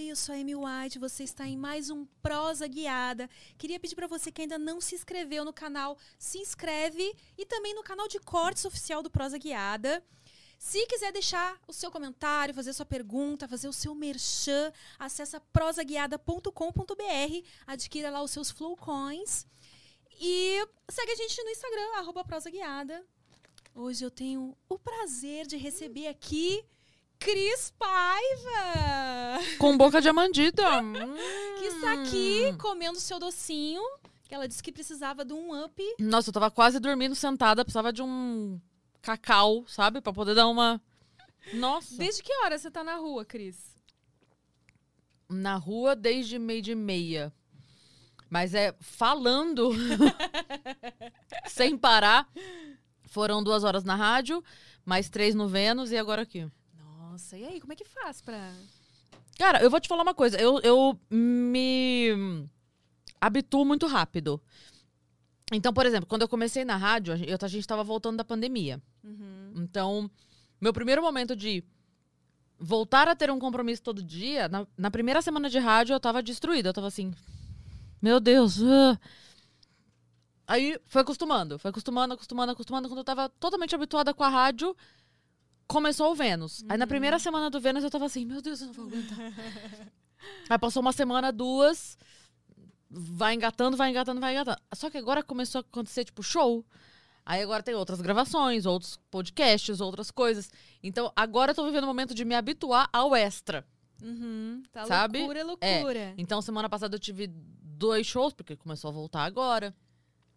[0.00, 3.28] Oi, eu sou a Amy White, você está em mais um Prosa Guiada.
[3.58, 7.74] Queria pedir para você que ainda não se inscreveu no canal, se inscreve e também
[7.74, 10.02] no canal de cortes oficial do Prosa Guiada.
[10.58, 17.46] Se quiser deixar o seu comentário, fazer sua pergunta, fazer o seu merchan, acessa prosaguiada.com.br,
[17.66, 19.46] adquira lá os seus Flowcoins
[20.18, 22.24] e segue a gente no Instagram, arroba.
[23.74, 26.64] Hoje eu tenho o prazer de receber aqui
[27.20, 30.64] Cris Paiva, Com boca de amandita.
[31.60, 33.82] que está aqui comendo seu docinho,
[34.26, 35.82] que ela disse que precisava de um up.
[35.98, 38.58] Nossa, eu tava quase dormindo sentada, precisava de um
[39.02, 40.00] cacau, sabe?
[40.00, 40.80] Pra poder dar uma.
[41.52, 41.94] Nossa.
[41.94, 43.76] Desde que hora você tá na rua, Cris?
[45.28, 47.30] Na rua desde meio de meia.
[48.30, 49.72] Mas é falando
[51.46, 52.26] sem parar.
[53.04, 54.42] Foram duas horas na rádio,
[54.86, 56.50] mais três no Vênus e agora aqui.
[57.20, 58.50] Nossa, e aí, como é que faz pra...
[59.38, 60.40] Cara, eu vou te falar uma coisa.
[60.40, 62.48] Eu, eu me
[63.20, 64.40] habituo muito rápido.
[65.52, 68.16] Então, por exemplo, quando eu comecei na rádio, a gente, eu- a gente tava voltando
[68.16, 68.80] da pandemia.
[69.04, 69.52] Uhum.
[69.56, 70.10] Então,
[70.58, 71.62] meu primeiro momento de
[72.58, 76.22] voltar a ter um compromisso todo dia, na, na primeira semana de rádio eu tava
[76.22, 76.70] destruída.
[76.70, 77.12] Eu tava assim,
[78.00, 78.62] meu Deus.
[78.62, 78.98] ah."
[80.46, 82.88] Aí foi acostumando, foi acostumando, acostumando, acostumando.
[82.88, 84.74] Quando eu tava totalmente habituada com a rádio,
[85.72, 86.64] começou o Vênus.
[86.68, 89.18] Aí na primeira semana do Vênus eu tava assim, meu Deus, eu não vou aguentar.
[90.48, 91.96] Aí passou uma semana, duas,
[92.90, 94.58] vai engatando, vai engatando, vai engatando.
[94.74, 96.64] Só que agora começou a acontecer, tipo, show.
[97.24, 100.50] Aí agora tem outras gravações, outros podcasts, outras coisas.
[100.82, 103.64] Então agora eu tô vivendo o momento de me habituar ao extra.
[104.02, 104.62] Uhum.
[104.72, 105.18] Tá Sabe?
[105.18, 105.44] loucura, É.
[105.44, 106.14] loucura.
[106.18, 109.74] Então semana passada eu tive dois shows, porque começou a voltar agora.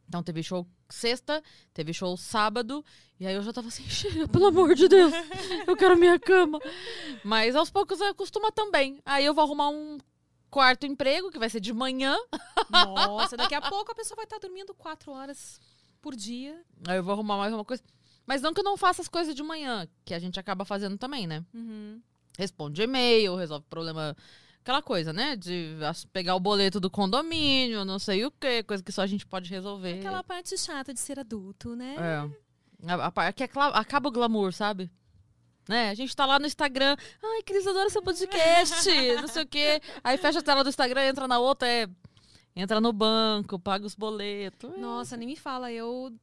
[0.07, 1.41] Então teve show sexta,
[1.73, 2.83] teve show sábado,
[3.19, 5.13] e aí eu já tava assim, chega, pelo amor de Deus,
[5.65, 6.59] eu quero minha cama.
[7.23, 8.99] Mas aos poucos acostuma também.
[9.05, 9.97] Aí eu vou arrumar um
[10.49, 12.15] quarto emprego, que vai ser de manhã.
[12.69, 15.59] Nossa, daqui a pouco a pessoa vai estar dormindo quatro horas
[16.01, 16.61] por dia.
[16.87, 17.81] Aí eu vou arrumar mais uma coisa.
[18.25, 20.97] Mas não que eu não faça as coisas de manhã, que a gente acaba fazendo
[20.97, 21.43] também, né?
[21.53, 22.01] Uhum.
[22.37, 24.15] responde e-mail, resolve problema.
[24.63, 25.35] Aquela coisa, né?
[25.35, 25.75] De
[26.13, 29.49] pegar o boleto do condomínio, não sei o quê, coisa que só a gente pode
[29.49, 29.99] resolver.
[29.99, 31.95] Aquela parte chata de ser adulto, né?
[31.99, 32.89] É.
[32.93, 34.89] A, a, par- que acla- acaba o glamour, sabe?
[35.67, 35.89] Né?
[35.89, 36.95] A gente tá lá no Instagram.
[37.21, 38.89] Ai, Cris, adoro seu podcast.
[39.21, 39.81] não sei o quê.
[40.01, 41.85] Aí fecha a tela do Instagram, entra na outra, é.
[42.55, 44.71] Entra no banco, paga os boletos.
[44.73, 44.77] É.
[44.77, 46.13] Nossa, nem me fala, eu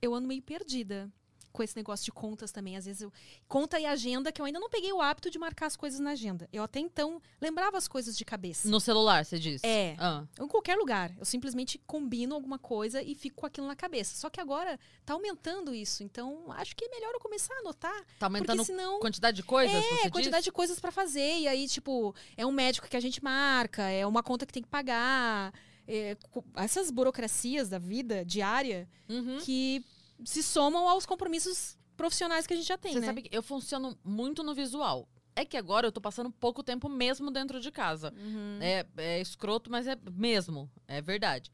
[0.00, 1.10] eu ando meio perdida
[1.52, 2.76] com esse negócio de contas também.
[2.76, 3.12] Às vezes eu
[3.48, 6.10] conta e agenda que eu ainda não peguei o hábito de marcar as coisas na
[6.10, 6.48] agenda.
[6.52, 8.68] Eu até então lembrava as coisas de cabeça.
[8.68, 9.62] No celular, você diz?
[9.64, 9.96] É.
[9.98, 10.24] Ah.
[10.40, 11.12] Em qualquer lugar.
[11.18, 14.16] Eu simplesmente combino alguma coisa e fico com aquilo na cabeça.
[14.16, 16.02] Só que agora tá aumentando isso.
[16.02, 18.04] Então, acho que é melhor eu começar a anotar.
[18.18, 19.00] Tá aumentando porque senão.
[19.00, 19.74] quantidade de coisas?
[20.04, 20.44] É, quantidade diz?
[20.44, 21.38] de coisas pra fazer.
[21.40, 24.62] E aí, tipo, é um médico que a gente marca, é uma conta que tem
[24.62, 25.52] que pagar.
[25.88, 26.16] é,
[26.54, 29.38] essas burocracias da vida diária Uhum.
[29.40, 29.84] que
[30.24, 33.06] se somam aos compromissos profissionais que a gente já tem, Você né?
[33.06, 35.08] sabe que eu funciono muito no visual.
[35.36, 38.12] É que agora eu tô passando pouco tempo mesmo dentro de casa.
[38.16, 38.58] Uhum.
[38.60, 40.70] É, é escroto, mas é mesmo.
[40.88, 41.52] É verdade.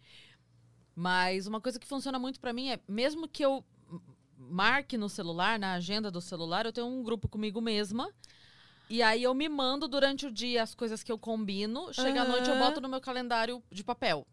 [0.94, 3.65] Mas uma coisa que funciona muito pra mim é, mesmo que eu
[4.38, 8.10] marque no celular, na agenda do celular, eu tenho um grupo comigo mesma.
[8.88, 11.93] E aí eu me mando durante o dia as coisas que eu combino.
[11.93, 14.26] Chega à noite eu boto no meu calendário de papel.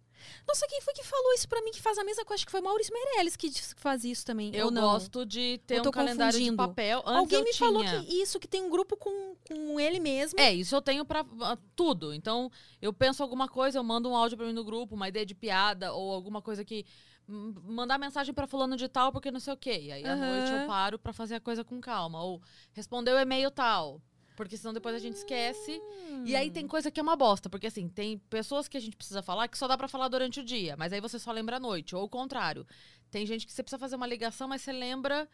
[0.48, 2.40] Nossa, quem foi que falou isso pra mim que faz a mesma coisa?
[2.40, 4.54] Acho que foi Maurício Meirelles que faz isso também.
[4.54, 7.00] Eu gosto de ter um calendário de papel.
[7.06, 10.40] Antes Alguém me falou tinha- que isso, que tem um grupo com, com ele mesmo.
[10.40, 12.14] É, isso eu tenho pra ah, tudo.
[12.14, 12.52] Então,
[12.82, 15.36] eu penso alguma coisa, eu mando um áudio pra mim no grupo, uma ideia de
[15.36, 16.86] piada ou alguma coisa que
[17.28, 19.80] mandar mensagem pra fulano de tal porque não sei o quê.
[19.84, 22.42] E aí à noite eu paro pra fazer a coisa com calma ou
[22.74, 24.02] responder o e-mail tal.
[24.36, 25.80] Porque senão depois a gente esquece.
[26.26, 28.96] E aí tem coisa que é uma bosta, porque assim, tem pessoas que a gente
[28.98, 31.58] precisa falar que só dá pra falar durante o dia, mas aí você só lembra
[31.58, 32.66] à noite, ou o contrário.
[33.12, 35.28] Tem gente que você precisa fazer uma ligação, mas você lembra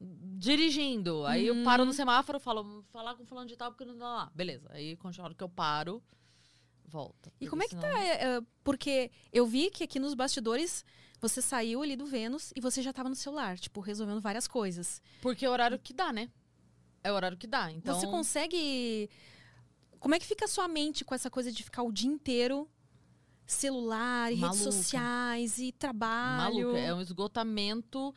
[0.00, 1.24] dirigindo.
[1.26, 4.06] Aí eu paro no semáforo, falo, "Vou falar com fulano de tal porque não dá
[4.08, 4.32] lá.
[4.34, 4.68] Beleza.
[4.72, 6.02] Aí quando a hora que eu paro,
[6.84, 7.32] volta.
[7.40, 8.02] E como é que senão- tá?
[8.02, 10.84] É, é, porque eu vi que aqui nos bastidores
[11.20, 15.00] você saiu ali do Vênus e você já tava no celular, tipo, resolvendo várias coisas.
[15.20, 16.28] Porque é o horário que dá, né?
[17.02, 17.70] É o horário que dá.
[17.70, 19.10] Então, Você consegue
[19.98, 22.68] Como é que fica a sua mente com essa coisa de ficar o dia inteiro
[23.46, 26.68] celular e redes sociais e trabalho?
[26.68, 28.14] Maluca, é um esgotamento.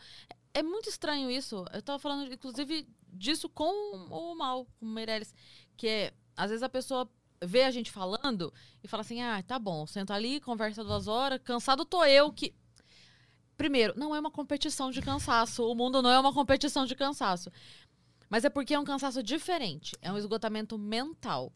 [0.54, 1.66] É muito estranho isso.
[1.74, 3.72] Eu tava falando, inclusive, disso com
[4.10, 5.34] o Mal, com o Meirelles.
[5.76, 7.10] Que é, às vezes a pessoa
[7.44, 8.54] vê a gente falando
[8.84, 12.54] e fala assim: ah, tá bom, senta ali, conversa duas horas, cansado tô eu que.
[13.58, 15.64] Primeiro, não é uma competição de cansaço.
[15.64, 17.50] O mundo não é uma competição de cansaço.
[18.36, 19.96] Mas é porque é um cansaço diferente.
[20.02, 21.54] É um esgotamento mental.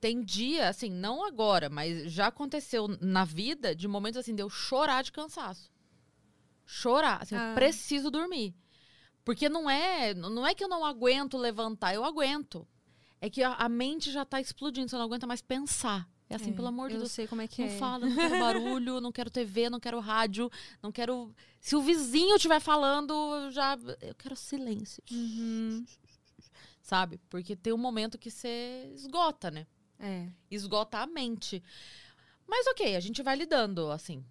[0.00, 4.48] Tem dia, assim, não agora, mas já aconteceu na vida de momentos assim de eu
[4.48, 5.70] chorar de cansaço.
[6.64, 7.50] Chorar, assim, Ah.
[7.50, 8.54] eu preciso dormir.
[9.22, 12.66] Porque não é, não é que eu não aguento levantar, eu aguento.
[13.20, 16.08] É que a, a mente já tá explodindo, você não aguenta mais pensar.
[16.30, 17.12] É assim, É, pelo amor de eu Deus.
[17.12, 17.78] sei como é que Não é.
[17.78, 20.50] fala, não quero barulho, não quero TV, não quero rádio,
[20.82, 21.34] não quero.
[21.60, 23.78] Se o vizinho estiver falando, eu já.
[24.02, 25.02] Eu quero silêncio.
[25.10, 25.84] Uhum.
[26.82, 27.18] Sabe?
[27.28, 29.66] Porque tem um momento que você esgota, né?
[29.98, 30.28] É.
[30.50, 31.62] Esgota a mente.
[32.46, 34.24] Mas ok, a gente vai lidando, assim.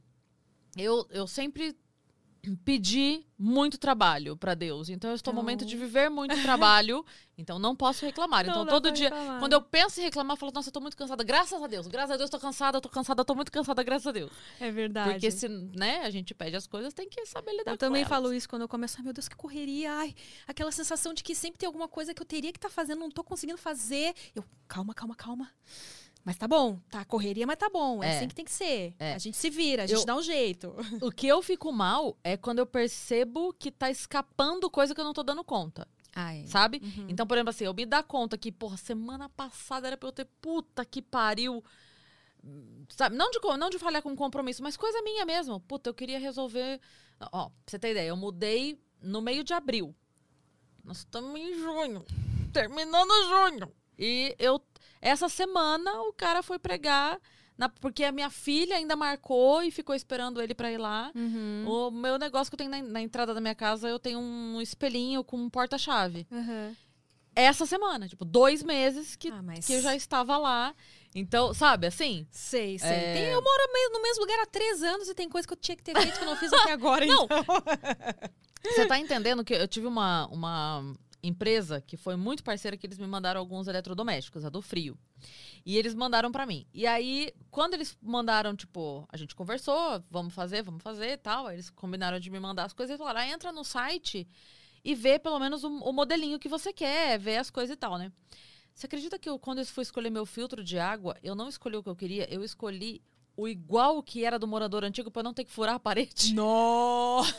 [0.75, 1.75] Eu, eu sempre
[2.55, 4.89] pedi muito trabalho pra Deus.
[4.89, 7.05] Então eu estou no momento de viver muito trabalho.
[7.39, 8.44] Então não posso reclamar.
[8.47, 9.09] Não então todo dia.
[9.09, 9.39] reclamar.
[9.39, 11.23] Quando eu penso em reclamar, eu falo, nossa, eu tô muito cansada.
[11.23, 11.85] Graças a Deus.
[11.85, 14.31] Graças a Deus, tô cansada, tô cansada, tô muito cansada, graças a Deus.
[14.59, 15.11] É verdade.
[15.11, 18.01] Porque se, né, a gente pede as coisas, tem que saber lidar Eu com também
[18.01, 18.09] elas.
[18.09, 18.95] falo isso quando eu começo.
[18.97, 19.94] Ai, meu Deus, que correria.
[19.94, 20.15] Ai,
[20.47, 23.11] aquela sensação de que sempre tem alguma coisa que eu teria que estar fazendo, não
[23.11, 24.15] tô conseguindo fazer.
[24.33, 25.51] Eu, calma, calma, calma.
[26.27, 28.03] Mas tá bom, tá correria, mas tá bom.
[28.03, 28.18] É, É.
[28.18, 28.94] assim que tem que ser.
[29.00, 29.13] É.
[29.13, 30.75] A gente se vira, a gente Eu- dá um jeito.
[31.01, 35.06] O que eu fico mal é quando eu percebo que tá escapando coisa que eu
[35.06, 36.44] não tô dando conta, Ai.
[36.47, 36.81] sabe?
[36.83, 37.06] Uhum.
[37.07, 40.12] Então, por exemplo, assim, eu me dar conta que, porra, semana passada era pra eu
[40.12, 41.63] ter puta que pariu.
[42.89, 43.15] Sabe?
[43.15, 45.62] Não de, não de falhar com compromisso, mas coisa minha mesmo.
[45.62, 46.81] Puta, eu queria resolver.
[47.31, 49.95] Ó, pra você ter ideia, eu mudei no meio de abril.
[50.83, 52.03] Nós estamos em junho.
[52.51, 53.71] Terminando junho.
[53.97, 54.62] E eu.
[55.01, 57.19] Essa semana o cara foi pregar.
[57.57, 61.11] na- porque a minha filha ainda marcou e ficou esperando ele pra ir lá.
[61.15, 61.65] Uhum.
[61.67, 64.61] O meu negócio que eu tenho na, na entrada da minha casa, eu tenho um
[64.61, 66.27] espelhinho com um porta-chave.
[66.29, 66.75] Uhum.
[67.35, 69.65] Essa semana, tipo, dois meses que, Ah, mas...
[69.65, 70.75] que eu já estava lá.
[71.15, 72.27] Então, sabe, assim?
[72.29, 72.89] Sei, sei.
[72.89, 73.13] É.
[73.15, 75.75] Tem- eu moro no mesmo lugar há três anos e tem coisa que eu tinha
[75.75, 77.07] que ter feito que eu não fiz até agora.
[77.07, 77.23] Não.
[77.25, 77.44] então.
[78.63, 82.97] Você tá entendendo que eu tive uma, uma empresa que foi muito parceira que eles
[82.97, 84.97] me mandaram alguns eletrodomésticos, a do frio.
[85.65, 86.65] E eles mandaram pra mim.
[86.73, 91.47] E aí, quando eles mandaram, tipo, a gente conversou, vamos fazer, vamos fazer tal.
[91.47, 94.27] Aí eles combinaram de me mandar as coisas e falaram: ah, entra no site
[94.83, 97.97] e vê pelo menos o, o modelinho que você quer, vê as coisas e tal,
[97.97, 98.11] né?
[98.73, 101.75] Você acredita que eu, quando eu fui escolher meu filtro de água, eu não escolhi
[101.75, 103.01] o que eu queria, eu escolhi
[103.37, 106.33] o igual que era do morador antigo eu não ter que furar a parede?
[106.35, 107.33] Nossa!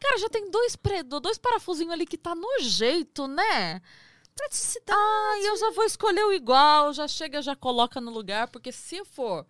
[0.00, 0.76] Cara, já tem dois,
[1.22, 3.80] dois parafusinhos ali que tá no jeito, né?
[4.34, 4.98] Praticidade.
[4.98, 9.04] Ah, eu já vou escolher o igual, já chega, já coloca no lugar, porque se
[9.04, 9.46] for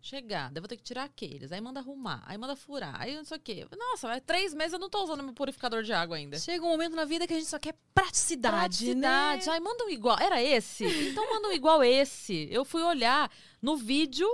[0.00, 3.16] chegar, daí eu vou ter que tirar aqueles, aí manda arrumar, aí manda furar, aí
[3.16, 3.66] não sei o quê.
[3.76, 6.38] Nossa, vai três meses eu não tô usando meu purificador de água ainda.
[6.38, 8.54] Chega um momento na vida que a gente só quer praticidade,
[8.84, 9.46] Praticidade.
[9.46, 9.52] né?
[9.52, 10.18] Ai, manda um igual.
[10.20, 10.84] Era esse?
[11.08, 12.46] Então manda um igual esse.
[12.50, 13.30] Eu fui olhar
[13.62, 14.28] no vídeo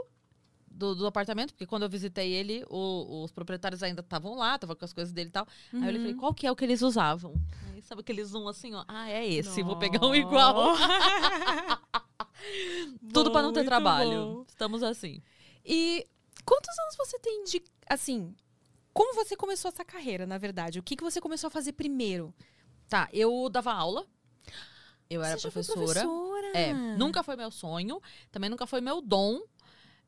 [0.81, 4.75] do, do apartamento, porque quando eu visitei ele, o- os proprietários ainda estavam lá, estavam
[4.75, 5.47] com as coisas dele e tal.
[5.73, 7.35] Aí eu falei, qual que é o que eles usavam?
[7.73, 8.85] Aí sabe aquele zoom assim, ó?
[8.89, 10.75] Ah, é esse, vou pegar um igual.
[13.13, 14.11] Tudo pra não ter trabalho.
[14.37, 14.45] bom.
[14.49, 15.23] Estamos assim.
[15.65, 16.07] E
[16.45, 17.63] quantos anos você tem de.
[17.89, 18.35] Assim,
[18.93, 20.79] como você começou essa carreira, na verdade?
[20.79, 22.33] O que, que você começou a fazer primeiro?
[22.89, 24.07] Tá, eu dava aula.
[25.09, 25.81] Eu era professora.
[25.81, 26.47] professora?
[26.55, 28.01] É, nunca foi meu sonho,
[28.31, 29.41] também nunca foi meu dom.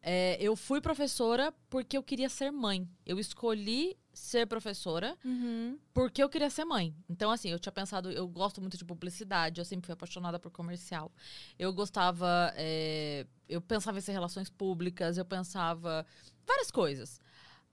[0.02, 2.88] É, eu fui professora porque eu queria ser mãe.
[3.06, 5.78] Eu escolhi ser professora Uhum.
[5.94, 6.94] porque eu queria ser mãe.
[7.08, 10.50] Então, assim, eu tinha pensado, eu gosto muito de publicidade, eu sempre fui apaixonada por
[10.50, 11.10] comercial.
[11.58, 16.04] Eu gostava, é, eu pensava em ser relações públicas, eu pensava
[16.46, 17.20] várias coisas.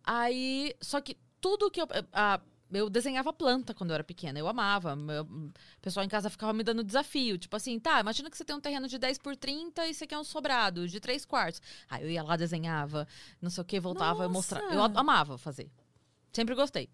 [0.03, 1.87] Aí, só que tudo que eu.
[2.13, 2.39] a-
[2.71, 4.95] eu desenhava planta quando eu era pequena, eu amava.
[4.95, 7.37] Meu, o pessoal em casa ficava me dando desafio.
[7.37, 10.05] Tipo assim, tá, imagina que você tem um terreno de 10 por 30 e você
[10.05, 11.61] quer um sobrado de 3 quartos.
[11.89, 13.07] Aí eu ia lá, desenhava,
[13.41, 14.73] não sei o que, voltava, eu mostrava.
[14.73, 15.69] Eu amava fazer.
[16.31, 16.89] Sempre gostei.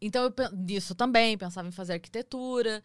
[0.00, 2.82] Então, eu, nisso também, pensava em fazer arquitetura.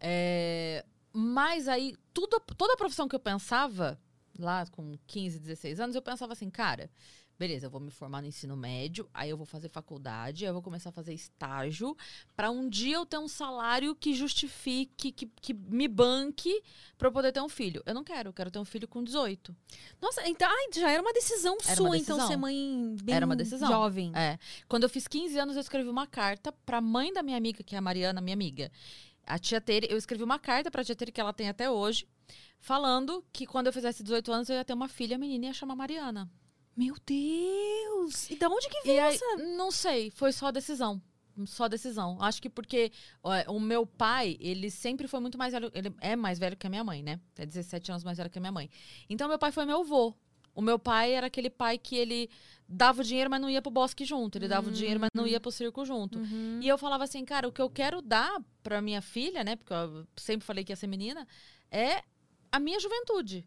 [0.00, 3.98] é, mas aí, tudo, toda a profissão que eu pensava,
[4.38, 6.90] lá com 15, 16 anos, eu pensava assim, cara,
[7.38, 10.54] beleza, eu vou me formar no ensino médio, aí eu vou fazer faculdade, aí eu
[10.54, 11.96] vou começar a fazer estágio,
[12.34, 16.62] pra um dia eu ter um salário que justifique, que, que me banque
[16.96, 17.82] pra eu poder ter um filho.
[17.84, 19.54] Eu não quero, eu quero ter um filho com 18.
[20.00, 22.28] Nossa, então ai, já era uma decisão Era sua, uma então, decisão.
[22.28, 23.68] ser mãe bem Era uma decisão.
[23.68, 24.12] jovem.
[24.14, 24.38] É.
[24.68, 27.74] Quando eu fiz 15 anos, eu escrevi uma carta pra mãe da minha amiga, que
[27.74, 28.70] é a Mariana, minha amiga.
[29.26, 32.06] a tia Tere, eu escrevi uma carta pra tia Tere, que ela tem até hoje,
[32.60, 35.52] falando que quando eu fizesse 18 anos eu ia ter uma filha menina e ia
[35.54, 36.30] chamar Mariana.
[36.76, 38.30] Meu Deus!
[38.30, 39.36] E da onde que veio aí, essa?
[39.56, 41.00] não sei, foi só decisão.
[41.44, 42.16] Só decisão.
[42.20, 42.90] Acho que porque
[43.22, 45.70] ó, o meu pai, ele sempre foi muito mais velho.
[45.74, 47.20] Ele é mais velho que a minha mãe, né?
[47.36, 48.70] É 17 anos mais velho que a minha mãe.
[49.08, 50.14] Então, meu pai foi meu avô.
[50.54, 52.30] O meu pai era aquele pai que ele
[52.66, 54.38] dava o dinheiro, mas não ia pro bosque junto.
[54.38, 56.18] Ele dava o dinheiro, mas não ia pro circo junto.
[56.18, 56.60] Uhum.
[56.62, 59.56] E eu falava assim, cara, o que eu quero dar pra minha filha, né?
[59.56, 61.28] Porque eu sempre falei que ia ser menina,
[61.70, 62.02] é
[62.50, 63.46] a minha juventude.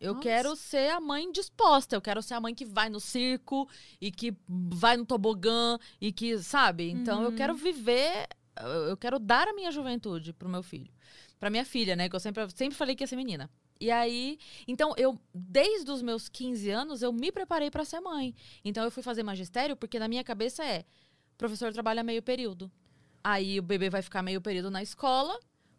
[0.00, 0.22] Eu Nossa.
[0.28, 1.96] quero ser a mãe disposta.
[1.96, 3.68] Eu quero ser a mãe que vai no circo
[4.00, 6.88] e que vai no tobogã e que, sabe?
[6.90, 8.28] Então eu quero viver,
[8.88, 10.90] eu quero dar a minha juventude pro meu filho.
[11.38, 12.08] Pra minha filha, né?
[12.08, 13.50] Que eu sempre, sempre falei que ia ser menina.
[13.80, 18.34] E aí, então eu, desde os meus 15 anos, eu me preparei pra ser mãe.
[18.64, 20.84] Então eu fui fazer magistério porque na minha cabeça é:
[21.36, 22.70] professor trabalha meio período.
[23.22, 25.38] Aí o bebê vai ficar meio período na escola.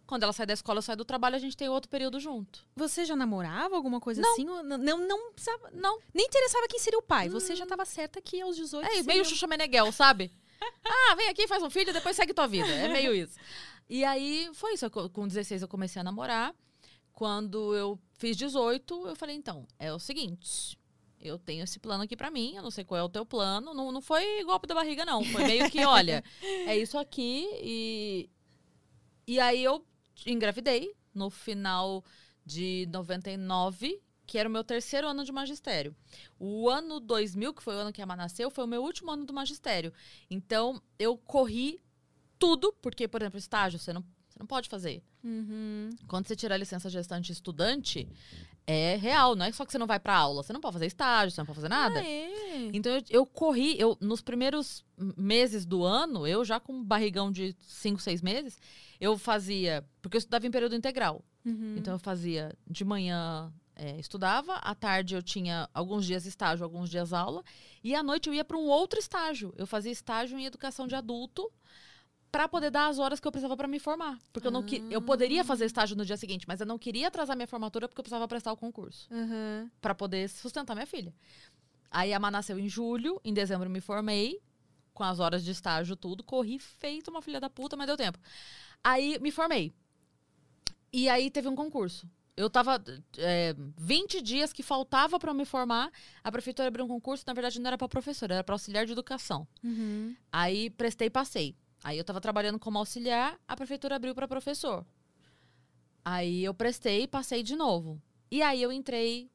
[0.09, 2.65] Quando ela sai da escola, eu saio do trabalho, a gente tem outro período junto.
[2.75, 4.31] Você já namorava alguma coisa Não.
[4.31, 4.43] assim?
[4.43, 5.99] Não, não, não precisava- Não.
[6.11, 7.29] nem interessava quem seria o pai.
[7.29, 10.31] Você já estava certa que aos 18 É, seria meio Xuxa Meneghel, sabe?
[10.83, 12.67] ah, vem aqui, faz um filho, depois segue tua vida.
[12.67, 13.37] É meio isso.
[13.87, 14.89] E aí, foi isso.
[14.89, 16.55] Com 16 eu comecei a namorar.
[17.13, 20.75] Quando eu fiz 18, eu falei, então, é o seguinte...
[21.21, 23.73] Eu tenho esse plano aqui pra mim, eu não sei qual é o teu plano.
[23.73, 25.21] Não, não foi golpe da barriga, não.
[25.23, 28.29] Foi meio que, olha, é isso aqui e...
[29.27, 29.85] E aí eu
[30.25, 32.03] engravidei no final
[32.45, 35.95] de 99, que era o meu terceiro ano de magistério.
[36.39, 39.11] O ano 2000, que foi o ano que a Emma nasceu, foi o meu último
[39.11, 39.91] ano do magistério.
[40.29, 41.81] Então, eu corri
[42.37, 45.03] tudo, porque, por exemplo, estágio, você não, você não pode fazer.
[45.23, 45.89] Uhum.
[46.07, 48.07] Quando você tira a licença gestante estudante,
[48.71, 50.85] é real, não é só que você não vai pra aula, você não pode fazer
[50.85, 51.99] estágio, você não pode fazer nada.
[51.99, 52.69] Ah, é?
[52.71, 54.85] Então eu, eu corri, eu nos primeiros
[55.17, 58.61] meses do ano, eu já com um barrigão de 5, 6 meses,
[59.01, 61.25] eu fazia, porque eu estudava em período integral.
[61.43, 61.77] Uhum.
[61.77, 66.91] Então eu fazia de manhã é, estudava, à tarde eu tinha alguns dias estágio, alguns
[66.91, 67.43] dias aula,
[67.83, 69.51] e à noite eu ia para um outro estágio.
[69.57, 71.51] Eu fazia estágio em educação de adulto
[72.31, 74.83] para poder dar as horas que eu precisava para me formar, porque eu não que,
[74.91, 77.99] eu poderia fazer estágio no dia seguinte, mas eu não queria atrasar minha formatura porque
[77.99, 79.69] eu precisava prestar o concurso Uhum.
[79.81, 81.13] para poder sustentar minha filha.
[81.89, 84.39] Aí a Má nasceu em julho, em dezembro eu me formei,
[84.93, 86.23] com as horas de estágio, tudo.
[86.23, 88.19] Corri feito uma filha da puta, mas deu tempo.
[88.83, 89.73] Aí me formei.
[90.91, 92.07] E aí teve um concurso.
[92.35, 92.81] Eu tava.
[93.17, 95.91] É, 20 dias que faltava para me formar,
[96.23, 98.91] a prefeitura abriu um concurso, na verdade não era para professora, era para auxiliar de
[98.91, 99.47] educação.
[99.63, 100.15] Uhum.
[100.31, 101.55] Aí prestei e passei.
[101.83, 104.85] Aí eu tava trabalhando como auxiliar, a prefeitura abriu para professor.
[106.03, 108.01] Aí eu prestei e passei de novo.
[108.31, 109.29] E aí eu entrei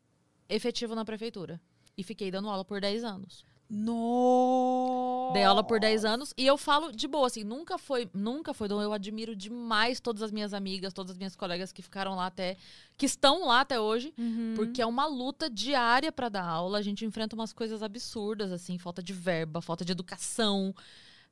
[0.48, 1.60] efetivo na prefeitura.
[1.96, 3.44] E fiquei dando aula por 10 anos.
[3.70, 5.32] Nossa!
[5.32, 8.68] Dei aula por 10 anos e eu falo de boa, assim, nunca foi, nunca foi,
[8.68, 12.26] Dom, eu admiro demais todas as minhas amigas, todas as minhas colegas que ficaram lá
[12.26, 12.56] até,
[12.96, 14.52] que estão lá até hoje, Uhum.
[14.54, 18.78] porque é uma luta diária pra dar aula, a gente enfrenta umas coisas absurdas, assim,
[18.78, 20.74] falta de verba, falta de educação,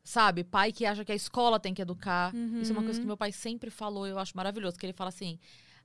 [0.04, 0.44] sabe?
[0.44, 2.32] Pai que acha que a escola tem que educar.
[2.60, 5.08] Isso é uma coisa que meu pai sempre falou, eu acho maravilhoso, que ele fala
[5.08, 5.38] assim,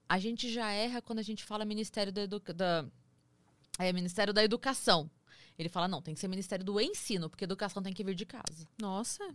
[0.10, 2.86] a gente já erra quando a gente fala Ministério da, Educa da
[3.80, 5.10] é, Ministério da Educação.
[5.58, 8.26] Ele fala, não, tem que ser Ministério do Ensino, porque educação tem que vir de
[8.26, 8.68] casa.
[8.80, 9.28] Nossa.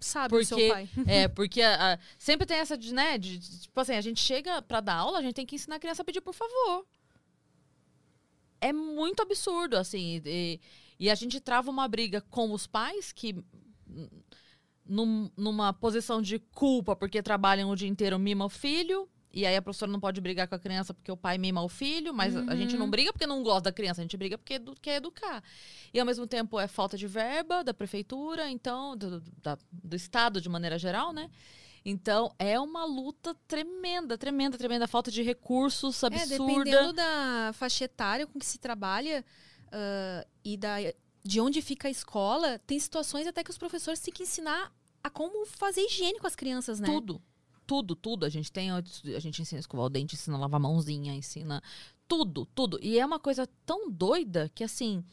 [0.00, 0.88] Sabe o seu Porque, pai.
[1.06, 4.62] é, porque a- a- sempre tem essa de, né, de, tipo assim, a gente chega
[4.62, 6.86] pra dar aula, a gente tem que ensinar a criança a pedir por favor.
[8.60, 10.60] É muito absurdo, assim, e,
[10.98, 13.36] e a gente trava uma briga com os pais que,
[14.84, 19.54] num- numa posição de culpa porque trabalham o dia inteiro, mima o filho, e aí
[19.54, 22.34] a professora não pode brigar com a criança porque o pai mima o filho, mas
[22.34, 24.74] a- a gente não briga porque não gosta da criança, a gente briga porque edu-
[24.80, 25.42] quer educar.
[25.92, 29.94] E ao mesmo tempo é falta de verba da prefeitura, então, do, do- da- do
[29.96, 31.30] Estado de maneira geral, né?
[31.84, 34.86] Então, é uma luta tremenda, tremenda, tremenda.
[34.88, 36.38] Falta de recursos É, absurda.
[36.38, 39.24] dependendo da faixa etária com que se trabalha
[39.70, 40.76] ah, e da,
[41.24, 44.72] de onde fica a escola, tem situações até que os professores têm que ensinar
[45.02, 46.86] a como fazer higiene com as crianças, né?
[46.86, 47.22] Tudo.
[47.66, 48.24] Tudo, tudo.
[48.24, 48.70] A gente tem.
[48.70, 48.80] A
[49.20, 51.62] gente ensina a escovar o dente, ensina a lavar a mãozinha, ensina
[52.08, 52.78] tudo, tudo.
[52.82, 55.04] E é uma coisa tão doida que, assim.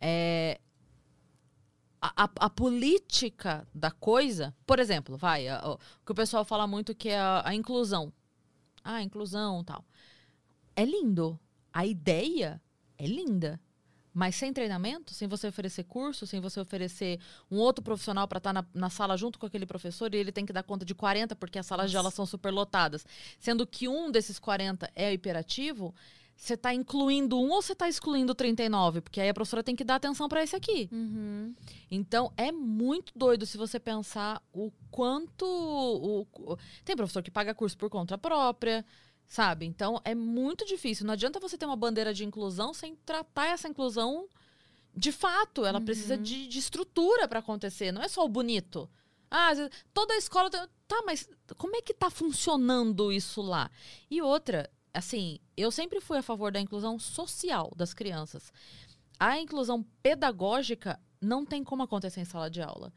[0.00, 0.58] É,
[2.00, 4.54] a, a- a política da coisa.
[4.66, 5.46] Por exemplo, vai.
[5.50, 8.12] o que o pessoal fala muito que é a, inclusão.
[8.82, 9.84] Ah, inclusão tal.
[10.74, 11.38] É lindo.
[11.72, 12.60] A ideia
[12.98, 13.60] é linda.
[14.14, 17.18] Mas sem treinamento, sem você oferecer curso, sem você oferecer
[17.50, 20.46] um outro profissional para estar na, na sala junto com aquele professor e ele tem
[20.46, 23.04] que dar conta de 40 porque as salas de aula são superlotadas,
[23.40, 25.92] sendo que um desses 40 é hiperativo,
[26.36, 29.00] você está incluindo um ou você está excluindo 39?
[29.00, 30.88] Porque aí a professora tem que dar atenção para esse aqui.
[30.92, 31.54] Uhum.
[31.90, 35.44] Então é muito doido se você pensar o quanto.
[35.44, 38.84] O, o- tem professor que paga curso por conta própria,
[39.26, 39.66] sabe?
[39.66, 41.06] Então é muito difícil.
[41.06, 44.28] Não adianta você ter uma bandeira de inclusão sem tratar essa inclusão
[44.96, 45.64] de fato.
[45.64, 47.92] Ela precisa de, de estrutura para acontecer.
[47.92, 48.88] Não é só o bonito.
[49.30, 49.50] Ah,
[49.92, 50.50] toda a escola.
[50.50, 53.70] tem- Tá, mas como é que tá funcionando isso lá?
[54.10, 58.52] E outra, assim, eu sempre fui a favor da inclusão social das crianças.
[59.18, 62.92] A inclusão pedagógica não tem como acontecer em sala de aula.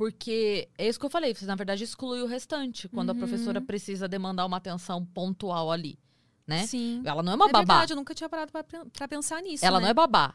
[0.00, 3.60] Porque é isso que eu falei, você na verdade exclui o restante quando a professora
[3.60, 5.98] precisa demandar uma atenção pontual ali,
[6.46, 6.66] né?
[6.66, 7.02] Sim.
[7.04, 7.74] Ela não é uma é babá.
[7.74, 9.62] verdade, eu nunca tinha parado pra pensar nisso.
[9.62, 9.82] Ela né?
[9.82, 10.32] não é babá.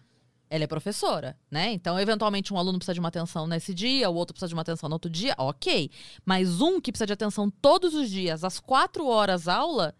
[0.51, 1.73] Ela é professora, né?
[1.73, 4.61] Então, eventualmente, um aluno precisa de uma atenção nesse dia, o outro precisa de uma
[4.61, 5.89] atenção no outro dia, ok.
[6.23, 9.95] Mas um que precisa de atenção todos os dias, às quatro horas aula,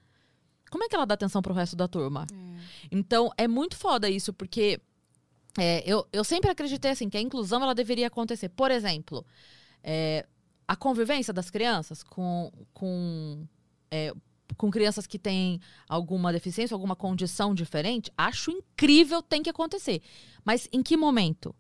[0.70, 2.28] como é que ela dá atenção pro resto da turma?
[2.92, 4.80] Então, é muito foda isso, porque
[5.58, 8.50] é, eu, eu sempre acreditei assim, que a inclusão ela deveria acontecer.
[8.50, 9.26] Por exemplo,
[9.84, 10.26] é,
[10.68, 13.48] a convivência das crianças com, com,
[13.90, 14.14] é,
[14.58, 20.02] com crianças que têm alguma deficiência, alguma condição diferente, acho incrível, tem que acontecer.
[20.44, 21.56] Mas em que momento?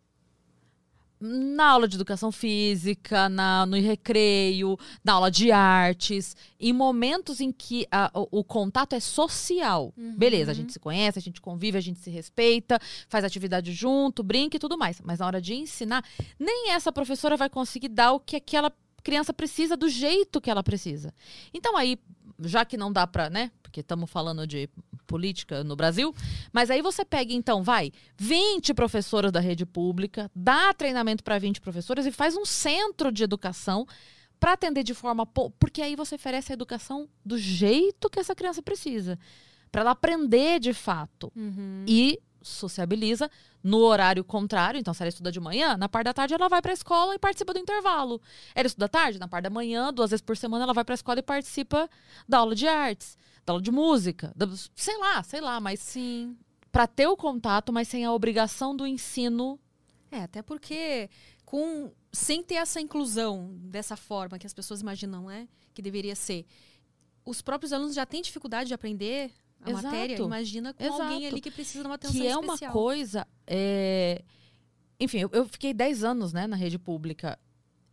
[1.27, 7.51] Na aula de educação física, na, no recreio, na aula de artes, em momentos em
[7.51, 9.91] que a- o, o contato é social.
[10.17, 14.21] Beleza, a gente se conhece, a gente convive, a gente se respeita, faz atividade junto,
[14.23, 15.01] brinca e tudo mais.
[15.03, 16.03] Mas na hora de ensinar,
[16.39, 18.71] nem essa professora vai conseguir dar o que aquela
[19.05, 21.13] criança precisa do jeito que ela precisa.
[21.53, 21.97] Então aí,
[22.41, 23.51] já que não dá pra, né?
[23.61, 24.67] Porque estamos falando de
[25.05, 26.13] política no Brasil,
[26.51, 31.61] mas aí você pega então, vai, 20 professoras da rede pública, dá treinamento para 20
[31.61, 33.85] professoras e faz um centro de educação
[34.39, 38.33] para atender de forma po- porque aí você oferece a educação do jeito que essa
[38.35, 39.17] criança precisa,
[39.71, 41.85] para ela aprender de fato Uhum.
[41.87, 43.29] e sociabiliza
[43.63, 44.79] no horário contrário.
[44.79, 47.15] Então, se ela estuda de manhã, na parte da tarde ela vai para a escola
[47.15, 48.21] e participa do intervalo.
[48.53, 50.93] Ela estuda à tarde, na parte da manhã, duas vezes por semana ela vai para
[50.93, 51.89] a escola e participa
[52.27, 56.37] da aula de artes, da aula de música, da- sei lá, sei lá, mas Sim.
[56.71, 59.59] para ter o contato, mas sem a obrigação do ensino.
[60.11, 61.09] É, até porque
[61.45, 66.45] com sem ter essa inclusão dessa forma que as pessoas imaginam, né, que deveria ser,
[67.25, 69.31] os próprios alunos já têm dificuldade de aprender
[69.61, 69.85] a Exato.
[69.85, 70.17] matéria.
[70.17, 71.25] Imagina com alguém Exato.
[71.27, 72.73] ali que precisa de uma atenção que é uma especial.
[72.73, 73.27] coisa.
[73.47, 74.23] é,
[74.99, 77.39] Enfim, eu, eu fiquei 10 anos né, na rede pública.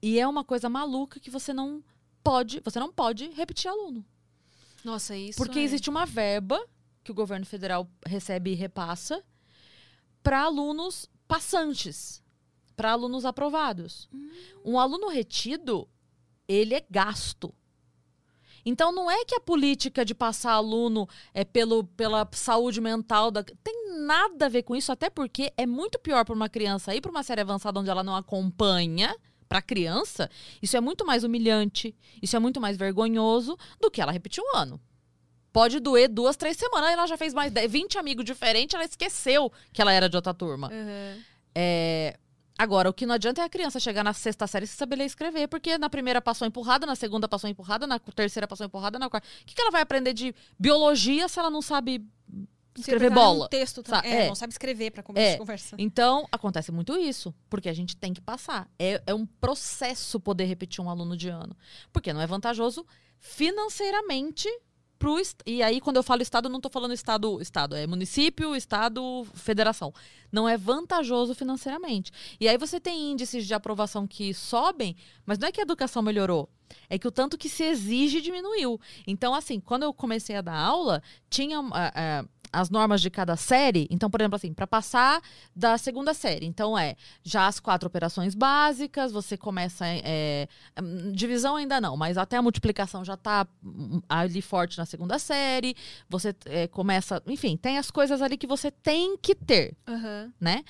[0.01, 1.83] E é uma coisa maluca que você não
[2.23, 2.61] pode.
[2.61, 4.05] Você não pode repetir aluno.
[4.85, 5.63] Nossa, isso Porque é...
[5.63, 6.61] existe uma verba
[7.05, 9.25] que o governo federal recebe e repassa
[10.23, 12.23] para alunos passantes,
[12.77, 14.09] para alunos aprovados.
[14.65, 15.89] Um aluno retido,
[16.47, 17.55] ele é gasto.
[18.65, 23.43] Então não é que a política de passar aluno é pelo, pela saúde mental da
[23.43, 27.01] tem nada a ver com isso, até porque é muito pior para uma criança ir
[27.01, 29.15] para uma série avançada onde ela não acompanha
[29.49, 30.31] para a criança.
[30.63, 34.57] Isso é muito mais humilhante, isso é muito mais vergonhoso do que ela repetir um
[34.57, 34.81] ano.
[35.53, 39.53] Pode doer duas, três semanas, ela já fez mais 10, 20 amigos diferentes, ela esqueceu
[39.71, 40.69] que ela era de outra turma.
[40.69, 41.23] Uhum.
[41.55, 42.19] É,
[42.63, 45.03] Agora, o que não adianta é a criança chegar na sexta série sem saber ler
[45.03, 49.01] e escrever, porque na primeira passou empurrada, na segunda passou empurrada, na terceira passou empurrada,
[49.01, 49.27] na quarta.
[49.43, 52.07] O que, que ela vai aprender de biologia se ela não sabe
[52.79, 53.47] escrever Se bola?
[53.47, 54.13] Um texto também.
[54.13, 54.29] É, é.
[54.29, 55.37] não sabe escrever para É.
[55.39, 55.75] conversar.
[55.77, 58.71] Então, acontece muito isso, porque a gente tem que passar.
[58.79, 61.57] É, é um processo poder repetir um aluno de ano.
[61.93, 62.87] Porque não é vantajoso
[63.19, 64.49] financeiramente
[65.03, 69.27] pro E aí, quando eu falo estado, não estou falando estado, estado, é município, estado,
[69.35, 69.93] federação.
[70.31, 72.13] Não é vantajoso financeiramente.
[72.39, 74.95] E aí você tem índices de aprovação que sobem,
[75.27, 76.49] mas não é que a educação melhorou.
[76.89, 78.81] É que o tanto que se exige diminuiu.
[79.05, 81.59] Então, assim, quando eu comecei a dar aula, tinha.
[81.59, 83.87] ah, ah, as normas de cada série.
[83.91, 85.21] Então, por exemplo, assim, para passar
[85.55, 86.47] da segunda série.
[86.47, 89.85] Então, é já as quatro operações básicas, você começa.
[89.87, 90.47] É,
[90.81, 95.19] hum, divisão ainda não, mas até a multiplicação já tá hum, ali forte na segunda
[95.19, 95.75] série.
[96.09, 97.23] Você é, começa.
[97.27, 100.33] Enfim, tem as coisas ali que você tem que ter, Aham.
[100.41, 100.65] né?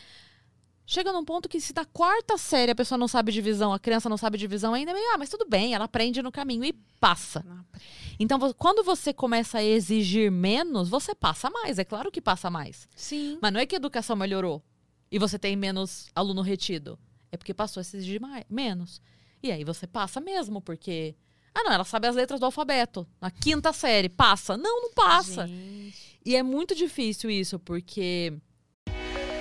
[0.93, 4.11] Chega num ponto que se da quarta série a pessoa não sabe divisão, a criança
[4.11, 6.75] não sabe divisão ainda, é meio, ah, mas tudo bem, ela aprende no caminho e
[7.01, 7.43] passa.
[8.21, 11.79] Então, quando você começa a exigir menos, você passa mais.
[11.79, 12.87] É claro que passa mais.
[12.95, 13.39] Sim.
[13.41, 14.63] Mas não é que a educação melhorou
[15.11, 16.99] e você tem menos aluno retido.
[17.31, 19.01] É porque passou a se exigir mais, menos.
[19.43, 21.17] E aí você passa mesmo, porque.
[21.55, 23.09] Ah, não, ela sabe as letras do alfabeto.
[23.19, 24.59] Na quinta série, passa.
[24.59, 25.47] Não, não passa.
[25.47, 26.21] Gente.
[26.23, 28.35] E é muito difícil isso, porque.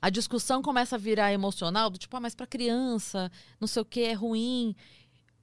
[0.00, 3.30] a discussão começa a virar emocional, do tipo, ah, mas pra criança,
[3.60, 4.74] não sei o que, é ruim.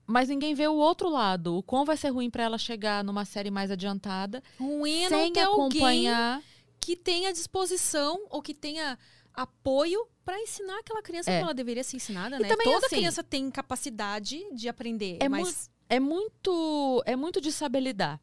[0.06, 1.56] Mas ninguém vê o outro lado.
[1.58, 5.18] O quão vai ser ruim pra ela chegar numa série mais adiantada, Ruim é não
[5.18, 6.42] sem alguém acompanhar.
[6.80, 8.96] que tenha disposição ou que tenha
[9.34, 11.38] apoio para ensinar aquela criança É.
[11.38, 12.48] que ela deveria ser ensinada, E né?
[12.48, 17.52] também, Toda assim, criança tem capacidade de aprender, é mas É muito, é muito de
[17.52, 18.20] saber lidar.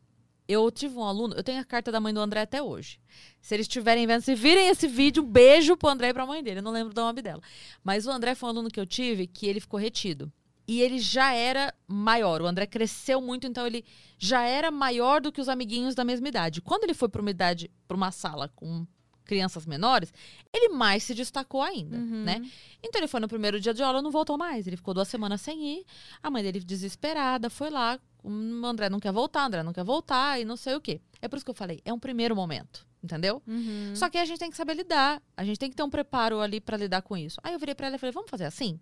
[0.53, 2.99] Eu tive um aluno, eu tenho a carta da mãe do André até hoje.
[3.41, 6.43] Se eles estiverem vendo, se virem esse vídeo, um beijo pro André e pra mãe
[6.43, 6.59] dele.
[6.59, 7.41] Eu não lembro do nome dela.
[7.83, 10.31] Mas o André foi um aluno que eu tive que ele ficou retido.
[10.67, 12.41] E ele já era maior.
[12.41, 13.83] O André cresceu muito, então ele
[14.17, 16.61] já era maior do que os amiguinhos da mesma idade.
[16.61, 18.85] Quando ele foi para uma idade, para uma sala com
[19.25, 20.13] crianças menores,
[20.53, 22.23] ele mais se destacou ainda, Uhum.
[22.23, 22.41] né?
[22.81, 24.67] Então ele foi no primeiro dia de aula, não voltou mais.
[24.67, 25.85] Ele ficou duas semanas sem ir.
[26.21, 27.99] A mãe dele desesperada foi lá.
[28.23, 31.01] O André não quer voltar, o André não quer voltar e não sei o quê.
[31.21, 33.43] É por isso que eu falei, é um primeiro momento, entendeu?
[33.45, 33.93] Uhum.
[33.95, 35.21] Só que a gente tem que saber lidar.
[35.35, 37.39] A gente tem que ter um preparo ali pra lidar com isso.
[37.43, 38.79] Aí eu virei pra ela e falei: vamos fazer assim?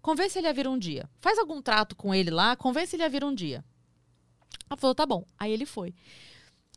[0.00, 1.10] Convence ele a vir um dia.
[1.20, 3.64] Faz algum trato com ele lá, convence ele a vir um dia.
[4.70, 5.24] Ela falou: tá bom.
[5.36, 5.92] Aí ele foi.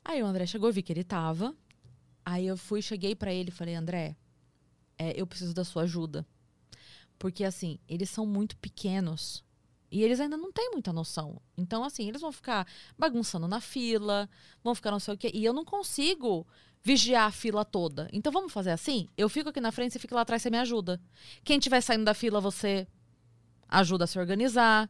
[0.03, 1.55] Aí o André chegou, eu vi que ele tava.
[2.25, 4.15] Aí eu fui, cheguei pra ele e falei: André,
[4.97, 6.25] é, eu preciso da sua ajuda.
[7.19, 9.44] Porque assim, eles são muito pequenos.
[9.95, 11.41] E eles ainda não têm muita noção.
[11.55, 12.67] Então, assim, eles vão ficar
[12.99, 14.29] bagunçando na fila,
[14.61, 15.31] vão ficar não sei o quê.
[15.33, 16.45] E eu não consigo
[16.83, 18.09] vigiar a fila toda.
[18.11, 19.07] Então vamos fazer assim?
[19.15, 21.01] Eu fico aqui na frente, você fica lá atrás, você me ajuda.
[21.45, 22.85] Quem estiver saindo da fila, você
[23.69, 24.89] ajuda a se organizar.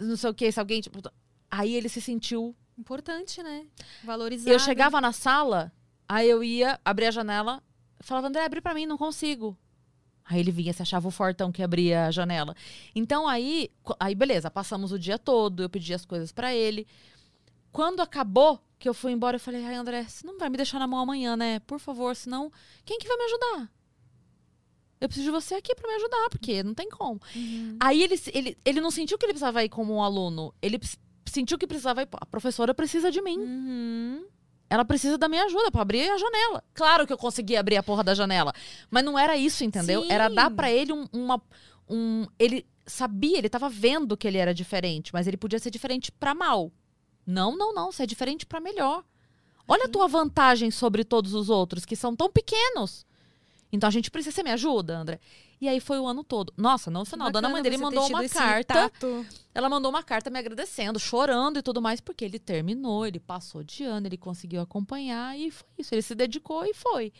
[0.00, 0.80] Não sei o quê, se alguém.
[0.80, 1.00] Tipo...
[1.48, 2.56] Aí ele se sentiu.
[2.76, 3.68] Importante, né?
[4.02, 4.50] Valorizar.
[4.50, 5.72] Eu chegava na sala,
[6.08, 7.62] aí eu ia, abria a janela,
[8.00, 9.56] falava, André, abre pra mim, não consigo.
[10.24, 12.56] Aí ele vinha, se achava o fortão que abria a janela.
[12.94, 16.86] Então aí, aí beleza, passamos o dia todo, eu pedi as coisas pra ele.
[17.70, 20.78] Quando acabou, que eu fui embora, eu falei, ai André, você não vai me deixar
[20.78, 21.58] na mão amanhã, né?
[21.60, 22.50] Por favor, senão,
[22.84, 23.70] quem que vai me ajudar?
[25.00, 27.20] Eu preciso de você aqui pra me ajudar, porque não tem como.
[27.36, 27.76] Uhum.
[27.78, 30.54] Aí ele, ele, ele não sentiu que ele precisava ir como um aluno.
[30.62, 30.80] Ele
[31.26, 32.08] sentiu que precisava ir.
[32.12, 33.38] A professora precisa de mim.
[33.38, 34.24] Uhum.
[34.74, 36.64] Ela precisa da minha ajuda pra abrir a janela.
[36.74, 38.52] Claro que eu consegui abrir a porra da janela.
[38.90, 40.02] Mas não era isso, entendeu?
[40.02, 40.10] Sim.
[40.10, 41.40] Era dar pra ele um, uma.
[41.88, 46.10] Um, ele sabia, ele tava vendo que ele era diferente, mas ele podia ser diferente
[46.10, 46.72] pra mal.
[47.24, 47.92] Não, não, não.
[47.92, 49.04] Você é diferente pra melhor.
[49.68, 53.06] Olha a tua vantagem sobre todos os outros, que são tão pequenos.
[53.70, 54.34] Então a gente precisa.
[54.34, 55.20] Você me ajuda, André?
[55.64, 56.52] E aí foi o ano todo.
[56.58, 58.92] Nossa, no final, a dona mãe dele Bacana mandou uma carta.
[59.54, 63.64] Ela mandou uma carta me agradecendo, chorando e tudo mais, porque ele terminou, ele passou
[63.64, 65.94] de ano, ele conseguiu acompanhar e foi isso.
[65.94, 67.14] Ele se dedicou e foi.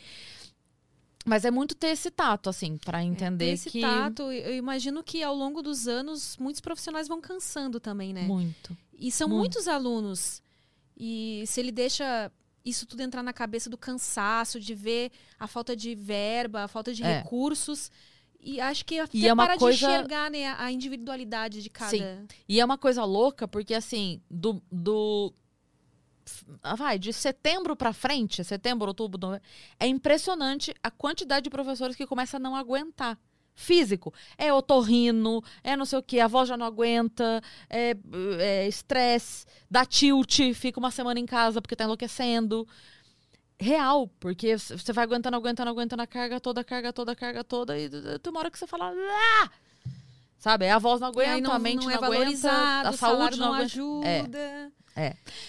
[1.25, 3.81] Mas é muito ter esse tato, assim, pra entender Esse que.
[3.81, 8.25] tato, eu imagino que ao longo dos anos, muitos profissionais vão cansando também, né?
[8.25, 8.77] Muito.
[8.99, 9.41] E são Muito.
[9.41, 10.43] muitos alunos.
[10.95, 12.31] E se ele deixa
[12.63, 16.93] isso tudo entrar na cabeça do cansaço, de ver a falta de verba, a falta
[16.93, 17.21] de É.
[17.21, 17.91] recursos.
[18.45, 21.71] E acho que até E é uma para coisa- de enxergar né, a individualidade de
[21.71, 21.89] cada.
[21.91, 22.27] Sim.
[22.49, 24.63] E é uma coisa louca, porque assim, do.
[24.71, 25.33] do
[26.63, 29.45] ah, vai, de setembro pra frente, setembro, outubro, novembro,
[29.79, 33.19] é impressionante a quantidade de professores que começa a não aguentar.
[33.57, 34.13] físico.
[34.37, 37.95] É otorrino, é não sei o que, a voz já não aguenta, é
[38.41, 42.67] é estresse, dá tilt, fica uma semana em casa porque tá enlouquecendo.
[43.65, 47.43] Real, porque você vai aguentando, aguentando, aguentando a carga toda, a carga toda, a carga
[47.43, 48.93] toda, e tem uma hora que você fala.
[48.95, 49.51] "Ah!"
[50.39, 50.69] Sabe?
[50.69, 53.47] A voz não aguenta, não, a mente não não, é aguenta, valorizado, a saúde não,
[53.47, 54.07] não aguenta.
[54.07, 54.21] É.
[54.21, 54.73] ajuda.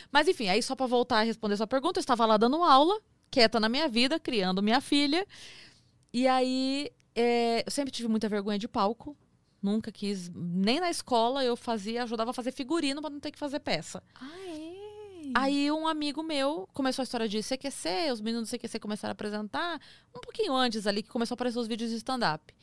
[0.10, 2.98] Mas enfim, aí só pra voltar a responder sua pergunta, eu estava lá dando aula,
[3.30, 5.28] quieta na minha vida, criando minha filha.
[6.14, 9.18] E aí é, eu sempre tive muita vergonha de palco.
[9.62, 13.40] Nunca quis, nem na escola eu fazia, ajudava a fazer figurino pra não ter que
[13.40, 14.02] fazer peça.
[14.16, 14.65] Ah, é?
[15.34, 19.14] Aí um amigo meu começou a história de CQC, os meninos do CQC começaram a
[19.14, 19.82] apresentar,
[20.16, 22.54] um pouquinho antes ali, que começou a aparecer os vídeos de stand-up.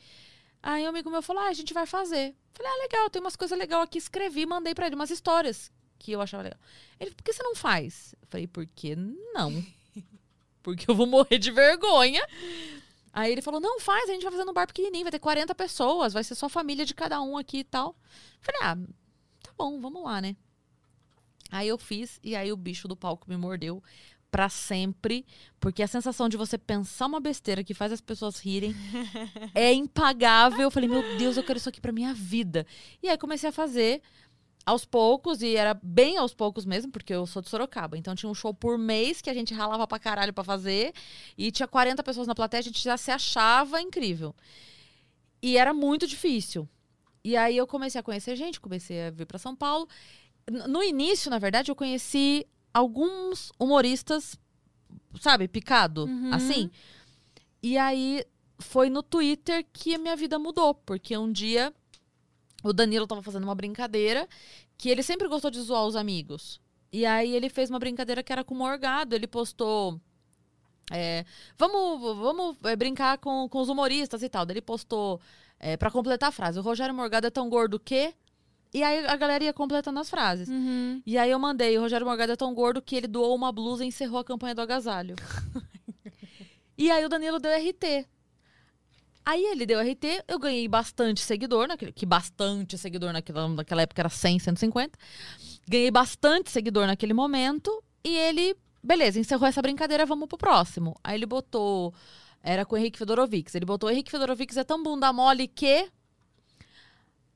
[0.61, 2.35] Aí um amigo meu falou, ah, a gente vai fazer.
[2.53, 6.11] Falei, ah, legal, tem umas coisas legais aqui, escrevi, mandei pra ele umas histórias que
[6.11, 6.59] eu achava legal.
[6.99, 8.15] Ele, por que você não faz?
[8.21, 9.63] Eu falei, por que não?
[10.63, 12.25] Porque eu vou morrer de vergonha.
[13.11, 15.53] Aí ele falou, não, faz, a gente vai fazer num bar pequenininho, vai ter 40
[15.53, 17.95] pessoas, vai ser só família de cada um aqui e tal.
[18.41, 18.75] Falei, ah,
[19.43, 20.35] tá bom, vamos lá, né?
[21.53, 23.81] Aí eu fiz e aí o bicho do palco me mordeu
[24.31, 25.23] pra sempre,
[25.59, 28.73] porque a sensação de você pensar uma besteira que faz as pessoas rirem
[29.53, 30.61] é impagável.
[30.61, 32.65] Eu falei, meu Deus, eu quero isso aqui pra minha vida.
[33.03, 34.01] E aí comecei a fazer
[34.65, 37.99] aos poucos e era bem aos poucos mesmo, porque eu sou de Sorocaba.
[37.99, 40.91] Então tinha um show por mês que a gente ralava pra caralho pra fazer
[41.37, 44.33] e tinha 40 pessoas na plateia, a gente já se achava incrível.
[45.39, 46.67] E era muito difícil.
[47.23, 49.87] E aí eu comecei a conhecer gente, comecei a vir pra São Paulo.
[50.67, 54.37] No início, na verdade, eu conheci alguns humoristas,
[55.19, 56.33] sabe, picado, Uhum.
[56.33, 56.69] assim.
[57.61, 58.25] E aí
[58.59, 61.73] foi no Twitter que a minha vida mudou, porque um dia
[62.63, 64.27] o Danilo tava fazendo uma brincadeira
[64.77, 66.59] que ele sempre gostou de zoar os amigos.
[66.91, 69.99] E aí ele fez uma brincadeira que era com o Morgado, ele postou
[70.91, 71.25] é,
[71.57, 74.45] vamos, vamos é, brincar com, com os humoristas e tal.
[74.45, 75.19] Daí ele postou,
[75.59, 78.13] é, para completar a frase, o Rogério Morgado é tão gordo que...
[78.73, 80.49] E aí a galera ia completando as frases.
[80.49, 81.01] Uhum.
[81.05, 83.85] E aí eu mandei, o Rogério Morgado é tão gordo que ele doou uma blusa
[83.85, 85.15] e encerrou a campanha do agasalho.
[86.75, 88.07] e aí o Danilo deu RT.
[89.25, 94.01] Aí ele deu RT, eu ganhei bastante seguidor, naquele, que bastante seguidor naquela, naquela época
[94.01, 94.99] era 100, 150.
[95.67, 100.99] Ganhei bastante seguidor naquele momento e ele, beleza, encerrou essa brincadeira, vamos pro próximo.
[101.01, 101.93] Aí ele botou,
[102.41, 105.87] era com o Henrique Fedorovics, ele botou, Henrique Fedorovics é tão bunda mole que...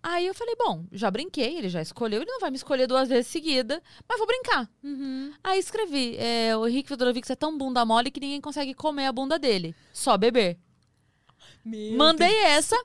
[0.01, 3.09] Aí eu falei, bom, já brinquei, ele já escolheu, ele não vai me escolher duas
[3.09, 4.69] vezes seguida, mas vou brincar.
[4.83, 5.33] Uhum.
[5.43, 9.11] Aí escrevi, é, o Henrique Fedorovics é tão bunda mole que ninguém consegue comer a
[9.11, 10.57] bunda dele, só beber.
[11.97, 12.75] Mandei essa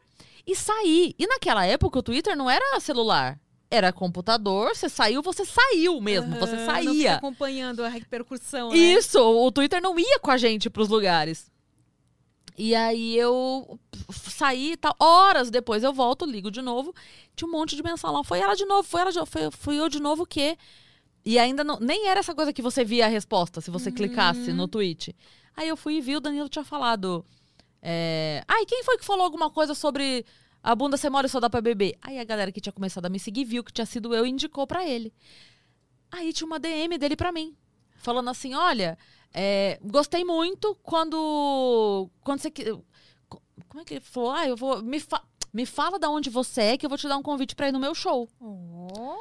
[0.46, 1.14] e saí.
[1.18, 3.38] E naquela época o Twitter não era celular,
[3.70, 7.14] era computador, você saiu, você saiu mesmo, você Não fica saía.
[7.14, 8.76] acompanhando a repercussão, né?
[8.76, 11.51] Isso, o Twitter não ia com a gente pros lugares.
[12.56, 13.78] E aí eu
[14.10, 14.94] saí e tal.
[14.98, 16.94] Horas depois eu volto, ligo de novo.
[17.34, 18.24] Tinha um monte de mensagem lá.
[18.24, 20.56] Foi ela de novo, foi ela de novo, foi, fui eu de novo o quê?
[21.24, 21.78] E ainda não.
[21.80, 25.14] Nem era essa coisa que você via a resposta, se você clicasse no tweet.
[25.56, 27.24] Aí eu fui e vi, o Danilo tinha falado.
[27.80, 28.44] É...
[28.46, 30.24] Ai, quem foi que falou alguma coisa sobre
[30.62, 31.96] a bunda ser mole e só dá pra beber?
[32.00, 34.30] Aí a galera que tinha começado a me seguir viu que tinha sido eu e
[34.30, 35.12] indicou pra ele.
[36.10, 37.56] Aí tinha uma DM dele pra mim,
[38.02, 38.98] falando assim: olha,
[39.32, 42.08] é, gostei muito quando.
[42.22, 42.50] Quando você.
[42.50, 44.30] Como é que ele falou?
[44.32, 44.82] Ah, eu vou.
[44.82, 47.54] Me, fa- me fala da onde você é que eu vou te dar um convite
[47.54, 48.28] pra ir no meu show.
[48.40, 49.16] Oh.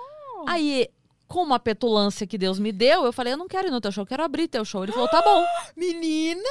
[0.48, 0.90] Aí,
[1.28, 3.92] com uma petulância que Deus me deu, eu falei: eu não quero ir no teu
[3.92, 4.84] show, eu quero abrir teu show.
[4.84, 5.46] Ele falou: tá bom.
[5.78, 6.42] Menina,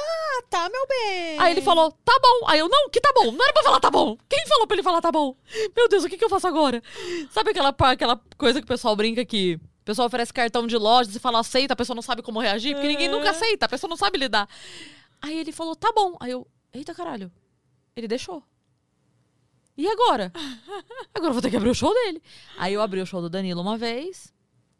[0.49, 1.39] tá, meu bem.
[1.39, 2.47] Aí ele falou, tá bom.
[2.47, 3.31] Aí eu, não, que tá bom.
[3.31, 4.17] Não era pra falar tá bom.
[4.27, 5.35] Quem falou pra ele falar tá bom?
[5.75, 6.81] Meu Deus, o que, que eu faço agora?
[7.29, 11.11] Sabe aquela, aquela coisa que o pessoal brinca que o pessoal oferece cartão de loja,
[11.11, 13.17] você fala aceita, a pessoa não sabe como reagir, porque ninguém Uhum.
[13.17, 14.47] nunca aceita, a pessoa não sabe lidar.
[15.21, 16.15] Aí ele falou, tá bom.
[16.19, 17.31] Aí eu, eita caralho.
[17.95, 18.43] Ele deixou.
[19.77, 20.31] E agora?
[21.13, 22.21] Agora eu vou ter que abrir o show dele.
[22.57, 24.31] Aí eu abri o show do Danilo uma vez.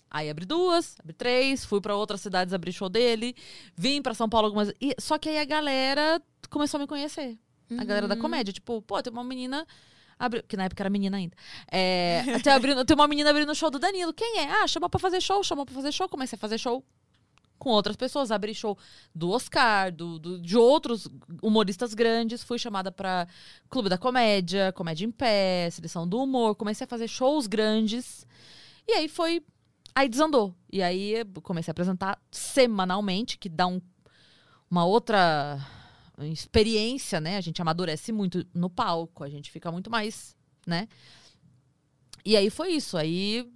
[0.09, 3.33] Aí abri duas, abri três, fui pra outras cidades abrir show dele,
[3.75, 4.71] vim pra São Paulo algumas.
[4.81, 7.39] E, só que aí a galera começou a me conhecer.
[7.77, 9.65] A galera da comédia, tipo, pô, tem uma menina.
[10.23, 11.35] Abriu, que na época era menina ainda.
[11.71, 14.13] É, tem, abrindo, tem uma menina abrindo o show do Danilo.
[14.13, 14.51] Quem é?
[14.61, 16.07] Ah, chamou pra fazer show, chamou pra fazer show.
[16.07, 16.83] Comecei a fazer show
[17.57, 18.31] com outras pessoas.
[18.31, 18.77] Abri show
[19.13, 21.07] do Oscar, do, do- de outros
[21.41, 22.43] humoristas grandes.
[22.43, 23.27] Fui chamada pra
[23.69, 26.55] Clube da Comédia, Comédia em Pé, Seleção do Humor.
[26.55, 28.25] Comecei a fazer shows grandes.
[28.87, 29.43] E aí foi.
[29.95, 30.55] Aí desandou.
[30.71, 33.81] E aí comecei a apresentar semanalmente, que dá um,
[34.69, 35.59] uma outra
[36.19, 37.37] experiência, né?
[37.37, 40.87] A gente amadurece muito no palco, a gente fica muito mais, né?
[42.23, 42.97] E aí foi isso.
[42.97, 43.49] Aí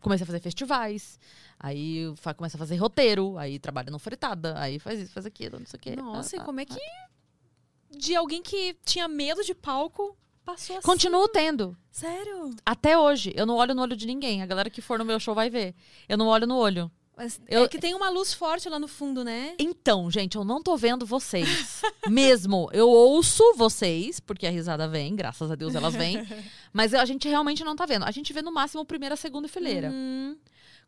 [0.00, 1.18] comecei a fazer festivais.
[1.58, 2.04] Aí
[2.36, 5.76] começa a fazer roteiro, aí trabalha no fritada, aí faz isso, faz aquilo, não sei
[5.76, 5.96] o quê.
[5.96, 7.98] Nossa, e Ah, como é ah, que.
[7.98, 10.86] De alguém que tinha medo de palco passou assim.
[10.86, 11.76] Continuo tendo.
[11.90, 12.54] Sério?
[12.64, 13.32] Até hoje.
[13.34, 14.40] Eu não olho no olho de ninguém.
[14.40, 15.74] A galera que for no meu show vai ver.
[16.08, 16.90] Eu não olho no olho.
[17.18, 19.54] Mas Eu- É que tem uma luz forte lá no fundo, né?
[19.58, 21.82] Então, gente, eu não tô vendo vocês.
[22.08, 22.70] Mesmo.
[22.72, 26.24] Eu ouço vocês, porque a risada vem, graças a Deus elas vêm.
[26.72, 28.04] Mas a gente realmente não tá vendo.
[28.04, 29.90] A gente vê no máximo primeira, segunda fileira.
[29.90, 30.36] Uhum.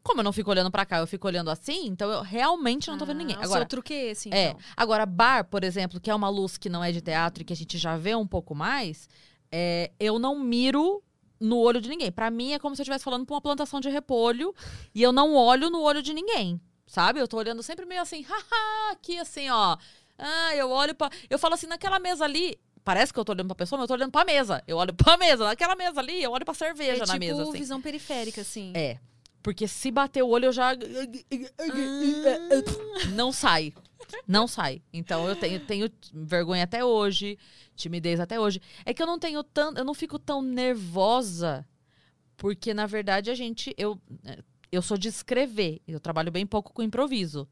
[0.02, 2.96] Como eu não fico olhando pra cá, eu fico olhando assim, então eu realmente não
[2.96, 3.36] tô vendo ninguém.
[3.36, 4.50] Ah, o Agora, seu truque é esse, É.
[4.50, 4.60] então.
[4.74, 7.52] Agora, bar, por exemplo, que é uma luz que não é de teatro e que
[7.52, 9.08] a gente já vê um pouco mais,
[9.52, 11.02] é, eu não miro
[11.40, 12.12] no olho de ninguém.
[12.12, 14.54] Pra mim é como se eu estivesse falando pra uma plantação de repolho
[14.94, 16.60] e eu não olho no olho de ninguém.
[16.86, 17.20] Sabe?
[17.20, 19.76] Eu tô olhando sempre meio assim, haha, aqui assim, ó.
[20.18, 21.08] Ah, eu olho pra.
[21.30, 22.58] Eu falo assim, naquela mesa ali.
[22.84, 24.62] Parece que eu tô olhando pra pessoa, mas eu tô olhando pra mesa.
[24.66, 25.44] Eu olho pra mesa.
[25.44, 27.52] Naquela mesa ali, eu olho pra cerveja é na tipo mesa, assim.
[27.52, 28.72] visão periférica, assim.
[28.74, 28.98] É.
[29.42, 30.72] Porque se bater o olho, eu já.
[33.14, 33.72] Não sai.
[34.26, 34.82] Não sai.
[34.92, 37.38] Então eu tenho, tenho vergonha até hoje,
[37.74, 38.60] timidez até hoje.
[38.84, 39.78] É que eu não tenho tanto.
[39.78, 41.66] Eu não fico tão nervosa.
[42.36, 43.74] Porque, na verdade, a gente.
[43.76, 44.00] Eu,
[44.72, 45.80] eu sou de escrever.
[45.86, 47.46] Eu trabalho bem pouco com improviso.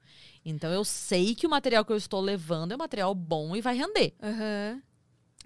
[0.44, 3.76] Então eu sei que o material que eu estou levando é material bom e vai
[3.76, 4.14] render.
[4.22, 4.82] Aham.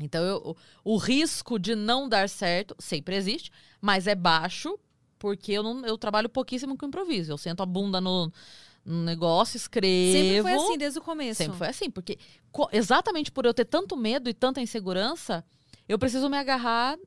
[0.01, 4.79] Então, eu- o, o risco de não dar certo sempre existe, mas é baixo,
[5.18, 7.31] porque eu, não, eu trabalho pouquíssimo com improviso.
[7.33, 8.33] Eu sento a bunda no,
[8.85, 10.12] no negócio, escrevo.
[10.12, 11.38] Sempre foi assim, desde o começo.
[11.38, 12.18] Sempre foi assim, porque
[12.73, 15.45] exatamente por eu ter tanto medo e tanta insegurança,
[15.88, 16.99] eu preciso me agarrar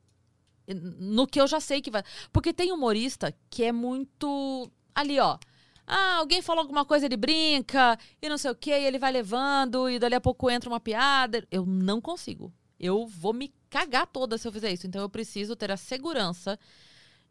[0.68, 2.02] no que eu já sei que vai.
[2.32, 5.38] Porque tem humorista que é muito ali, ó.
[5.86, 9.12] Ah, alguém falou alguma coisa, ele brinca, e não sei o quê, e ele vai
[9.12, 11.46] levando, e dali a pouco entra uma piada.
[11.50, 12.52] Eu não consigo.
[12.78, 14.86] Eu vou me cagar toda se eu fizer isso.
[14.86, 16.58] Então eu preciso ter a segurança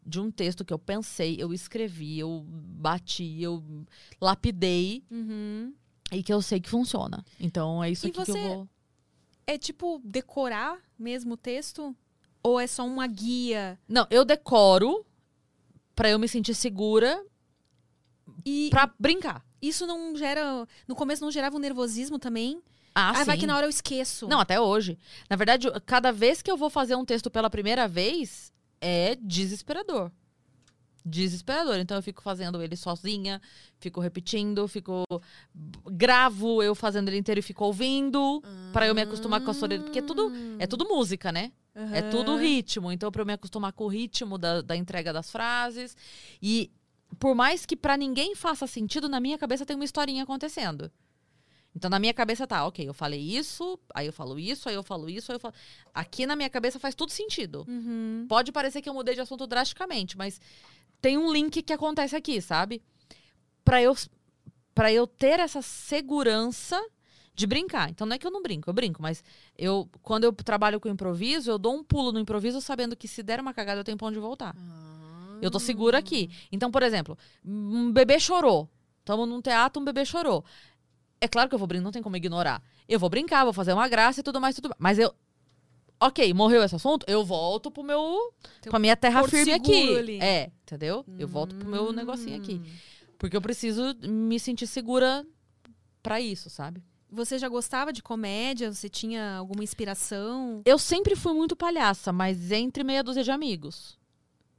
[0.06, 3.62] de um texto que eu pensei, eu escrevi, eu bati, eu
[4.20, 5.74] lapidei Uhum.
[6.12, 7.24] e que eu sei que funciona.
[7.40, 8.68] Então é isso E aqui que você- eu vou.
[9.46, 11.94] É tipo decorar mesmo o texto?
[12.42, 13.78] Ou é só uma guia?
[13.88, 15.04] Não, eu decoro
[15.94, 17.24] pra eu me sentir segura
[18.44, 19.44] E pra brincar.
[19.60, 20.66] isso não gera.
[20.86, 22.60] No começo não gerava um nervosismo também?
[22.94, 24.26] Ah, Ah, vai que na hora eu esqueço.
[24.26, 24.98] Não, até hoje.
[25.28, 30.10] Na verdade, cada vez que eu vou fazer um texto pela primeira vez, é desesperador.
[31.04, 31.76] Desesperador.
[31.76, 33.40] Então eu fico fazendo ele sozinha,
[33.78, 35.04] fico repetindo, fico.
[35.90, 38.42] Gravo eu fazendo ele inteiro e fico ouvindo.
[38.72, 39.84] Pra eu me acostumar com a sonoridade.
[39.84, 41.52] Porque é tudo, é tudo música, né?
[41.92, 42.90] É tudo ritmo.
[42.90, 45.96] Então, pra eu me acostumar com o ritmo da, da entrega das frases.
[46.42, 46.72] E
[47.18, 50.90] por mais que pra ninguém faça sentido, na minha cabeça tem uma historinha acontecendo.
[51.76, 54.82] Então, na minha cabeça tá, ok, eu falei isso, aí eu falo isso, aí eu
[54.82, 55.52] falo isso, aí eu falo.
[55.92, 57.66] Aqui na minha cabeça faz tudo sentido.
[57.68, 58.24] Uhum.
[58.26, 60.40] Pode parecer que eu mudei de assunto drasticamente, mas
[61.02, 62.82] tem um link que acontece aqui, sabe?
[63.62, 63.94] Pra eu,
[64.74, 66.82] pra eu ter essa segurança
[67.34, 67.90] de brincar.
[67.90, 69.22] Então não é que eu não brinco, eu brinco, mas
[69.58, 73.22] eu quando eu trabalho com improviso, eu dou um pulo no improviso sabendo que se
[73.22, 74.56] der uma cagada eu tenho pra onde voltar.
[75.42, 76.30] Eu tô segura aqui.
[76.50, 78.66] Então, por exemplo, um bebê chorou.
[79.00, 80.42] Estamos num teatro, um bebê chorou.
[81.20, 82.62] É claro que eu vou brincar, não tem como ignorar.
[82.88, 84.76] Eu vou brincar, vou fazer uma graça e tudo mais, tudo mais.
[84.78, 85.14] Mas eu.
[85.98, 88.32] Ok, morreu esse assunto, eu volto pro meu.
[88.60, 89.96] Teu pra minha terra firme aqui.
[89.96, 90.18] ali.
[90.20, 91.04] É, entendeu?
[91.18, 92.60] Eu volto pro meu negocinho aqui.
[92.62, 92.70] Hum.
[93.18, 95.26] Porque eu preciso me sentir segura
[96.02, 96.82] pra isso, sabe?
[97.10, 98.72] Você já gostava de comédia?
[98.72, 100.60] Você tinha alguma inspiração?
[100.64, 103.98] Eu sempre fui muito palhaça, mas entre meia dúzia de amigos.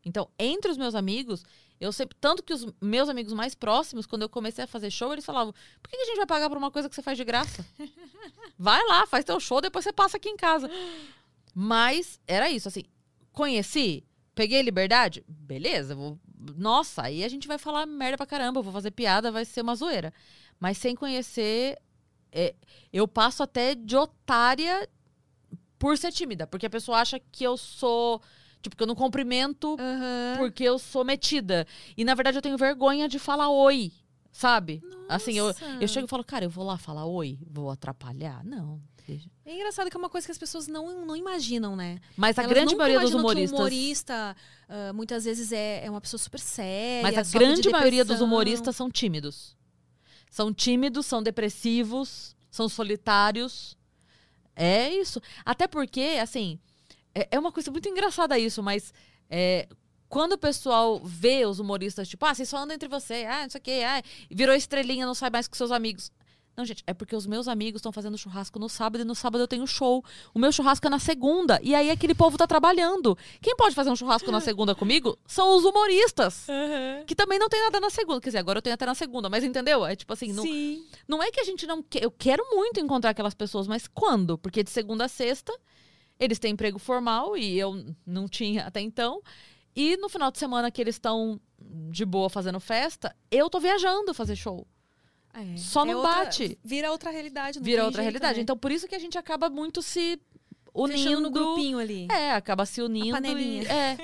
[0.03, 1.43] Então, entre os meus amigos,
[1.79, 2.17] eu sempre.
[2.19, 5.53] Tanto que os meus amigos mais próximos, quando eu comecei a fazer show, eles falavam:
[5.81, 7.65] por que a gente vai pagar por uma coisa que você faz de graça?
[8.57, 10.69] vai lá, faz teu show, depois você passa aqui em casa.
[11.53, 12.83] Mas era isso, assim.
[13.31, 16.19] Conheci, peguei liberdade, beleza, vou.
[16.55, 19.75] Nossa, aí a gente vai falar merda pra caramba, vou fazer piada, vai ser uma
[19.75, 20.13] zoeira.
[20.59, 21.77] Mas sem conhecer,
[22.31, 22.55] é,
[22.91, 24.87] eu passo até de otária
[25.79, 26.47] por ser tímida.
[26.47, 28.21] Porque a pessoa acha que eu sou.
[28.61, 30.35] Tipo, que eu não cumprimento Aham.
[30.37, 31.65] porque eu sou metida.
[31.95, 33.91] E na verdade eu tenho vergonha de falar oi,
[34.31, 34.81] sabe?
[35.07, 35.65] Assim, eu, Nossa.
[35.79, 38.43] eu chego e falo, cara, eu vou lá falar oi, vou atrapalhar?
[38.43, 38.81] Não.
[39.45, 41.99] É engraçado que é uma coisa que as pessoas não, não imaginam, né?
[42.17, 43.57] Mas a Elas grande maioria dos que humoristas.
[43.57, 44.35] um humorista
[44.67, 47.03] ah, muitas vezes é, é uma pessoa super séria.
[47.03, 49.55] Mas a sofre de grande maioria dos humoristas são tímidos.
[50.29, 53.77] São tímidos, são depressivos, são solitários.
[54.53, 55.21] É isso.
[55.45, 56.59] Até porque, assim,
[57.17, 58.93] é, é uma coisa muito engraçada isso, mas
[59.29, 59.67] é,
[60.07, 63.49] quando o pessoal vê os humoristas, tipo, ah, vocês só andam entre você, ah, não
[63.49, 66.11] sei o quê, ah, virou estrelinha, não sai mais com seus amigos.
[66.55, 69.43] Não, gente, é porque os meus amigos estão fazendo churrasco no sábado e no sábado
[69.43, 70.03] eu tenho show.
[70.33, 71.59] O meu churrasco é na segunda.
[71.61, 73.15] E aí aquele povo tá trabalhando.
[73.39, 76.47] Quem pode fazer um churrasco na segunda comigo são os humoristas.
[77.05, 78.19] Que também não tem nada na segunda.
[78.19, 79.85] Quer dizer, agora eu tenho até na segunda, mas entendeu?
[79.85, 80.83] É tipo assim, não, Sim.
[81.07, 81.85] não é que a gente não.
[81.93, 84.35] Eu quero muito encontrar aquelas pessoas, mas quando?
[84.35, 85.53] Porque de segunda a sexta
[86.19, 89.21] Eles têm emprego formal e eu não tinha até então.
[89.75, 91.39] E no final de semana que eles estão
[91.91, 94.65] de boa fazendo festa, eu tô viajando fazer show.
[95.33, 95.55] É.
[95.57, 96.57] Só não outra- bate.
[96.63, 97.59] Vira outra realidade.
[97.59, 98.37] não Vira outra realidade.
[98.37, 98.41] né?
[98.41, 100.19] Então por isso que a gente acaba muito se
[100.73, 102.07] unindo Fechando no grupinho ali.
[102.11, 103.11] É, acaba se unindo.
[103.11, 103.63] panelinha.
[103.63, 103.97] E, é,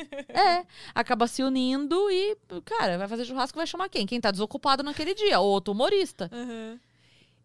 [0.59, 0.65] é.
[0.93, 4.05] Acaba se unindo e, cara, vai fazer churrasco vai chamar quem?
[4.05, 5.39] Quem tá desocupado naquele dia?
[5.39, 6.29] Ou outro humorista.
[6.31, 6.79] Aham.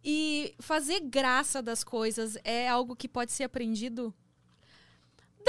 [0.04, 4.14] E fazer graça das coisas é algo que pode ser aprendido?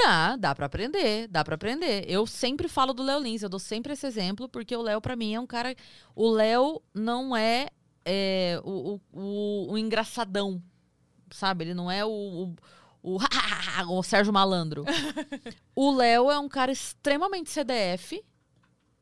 [0.02, 2.04] Dá, dá pra aprender, dá pra aprender.
[2.08, 5.16] Eu sempre falo do Léo Lins, eu dou sempre esse exemplo, porque o Léo, pra
[5.16, 5.74] mim, é um cara.
[6.14, 7.68] O Léo não é,
[8.04, 10.62] é, o, o, o- engraçadão,
[11.30, 11.64] sabe?
[11.64, 12.08] Ele não é o.
[12.10, 12.54] o
[13.02, 13.18] o,
[13.98, 14.84] o Sérgio Malandro.
[15.74, 18.22] o Léo é um cara extremamente CDF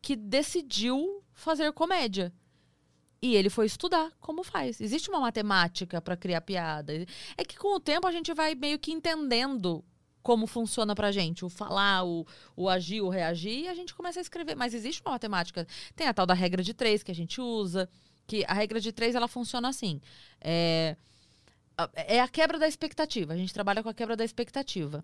[0.00, 2.32] que decidiu fazer comédia.
[3.20, 4.80] E ele foi estudar como faz.
[4.80, 6.92] Existe uma matemática pra criar piada.
[7.36, 9.84] É que com o tempo a gente vai meio que entendendo
[10.28, 14.20] como funciona pra gente, o falar, o, o agir, o reagir, e a gente começa
[14.20, 14.54] a escrever.
[14.54, 15.66] Mas existe uma matemática.
[15.96, 17.88] Tem a tal da regra de três que a gente usa,
[18.26, 20.02] que a regra de três ela funciona assim.
[20.38, 20.96] É,
[21.78, 23.32] a- é a quebra da expectativa.
[23.32, 25.00] A gente trabalha com a quebra da expectativa.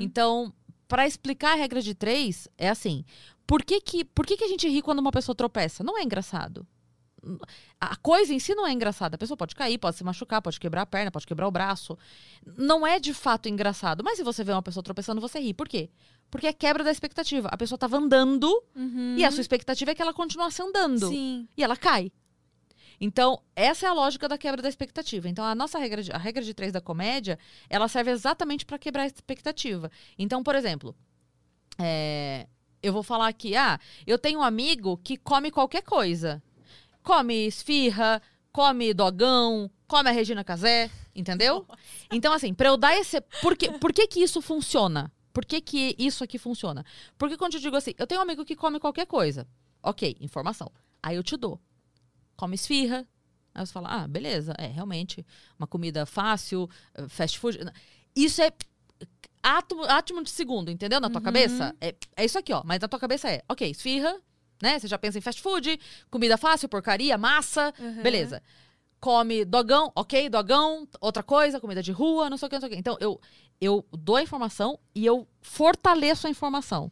[0.00, 0.52] Então,
[0.86, 3.04] pra explicar a regra de três, é assim.
[3.44, 5.82] Por que que, por que que a gente ri quando uma pessoa tropeça?
[5.82, 6.64] Não é engraçado.
[7.80, 9.16] A coisa em si não é engraçada.
[9.16, 11.98] A pessoa pode cair, pode se machucar, pode quebrar a perna, pode quebrar o braço.
[12.56, 14.02] Não é de fato engraçado.
[14.04, 15.52] Mas se você vê uma pessoa tropeçando, você ri.
[15.52, 15.90] Por quê?
[16.30, 17.48] Porque é quebra da expectativa.
[17.50, 18.62] A pessoa tava andando
[19.16, 21.08] e a sua expectativa é que ela continuasse andando.
[21.08, 21.48] Sim.
[21.56, 22.12] E ela cai.
[23.00, 25.28] Então, essa é a lógica da quebra da expectativa.
[25.28, 27.38] Então, a nossa regra de, a regra de três da comédia,
[27.70, 29.90] ela serve exatamente para quebrar a expectativa.
[30.18, 30.96] Então, por exemplo,
[31.78, 32.48] é,
[32.82, 36.42] eu vou falar aqui, ah, eu tenho um amigo que come qualquer coisa.
[37.08, 38.20] Come esfirra,
[38.52, 41.66] come dogão, come a Regina Casé, entendeu?
[42.12, 43.18] Então, assim, pra eu dar esse...
[43.40, 45.10] Por que, por que que isso funciona?
[45.32, 46.84] Por que que isso aqui funciona?
[47.16, 49.48] Porque quando eu digo assim, eu tenho um amigo que come qualquer coisa.
[49.82, 50.70] Ok, informação.
[51.02, 51.58] Aí eu te dou.
[52.36, 53.08] Come esfirra.
[53.54, 55.24] Aí você fala, ah, beleza, é realmente
[55.58, 57.58] uma comida fácil, eh, fast food.
[58.14, 58.52] Isso é
[59.42, 61.00] átomo, átomo de segundo, entendeu?
[61.00, 61.74] Na tua cabeça.
[61.80, 62.60] É, é isso aqui, ó.
[62.66, 64.14] Mas na tua cabeça é, ok, esfirra,
[64.62, 64.78] né?
[64.78, 65.78] Você já pensa em fast food,
[66.10, 68.42] comida fácil, porcaria, massa, beleza.
[69.00, 72.68] Come dogão, ok, dogão, outra coisa, comida de rua, não sei o que, não sei
[72.68, 72.78] o que.
[72.78, 73.20] Então, eu,
[73.60, 76.90] eu dou a informação e eu fortaleço a informação.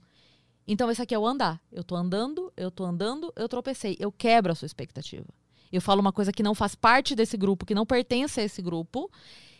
[0.68, 1.60] Então, esse aqui é o andar.
[1.72, 3.96] Eu tô andando, eu tô andando, eu tropecei.
[3.98, 5.26] Eu quebro a sua expectativa.
[5.72, 8.62] Eu falo uma coisa que não faz parte desse grupo, que não pertence a esse
[8.62, 9.10] grupo,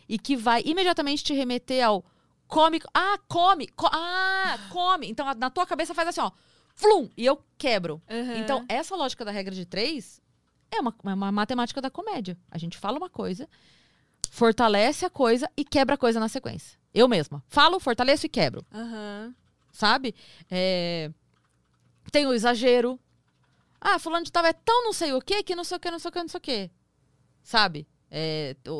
[0.07, 2.03] e que vai imediatamente te remeter ao
[2.47, 2.79] come.
[2.93, 3.67] Ah, come!
[3.67, 5.09] co- ah, come!
[5.09, 6.31] Então, na tua cabeça faz assim, ó.
[6.77, 7.09] Flum!
[7.17, 7.99] E eu quebro.
[8.09, 8.37] Aham.
[8.37, 10.21] Então, essa lógica da regra de três
[10.71, 12.37] é uma, é uma matemática da comédia.
[12.51, 13.49] A gente fala uma coisa,
[14.29, 16.77] fortalece a coisa e quebra a coisa na sequência.
[16.93, 17.43] Eu mesma.
[17.49, 19.33] Falo, fortaleço e quebro Aham.
[19.71, 20.13] sabe?
[20.49, 21.11] É,
[22.11, 22.99] Tem o exagero.
[23.81, 25.91] Ah, fulano de tal é tão não sei o quê, que não sei o que,
[25.91, 26.71] não sei o que, não sei o que.
[27.43, 27.87] Sabe?
[28.09, 28.71] É, tá-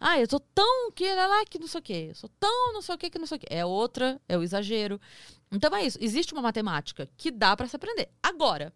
[0.00, 1.92] ah, eu tô tão que lá, lá, que não sei o que.
[1.92, 3.46] Eu sou tão não sei o que, que não sei o que.
[3.50, 5.00] É outra, é o exagero.
[5.50, 5.98] Então é isso.
[6.00, 8.08] Existe uma matemática que dá pra se aprender.
[8.22, 8.72] Agora,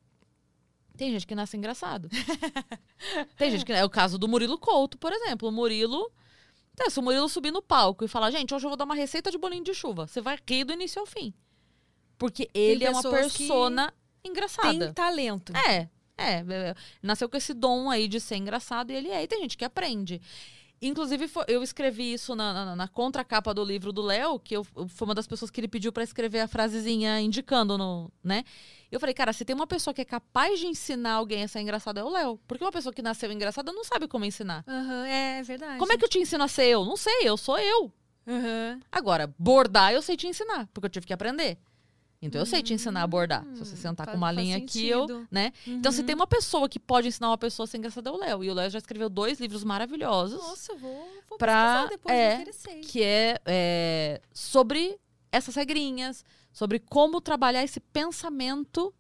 [0.97, 2.09] tem gente que nasce engraçado.
[3.37, 3.73] tem gente que.
[3.73, 5.49] É o caso do Murilo Couto, por exemplo.
[5.49, 6.11] O Murilo.
[6.75, 8.95] Então, se o Murilo subir no palco e falar, gente, hoje eu vou dar uma
[8.95, 11.35] receita de bolinho de chuva, você vai rir do início ao fim.
[12.17, 13.93] Porque ele é uma persona
[14.25, 14.87] engraçada.
[14.87, 15.53] Tem talento.
[15.57, 16.75] É, é, é.
[17.03, 19.23] Nasceu com esse dom aí de ser engraçado e ele é.
[19.23, 20.21] E tem gente que aprende.
[20.83, 25.07] Inclusive, eu escrevi isso na, na, na contracapa do livro do Léo, que eu, fui
[25.07, 28.43] uma das pessoas que ele pediu pra escrever a frasezinha indicando no, né?
[28.91, 31.61] Eu falei, cara, se tem uma pessoa que é capaz de ensinar alguém a ser
[31.61, 32.41] engraçado, é o Léo.
[32.49, 34.65] Porque uma pessoa que nasceu engraçada não sabe como ensinar.
[34.67, 35.79] Aham, é verdade.
[35.79, 36.85] Como é que eu te ensino a ser eu?
[36.85, 37.93] Não sei, eu sou eu.
[38.27, 38.81] Aham.
[38.91, 41.59] Agora, bordar eu sei te ensinar, porque eu tive que aprender.
[42.23, 43.45] Então eu sei te ensinar a bordar.
[43.53, 45.53] Se você sentar fa- com uma faz linha aqui, eu, né?
[45.67, 48.17] Então se tem uma pessoa que pode ensinar uma pessoa a ser engraçada é o
[48.17, 48.45] Léo.
[48.45, 52.45] E o Léo já escreveu dois livros maravilhosos Nossa, eu vou, vou Pra- depois, é,
[52.83, 54.97] que é, é, sobre
[55.33, 58.95] essas regrinhas, sobre como trabalhar esse pensamento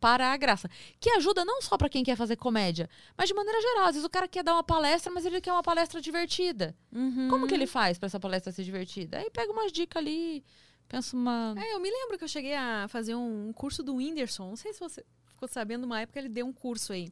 [0.00, 0.68] para a graça.
[1.00, 3.84] Que ajuda não só para quem quer fazer comédia, mas de maneira geral.
[3.86, 6.76] Às vezes o cara quer dar uma palestra, mas ele quer uma palestra divertida.
[6.92, 7.28] Uhum.
[7.30, 9.18] Como que ele faz para essa palestra ser divertida?
[9.18, 10.44] Aí pega umas dicas ali,
[10.88, 11.54] pensa uma.
[11.56, 14.48] É, eu me lembro que eu cheguei a fazer um, curso do Whindersson.
[14.48, 17.08] Não sei se você ficou sabendo, uma época ele deu um curso aí.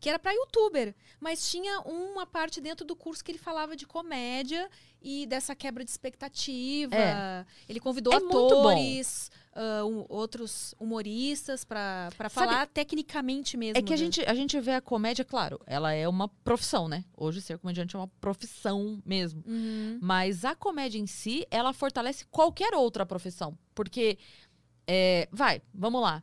[0.00, 3.86] Que era pra youtuber, mas tinha uma parte dentro do curso que ele falava de
[3.86, 4.68] comédia
[5.00, 6.94] e dessa quebra de expectativa.
[6.94, 7.46] É.
[7.68, 11.64] Ele convidou É atores ah, um- outros humoristas
[12.30, 13.78] Sabe- falar tecnicamente mesmo.
[13.78, 14.02] É que a né?
[14.02, 17.04] gente, a gente vê a comédia, claro, ela é uma profissão, né?
[17.16, 19.42] Hoje ser comediante é uma profissão mesmo.
[19.46, 19.98] Uhum.
[20.00, 23.56] Mas a comédia em si, ela fortalece qualquer outra profissão.
[23.74, 24.18] Porque,
[24.86, 26.22] é, vai, vamos lá.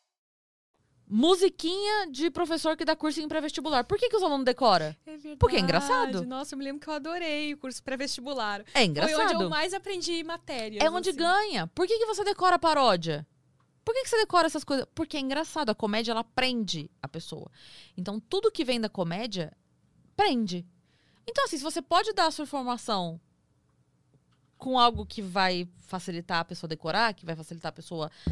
[1.13, 3.83] Musiquinha de professor que dá curso em pré-vestibular.
[3.83, 4.85] Por que, que os alunos decoram?
[5.05, 5.35] É verdade.
[5.35, 6.25] Porque é engraçado.
[6.25, 8.63] Nossa, eu me lembro que eu adorei o curso pré-vestibular.
[8.73, 9.15] É engraçado.
[9.17, 10.81] Foi onde eu mais aprendi matérias.
[10.81, 11.19] É onde assim.
[11.19, 11.67] ganha.
[11.67, 13.27] Por que, que você decora a paródia?
[13.83, 14.85] Por que, que você decora essas coisas?
[14.95, 15.69] Porque é engraçado.
[15.69, 17.51] A comédia, ela prende a pessoa.
[17.97, 19.51] Então, tudo que vem da comédia,
[20.15, 20.65] prende.
[21.27, 23.19] Então, assim, se você pode dar a sua informação
[24.57, 28.31] com algo que vai facilitar a pessoa decorar, que vai facilitar a pessoa pe-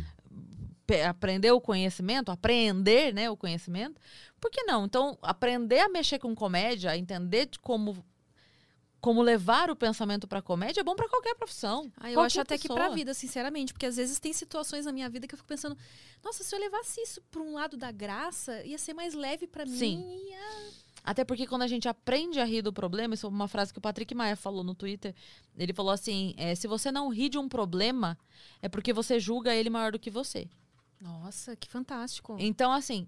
[0.96, 4.00] aprender o conhecimento, aprender, né, o conhecimento,
[4.40, 4.86] por que não?
[4.86, 8.04] Então, aprender a mexer com comédia, a entender de como
[9.02, 11.90] como levar o pensamento pra comédia é bom pra qualquer profissão.
[11.96, 12.78] Ah, eu qualquer acho até que pessoa.
[12.78, 15.78] pra vida, sinceramente, porque às vezes tem situações na minha vida que eu fico pensando,
[16.22, 19.66] nossa, se eu levasse isso pra um lado da graça, ia ser mais leve pra
[19.66, 19.72] mim.
[19.78, 20.28] Sim.
[20.30, 20.72] ia-
[21.02, 23.80] Até porque quando a gente aprende a rir do problema, isso é uma frase que
[23.80, 25.16] o Patrick Maia falou no Twitter.
[25.58, 28.18] Ele falou assim: é, se você não ri de um problema,
[28.62, 30.50] é porque você julga ele maior do que você.
[31.00, 32.36] Nossa, que fantástico.
[32.40, 33.08] Então, assim,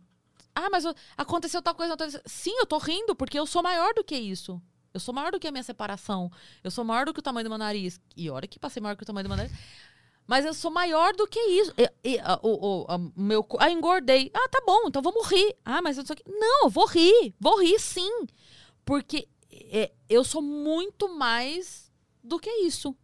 [0.56, 0.86] ah, mas
[1.18, 2.08] aconteceu tal coisa, tal.
[2.26, 4.62] Sim, eu tô rindo, porque eu sou maior do que isso.
[4.94, 6.30] Eu sou maior do que a minha separação.
[6.64, 8.00] Eu sou maior do que o tamanho do meu nariz.
[8.16, 9.54] E olha que passei maior que o tamanho do meu nariz.
[10.28, 11.74] Mas eu sou maior do que isso.
[11.78, 14.30] E, e, a- o, a- meu, ah, engordei.
[14.34, 15.56] Ah, tá bom, então vamos rir.
[15.64, 17.34] Ah, mas eu que Não, eu vou rir.
[17.39, 18.26] Vou rir sim.
[18.86, 21.92] Porque é, eu sou muito mais
[22.24, 22.96] do que isso.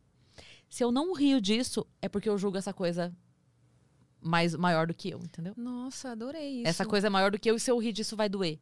[0.70, 3.16] Se eu não rio disso, é porque eu julgo essa coisa
[4.22, 5.54] mais maior do que eu, entendeu?
[5.58, 6.68] Nossa, adorei isso.
[6.70, 8.60] Essa coisa é maior do que eu e se eu rir disso vai doer.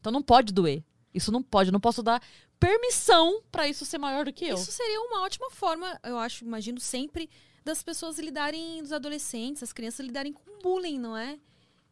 [0.00, 0.82] Então não pode doer.
[1.14, 1.68] Isso não pode.
[1.68, 2.22] Eu não posso dar
[2.58, 4.54] permissão pra isso ser maior do que eu.
[4.56, 7.28] Isso seria uma ótima forma, eu acho, imagino sempre,
[7.64, 11.38] das pessoas lidarem, dos adolescentes, as crianças lidarem com bullying, não é?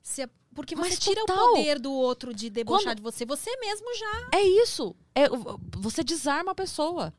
[0.02, 1.36] Se é- porque você Mas tira total.
[1.36, 3.24] o poder do outro de debochar Quando- de você.
[3.26, 4.28] Você mesmo já.
[4.34, 4.96] É isso.
[5.14, 5.26] É,
[5.76, 7.12] você desarma a pessoa.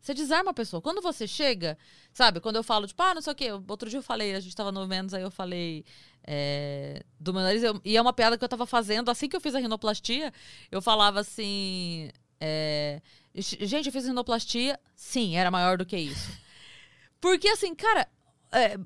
[0.00, 0.80] Você desarma a pessoa.
[0.80, 1.76] Quando você chega,
[2.12, 2.40] sabe?
[2.40, 3.48] Quando eu falo, tipo, ah, não sei o quê.
[3.68, 5.84] Outro dia eu falei, a gente tava no Vênus, aí eu falei
[6.26, 7.62] é, do meu nariz.
[7.62, 10.32] eu- e é uma piada que eu tava fazendo assim que eu fiz a rinoplastia.
[10.70, 12.10] Eu falava assim.
[12.40, 13.02] é,
[13.34, 14.80] gente, eu fiz rinoplastia.
[14.96, 16.30] Sim, era maior do que isso.
[17.20, 18.08] Porque assim, cara.
[18.52, 18.76] é,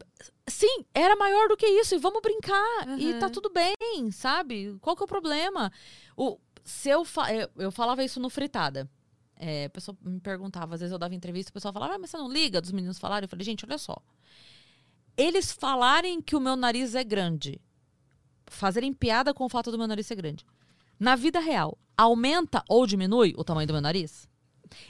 [0.48, 1.94] sim, era maior do que isso.
[1.94, 2.98] E vamos brincar.
[2.98, 4.76] E tá tudo bem, sabe?
[4.80, 5.72] Qual que é o problema?
[6.16, 8.88] O, se eu, fa- eu, eu falava isso no fritada.
[9.46, 12.08] É, a pessoa me perguntava, às vezes eu dava entrevista, o pessoal falava, ah, mas
[12.08, 13.26] você não liga dos meninos falarem?
[13.26, 13.98] Eu falei, gente, olha só.
[15.18, 17.60] Eles falarem que o meu nariz é grande,
[18.46, 20.46] fazerem piada com o fato do meu nariz ser grande.
[20.98, 24.26] Na vida real, aumenta ou diminui o tamanho do meu nariz?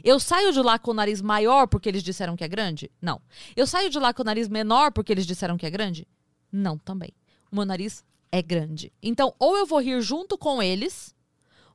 [0.05, 2.93] Eu saio de lá com o nariz maior porque eles disseram que é grande?
[3.03, 3.21] Não.
[3.57, 6.07] Eu saio de lá com o nariz menor porque eles disseram que é grande?
[6.53, 7.11] Não, também.
[7.51, 8.93] O meu nariz é grande.
[9.03, 11.14] Então, ou eu vou rir junto com eles,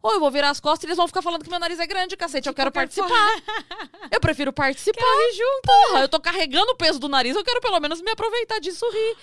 [0.01, 1.87] ou eu vou virar as costas e eles vão ficar falando que meu nariz é
[1.87, 2.47] grande, cacete.
[2.47, 4.09] eu quero qualquer participar.
[4.11, 5.01] Eu prefiro participar.
[5.01, 5.89] rir junto.
[5.89, 8.85] Porra, eu tô carregando o peso do nariz, eu quero pelo menos me aproveitar disso
[8.89, 9.17] rir.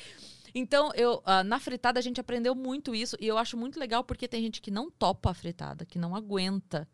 [0.54, 4.02] Então, eu, ah, na fritada a gente aprendeu muito isso e eu acho muito legal
[4.02, 6.88] porque tem gente que não topa a fritada, que não aguenta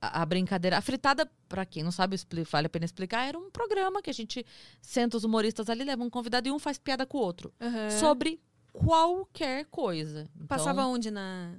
[0.00, 0.76] a, a brincadeira.
[0.78, 2.16] A fritada, pra quem não sabe,
[2.50, 4.44] vale a pena explicar, era um programa que a gente
[4.80, 7.54] senta os humoristas ali, leva um convidado e um faz piada com o outro.
[7.60, 7.90] Aham.
[7.90, 8.40] Sobre
[8.72, 10.28] qualquer coisa.
[10.34, 11.54] Então, Passava onde na.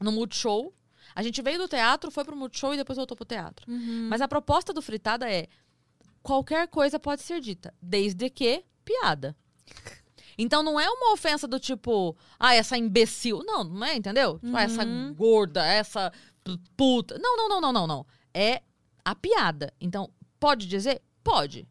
[0.00, 0.72] no Multishow.
[1.18, 3.66] A gente veio do teatro, foi pro Multishow e depois voltou pro teatro.
[4.08, 5.48] Mas a proposta do Fritada é
[6.22, 9.36] qualquer coisa pode ser dita, desde que piada.
[10.38, 13.42] Então não é uma ofensa do tipo, ah, essa imbecil.
[13.44, 14.38] Não, não é, entendeu?
[14.38, 15.12] Tipo, ah, essa Uhum.
[15.12, 16.12] gorda, essa
[16.76, 17.18] puta.
[17.18, 18.06] Não, não, não, não, não, não.
[18.32, 18.62] É
[19.04, 19.74] a piada.
[19.80, 20.08] Então,
[20.38, 21.02] pode dizer?
[21.24, 21.66] Pode.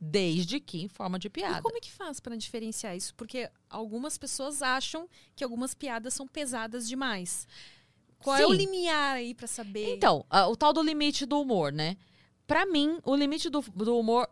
[0.00, 1.60] Desde que em forma de E piada.
[1.62, 3.12] como é que faz pra diferenciar isso?
[3.16, 7.48] Porque algumas pessoas acham que algumas piadas são pesadas demais.
[8.22, 8.56] Qual é o Sim.
[8.56, 9.94] limiar aí pra saber?
[9.94, 11.96] Então, o tal do limite do humor, né?
[12.46, 14.28] Pra mim, o limite do, do humor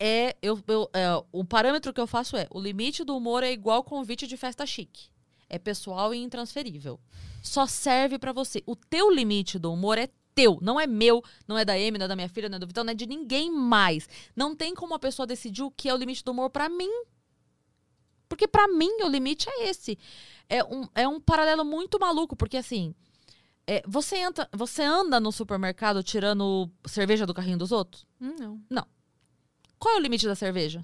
[0.00, 3.52] é, eu, eu- é, O parâmetro que eu faço é: o limite do humor é
[3.52, 5.08] igual convite de festa chique.
[5.48, 7.00] É pessoal e intransferível.
[7.42, 8.62] Só serve pra você.
[8.66, 12.04] O teu limite do humor é teu, não é meu, não é da Amy, não
[12.04, 14.08] é da minha filha, não é do Vitão, não é de ninguém mais.
[14.36, 16.90] Não tem como a pessoa decidir o que é o limite do humor pra mim.
[18.28, 19.98] Porque pra mim o limite é esse.
[20.48, 22.94] É um, é um paralelo muito maluco, porque assim.
[23.70, 28.06] É, você, entra, você anda no supermercado tirando cerveja do carrinho dos outros?
[28.18, 28.86] Hum, não.
[29.78, 30.82] Qual é o limite da cerveja?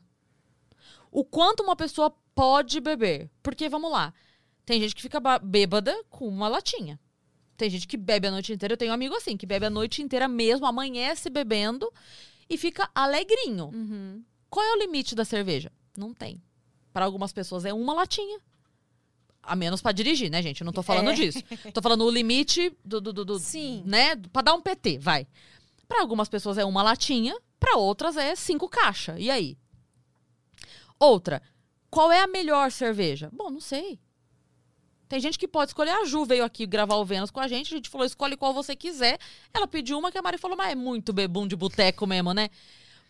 [1.11, 3.31] O quanto uma pessoa pode beber?
[3.43, 4.13] Porque, vamos lá,
[4.67, 7.01] tem gente que fica ba- bêbada com uma latinha.
[7.57, 8.75] Tem gente que bebe a noite inteira.
[8.75, 11.91] Eu tenho um amigo assim, que bebe a noite inteira mesmo, amanhece bebendo
[12.51, 13.71] e fica alegrinho.
[13.73, 14.23] Uhum.
[14.51, 15.73] Qual é o limite da cerveja?
[15.97, 16.43] Não tem.
[16.93, 18.39] Para algumas pessoas é uma latinha.
[19.47, 20.61] A menos pra dirigir, né, gente?
[20.61, 21.15] Eu não tô falando É.
[21.15, 21.43] disso.
[21.73, 23.83] Tô falando o limite do, do, do- do- Sim.
[23.87, 24.17] né?
[24.33, 25.27] Pra dar um PT, vai.
[25.87, 29.17] Pra algumas pessoas é uma latinha, pra outras é cinco caixas.
[29.19, 29.57] E aí?
[30.99, 31.43] Outra,
[31.91, 33.29] qual é a melhor cerveja?
[33.33, 33.99] Bom, não sei.
[35.09, 35.91] Tem gente que pode escolher.
[35.91, 37.73] A Ju veio aqui gravar o Vênus com a gente.
[37.73, 39.19] A gente falou, escolhe qual você quiser.
[39.53, 42.49] Ela pediu uma que a Mari falou, mas é muito bebum de boteco mesmo, né?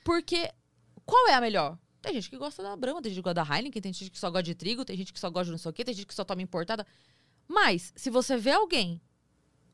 [0.04, 0.50] Porque
[1.06, 1.78] qual é a melhor?
[2.04, 4.18] Tem gente que gosta da Brahma, tem gente que gosta da Heineken, tem gente que
[4.18, 5.94] só gosta de trigo, tem gente que só gosta de não sei o quê, tem
[5.94, 6.86] gente que só toma importada.
[7.48, 9.00] Mas, se você vê alguém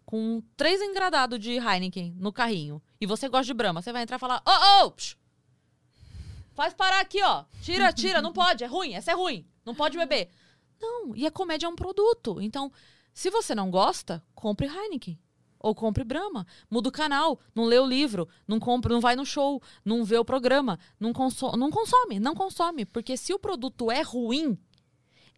[0.07, 4.15] com três engradados de Heineken no carrinho e você gosta de Brahma, você vai entrar
[4.15, 5.17] e falar: Ô, ô, psh,
[6.55, 7.45] faz parar aqui, ó.
[7.63, 10.31] Tira, tira, não pode, é ruim, essa é ruim, não pode beber.
[10.81, 12.41] Não, e a comédia é um produto.
[12.41, 12.71] Então,
[13.13, 15.19] se você não gosta, compre Heineken.
[15.63, 16.47] Ou compre Brahma.
[16.71, 20.17] Muda o canal, não lê o livro, não compra, não vai no show, não vê
[20.17, 22.85] o programa, não, conso não consome, não consome.
[22.87, 24.59] Porque se o produto é ruim,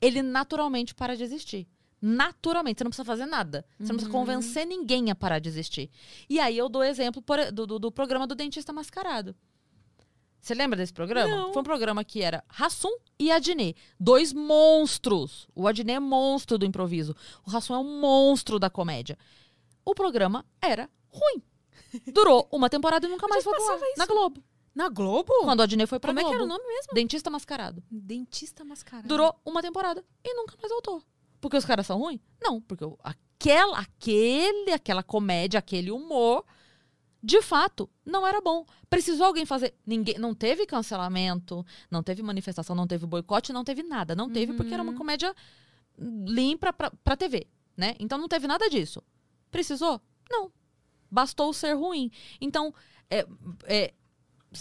[0.01, 1.67] ele naturalmente para de existir.
[2.01, 3.65] Naturalmente, você não precisa fazer nada.
[3.79, 5.89] Você não precisa convencer ninguém a parar de existir.
[6.29, 9.37] E aí eu dou exemplo por- do, do- do programa do Dentista Mascarado.
[10.41, 11.31] Você lembra desse programa?
[11.33, 11.53] Não.
[11.53, 13.77] Foi um programa que era Rassum e Adnet.
[14.01, 15.47] Dois monstros.
[15.55, 17.15] O Adnet é monstro do improviso.
[17.47, 19.17] O Rassum é um monstro da comédia.
[19.85, 21.43] O programa era ruim.
[22.13, 23.51] Durou uma temporada e nunca mais isso?
[23.97, 24.43] Na Globo.
[24.75, 25.33] Na Globo?
[25.43, 26.45] Quando o Adnet foi pra Como é que Globo.
[26.45, 26.95] era o nome mesmo?
[26.95, 27.83] Dentista Mascarado.
[27.91, 29.09] Dentista mascarado.
[29.09, 31.03] Durou uma temporada e nunca mais voltou.
[31.41, 32.21] Porque os caras são ruins?
[32.41, 36.45] Não, porque aquela, aquele, aquela comédia, aquele humor,
[37.23, 38.65] de fato, não era bom.
[38.89, 39.75] Precisou alguém fazer.
[39.85, 44.15] Ninguém, não teve cancelamento, não teve manifestação, não teve boicote, não teve nada.
[44.15, 45.35] Não teve porque era uma comédia
[45.99, 47.95] limpa pra, pra TV, né?
[47.99, 49.03] Então não teve nada disso.
[49.53, 50.01] Precisou?
[50.29, 50.51] Não.
[51.09, 52.11] Bastou ser ruim.
[52.41, 52.75] Então,
[53.09, 53.25] é,
[53.65, 53.95] é,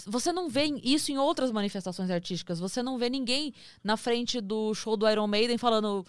[0.06, 2.60] você não vê isso em outras manifestações artísticas.
[2.60, 6.06] Você não vê ninguém na frente do show do Iron Maiden falando.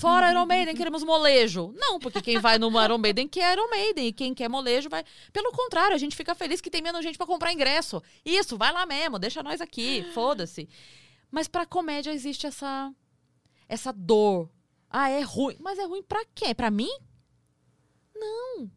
[0.00, 1.72] Fora Iron Maiden, queremos molejo.
[1.76, 4.08] Não, porque quem vai no Iron Maiden quer Iron Maiden.
[4.08, 5.02] E quem quer molejo vai.
[5.32, 8.02] Pelo contrário, a gente fica feliz que tem menos gente pra comprar ingresso.
[8.24, 10.68] Isso, vai lá mesmo, deixa nós aqui, foda-se.
[11.30, 12.92] Mas pra comédia existe essa.
[13.68, 14.50] Essa dor.
[14.90, 15.56] Ah, é ruim.
[15.60, 16.52] Mas é ruim pra quê?
[16.52, 16.90] Pra mim?
[18.20, 18.70] Não.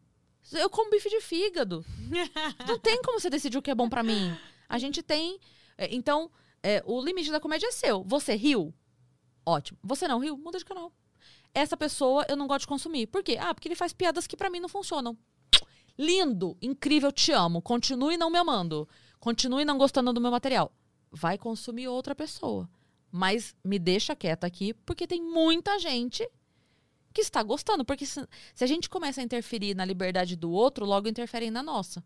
[0.52, 1.84] Eu como bife de fígado.
[2.66, 4.36] Não tem como você decidir o que é bom pra mim.
[4.68, 5.38] A gente tem.
[5.76, 6.30] é, Então,
[6.62, 8.02] é, o limite da comédia é seu.
[8.04, 8.72] Você riu?
[9.46, 9.78] Ótimo.
[9.82, 10.36] Você não riu?
[10.38, 10.92] Muda de canal.
[11.52, 13.06] Essa pessoa eu não gosto de consumir.
[13.06, 13.36] Por quê?
[13.38, 15.16] Ah, porque ele faz piadas que pra mim não funcionam.
[15.98, 17.62] Lindo, incrível, te amo.
[17.62, 18.88] Continue não me amando.
[19.20, 20.72] Continue não gostando do meu material.
[21.10, 22.68] Vai consumir outra pessoa.
[23.10, 26.28] Mas me deixa quieta aqui, porque tem muita gente
[27.14, 27.84] que está gostando.
[27.84, 31.62] Porque se, se a gente começa a interferir na liberdade do outro, logo interferem na
[31.62, 32.04] nossa.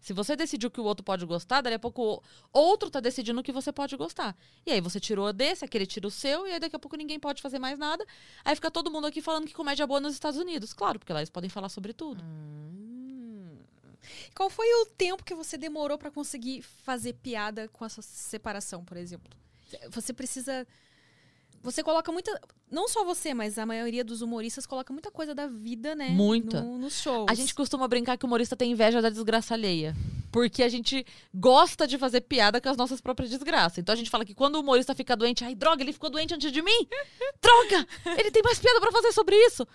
[0.00, 2.22] Se você decidiu que o outro pode gostar, daqui a pouco
[2.52, 4.36] outro tá decidindo que você pode gostar.
[4.64, 7.18] E aí você tirou desse, aquele tira o seu, e aí daqui a pouco ninguém
[7.18, 8.06] pode fazer mais nada.
[8.44, 10.72] Aí fica todo mundo aqui falando que comédia é boa nos Estados Unidos.
[10.72, 12.22] Claro, porque lá eles podem falar sobre tudo.
[14.34, 18.96] Qual foi o tempo que você demorou pra conseguir fazer piada com essa separação, por
[18.96, 19.30] exemplo?
[19.90, 20.66] Você precisa.
[21.62, 22.40] Você coloca muita.
[22.70, 26.08] Não só você, mas a maioria dos humoristas coloca muita coisa da vida, né?
[26.10, 26.60] Muita.
[26.62, 27.26] No, nos shows.
[27.28, 29.94] A gente costuma brincar que o humorista tem inveja da desgraça alheia.
[30.30, 31.04] Porque a gente
[31.34, 33.78] gosta de fazer piada com as nossas próprias desgraças.
[33.78, 36.34] Então a gente fala que quando o humorista fica doente, ai, droga, ele ficou doente
[36.34, 36.86] antes de mim?
[37.42, 37.86] Droga!
[38.18, 39.66] Ele tem mais piada pra fazer sobre isso.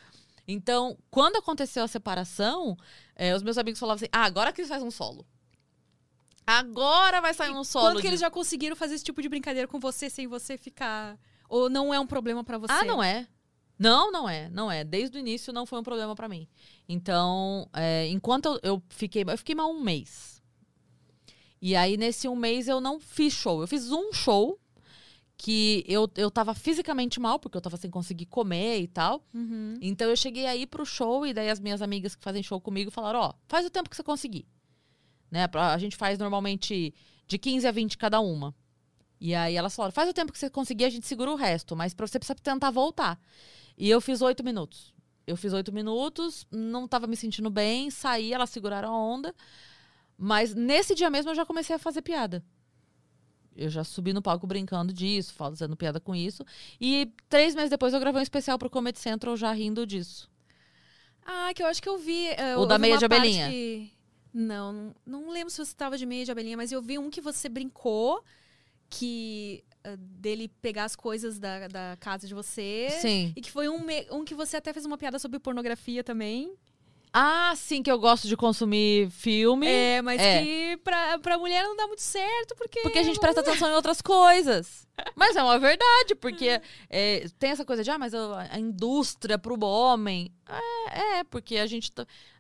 [0.47, 2.77] Então, quando aconteceu a separação,
[3.15, 5.25] eh, os meus amigos falavam assim: ah, agora que eles fazem um solo.
[6.45, 7.85] Agora vai sair um solo.
[7.87, 10.57] Quando que de- eles já conseguiram fazer esse tipo de brincadeira com você sem você
[10.57, 11.17] ficar.
[11.53, 12.73] Ou não é um problema pra você?
[12.73, 13.27] Ah, não é.
[13.77, 14.83] Não, não é, não é.
[14.83, 16.47] Desde o início não foi um problema pra mim.
[16.89, 20.41] Então, é, enquanto eu, eu fiquei, eu fiquei mal um mês.
[21.61, 23.61] E aí nesse um mês eu não fiz show.
[23.61, 24.59] Eu fiz um show
[25.37, 29.23] que eu, eu tava fisicamente mal, porque eu tava sem conseguir comer e tal.
[29.31, 29.75] Uhum.
[29.79, 32.89] Então eu cheguei aí pro show e daí as minhas amigas que fazem show comigo
[32.89, 34.47] falaram, ó, faz o tempo que você conseguir.
[35.29, 35.47] Né?
[35.53, 36.95] A gente faz normalmente
[37.27, 38.55] de 15 a 20 cada uma.
[39.25, 41.77] E aí elas falaram, faz o tempo que você conseguir, a gente segura o resto,
[41.77, 43.17] mas pra você precisa tentar voltar.
[43.77, 44.93] E eu fiz oito minutos.
[45.25, 49.33] Eu fiz oito minutos, não tava me sentindo bem, saí, elas seguraram a onda.
[50.17, 52.43] Mas nesse dia mesmo eu já comecei a fazer piada.
[53.55, 56.43] Eu já subi no palco brincando disso, fazendo piada com isso.
[56.81, 60.29] E três meses depois eu gravei um especial pro Comedy Central já rindo disso.
[61.25, 62.27] Ah, que eu acho que eu vi.
[62.27, 63.47] eh, O eu da vi meia de abelhinha.
[64.33, 67.09] Não, não, não lembro se você tava de meia de abelhinha, mas eu vi um
[67.09, 68.21] que você brincou
[68.93, 72.89] que eh, dele pegar as coisas da, da casa de você.
[73.01, 73.33] Sim.
[73.35, 76.55] E que foi um, um que você até fez uma piada sobre pornografia também.
[77.11, 79.67] Ah, sim, que eu gosto de consumir filme.
[79.67, 80.41] É, mas É.
[80.41, 82.81] que pra, pra mulher não dá muito certo, porque.
[82.81, 84.87] Porque a gente presta atenção em outras coisas.
[85.15, 89.57] Mas é uma verdade, porque é, tem essa coisa de, ah, mas a, indústria pro
[89.65, 90.31] homem.
[90.47, 91.91] É, é, porque a gente,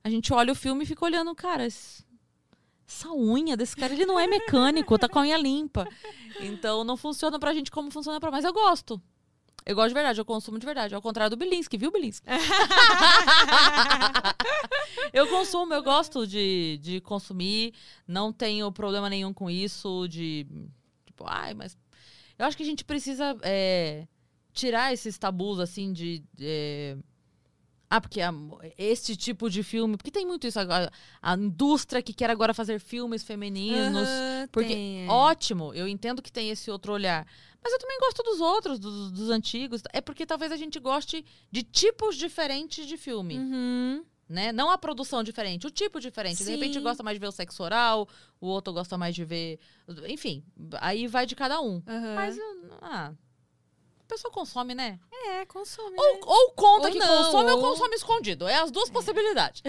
[0.03, 1.65] a gente olha o filme e fica olhando, cara,
[2.93, 5.87] essa unha desse cara, ele não é mecânico, tá com a unha limpa.
[6.39, 8.31] Então não funciona pra gente como funciona pra.
[8.31, 9.01] Mas eu gosto.
[9.65, 10.93] Eu gosto de verdade, eu consumo de verdade.
[10.93, 12.27] Ao contrário do Bilinski, viu, Bilinski?
[15.13, 17.73] eu consumo, eu gosto de, de consumir.
[18.05, 20.45] Não tenho problema nenhum com isso, de.
[21.05, 21.77] Tipo, ai, mas.
[22.37, 24.05] Eu acho que a gente precisa é,
[24.51, 26.23] tirar esses tabus, assim, de.
[26.39, 26.97] é,
[27.95, 28.33] ah, porque a-
[28.77, 29.95] este tipo de filme.
[29.97, 30.91] Porque tem muito isso agora.
[31.21, 34.07] A indústria que quer agora fazer filmes femininos.
[34.07, 35.09] Aham, Porque, tem, é.
[35.09, 37.25] ótimo, eu entendo que tem esse outro olhar.
[37.63, 39.81] Mas eu também gosto dos outros, dos, dos antigos.
[39.93, 44.03] É porque talvez a gente goste de tipos diferentes de filme, Uhum.
[44.27, 44.51] né?
[44.51, 46.43] Não a produção diferente, o tipo diferente.
[46.43, 46.81] De repente Sim.
[46.83, 48.07] gosta mais de ver o sexo oral,
[48.41, 49.59] o outro gosta mais de ver.
[50.09, 50.43] Enfim,
[50.81, 51.81] aí vai de cada um.
[51.87, 52.15] Aham.
[52.15, 52.37] Mas,
[52.81, 53.13] ah,
[54.13, 54.99] pessoa consome, né?
[55.11, 55.95] É, consome.
[55.97, 56.19] Ou, né?
[56.23, 58.47] ou conta Ou que não, consome ou ou- consome escondido.
[58.47, 59.61] É as duas possibilidades.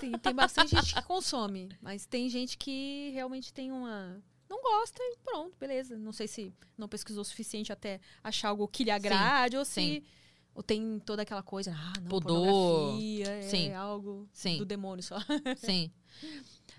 [0.00, 4.22] Tem, tem bastante gente que consome, mas tem gente que realmente tem uma.
[4.48, 5.96] Não gosta e pronto, beleza.
[5.96, 9.72] Não sei se não pesquisou o suficiente até achar algo que lhe agrade ou se.
[9.74, 10.02] sim.
[10.52, 12.44] Ou tem toda aquela coisa, ah, não, Pudor.
[12.44, 13.72] pornografia é Sim.
[13.72, 14.58] algo Sim.
[14.58, 15.16] do demônio só.
[15.56, 15.90] Sim.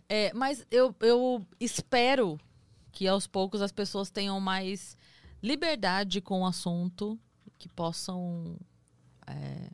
[0.09, 2.37] É, mas eu, eu espero
[2.91, 4.97] que aos poucos as pessoas tenham mais
[5.41, 7.19] liberdade com o assunto,
[7.57, 8.57] que possam
[9.27, 9.69] é,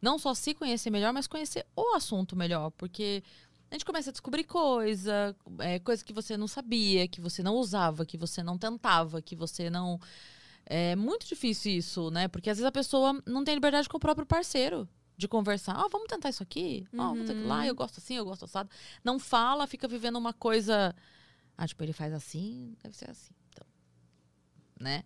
[0.00, 3.22] não só se conhecer melhor, mas conhecer o assunto melhor, porque
[3.70, 7.56] a gente começa a descobrir coisa, é, coisa que você não sabia, que você não
[7.56, 9.98] usava, que você não tentava, que você não.
[10.66, 12.28] É muito difícil isso, né?
[12.28, 15.76] Porque às vezes a pessoa não tem liberdade com o próprio parceiro de conversar.
[15.76, 16.86] Ó, vamos tentar isso aqui.
[16.94, 17.66] Ó, vamos tentar lá.
[17.66, 18.70] Eu gosto assim, eu gosto assado.
[19.02, 20.94] Não fala, fica vivendo uma coisa.
[21.56, 23.34] Ah, tipo, ele faz assim, deve ser assim.
[24.84, 25.02] Né?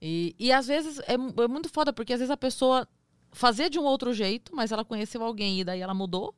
[0.00, 2.88] E, e às vezes é, é muito foda, porque às vezes a pessoa
[3.32, 6.34] fazia de um outro jeito, mas ela conheceu alguém e daí ela mudou.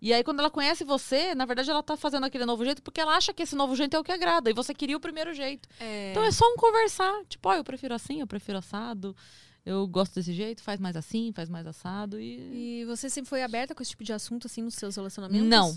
[0.00, 3.00] E aí, quando ela conhece você, na verdade, ela tá fazendo aquele novo jeito porque
[3.00, 4.50] ela acha que esse novo jeito é o que agrada.
[4.50, 5.66] E você queria o primeiro jeito.
[5.80, 7.24] É, Então é só um conversar.
[7.26, 9.16] Tipo, ó, eu prefiro assim, eu prefiro assado.
[9.64, 12.20] Eu gosto desse jeito, faz mais assim, faz mais assado.
[12.20, 12.82] E.
[12.82, 15.48] E você sempre foi aberta com esse tipo de assunto, assim, nos seus relacionamentos?
[15.48, 15.74] Não.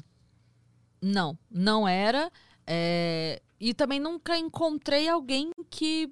[1.02, 2.30] Não, não era.
[2.68, 6.12] É, E também nunca encontrei alguém que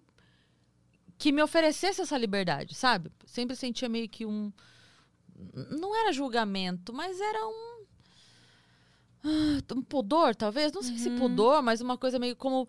[1.17, 3.09] que me oferecesse essa liberdade, sabe?
[3.25, 4.51] Sempre sentia meio que um
[5.71, 7.85] não era julgamento, mas era um
[9.23, 12.67] ah, um pudor, talvez, não sei se pudor, mas uma coisa meio como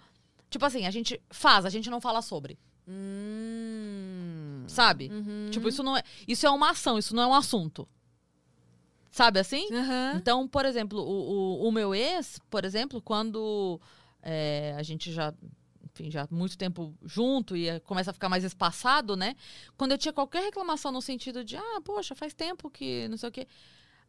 [0.51, 2.59] tipo assim, a gente faz, a gente não fala sobre,
[2.89, 4.65] Hum.
[4.69, 5.11] sabe?
[5.11, 5.49] Uhum.
[5.51, 7.89] Tipo, isso não é, isso é uma ação, isso não é um assunto.
[9.17, 9.67] Sabe assim?
[9.73, 10.13] Aham.
[10.17, 13.81] Então, por exemplo, o, o, o meu ex, por exemplo, quando
[14.23, 15.33] é, a gente já,
[15.83, 19.35] enfim, já há muito tempo junto e eh, começa a ficar mais espaçado, né?
[19.75, 23.31] Quando eu tinha qualquer reclamação no sentido de, ah, poxa, faz tempo que não sei
[23.31, 23.49] o quê.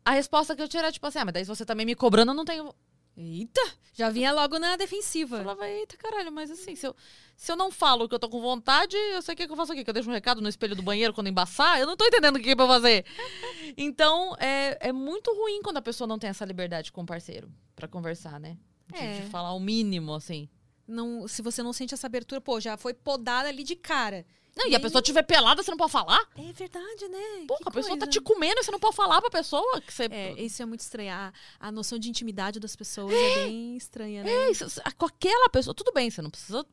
[0.04, 2.32] A resposta que eu tinha era tipo assim, ah, mas daí você tá me cobrando,
[2.32, 2.76] eu não tenho.
[3.18, 3.62] Eita!
[3.94, 5.38] Já vinha logo na defensiva.
[5.38, 6.96] Eu falava, eita caralho, mas assim, se eu,
[7.36, 9.58] se eu não falo que eu tô com vontade, eu sei o que, que eu
[9.58, 11.98] faço aqui, que eu deixo um recado no espelho do banheiro quando embaçar, eu não
[11.98, 13.06] tô entendendo o que, que é pra eu fazer.
[13.76, 17.52] Então, é, é muito ruim quando a pessoa não tem essa liberdade com o parceiro
[17.76, 18.58] pra conversar, né?
[18.88, 19.20] De, É.
[19.22, 20.48] de falar o mínimo, assim.
[20.88, 24.26] Não, se você não sente essa abertura, pô, já foi podada ali de cara.
[24.58, 26.20] Não, e a pessoa estiver pelada, você não pode falar?
[26.36, 27.46] É verdade, né?
[27.48, 30.06] Que a pessoa tá te comendo você não pode falar pra pessoa que você.
[30.12, 31.12] É, isso é muito estranho.
[31.14, 34.30] A, a noção de intimidade das pessoas é, bem estranha, né?
[34.32, 34.66] É, isso-
[34.98, 35.74] com aquela pessoa.
[35.74, 36.66] Tudo bem, você não precisa.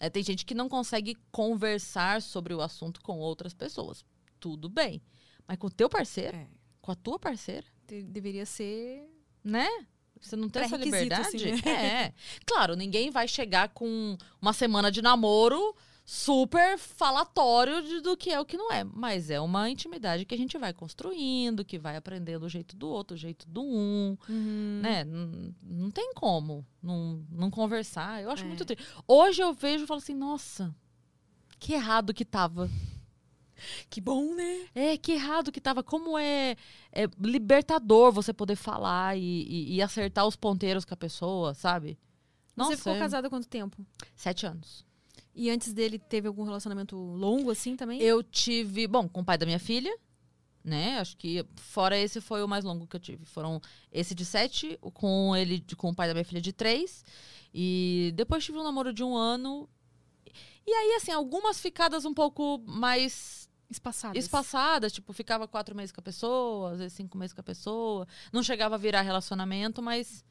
[0.00, 4.04] É, tem gente que não consegue conversar sobre o assunto com outras pessoas.
[4.40, 5.02] Tudo bem.
[5.46, 6.46] Mas com o teu parceiro, É,
[6.80, 9.08] com a tua parceira, de- deveria ser.
[9.42, 9.68] né?
[10.20, 11.50] Você não tem essa Pré-requisito, liberdade?
[11.50, 12.04] assim, né?
[12.06, 12.14] É.
[12.46, 18.38] Claro, ninguém vai chegar com uma semana de namoro super falatório de- do que é
[18.38, 18.84] o que não é.
[18.84, 22.88] Mas é uma intimidade que a gente vai construindo, que vai aprendendo o jeito do
[22.88, 24.80] outro, o jeito do um, Uhum.
[24.82, 25.04] né?
[25.62, 28.22] Não tem como não, não conversar.
[28.22, 28.46] Eu acho É.
[28.46, 28.84] muito triste.
[29.08, 30.74] Hoje eu vejo e falo assim, nossa,
[31.58, 32.68] que errado que tava.
[33.88, 34.66] Que bom, né?
[34.74, 35.82] É, que errado que tava.
[35.82, 36.56] Como é,
[36.92, 41.96] é libertador você poder falar e, e- e acertar os ponteiros com a pessoa, sabe?
[42.54, 42.98] Nossa, Você ficou é.
[42.98, 43.86] casada há quanto tempo?
[44.14, 44.84] Sete anos.
[45.34, 48.00] E antes dele teve algum relacionamento longo assim também?
[48.00, 49.94] Eu tive, bom, com o pai da minha filha,
[50.62, 50.98] né?
[50.98, 53.24] Acho que fora esse foi o mais longo que eu tive.
[53.24, 53.60] Foram
[53.90, 57.04] esse de sete, com ele, com o pai da minha filha de três.
[57.52, 59.68] E depois tive um namoro de um ano.
[60.66, 64.24] E aí, assim, algumas ficadas um pouco mais Espaçadas.
[64.24, 68.06] espaçadas, tipo, ficava quatro meses com a pessoa, às vezes cinco meses com a pessoa.
[68.32, 70.24] Não chegava a virar relacionamento, mas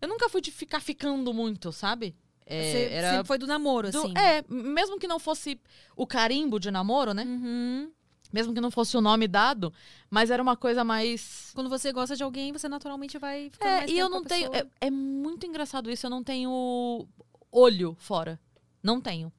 [0.00, 2.16] eu nunca fui de ficar ficando muito, sabe?
[2.50, 4.14] É, Você era sempre foi do namoro, do- assim.
[4.16, 5.60] É, mesmo que não fosse
[5.94, 7.22] o carimbo de namoro, né?
[7.24, 7.90] Uhum.
[8.32, 9.72] Mesmo que não fosse o nome dado,
[10.10, 11.50] mas era uma coisa mais.
[11.54, 14.54] Quando você gosta de alguém, você naturalmente vai ficando É, e eu não tenho.
[14.54, 17.06] É, é muito engraçado isso, eu não tenho
[17.50, 18.38] olho fora.
[18.82, 19.32] Não tenho.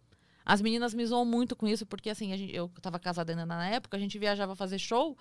[0.46, 3.46] As meninas me zoam muito com isso, porque assim, a gente- eu tava casada ainda
[3.46, 5.16] na época, a gente viajava fazer show,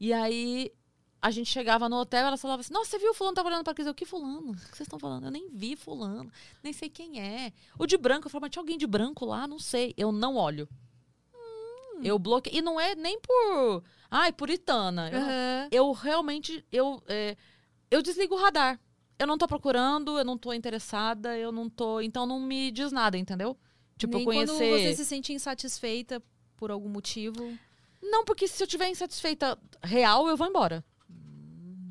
[0.00, 0.72] e aí
[1.24, 3.64] a gente chegava no hotel, elas falavam assim, nossa, você viu o fulano tava olhando
[3.64, 3.86] pra Cris?
[3.86, 4.50] Eu, que fulano?
[4.50, 5.24] O que vocês estão falando?
[5.24, 6.30] Eu nem vi fulano,
[6.62, 7.50] nem sei quem é.
[7.78, 9.46] O de branco, eu falava, mas tinha alguém de branco lá?
[9.46, 9.94] Não sei.
[9.96, 10.68] Eu não olho.
[12.02, 12.58] Eu bloqueio.
[12.58, 13.82] E não é nem por.
[14.10, 15.08] Ai, puritana.
[15.08, 15.68] Eu, Aham.
[15.70, 16.62] eu realmente.
[16.70, 17.38] Eu, é,
[17.90, 18.78] eu desligo o radar.
[19.18, 22.02] Eu não tô procurando, eu não tô interessada, eu não tô.
[22.02, 23.56] Então não me diz nada, entendeu?
[23.96, 24.52] Tipo, Nem conhecer.
[24.52, 26.22] quando você se sente insatisfeita
[26.54, 27.56] por algum motivo.
[28.02, 30.84] Não, porque se eu tiver insatisfeita real, eu vou embora.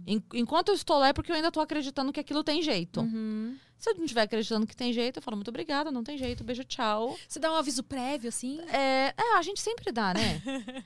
[0.05, 3.01] En- Enquanto eu estou lá é porque eu ainda tô acreditando que aquilo tem jeito.
[3.01, 3.57] Uhum.
[3.77, 6.43] Se eu não estiver acreditando que tem jeito, eu falo muito obrigada, não tem jeito,
[6.43, 7.17] beijo, tchau.
[7.27, 8.59] Você dá um aviso prévio, assim?
[8.69, 10.41] É, é, a gente sempre dá, né?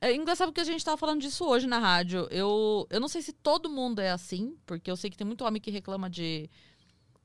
[0.00, 2.28] É engraçado porque a gente tava falando disso hoje na rádio.
[2.30, 5.44] Eu, eu não sei se todo mundo é assim, porque eu sei que tem muito
[5.44, 6.48] homem que reclama de.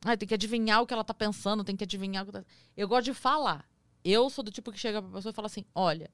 [0.04, 2.44] Ah, tem que adivinhar o que ela tá pensando, tem que adivinhar o que tá...
[2.76, 3.64] Eu gosto de falar.
[4.04, 6.10] Eu sou do tipo que chega pra pessoa e fala assim: olha,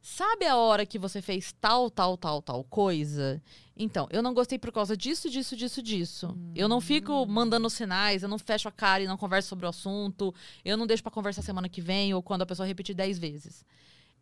[0.00, 3.42] sabe a hora que você fez tal, tal, tal, tal coisa?
[3.76, 6.36] Então, eu não gostei por causa disso, disso, disso, disso.
[6.54, 9.68] Eu não fico mandando sinais, eu não fecho a cara e não converso sobre o
[9.68, 10.34] assunto.
[10.64, 13.64] Eu não deixo pra conversar semana que vem ou quando a pessoa repetir dez vezes.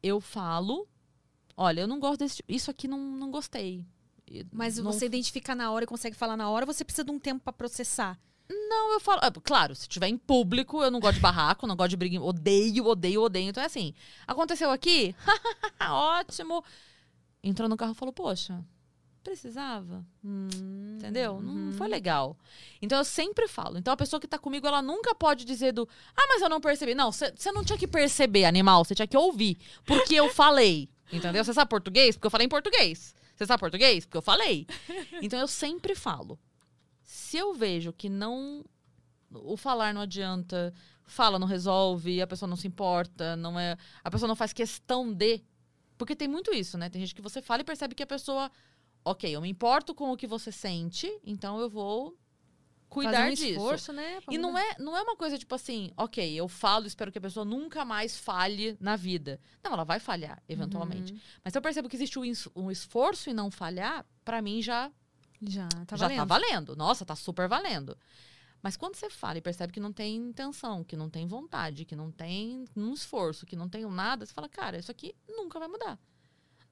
[0.03, 0.87] Eu falo,
[1.57, 2.45] olha, eu não gosto desse.
[2.49, 3.85] Isso aqui não, não gostei.
[4.53, 7.19] Mas não você identifica na hora e consegue falar na hora, você precisa de um
[7.19, 8.19] tempo pra processar.
[8.51, 9.21] Não, eu falo.
[9.23, 12.21] ah, Claro, se tiver em público, eu não gosto de barraco, não gosto de briga.
[12.21, 13.49] Odeio, odeio, odeio.
[13.51, 13.95] Então é assim.
[14.27, 15.15] Aconteceu aqui?
[15.81, 16.65] Ótimo.
[17.43, 18.65] Entrou no carro e falou: Poxa,
[19.23, 20.05] precisava.
[20.97, 21.41] Entendeu?
[21.41, 22.37] Não foi legal.
[22.81, 23.79] Então eu sempre falo.
[23.79, 25.89] Então a pessoa que tá comigo, ela nunca pode dizer do.
[26.17, 26.95] Ah, mas eu não percebi.
[26.95, 28.85] Não, você não tinha que perceber, animal.
[28.85, 29.59] Você tinha que ouvir.
[29.85, 30.89] Porque eu falei.
[31.13, 31.45] Entendeu?
[31.45, 32.17] Você sabe português?
[32.17, 33.15] Porque eu falei em português.
[33.37, 34.05] Você sabe português?
[34.05, 34.67] Porque eu falei.
[35.23, 36.39] Então eu sempre falo.
[37.11, 38.63] Se eu vejo que não.
[39.31, 40.75] O falar não adianta,
[41.07, 43.79] fala não resolve, a pessoa não se importa, não é.
[44.05, 45.43] A pessoa não faz questão de.
[45.97, 46.91] Porque tem muito isso, né?
[46.91, 48.51] Tem gente que você fala e percebe que a pessoa.
[49.03, 52.15] Ok, eu me importo com o que você sente, então eu vou
[52.91, 53.47] cuidar um disso.
[53.47, 54.21] esforço, né?
[54.31, 57.21] E não é, não é uma coisa tipo assim, ok, eu falo, espero que a
[57.23, 59.41] pessoa nunca mais falhe na vida.
[59.65, 61.13] Não, ela vai falhar, eventualmente.
[61.15, 61.19] Uhum.
[61.43, 64.61] Mas se eu percebo que existe um, es- um esforço em não falhar, pra mim
[64.61, 64.91] já,
[65.41, 66.19] Já, tá já valendo.
[66.19, 66.77] tá valendo.
[66.77, 67.97] Nossa, tá super valendo.
[68.63, 71.95] Mas quando você fala e percebe que não tem intenção, que não tem vontade, que
[71.95, 75.69] não tem um esforço, que não tem nada, você fala, cara, isso aqui nunca vai
[75.69, 75.99] mudar.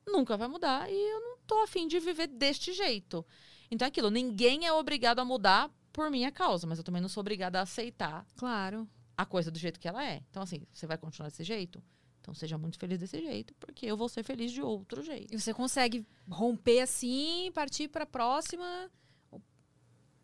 [0.07, 3.25] Nunca vai mudar e eu não tô afim de viver deste jeito.
[3.71, 7.09] Então é aquilo, ninguém é obrigado a mudar por minha causa, mas eu também não
[7.09, 8.89] sou obrigada a aceitar Claro.
[9.17, 10.23] a coisa do jeito que ela é.
[10.31, 11.83] Então, assim, você vai continuar desse jeito?
[12.27, 15.33] Então seja muito feliz desse jeito, porque eu vou ser feliz de outro jeito.
[15.33, 18.91] E você consegue romper assim, partir pra próxima,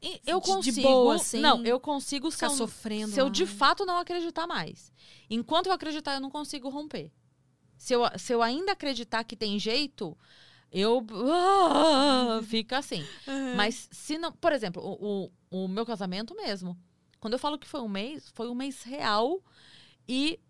[0.04, 0.82] E eu De- de consigo.
[0.82, 3.12] boa, sem não, eu consigo se ficar eu, sofrendo.
[3.12, 4.92] se eu de fato não acreditar mais.
[5.30, 7.12] Enquanto eu acreditar, eu não consigo romper.
[7.78, 10.18] Se eu, se eu ainda acreditar que tem jeito,
[10.72, 11.06] eu.
[11.32, 13.02] ah, fica assim.
[13.28, 13.54] Uhum.
[13.54, 14.32] Mas se não.
[14.32, 16.76] Por exemplo, o, o, o meu casamento mesmo.
[17.20, 19.40] Quando eu falo que foi um mês, foi um mês real.
[20.08, 20.40] E.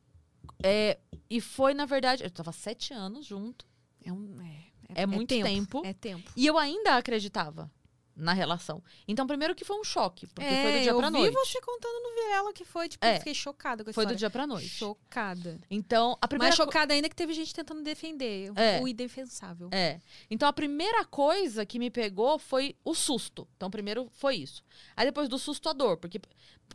[0.63, 2.23] é, e foi, na verdade.
[2.23, 3.67] Eu tava sete anos junto.
[4.05, 5.83] É, um, é, É muito tempo.
[5.85, 6.31] É tempo.
[6.37, 7.71] E eu ainda acreditava
[8.15, 8.83] na relação.
[9.09, 10.27] Então, primeiro que foi um choque.
[10.27, 11.33] Porque foi do É, dia eu pra vi noite.
[11.35, 13.15] você contando no Virela que foi, tipo, É.
[13.15, 14.19] eu fiquei chocada com a Foi do história.
[14.19, 14.69] dia pra noite.
[14.69, 15.59] Chocada.
[15.71, 18.53] Então, a primeira Mais chocada ainda que teve gente tentando defender.
[18.57, 18.81] É.
[18.83, 19.69] O indefensável.
[19.73, 20.01] É.
[20.31, 23.49] Então a primeira coisa que me pegou foi o susto.
[23.57, 24.63] Então primeiro foi isso.
[24.97, 26.21] Aí depois do susto a dor, porque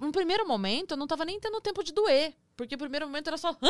[0.01, 3.27] no primeiro momento eu não tava nem tendo tempo de doer, porque no primeiro momento
[3.27, 3.69] era só, Hã?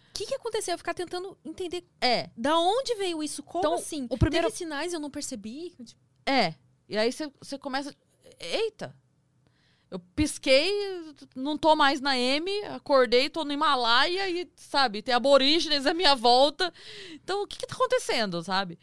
[0.11, 0.73] O que, que aconteceu?
[0.73, 4.07] Eu ficar tentando entender É, da onde veio isso, como Então, assim?
[4.09, 5.73] o primeiro- Teve sinais eu não percebi?
[6.25, 6.53] É.
[6.89, 7.95] E aí você- começa.
[8.39, 8.93] Eita!
[9.89, 10.71] Eu pisquei,
[11.35, 16.15] não tô mais na M, acordei, tô no Himalaia e, sabe, tem aborígenes à minha
[16.15, 16.73] volta.
[17.13, 18.79] Então, o que que tá acontecendo, sabe?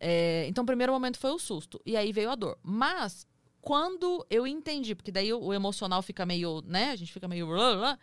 [0.00, 1.80] É, então, o primeiro momento foi o susto.
[1.84, 2.58] E aí veio a dor.
[2.62, 3.26] Mas,
[3.60, 6.90] quando eu entendi, porque daí o, o emocional fica meio, né?
[6.92, 7.46] A gente fica meio.
[7.46, 7.98] blá, blá,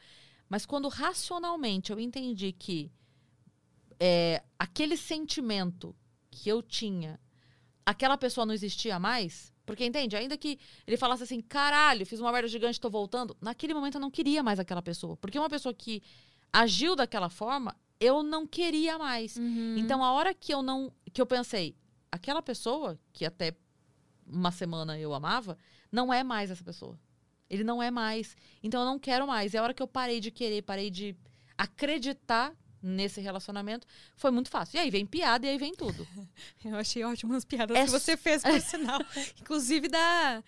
[0.49, 2.91] mas quando racionalmente eu entendi que
[3.99, 5.95] é, aquele sentimento
[6.31, 7.19] que eu tinha,
[7.85, 9.53] aquela pessoa não existia mais.
[9.65, 10.15] Porque, entende?
[10.15, 13.37] Ainda que ele falasse assim, caralho, fiz uma merda gigante, tô voltando.
[13.39, 15.15] Naquele momento eu não queria mais aquela pessoa.
[15.17, 16.01] Porque uma pessoa que
[16.51, 19.37] agiu daquela forma, eu não queria mais.
[19.77, 20.91] Então, a hora que eu não.
[21.13, 21.75] que eu pensei,
[22.11, 23.55] aquela pessoa, que até
[24.25, 25.55] uma semana eu amava,
[25.91, 26.99] não é mais essa pessoa.
[27.49, 28.35] Ele não é mais.
[28.61, 29.53] Então eu não quero mais.
[29.53, 31.15] E a hora que eu parei de querer, parei de
[31.57, 33.85] acreditar nesse relacionamento,
[34.15, 34.77] foi muito fácil.
[34.77, 36.07] E aí vem piada e aí vem tudo.
[36.63, 39.01] Eu achei ótimas as piadas É que você fez, por sinal.
[39.41, 40.43] Inclusive da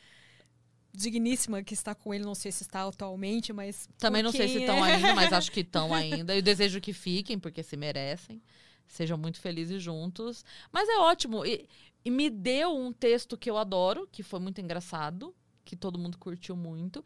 [0.93, 3.88] digníssima que está com ele, não sei se está atualmente, mas.
[3.97, 4.93] Também não sei se estão é.
[4.95, 6.36] ainda, mas acho que estão ainda.
[6.36, 8.41] Eu desejo que fiquem, porque se merecem.
[8.88, 10.43] Sejam muito felizes juntos.
[10.72, 11.45] Mas é ótimo.
[11.45, 11.68] E,
[12.04, 15.34] e me deu um texto que eu adoro, que foi muito engraçado,
[15.64, 17.03] que todo mundo curtiu muito.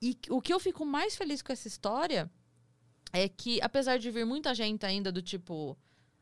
[0.00, 2.30] E o que eu fico mais feliz com essa história
[3.12, 5.76] é que, apesar de vir muita gente ainda do tipo.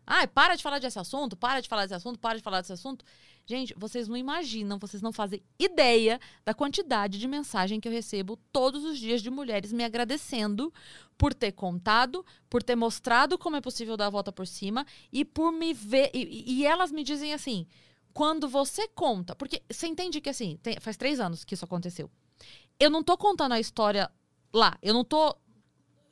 [0.06, 2.72] Ai, para de falar desse assunto, para de falar desse assunto, para de falar desse
[2.72, 3.04] assunto.
[3.44, 8.38] Gente, vocês não imaginam, vocês não fazem ideia da quantidade de mensagem que eu recebo
[8.50, 10.72] todos os dias de mulheres me agradecendo
[11.16, 15.24] por ter contado, por ter mostrado como é possível dar a volta por cima e
[15.24, 16.10] por me ver.
[16.14, 17.66] E, e elas me dizem assim:
[18.18, 22.10] quando você conta, porque você entende que assim, tem- faz três anos que isso aconteceu.
[22.80, 24.10] Eu não tô contando a história
[24.52, 25.36] lá, eu não tô.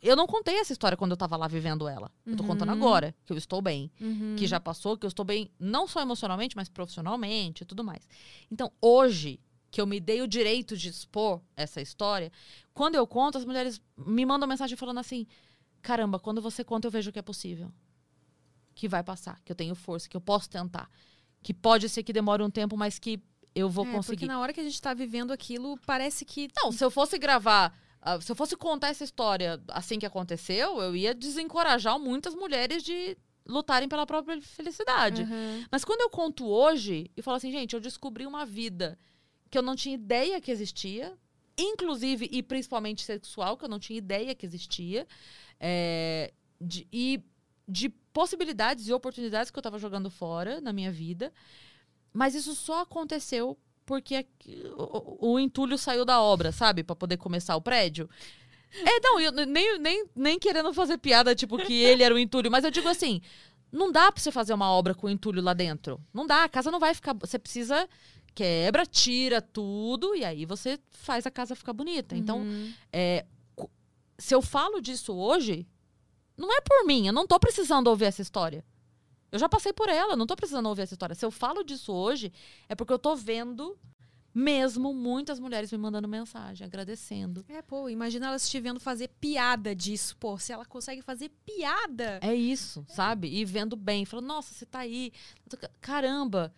[0.01, 2.09] Eu não contei essa história quando eu tava lá vivendo ela.
[2.25, 4.37] Eu tô contando agora, que eu estou bem Uhum.
[4.39, 8.09] que já passou, que eu estou bem, não só emocionalmente, mas profissionalmente e tudo mais.
[8.53, 12.31] Então, hoje, que eu me dei o direito de expor essa história,
[12.73, 15.27] quando eu conto, as mulheres me mandam mensagem falando assim:
[15.83, 17.73] caramba, quando você conta, eu vejo que é possível.
[18.77, 20.89] Que vai passar, que eu tenho força, que eu posso tentar.
[21.47, 23.20] Que pode ser que demore um tempo, mas que
[23.55, 24.16] eu vou É, conseguir.
[24.16, 26.49] Porque na hora que a gente tá vivendo aquilo, parece que.
[26.57, 27.72] Não, se eu fosse gravar,
[28.03, 32.82] ah, se eu fosse contar essa história assim que aconteceu, eu ia desencorajar muitas mulheres
[32.82, 33.16] de
[33.47, 35.22] lutarem pela própria felicidade.
[35.22, 35.64] Aham.
[35.70, 38.99] Mas quando eu conto hoje e falo assim, gente, eu descobri uma vida
[39.49, 41.16] que eu não tinha ideia que existia,
[41.57, 45.07] inclusive e principalmente sexual, que eu não tinha ideia que existia,
[45.61, 47.22] é, de- e
[47.69, 51.33] de possibilidades e oportunidades que eu tava jogando fora na minha vida.
[52.12, 54.27] Mas isso só aconteceu porque
[54.77, 56.83] o, o- o entulho saiu da obra, sabe?
[56.83, 58.09] Pra poder começar o prédio.
[58.85, 62.51] É, não, eu nem, nem, nem querendo fazer piada, tipo, que ele era o entulho,
[62.51, 63.21] mas eu digo assim:
[63.73, 66.01] não dá pra você fazer uma obra com entulho lá dentro.
[66.12, 67.14] Não dá, a casa não vai ficar.
[67.14, 67.89] Você precisa.
[68.35, 72.14] Quebra, tira tudo e aí você faz a casa ficar bonita.
[72.14, 72.71] Então, Uhum.
[72.93, 73.25] é,
[74.19, 75.67] se eu falo disso hoje,
[76.37, 78.64] não é por mim, eu não tô precisando ouvir essa história.
[79.32, 81.14] Eu já passei por ela, não tô precisando ouvir essa história.
[81.14, 82.32] Se eu falo disso hoje,
[82.68, 83.76] é porque eu tô vendo
[84.32, 87.43] mesmo muitas mulheres me mandando mensagem, agradecendo.
[87.49, 90.14] É, pô, imagina elas te vendo fazer piada disso.
[90.18, 92.20] Pô, se ela consegue fazer piada.
[92.22, 93.28] É isso, sabe?
[93.28, 95.11] E vendo bem, falando, nossa, você tá aí.
[95.80, 96.53] Caramba!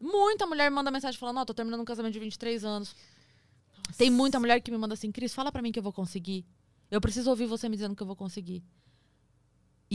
[0.00, 2.94] Muita mulher me manda mensagem falando, ó, tô terminando um casamento de 23 anos.
[3.98, 6.46] Tem muita mulher que me manda assim, Cris, fala pra mim que eu vou conseguir.
[6.90, 8.62] Eu preciso ouvir você me dizendo que eu vou conseguir.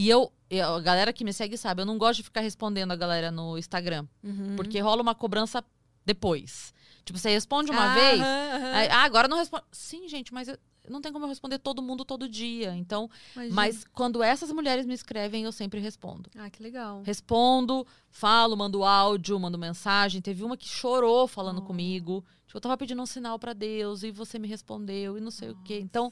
[0.00, 2.90] E eu, eu- a galera que me segue sabe, eu não gosto de ficar respondendo
[2.92, 4.06] a galera no Instagram.
[4.24, 4.56] Uhum.
[4.56, 5.62] Porque rola uma cobrança
[6.06, 6.72] depois.
[7.04, 8.72] Tipo, você responde uma Ah, vez, aham, aham.
[8.76, 9.64] Aí, ah, agora não responde.
[9.70, 12.74] Sim, gente, mas eu- não tem como eu responder todo mundo todo dia.
[12.74, 13.54] Então, Imagina.
[13.54, 16.30] mas quando essas mulheres me escrevem, eu sempre respondo.
[16.34, 17.02] Ah, que legal.
[17.04, 20.22] Respondo, falo, mando áudio, mando mensagem.
[20.22, 21.62] Teve uma que chorou falando Oh.
[21.66, 22.24] comigo.
[22.46, 25.50] Tipo, eu tava pedindo um sinal pra Deus e você me respondeu e não sei
[25.50, 25.78] o quê.
[25.78, 26.10] Então,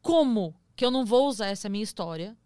[0.00, 2.36] como que eu não vou usar essa minha história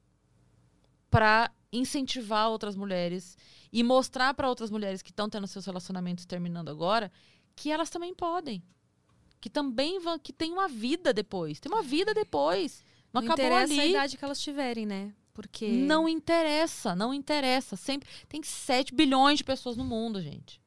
[1.12, 3.36] pra incentivar outras mulheres
[3.70, 7.12] e mostrar pra outras mulheres que estão tendo seus relacionamentos terminando agora
[7.54, 8.62] que elas também podem.
[9.38, 11.60] Que também vão, que tem uma vida depois.
[11.60, 12.82] Tem uma vida depois.
[13.12, 13.80] Não, Não acabou interessa ali.
[13.80, 15.12] a idade que elas tiverem, né?
[15.34, 15.68] Porque.
[15.68, 17.76] Não interessa, não interessa.
[17.76, 20.62] Sempre tem 7 bilhões de pessoas no mundo, gente.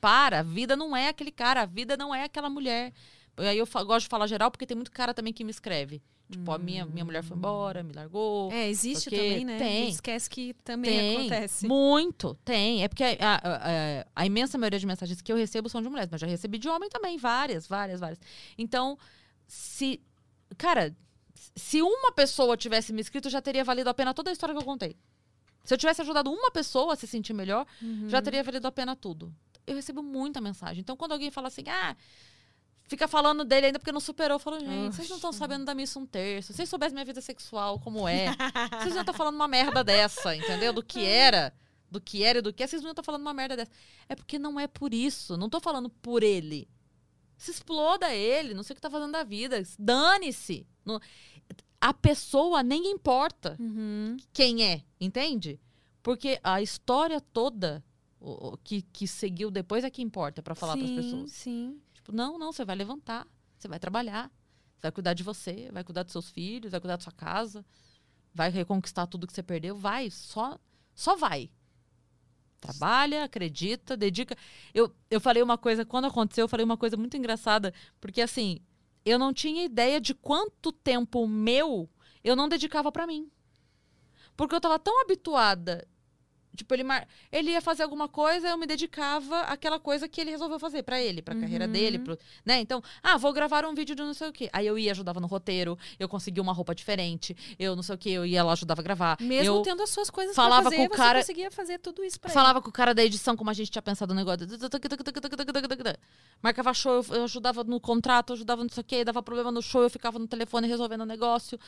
[0.00, 2.92] Para, a vida não é aquele cara, a vida não é aquela mulher.
[3.36, 6.00] E aí eu gosto de falar geral porque tem muito cara também que me escreve.
[6.30, 8.52] Tipo, a minha, minha mulher foi embora, me largou.
[8.52, 9.58] É, existe Porque também, né?
[9.58, 9.88] tem.
[9.88, 11.66] Esquece que também tem, acontece.
[11.66, 12.84] muito, tem.
[12.84, 13.40] É porque a, a-
[14.02, 16.58] a- a imensa maioria de mensagens que eu recebo são de mulheres, mas já recebi
[16.58, 18.20] de homem também, várias, várias, várias.
[18.58, 18.98] Então,
[19.46, 20.02] se.
[20.58, 20.94] Cara,
[21.56, 24.60] se uma pessoa tivesse me escrito, já teria valido a pena toda a história que
[24.60, 24.96] eu contei.
[25.64, 28.08] Se eu tivesse ajudado uma pessoa a se sentir melhor, Uhum.
[28.08, 29.34] já teria valido a pena tudo.
[29.66, 30.80] Eu recebo muita mensagem.
[30.80, 31.94] Então, quando alguém fala assim, ah,
[32.88, 35.74] fica falando dele ainda porque não superou, eu falo, gente, vocês não estão sabendo da
[35.74, 36.48] missa um terço.
[36.52, 38.26] Se vocês soubessem minha vida sexual como é,
[38.80, 40.72] vocês não estão falando uma merda dessa, entendeu?
[40.72, 41.52] Do que era,
[41.90, 43.70] do que era e do que é, vocês não estão falando uma merda dessa.
[44.08, 45.36] É porque não é por isso.
[45.36, 46.68] Não tô falando por ele.
[47.36, 49.62] Se exploda ele, não sei o que tá fazendo da vida.
[49.78, 50.66] Dane-se.
[51.80, 54.16] A pessoa nem importa Uhum.
[54.32, 55.60] quem é, entende?
[56.02, 57.84] Porque a história toda
[58.20, 61.30] o- que, que seguiu depois é que importa pra falar pras sim, pessoas.
[61.30, 61.80] Sim.
[62.08, 63.26] Tipo, não, não, você vai levantar,
[63.58, 64.30] você vai trabalhar,
[64.74, 67.62] você vai cuidar de você, vai cuidar dos seus filhos, vai cuidar da sua casa,
[68.32, 70.58] vai reconquistar tudo que você perdeu, vai, só,
[70.94, 71.50] só vai.
[72.60, 74.34] Trabalha, acredita, dedica.
[74.72, 78.58] Eu, eu falei uma coisa, quando aconteceu, eu falei uma coisa muito engraçada, porque assim,
[79.04, 81.90] eu não tinha ideia de quanto tempo meu
[82.24, 83.30] eu não dedicava pra mim.
[84.34, 85.86] Porque eu tava tão habituada.
[86.58, 87.06] Tipo, ele, mar...
[87.30, 91.00] ele ia fazer alguma coisa, eu me dedicava àquela coisa que ele resolveu fazer pra
[91.00, 91.72] ele, pra carreira Uhum.
[91.72, 92.18] dele, pro...
[92.44, 92.58] né?
[92.60, 94.50] Então, ah, vou gravar um vídeo de não sei o quê.
[94.52, 97.98] Aí eu ia, ajudava no roteiro, eu conseguia uma roupa diferente, eu não sei o
[97.98, 99.16] quê, eu ia lá, ajudava a gravar.
[99.20, 101.78] Mesmo eu tendo as suas coisas falava pra fazer, com o você cara- conseguia fazer
[101.78, 104.18] tudo isso pra falava com o cara da edição, como a gente tinha pensado no
[104.18, 104.44] negócio.
[106.42, 109.50] Marcava show, eu- eu ajudava no contrato, eu ajudava não sei o quê, dava problema
[109.50, 111.58] no show, eu ficava no telefone resolvendo o negócio.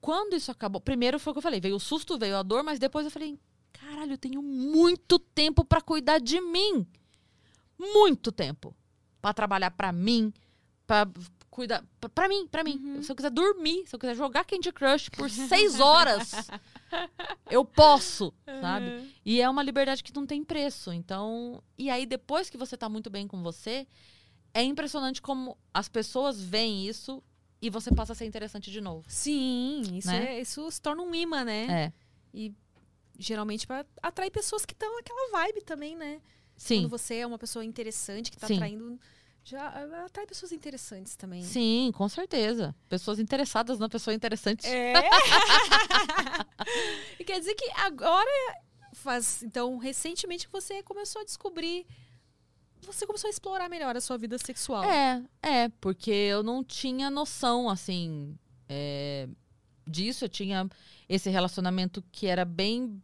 [0.00, 2.62] Quando isso acabou, primeiro foi o que eu falei, veio o susto, veio a dor,
[2.62, 3.38] mas depois eu falei,
[3.72, 6.86] caralho, eu tenho muito tempo pra cuidar de mim.
[7.78, 8.74] Muito tempo.
[9.20, 10.32] Pra trabalhar pra mim,
[10.86, 11.08] pra
[11.50, 13.02] cuidar pra- pra mim, pra mim.
[13.02, 16.30] Se eu quiser dormir, se eu quiser jogar Candy Crush por seis horas,
[17.50, 19.12] eu posso, sabe?
[19.24, 20.92] E é uma liberdade que não tem preço.
[20.92, 23.86] Então, e aí depois que você tá muito bem com você,
[24.54, 27.22] é impressionante como as pessoas veem isso
[27.60, 29.04] e você passa a ser interessante de novo.
[29.08, 30.36] Sim, isso, Né?
[30.36, 31.84] é, isso se torna um imã, né?
[31.84, 31.92] É.
[32.32, 32.54] E
[33.18, 36.20] geralmente pra atrair pessoas que estão naquela vibe também, né?
[36.56, 36.82] Sim.
[36.82, 38.54] Quando você é uma pessoa interessante, que tá Sim.
[38.54, 38.98] atraindo.
[39.44, 41.42] Já ah, atrai pessoas interessantes também.
[41.42, 42.74] Sim, com certeza.
[42.88, 44.66] Pessoas interessadas na pessoa interessante.
[44.66, 44.92] É.
[47.18, 48.30] e quer dizer que agora
[48.92, 49.42] faz.
[49.42, 51.86] Então, recentemente você começou a descobrir.
[52.82, 54.84] Você começou a explorar melhor a sua vida sexual.
[54.84, 58.36] É, é, porque eu não tinha noção, assim,
[58.68, 59.28] é,
[59.86, 60.24] disso.
[60.24, 60.68] Eu tinha
[61.08, 63.02] esse relacionamento que era bem.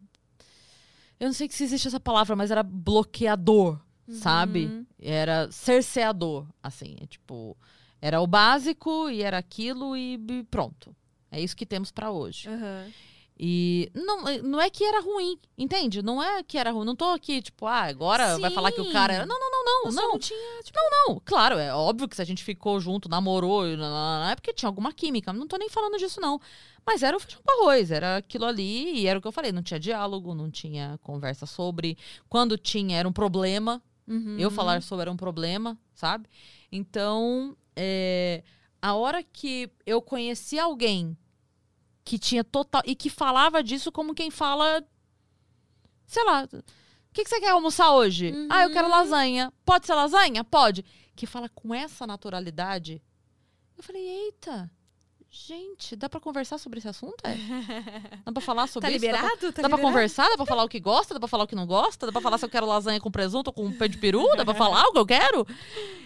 [1.19, 4.67] Eu não sei se existe essa palavra, mas era bloqueador, sabe?
[4.67, 4.87] Uhum.
[4.99, 6.97] Era cerceador, assim.
[7.01, 7.57] É tipo,
[8.01, 10.19] era o básico e era aquilo e
[10.51, 10.95] pronto.
[11.31, 12.49] É isso que temos pra hoje.
[12.49, 12.91] Aham.
[13.37, 16.03] E não, não é que era ruim, entende?
[16.03, 16.87] Não é que era ruim.
[16.87, 19.27] Não tô aqui, tipo, ah, agora vai falar que o cara era.
[19.27, 19.93] Não, não, não, não.
[19.93, 20.09] Não.
[20.13, 24.35] não tinha, tipo, Não, claro, é óbvio que se a gente ficou junto, namorou, é
[24.37, 25.33] porque tinha alguma química.
[25.33, 26.41] Não tô nem falando disso, não.
[26.87, 29.51] Mas era o feijão com arroz, era aquilo ali, e era o que eu falei,
[29.51, 31.99] não tinha diálogo, não tinha conversa sobre.
[32.29, 33.83] Quando tinha, era um problema.
[34.07, 34.37] Uhum.
[34.39, 36.29] Eu falar sobre era um problema, sabe?
[36.71, 38.45] Então, é,
[38.81, 41.17] a hora que eu conheci alguém
[42.05, 42.83] que tinha total.
[42.85, 44.85] e que falava disso como quem fala.
[46.07, 46.45] Sei lá.
[46.53, 46.63] O
[47.15, 48.31] que, que você quer almoçar hoje?
[48.33, 48.49] Uhum.
[48.51, 49.53] Ah, eu quero lasanha.
[49.65, 50.43] Pode ser lasanha?
[50.45, 50.85] Pode.
[51.15, 53.01] Que fala com essa naturalidade.
[53.77, 54.71] Eu falei, eita.
[55.31, 57.17] Gente, dá pra conversar sobre esse assunto?
[57.25, 57.35] É?
[58.25, 59.05] Dá pra falar sobre Tá isso?
[59.05, 59.41] Dá pra- liberado?
[59.41, 59.83] Tá Dá pra liberado?
[59.83, 60.29] conversar?
[60.29, 61.15] Dá pra falar o que gosta?
[61.15, 62.07] Dá pra falar o que não gosta?
[62.07, 64.25] Dá pra falar se eu quero lasanha com presunto ou com pé de peru?
[64.37, 65.47] Dá pra falar o que eu quero?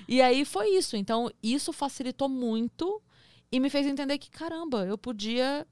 [0.07, 0.97] E aí foi isso.
[0.97, 3.03] Então, isso facilitou muito
[3.53, 5.67] e me fez entender que, caramba, eu podia.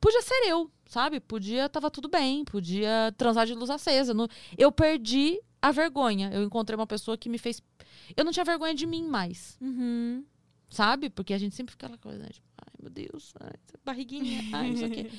[0.00, 1.20] Podia ser eu, sabe?
[1.20, 4.14] Podia, tava tudo bem, podia transar de luz acesa.
[4.14, 6.30] Não- Eu perdi a vergonha.
[6.32, 7.60] Eu encontrei uma pessoa que me fez.
[8.16, 9.56] Eu não tinha vergonha de mim mais.
[9.60, 10.24] Uhum.
[10.70, 11.08] sabe?
[11.08, 12.28] Porque a gente sempre fica aquela coisa, né?
[12.30, 13.52] Tipo, ai meu Deus, ai,
[13.84, 15.10] barriguinha, ai, isso aqui.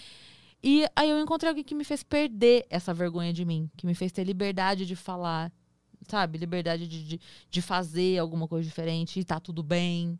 [0.63, 3.95] E aí eu encontrei alguém que me fez perder essa vergonha de mim, que me
[3.95, 5.51] fez ter liberdade de falar,
[6.07, 6.37] sabe?
[6.37, 10.19] Liberdade de, de, de fazer alguma coisa diferente e tá tudo bem.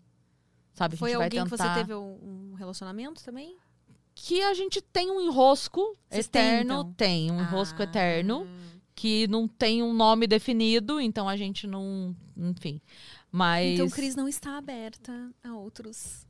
[0.73, 0.97] Sabe?
[0.97, 3.55] Foi alguém que você teve um relacionamento também?
[4.21, 6.93] Que a gente tem um enrosco Vocês eterno, tentam?
[6.93, 7.83] tem um enrosco Ah.
[7.85, 8.45] eterno,
[8.93, 12.13] que não tem um nome definido, então a gente não.
[12.35, 12.81] Enfim.
[13.31, 13.75] Mas.
[13.75, 16.27] Então, Cris não está aberta a outros.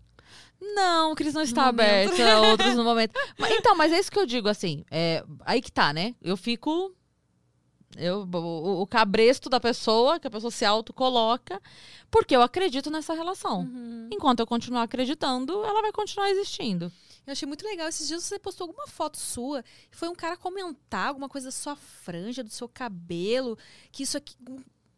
[0.62, 3.14] Não, o Cris não está aberto a outros no momento.
[3.40, 4.86] Mas, então, mas é isso que eu digo, assim.
[4.92, 6.14] É, aí que tá, né?
[6.22, 6.94] Eu fico.
[7.98, 11.60] Eu, o, o cabresto da pessoa, que a pessoa se autocoloca,
[12.12, 13.62] porque eu acredito nessa relação.
[13.62, 14.10] Uhum.
[14.14, 16.92] Enquanto eu continuar acreditando, ela vai continuar existindo.
[17.30, 17.88] Eu achei muito legal.
[17.88, 21.52] Esses dias você postou alguma foto sua e foi um cara comentar alguma coisa da
[21.52, 23.58] sua franja, do seu cabelo,
[23.92, 24.36] que isso aqui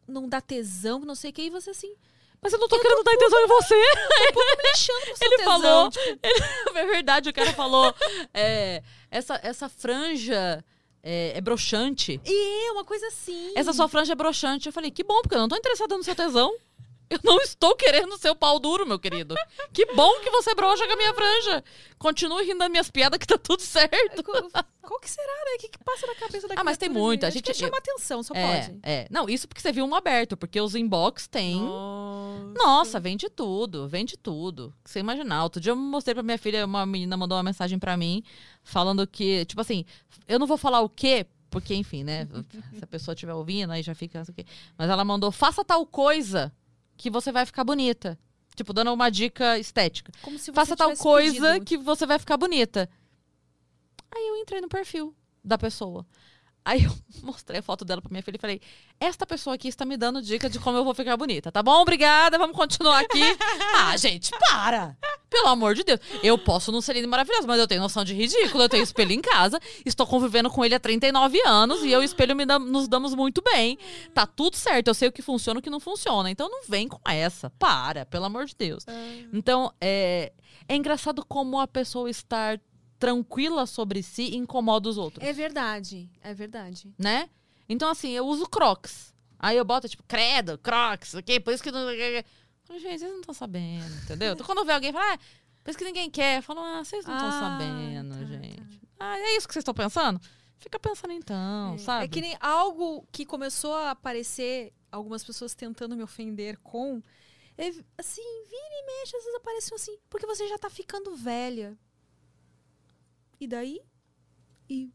[0.08, 1.94] não dá tesão, não sei o que, e você assim,
[2.42, 3.76] Mas eu não tô querendo dar atenção em você.
[3.76, 5.62] me deixando pro seu Ele tesão.
[5.62, 5.90] falou.
[5.92, 6.44] tipo, Ele-
[6.80, 7.94] é verdade, o cara falou.
[8.34, 8.82] é,
[9.12, 10.64] essa, essa franja
[11.04, 12.20] é, é broxante.
[12.26, 13.52] e é uma coisa assim.
[13.56, 14.68] Essa sua franja é broxante.
[14.68, 16.56] Eu falei, que bom, porque eu não tô interessada no seu tesão.
[17.12, 19.36] Eu não estou querendo seu pau duro, meu querido.
[19.74, 21.64] Que bom que você brocha com a minha franja.
[22.00, 24.24] Continue rindo das minhas piadas que tá tudo certo.
[24.24, 24.50] Qual,
[24.82, 25.56] qual que será, né?
[25.56, 27.26] O que, que passa na cabeça da Ah, mas tem muito.
[27.26, 28.80] A Acho que gente- é chamar atenção, só É, pode.
[28.82, 29.08] é.
[29.12, 31.60] Não, isso porque você viu um aberto, porque os inbox tem.
[31.62, 32.54] Nossa.
[32.56, 34.74] Nossa, vende tudo, vende tudo.
[34.86, 35.44] Você imaginar.
[35.44, 38.24] Outro dia eu mostrei pra minha filha, uma menina mandou uma mensagem pra mim,
[38.64, 39.86] falando que, tipo assim,
[40.28, 42.26] eu não vou falar o quê, porque, enfim, né?
[42.78, 44.22] Se a pessoa estiver ouvindo, aí já fica.
[44.22, 44.46] o.
[44.78, 46.52] Mas ela mandou, faça tal coisa
[47.02, 48.18] que você vai ficar bonita.
[48.56, 50.12] Tipo, dando uma dica estética.
[50.22, 51.66] Como se você Faça tal coisa pedido.
[51.66, 52.88] que você vai ficar bonita.
[54.14, 56.06] Aí eu entrei no perfil da pessoa.
[56.64, 56.92] Aí eu
[57.24, 58.62] mostrei a foto dela pra minha filha e falei:
[59.00, 61.82] Esta pessoa aqui está me dando dica de como eu vou ficar bonita, tá bom?
[61.82, 63.22] Obrigada, vamos continuar aqui.
[63.78, 64.98] ah, gente, para!
[65.30, 66.00] Pelo amor de Deus.
[66.22, 68.66] Eu posso não ser linda e maravilhosa, mas eu tenho noção de ridículo.
[68.66, 72.04] Eu tenho espelho em casa, estou convivendo com ele há 39 anos e eu e
[72.04, 73.78] o espelho nos damos muito bem.
[74.14, 76.30] Tá tudo certo, eu sei o que funciona e o que não funciona.
[76.30, 77.50] Então não vem com essa.
[77.52, 78.86] Para, pelo amor de Deus.
[79.32, 80.34] Então, é,
[80.68, 82.60] é engraçado como a pessoa estar
[83.02, 86.94] tranquila sobre si incomoda os outros, É verdade, é verdade.
[87.00, 87.28] né?
[87.68, 89.12] Então, assim, eu uso crocs.
[89.40, 91.40] Aí eu boto, tipo, credo, crocs, ok?
[91.40, 91.72] Por isso que...
[91.72, 91.90] Não...
[91.94, 94.34] Gente, vocês não estão sabendo, entendeu?
[94.34, 95.20] Então, quando eu ver alguém falar, ah,
[95.64, 98.82] por isso que ninguém quer, eu falo, ah, vocês não estão Ah, sabendo, tá, gente.
[99.00, 100.22] Ah, é isso que vocês estão pensando?
[100.58, 101.78] Fica pensando então, É.
[101.80, 102.06] sabe?
[102.06, 107.02] É que nem algo que começou a aparecer, algumas pessoas tentando me ofender com.
[107.58, 107.68] é,
[107.98, 111.76] assim, vira e mexe, às vezes assim, porque você já tá ficando velha.
[113.42, 113.82] E daí?
[114.70, 114.94] E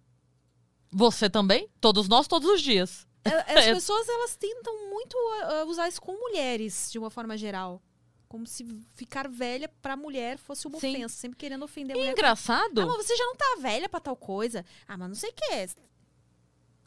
[0.90, 1.68] Você também?
[1.80, 3.06] Todos nós, todos os dias.
[3.24, 3.74] a- as É.
[3.74, 7.82] pessoas, elas tentam muito ah, usar isso com mulheres, de uma forma geral.
[8.28, 8.64] Como se
[8.94, 10.90] ficar velha pra mulher fosse uma Sim.
[10.96, 12.12] ofensa, sempre querendo ofender a mulher.
[12.12, 12.80] engraçado...
[12.80, 14.64] Ah, mas você já não tá velha pra tal coisa.
[14.86, 15.68] Ah, mas não sei o que é.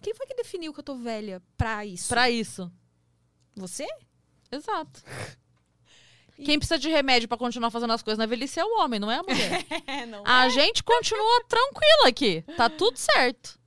[0.02, 2.08] Quem foi que definiu que eu tô velha pra isso?
[2.08, 2.72] Pra isso.
[3.56, 3.86] Você?
[4.52, 5.02] Exato.
[6.44, 9.12] Quem precisa de remédio pra continuar fazendo as coisas na velhice é o homem, não
[9.12, 9.66] é a mulher.
[9.88, 10.24] É, não.
[10.26, 12.44] A gente continua tranquila aqui.
[12.56, 13.60] Tá tudo certo.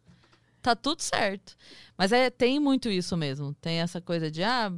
[0.61, 1.57] Tá tudo certo.
[1.99, 3.55] Mas é, tem muito isso mesmo.
[3.61, 4.71] Tem essa coisa de ah,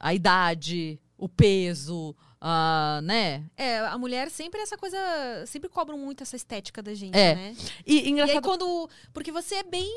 [0.00, 3.44] a idade, o peso, ah, né?
[3.56, 4.96] É, a mulher sempre essa coisa.
[5.46, 7.34] Sempre cobram muito essa estética da gente, É.
[7.34, 7.56] né?
[7.86, 8.42] E E aí engraçado.
[8.42, 8.88] quando.
[9.12, 9.92] Porque você é bem.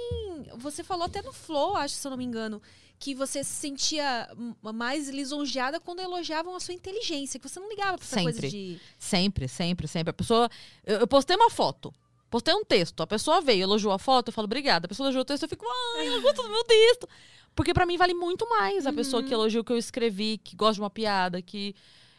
[0.58, 2.62] Você falou até no Flow, acho, se eu não me engano,
[3.02, 4.30] que você se sentia
[4.62, 8.80] mais lisonjeada quando elogiavam a sua inteligência, que você não ligava pra essa coisa de.
[9.00, 10.12] Sempre, sempre, sempre.
[10.12, 10.48] A pessoa.
[10.86, 11.92] Eu, eu postei uma foto.
[12.30, 13.02] Postei um texto.
[13.02, 14.86] A pessoa veio, elogiou a foto, eu falo, obrigada.
[14.86, 15.66] A pessoa elogiou o texto, eu fico,
[15.98, 17.10] ai, ela gosta do meu texto.
[17.56, 20.56] Porque pra mim vale muito mais a pessoa que elogia o que eu escrevi, que
[20.56, 21.76] gosta de uma piada, que.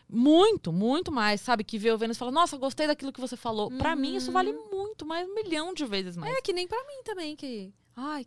[0.08, 1.62] Muito, muito mais, sabe?
[1.62, 3.70] Que vê eu vendo e fala, nossa, gostei daquilo que você falou.
[3.70, 6.34] Pra mim, isso vale muito mais, um milhão de vezes mais.
[6.34, 7.72] É que nem pra mim também, que.
[7.96, 8.26] Ai.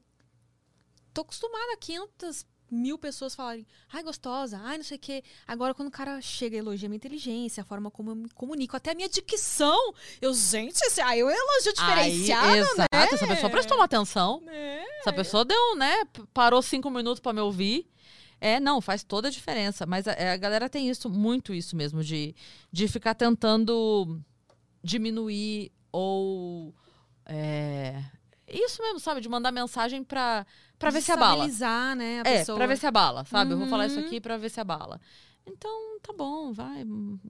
[1.15, 5.23] Tô acostumada a 500 mil pessoas falarem, ai, gostosa, ai, não sei o quê.
[5.47, 8.29] Agora, quando o cara chega e elogia a minha inteligência, a forma como eu me
[8.31, 12.89] comunico, até a minha dicção, eu, gente, esse, aí eu elogio diferenciado, Aí, exato.
[12.91, 14.41] Essa pessoa prestou uma atenção.
[14.41, 14.83] né?
[14.99, 16.03] Essa pessoa deu, né?
[16.33, 17.89] Parou cinco minutos pra me ouvir.
[18.41, 19.85] É, não, faz toda a diferença.
[19.85, 22.35] Mas a, é, a galera tem isso, muito isso mesmo, de,
[22.73, 24.19] de ficar tentando
[24.83, 26.75] diminuir ou.
[27.25, 28.03] é,
[28.47, 29.21] isso mesmo, sabe?
[29.21, 30.45] De mandar mensagem pra,
[30.79, 31.47] pra ver se abala.
[31.95, 32.57] Né, a É, pessoa.
[32.57, 33.51] pra ver se abala, sabe?
[33.53, 34.05] Eu vou falar isso Uhum.
[34.05, 34.99] aqui pra ver se abala.
[35.47, 36.83] Então, tá bom, vai.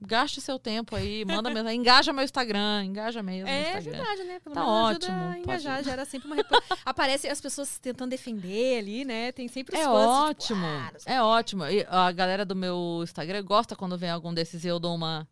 [0.06, 1.78] Gaste seu tempo aí, manda mensagem.
[1.78, 3.46] Engaja meu Instagram, engaja mesmo.
[3.46, 4.40] É verdade, né?
[4.40, 6.36] Pelo Tá menos ajuda ótimo, a pode- engajar, gera sempre uma...
[6.82, 9.32] Aparece as pessoas tentando defender ali, né?
[9.32, 11.66] Tem sempre os É fãs, tipo, ótimo, ah, é ótimo.
[11.66, 15.28] E a galera do meu Instagram gosta quando vem algum desses e eu dou uma.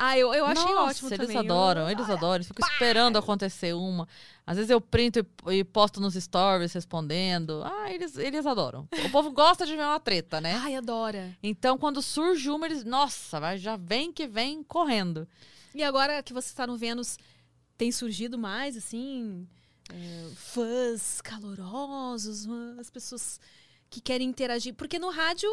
[0.00, 1.36] Ah, eu, eu achei Nossa, ótimo eles também.
[1.36, 2.36] Eu- adoram, eles adoram.
[2.36, 4.06] Eles ficam esperando acontecer uma.
[4.46, 5.18] Às vezes eu printo
[5.48, 7.62] e, e posto nos stories respondendo.
[7.64, 8.88] Ah, eles, eles adoram.
[9.04, 10.54] O povo gosta de ver uma treta, né?
[10.54, 11.36] Ai, adora.
[11.42, 12.84] Então, quando surge uma, eles.
[12.84, 15.26] Nossa, já vem que vem correndo.
[15.74, 17.18] E agora que você está no Vênus,
[17.76, 19.46] tem surgido mais, assim,
[19.92, 22.46] é, fãs calorosos,
[22.78, 23.40] as pessoas
[23.90, 24.74] que querem interagir.
[24.74, 25.50] Porque no rádio,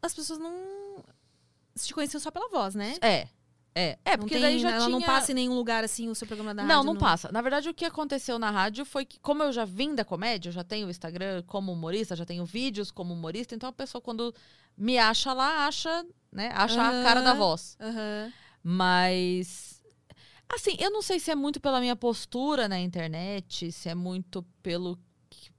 [0.00, 0.81] as pessoas não
[1.78, 2.96] te conheciam só pela voz, né?
[3.00, 3.28] É.
[3.74, 4.90] É, é não porque tem, daí já ela tinha...
[4.90, 6.84] não passa em nenhum lugar, assim, o seu programa da Não, rádio.
[6.92, 7.32] não passa.
[7.32, 10.50] Na verdade, o que aconteceu na rádio foi que, como eu já vim da comédia,
[10.50, 14.02] eu já tenho o Instagram como humorista, já tenho vídeos como humorista, então a pessoa,
[14.02, 14.34] quando
[14.76, 16.50] me acha lá, acha, né?
[16.54, 17.76] Acha a cara da voz.
[17.80, 18.32] Aham.
[18.62, 19.82] Mas.
[20.54, 24.44] Assim, eu não sei se é muito pela minha postura na internet, se é muito
[24.62, 24.98] pelo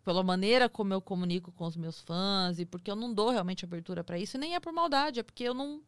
[0.03, 3.63] pela maneira como eu comunico com os meus fãs e porque eu não dou realmente
[3.63, 5.81] abertura pra isso, e nem é por maldade, é porque eu não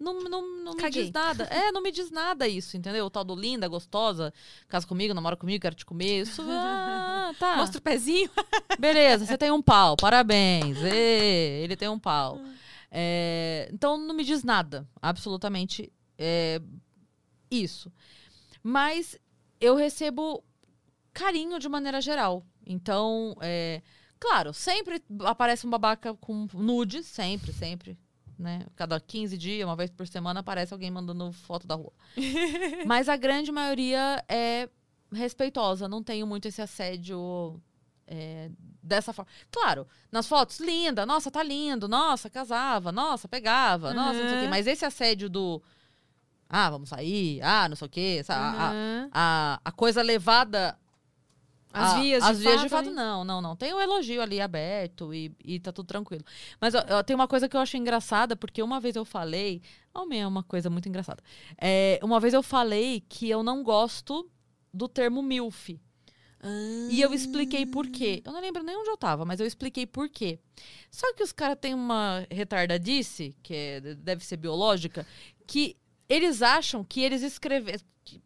[0.00, 1.44] não, não, não me diz nada.
[1.44, 3.06] É, não me diz nada isso, entendeu?
[3.06, 4.32] O tal do linda, gostosa,
[4.68, 6.22] casa comigo, namora comigo, quero te comer.
[6.22, 7.56] Isso, ah, tá.
[7.56, 8.30] Mostra o pezinho.
[8.78, 10.78] Beleza, você tem um pau, parabéns.
[10.82, 12.40] Ê, ele tem um pau.
[12.90, 16.60] É, então não me diz nada, absolutamente é,
[17.50, 17.92] isso.
[18.62, 19.18] Mas
[19.60, 20.44] eu recebo
[21.12, 22.44] carinho de maneira geral.
[22.66, 23.82] Então, é,
[24.18, 27.98] claro, sempre aparece um babaca com nude, sempre, sempre.
[28.44, 28.66] Né?
[28.76, 31.94] Cada 15 dias, uma vez por semana, aparece alguém mandando foto da rua.
[32.84, 34.68] Mas a grande maioria é
[35.10, 37.58] respeitosa, não tenho muito esse assédio
[38.06, 38.50] é,
[38.82, 39.30] dessa forma.
[39.50, 44.40] Claro, nas fotos, linda, nossa, tá lindo, nossa, casava, nossa, pegava, nossa, não sei o
[44.40, 44.44] quê.
[44.44, 44.50] Uhum.
[44.50, 45.62] Mas esse assédio do.
[46.46, 48.58] Ah, vamos sair, ah, não sei o quê, sabe?
[48.58, 49.08] A-.
[49.10, 50.78] A, a coisa levada.
[51.74, 53.02] As a- vias de as vias de fato, fato, né?
[53.02, 53.56] não, não, não.
[53.56, 56.24] Tem o elogio ali aberto e, e tá tudo tranquilo.
[56.60, 59.60] Mas ó, ó, tem uma coisa que eu acho engraçada, porque uma vez eu falei.
[59.92, 61.22] Homem, é uma coisa muito engraçada.
[61.60, 64.28] É, uma vez eu falei que eu não gosto
[64.72, 65.78] do termo MILF.
[66.90, 68.20] E eu expliquei por quê.
[68.22, 70.38] Eu não lembro nem onde eu tava, mas eu expliquei por quê.
[70.90, 75.06] Só que os caras têm uma retardadice, que é- deve ser biológica,
[75.46, 75.74] que
[76.08, 77.78] eles acham que eles escreveram.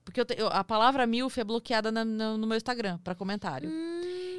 [0.04, 3.14] Porque eu te- eu- a palavra MILF é bloqueada na- na- no meu Instagram, pra
[3.14, 3.70] comentário.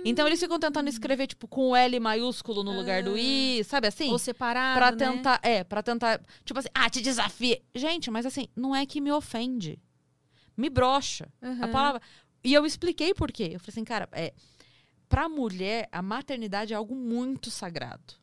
[0.04, 3.88] Então eles ficam tentando escrever, tipo, com o L maiúsculo no lugar do I, sabe
[3.88, 4.12] assim?
[4.12, 4.98] Ou separado, Pra né?
[4.98, 7.62] tentar, é, pra tentar, tipo assim, ah, te desafia.
[7.74, 9.80] Gente, mas assim, não é que me ofende.
[10.58, 11.32] Me brocha.
[11.42, 11.72] A Aham.
[11.72, 12.02] palavra.
[12.44, 13.52] E eu expliquei por quê.
[13.54, 14.34] Eu falei assim, cara, é,
[15.08, 18.14] pra mulher, a maternidade é algo muito sagrado.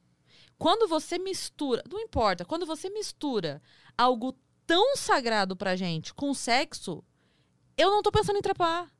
[0.58, 3.60] Quando você mistura, não importa, quando você mistura
[3.96, 4.34] algo
[4.66, 7.02] tão sagrado pra gente com sexo,
[7.76, 8.90] eu não tô pensando em trepar.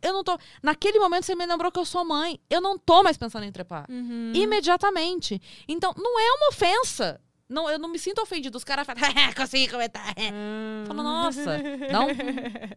[0.00, 0.38] Eu não tô.
[0.62, 2.40] Naquele momento você me lembrou que eu sou mãe.
[2.48, 4.30] Eu não tô mais pensando em trepar Uhum.
[4.34, 5.40] imediatamente.
[5.66, 7.20] Então, não é uma ofensa.
[7.48, 8.56] Não, eu não me sinto ofendido.
[8.56, 9.00] Os caras falam,
[9.36, 10.14] consegui comentar.
[10.16, 10.84] Hum.
[10.86, 11.58] Fala, nossa,
[11.90, 12.08] dá um-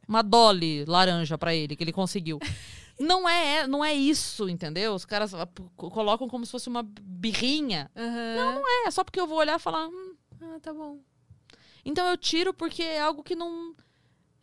[0.08, 2.40] uma dolly laranja pra ele, que ele conseguiu.
[3.00, 4.94] Não é, não é isso, entendeu?
[4.96, 7.92] Os caras ah, colocam como se fosse uma birrinha.
[7.96, 8.36] Aham.
[8.36, 8.88] Não, não é.
[8.88, 9.88] É só porque eu vou olhar e falar.
[9.88, 10.98] "Hum, Ah, tá bom.
[11.86, 13.76] Então eu tiro porque é algo que não.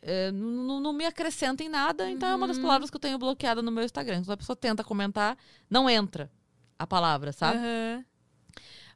[0.03, 2.09] é, não, não me acrescenta em nada.
[2.11, 2.63] Então é uma das Uhum.
[2.63, 4.21] palavras que eu tenho bloqueada no meu Instagram.
[4.23, 5.37] Quando a pessoa tenta comentar,
[5.69, 6.31] não entra
[6.79, 7.59] a palavra, sabe?
[7.59, 8.05] Aham.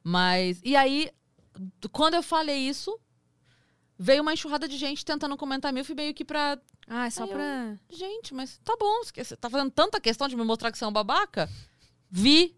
[0.03, 0.59] Mas.
[0.63, 1.09] E aí,
[1.91, 2.97] quando eu falei isso,
[3.97, 6.57] veio uma enxurrada de gente tentando comentar meu, fui meio que pra.
[6.87, 7.79] Ah, é só Aí eu- pra.
[7.89, 10.87] Gente, mas tá bom, você tá fazendo tanta questão de me mostrar que você é
[10.87, 11.49] um babaca?
[12.09, 12.55] Vi.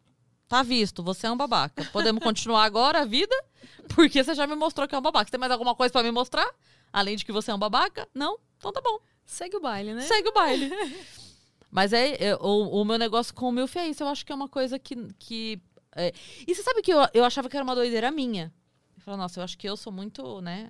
[0.48, 1.84] Tá visto, você é um babaca.
[1.86, 3.36] Podemos continuar agora a vida?
[3.94, 5.26] Porque você já me mostrou que é um babaca.
[5.26, 6.50] Você tem mais alguma coisa pra me mostrar?
[6.92, 8.08] Além de que você é um babaca?
[8.14, 8.38] Não?
[8.58, 9.00] Então tá bom.
[9.26, 10.02] Segue o baile, né?
[10.02, 10.72] Segue o baile.
[11.72, 14.04] Mas é, é, o, o meu negócio com o Milf é isso.
[14.04, 14.96] Eu acho que é uma coisa que.
[15.20, 15.62] que
[15.96, 16.14] é.
[16.48, 18.54] E você sabe que eu, eu achava que era uma doideira minha.
[18.96, 20.70] Eu falei, nossa, eu acho que eu sou muito, né?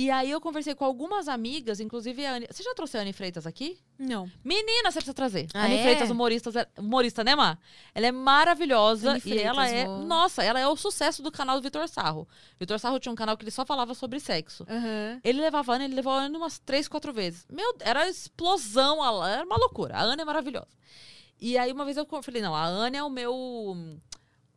[0.00, 2.46] E aí eu conversei com algumas amigas, inclusive a Anne.
[2.48, 3.80] Você já trouxe a Anne Freitas aqui?
[3.98, 4.30] Não.
[4.44, 5.48] Menina, você precisa trazer.
[5.52, 5.82] Ah, Anne é?
[5.82, 7.58] Freitas, humorista, humorista, né, Má?
[7.92, 9.86] Ela é maravilhosa Anne e Freitas, ela é.
[9.86, 12.28] Nossa, ela é o sucesso do canal do Vitor Sarro.
[12.60, 14.64] Vitor Sarro tinha um canal que ele só falava sobre sexo.
[14.70, 15.20] Aham.
[15.24, 17.44] Ele levava a Ana, ele levou a Ana umas três, quatro vezes.
[17.50, 19.96] Meu, era explosão, era uma loucura.
[19.96, 20.68] A Ana é maravilhosa.
[21.40, 23.76] E aí uma vez eu falei, não, a Ana é o meu.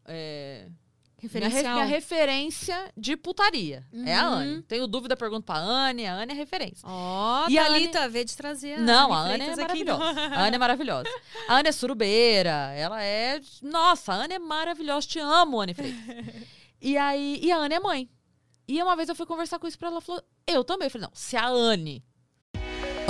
[0.05, 0.80] é, Minha, re-
[1.22, 1.73] Referencial.
[1.76, 3.85] minha referência de putaria.
[4.06, 4.34] É a Uhum.
[4.35, 4.61] Anne.
[4.64, 6.07] Tenho dúvida, pergunto pra Anne.
[6.07, 6.88] A Anne é referência.
[6.88, 9.61] Ó, E a Thalita, vê de trazer Não, a Anne Anne é aqui.
[9.61, 10.19] maravilhosa.
[10.35, 11.10] A Anne é maravilhosa.
[11.48, 12.73] A Anne é surubeira.
[12.76, 13.39] Ela é.
[13.61, 15.07] Nossa, a Anne é maravilhosa.
[15.07, 15.99] Te amo, Anne Freitas.
[16.84, 17.39] E aí.
[17.43, 18.10] E a Anne é mãe.
[18.68, 19.95] E uma vez eu fui conversar com isso pra ela.
[19.98, 20.88] Ela falou, eu também.
[20.88, 22.03] Eu falei, não, se a Anne.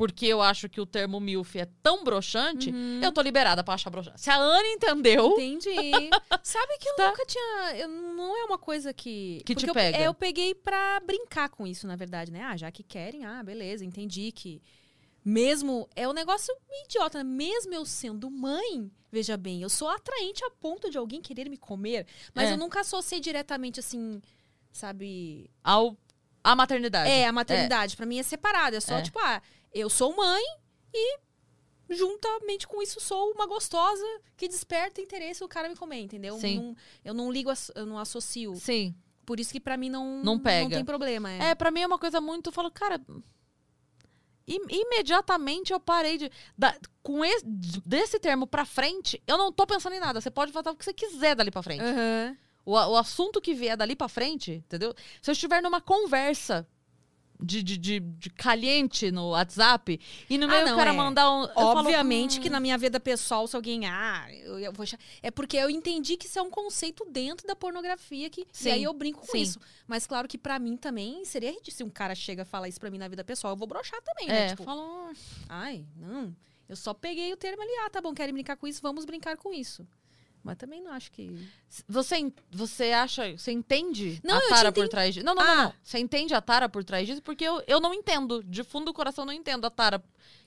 [0.00, 2.72] porque eu acho que o termo MILF é tão broxante,
[3.02, 4.18] eu tô liberada pra achar broxante.
[4.18, 5.68] Se a Anne entendeu, Entendi.
[6.42, 7.08] Sabe que eu Tá.
[7.10, 7.76] nunca tinha.
[7.76, 9.42] Eu, não é uma coisa que.
[9.44, 9.98] Que te porque eu, pega.
[9.98, 12.42] é, eu peguei pra brincar com isso, na verdade, né?
[12.44, 14.62] Ah, já que querem, ah, beleza, entendi que.
[15.22, 15.86] Mesmo.
[15.94, 16.54] É um negócio
[16.86, 17.24] idiota, né?
[17.24, 21.58] Mesmo eu sendo mãe, veja bem, eu sou atraente a ponto de alguém querer me
[21.58, 22.52] comer, mas É.
[22.54, 24.22] eu nunca associei diretamente assim,
[24.72, 25.50] sabe?
[25.62, 25.94] ao,
[26.42, 27.10] a maternidade.
[27.10, 27.96] É, a maternidade.
[27.98, 28.76] Pra mim é separado.
[28.76, 29.02] É só, É.
[29.02, 30.42] tipo, ah, eu sou mãe
[30.92, 31.18] e
[31.88, 34.04] juntamente com isso sou uma gostosa
[34.36, 36.38] que desperta interesse o cara me comer, entendeu?
[36.38, 36.56] Sim.
[36.58, 38.54] Não- eu não ligo, eu não associo.
[38.56, 38.94] Sim.
[39.26, 40.62] Por isso que pra mim não, Não pega.
[40.64, 41.30] não tem problema.
[41.30, 41.50] É.
[41.50, 42.48] É, pra mim é uma coisa muito.
[42.48, 43.00] Eu falo, cara.
[44.48, 46.30] im- imediatamente eu parei de.
[46.58, 47.44] da- com esse,
[47.86, 50.20] desse termo pra frente, eu não tô pensando em nada.
[50.20, 51.82] Você pode falar o que você quiser dali pra frente.
[51.82, 52.36] Aham.
[52.64, 54.94] O, o assunto que vier dali pra frente, entendeu?
[55.22, 56.66] Se eu estiver numa conversa
[57.42, 59.98] de, de, de, de caliente no WhatsApp
[60.28, 60.92] e no Ah, meio não, o cara é.
[60.92, 61.42] mandar um.
[61.42, 63.86] eu falo, Obviamente hum, que na minha vida pessoal, se alguém.
[63.86, 64.84] Ah, eu, eu vou.
[65.22, 68.72] É porque eu entendi que isso é um conceito dentro da pornografia que, Sim, e
[68.72, 69.42] aí eu brinco com sim.
[69.42, 69.58] isso.
[69.86, 71.70] Mas claro que pra mim também seria ridículo.
[71.72, 74.00] Se um cara chega e fala isso pra mim na vida pessoal, eu vou broxar
[74.02, 74.46] também, né?
[74.46, 75.10] É, Tipo, falo,
[75.48, 76.34] Ai, não.
[76.68, 77.70] Eu só peguei o termo ali.
[77.84, 79.86] Ah, tá bom, querem brincar com isso, vamos brincar com isso.
[80.42, 81.30] Mas também não acho que.
[81.86, 83.36] Você, você acha.
[83.36, 85.26] Você entende Não, a tara por trás disso?
[85.26, 85.64] Não, não, não, Ah.
[85.64, 85.74] não.
[85.82, 87.20] Você entende a tara por trás disso?
[87.22, 88.42] Porque eu, eu não entendo.
[88.42, 90.02] De fundo do coração, não entendo a tara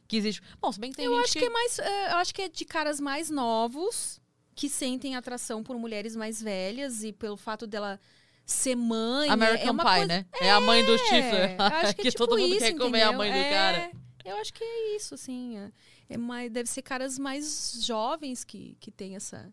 [0.08, 0.42] que existe.
[0.60, 1.46] Bom, se bem que tem eu acho que...
[1.46, 1.78] é mais.
[1.80, 4.20] é, eu acho que é de caras mais novos
[4.56, 8.00] que sentem atração por mulheres mais velhas e pelo fato dela
[8.46, 9.30] ser mãe.
[9.30, 10.06] é- American é uma Pie, coisa...
[10.08, 10.26] né?
[10.42, 11.56] É a mãe do É, Stifler.
[11.62, 13.18] acho que, é tipo todo mundo isso, quer comer a entendeu?
[13.20, 13.92] mãe do É, cara.
[14.26, 15.58] Eu acho que é isso, assim.
[15.58, 15.72] É,
[16.10, 19.52] é mais, deve ser caras mais jovens que, que tem essa.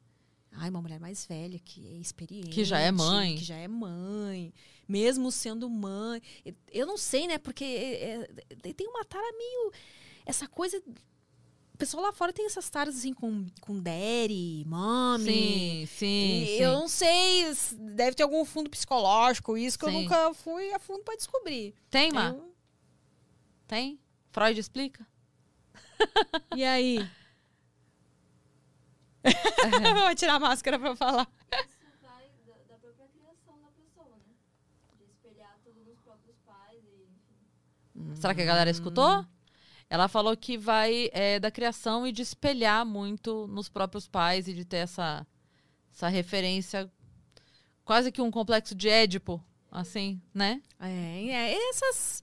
[0.53, 2.51] Ai, uma mulher mais velha, que é experiente.
[2.51, 3.37] Que já é mãe.
[3.37, 4.53] Que já é mãe.
[4.89, 6.21] Mesmo sendo mãe.
[6.73, 7.39] Eu não sei, né?
[7.39, 8.29] Porque é,
[8.65, 9.73] é, tem uma tara meio.
[10.27, 10.83] Essa coisa.
[11.73, 15.25] O pessoal lá fora tem essas taras assim com, com daddy, mommy.
[15.25, 16.53] Sim, sim, E sim.
[16.63, 17.47] Eu não sei,
[17.95, 20.03] deve ter algum fundo psicológico, isso que eu Sim.
[20.03, 21.75] nunca fui a fundo pra descobrir.
[21.89, 22.31] Tem, Má?
[22.31, 22.55] Eu-
[23.67, 23.99] Tem?
[24.31, 25.07] Freud explica?
[26.55, 27.09] E aí?
[30.05, 31.29] Vou tirar a máscara pra falar.
[32.03, 34.35] vai da, da própria criação da pessoa, né?
[34.99, 37.09] De espelhar tudo nos próprios pais e
[38.03, 38.15] enfim.
[38.15, 39.25] Será que a galera escutou?
[39.89, 44.55] Ela falou que vai é, da criação e de espelhar muito nos próprios pais e
[44.55, 45.27] de ter essa,
[45.93, 46.91] essa referência,
[47.85, 50.63] quase que um complexo de Édipo, assim, né?
[50.79, 52.23] É, é, essas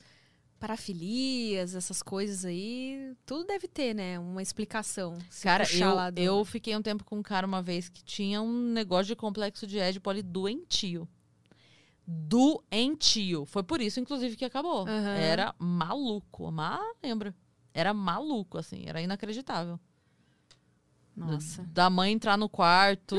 [0.57, 4.17] parafilias, essas coisas aí, tudo deve ter, né?
[4.19, 5.17] Uma explicação.
[5.41, 8.71] Cara, eu, do- eu fiquei um tempo com um cara uma vez que tinha um
[8.71, 11.07] negócio de complexo de Édipo ali doentio.
[12.05, 13.45] Doentio.
[13.45, 14.81] Foi por isso, inclusive, que acabou.
[14.87, 15.15] Aham.
[15.17, 16.51] Era maluco.
[16.51, 17.35] Mas lembra.
[17.73, 18.83] Era maluco, assim.
[18.85, 19.79] Era inacreditável.
[21.15, 21.63] Nossa.
[21.63, 23.15] Da mãe entrar no quarto.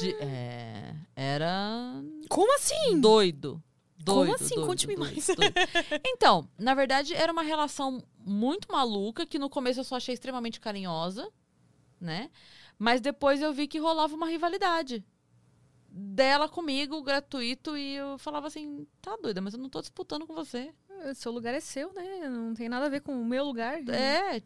[0.00, 3.00] de, é, era Como assim?
[3.00, 3.62] doido.
[4.04, 4.54] Doido, Como assim?
[4.66, 5.26] Conte-me mais.
[5.26, 5.54] doido.
[6.06, 10.60] Então, na verdade, era uma relação muito maluca, que no começo eu só achei extremamente
[10.60, 11.30] carinhosa,
[11.98, 12.30] né?
[12.78, 15.04] Mas depois eu vi que rolava uma rivalidade.
[15.88, 20.34] Dela comigo, gratuito, e eu falava assim, tá doida, mas eu não tô disputando com
[20.34, 20.74] você.
[21.14, 22.28] Seu lugar é seu, né?
[22.28, 23.80] Não tem nada a ver com o meu lugar.
[23.88, 24.42] É,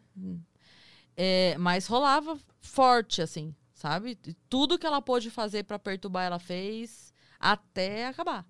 [1.17, 4.15] é, mas rolava forte, assim, sabe?
[4.47, 8.45] Tudo que ela pôde fazer pra perturbar, ela fez até acabar.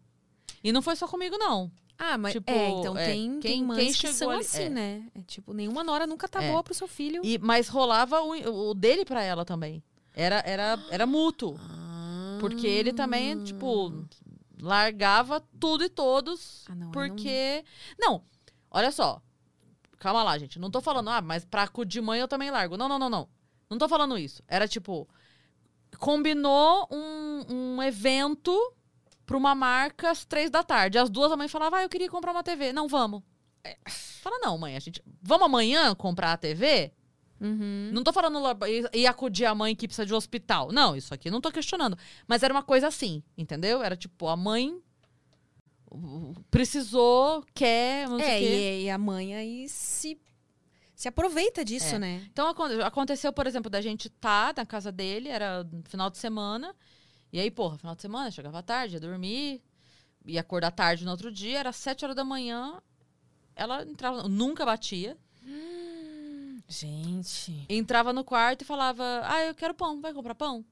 [0.64, 1.72] E não foi só comigo, não.
[1.98, 4.64] Ah, mas Tipo, é, então é, tem, tem quem- mães quem que são ali- assim,
[4.64, 4.70] é.
[4.70, 5.04] né?
[5.14, 6.50] É tipo, nenhuma nora nunca tá É.
[6.50, 7.22] boa pro seu filho.
[7.26, 9.84] E, mas rolava o, o dele pra ela também.
[10.14, 11.60] Era, era, era mútuo.
[12.40, 13.92] Porque ele também, tipo,
[14.62, 16.66] largava tudo e todos.
[16.70, 17.64] Ah, não, porque.
[18.00, 18.24] Não.
[18.72, 19.22] olha só.
[19.98, 20.58] Calma lá, gente.
[20.58, 22.78] Não tô falando, ah, mas pra cu de mãe eu também largo.
[22.78, 23.28] Não, não, não, não.
[23.70, 24.42] Não tô falando isso.
[24.48, 25.06] Era tipo.
[25.98, 28.56] Combinou um, um evento
[29.30, 30.98] pra uma marca às três da tarde.
[30.98, 32.74] Às duas a mãe falava, ah, eu queria comprar uma TV.
[32.74, 33.22] Não, vamos.
[33.64, 35.04] É, Fala, não, mãe, a gente.
[35.22, 36.92] Vamos amanhã comprar a TV?
[37.40, 37.92] Uhum.
[37.94, 38.40] Não tô falando
[38.94, 40.72] e, e acudir a mãe que precisa de hospital.
[40.72, 41.96] Não, isso aqui não tô questionando.
[42.28, 43.84] Mas era uma coisa assim, entendeu?
[43.84, 44.82] Era tipo, a mãe
[46.52, 50.20] precisou, quer, não É, e, e a mãe aí se,
[50.96, 52.00] se aproveita disso, É.
[52.00, 52.22] né?
[52.32, 56.18] Então acon- aconteceu, por exemplo, da gente tá na casa dele, era no final de
[56.18, 56.76] semana.
[57.32, 59.62] E aí, porra, final de semana, chegava tarde, ia dormir,
[60.26, 62.82] ia acordar tarde no outro dia, era sete horas da manhã.
[63.56, 65.18] Ela entrava, nunca batia,
[66.68, 67.66] Gente.
[67.68, 70.64] entrava no quarto e falava: Ah, eu quero pão, vai comprar pão?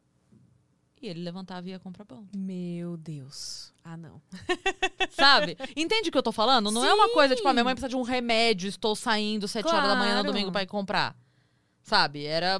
[1.01, 2.27] E ele levantava e ia comprar pão.
[2.35, 3.71] Meu Deus.
[3.83, 4.19] Ah, não.
[5.11, 5.55] Sabe?
[5.75, 6.71] Entende o que eu tô falando?
[6.71, 7.65] Não é uma coisa tipo, a minha Sim.
[7.65, 10.33] mãe precisa de um remédio, estou saindo sete horas da manhã no Claro.
[10.33, 11.15] domingo pra ir comprar.
[11.83, 12.25] Sabe?
[12.25, 12.59] Era.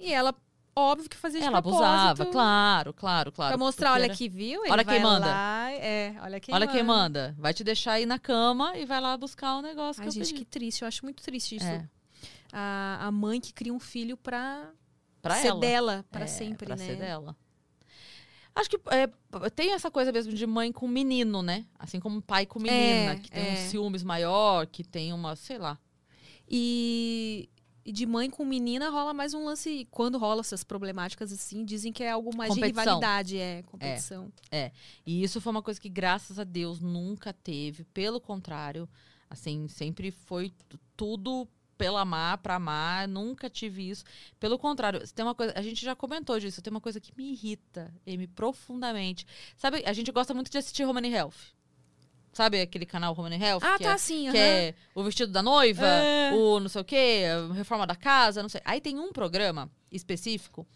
[0.00, 0.34] E ela,
[0.76, 3.50] óbvio que fazia de Ela abusava, claro, claro, claro.
[3.56, 4.62] Pra mostrar, olha aqui, viu?
[4.64, 5.26] Ele Olha quem manda.
[5.26, 6.78] Lá, é, olha quem Olha manda.
[6.78, 7.34] quem manda.
[7.38, 10.24] Vai te deixar aí na cama e vai lá buscar o negócio Ai, que eu
[10.24, 10.50] gente, que pedi.
[10.50, 10.82] triste.
[10.82, 11.66] Eu acho muito triste isso.
[11.66, 11.88] É,
[12.52, 14.70] A, a mãe que cria um filho pra
[15.22, 15.60] pra ser ela.
[15.60, 16.84] dela pra É, sempre, pra né?
[16.86, 17.34] ser dela.
[18.54, 19.06] Acho que é,
[19.50, 21.66] tem essa coisa mesmo de mãe com menino, né?
[21.78, 23.52] Assim como pai com menina, É, que tem é.
[23.52, 25.78] um ciúmes maior, que tem uma, sei lá.
[26.48, 27.48] E,
[27.86, 29.86] e de mãe com menina rola mais um lance.
[29.92, 32.82] Quando rola essas problemáticas assim, dizem que é algo mais de Competição.
[32.82, 34.32] rivalidade, é, competição.
[35.06, 37.84] E isso foi uma coisa que, graças a Deus, nunca teve.
[37.84, 38.88] Pelo contrário,
[39.30, 40.52] assim, sempre foi
[40.96, 41.48] tudo
[41.78, 43.06] pela amar, pra amar.
[43.06, 44.04] Nunca tive isso.
[44.40, 45.52] Pelo contrário, tem uma coisa.
[45.56, 46.60] A gente já comentou disso.
[46.60, 49.24] Tem uma coisa que me irrita, Amy, profundamente.
[49.56, 51.54] Sabe, a gente gosta muito de assistir Romani Health.
[52.36, 53.62] Sabe aquele canal Romani Health?
[53.62, 54.30] Ah, que tá é, sim.
[54.30, 54.36] que aham.
[54.36, 56.32] é o vestido da noiva, É.
[56.34, 58.60] o não sei o quê, a reforma da casa, não sei.
[58.62, 60.66] Aí tem um programa específico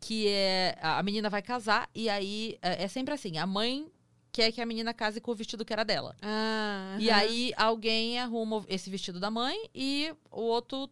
[0.00, 3.86] que é a menina vai casar e aí é, é sempre assim, a mãe
[4.32, 6.16] quer que a menina case com o vestido que era dela.
[6.22, 10.88] Ah, E aí alguém arruma esse vestido da mãe e o outro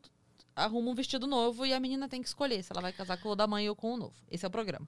[0.55, 3.31] arruma um vestido novo e a menina tem que escolher se ela vai casar com
[3.31, 4.15] o da mãe ou com o novo.
[4.31, 4.87] Esse é o programa.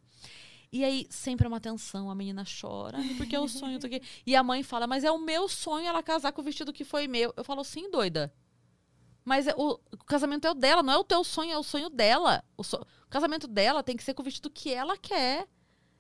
[0.73, 3.89] E aí sempre é uma tensão, a menina chora, "Ai, porque é o sonho do
[3.89, 4.01] quê?
[4.27, 6.83] E a mãe fala, mas é o meu sonho ela casar com o vestido que
[6.85, 7.33] foi meu.
[7.37, 8.33] Eu falo, sim, doida.
[9.25, 11.63] Mas é- o, o casamento é o dela, não é o teu sonho, é o
[11.63, 12.43] sonho dela.
[12.57, 15.47] O, so- o casamento dela tem que ser com o vestido que ela quer.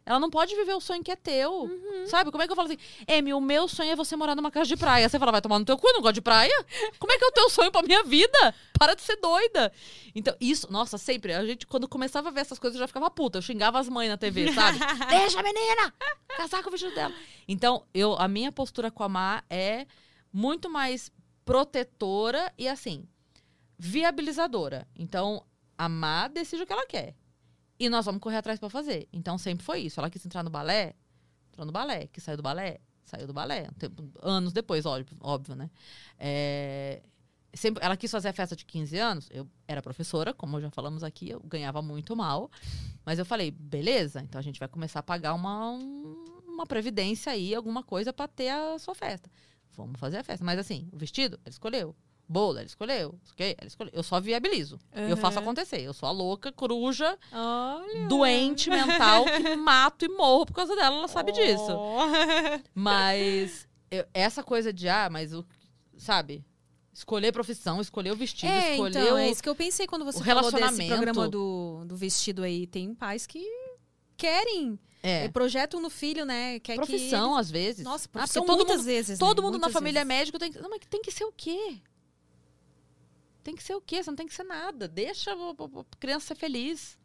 [0.05, 1.63] Ela não pode viver o sonho que é teu.
[1.63, 2.07] Uhum.
[2.07, 2.31] Sabe?
[2.31, 2.79] Como é que eu falo assim?
[3.09, 5.09] Amy, o meu sonho é você morar numa casa de praia.
[5.09, 6.53] Você fala, vai tomar no teu cu, eu não gosto de praia?
[6.99, 8.55] Como é que é o teu sonho pra minha vida?
[8.79, 9.73] Para de ser doida.
[10.15, 11.33] Então, isso, nossa, sempre.
[11.33, 13.39] A gente, quando começava a ver essas coisas, eu já ficava puta.
[13.39, 14.79] Eu xingava as mães na TV, sabe?
[15.09, 15.95] Deixa a menina
[16.37, 17.15] casar com o vestido dela.
[17.47, 19.87] Então, eu, a minha postura com a Má é
[20.33, 21.13] muito mais
[21.45, 23.07] protetora e, assim,
[23.79, 24.89] viabilizadora.
[24.97, 25.45] Então,
[25.79, 27.15] a Má decide o que ela quer.
[27.83, 29.09] E nós vamos correr atrás pra fazer.
[29.13, 29.99] Então, sempre foi isso.
[29.99, 30.95] Ela quis entrar no balé,
[31.49, 32.07] entrou no balé.
[32.13, 33.67] Quis sair do balé, saiu do balé.
[33.71, 35.69] Um tempo- anos depois, óbvio, óbvio né?
[36.19, 37.03] É,
[37.53, 39.29] sempre, ela quis fazer a festa de 15 anos.
[39.33, 42.51] Eu era professora, como já falamos aqui, eu ganhava muito mal.
[43.05, 47.33] Mas eu falei, beleza, então a gente vai começar a pagar uma, um- uma previdência
[47.33, 49.29] aí, alguma coisa pra ter a sua festa.
[49.77, 50.45] Vamos fazer a festa.
[50.45, 51.97] Mas assim, o vestido, ela escolheu.
[52.33, 53.19] Bolo, ela escolheu.
[53.39, 53.93] Ela escolheu.
[53.95, 54.79] Eu só viabilizo.
[54.93, 55.83] Eu faço acontecer.
[55.83, 58.07] Eu sou a louca, coruja, Olha.
[58.09, 60.97] doente mental que mato e morro por causa dela.
[60.97, 61.71] Ela sabe disso.
[61.71, 61.99] Oh.
[62.75, 65.45] Mas eu- essa coisa de, ah, mas o.
[65.97, 66.45] Sabe?
[66.93, 69.19] Escolher profissão, escolher o vestido, É, escolher então, o.
[69.19, 72.67] é isso que eu pensei quando você o falou desse programa do, do vestido aí.
[72.67, 73.43] Tem pais que
[74.17, 75.25] querem, É.
[75.25, 76.59] é, projetam no filho, né?
[76.61, 77.85] Quer Profissão, que às vezes.
[77.85, 79.43] Nossa, Ah, profissão todo muitas mundo, vezes, todo né?
[79.47, 80.19] mundo na Muitas família é vezes.
[80.19, 80.59] médico tem que.
[80.61, 81.79] Não, mas tem que ser o quê?
[83.43, 84.03] Tem que ser o quê?
[84.03, 84.87] Você não tem que ser nada.
[84.89, 85.37] Deixa a,
[85.99, 86.99] criança ser feliz.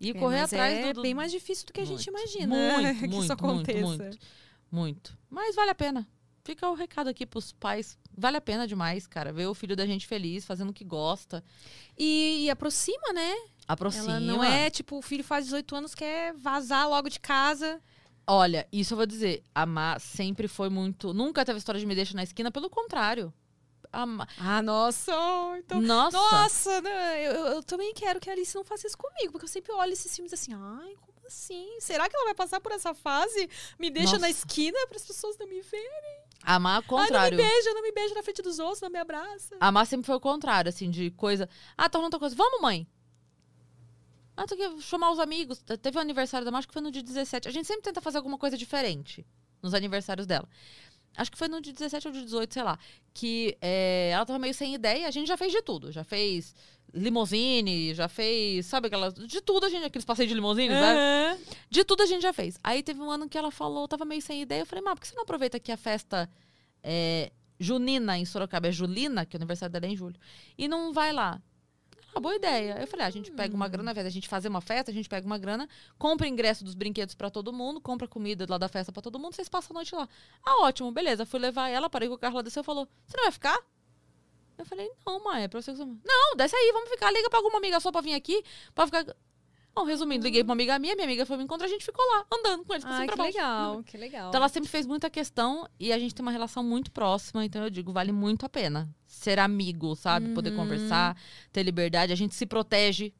[0.00, 2.20] E É, correr atrás é do, do- bem mais difícil do que a gente Muito,
[2.20, 3.80] imagina muito, que isso muito, aconteça.
[3.86, 4.18] muito, muito.
[4.70, 5.18] Muito.
[5.30, 6.06] Mas vale a pena.
[6.44, 7.98] Fica o recado aqui pros pais.
[8.16, 9.32] Vale a pena demais, cara.
[9.32, 11.44] Ver o filho da gente feliz, fazendo o que gosta.
[11.96, 13.34] E, e aproxima, né?
[13.66, 14.12] Aproxima.
[14.12, 17.80] Ela não é tipo, o filho faz 18 anos, quer vazar logo de casa.
[18.26, 19.42] Olha, isso eu vou dizer.
[19.54, 21.12] A Má sempre foi muito.
[21.12, 23.32] Nunca teve história de me deixar na esquina, pelo contrário.
[23.92, 25.12] A Má- Ah, nossa!
[25.58, 26.16] Então, Nossa!
[26.18, 27.26] Nossa, né?
[27.26, 29.72] eu, eu- eu também quero que a Alice não faça isso comigo, porque eu sempre
[29.72, 31.76] olho esses filmes assim, ai, como assim?
[31.80, 33.48] Será que ela vai passar por essa fase?
[33.78, 34.20] Me deixa Nossa.
[34.20, 36.18] na esquina para as pessoas não me verem?
[36.42, 37.36] A Má, ao Ai, não contrário.
[37.38, 39.56] me beija, não me beija na frente dos outros, não me abraça.
[39.58, 41.48] A Má sempre foi o contrário, assim, de coisa.
[41.76, 42.36] Ah, tá rolando outra coisa.
[42.36, 42.86] Vamos, mãe.
[44.36, 45.58] Ah, tu quer chamar os amigos.
[45.82, 47.48] Teve o aniversário da Má, acho que foi no dia 17.
[47.48, 49.26] A gente sempre tenta fazer alguma coisa diferente
[49.60, 50.48] nos aniversários dela.
[51.18, 52.78] Acho que foi no de 17 ou de 18, sei lá.
[53.12, 55.08] Que é, ela tava meio sem ideia.
[55.08, 55.90] A gente já fez de tudo.
[55.90, 56.54] Já fez
[56.94, 58.66] limousine, já fez.
[58.66, 59.14] Sabe aquelas.
[59.14, 59.84] De tudo a gente.
[59.84, 60.98] Aqueles passeios de limousine, sabe?
[60.98, 61.38] Aham.
[61.68, 62.58] De tudo a gente já fez.
[62.62, 64.62] Aí teve um ano que ela falou, tava meio sem ideia.
[64.62, 66.30] Eu falei, mas por que você não aproveita que a festa
[66.82, 70.16] é, junina em Sorocaba é Julina, que o aniversário dela é em julho,
[70.56, 71.42] e não vai lá?
[72.18, 72.76] Ah, boa ideia.
[72.80, 74.90] Eu falei, ah, a gente pega uma grana, ao invés da gente fazer uma festa,
[74.90, 78.58] a gente pega uma grana, compra ingresso dos brinquedos pra todo mundo, compra comida lá
[78.58, 80.08] da festa pra todo mundo, vocês passam a noite lá.
[80.44, 81.24] Ah, ótimo, beleza.
[81.24, 83.56] Fui levar ela, parei com o carro lá, desceu e falou, você não vai ficar?
[84.58, 85.84] Eu falei, não, mãe, é pra você que você...
[85.84, 87.12] Não, desce aí, vamos ficar.
[87.12, 88.42] Liga pra alguma amiga sua pra vir aqui,
[88.74, 89.06] pra ficar...
[89.74, 92.04] Bom, resumindo, liguei pra uma amiga minha, minha amiga foi me encontrar, a gente ficou
[92.12, 93.38] lá, andando com eles, pra Ai, cima que pra baixo.
[93.38, 94.28] legal, que legal.
[94.28, 97.62] Então ela sempre fez muita questão e a gente tem uma relação muito próxima, então
[97.62, 100.30] eu digo, vale muito a pena ser amigo, sabe?
[100.30, 100.56] Poder Uhum.
[100.56, 101.16] conversar,
[101.52, 103.14] ter liberdade, a gente se protege.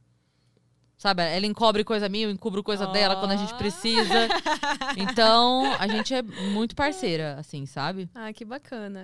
[0.96, 4.26] Sabe, ela encobre coisa minha, eu encubro coisa dela quando a gente precisa.
[4.98, 8.10] Então, a gente é muito parceira, assim, sabe?
[8.14, 9.00] Ah, que bacana.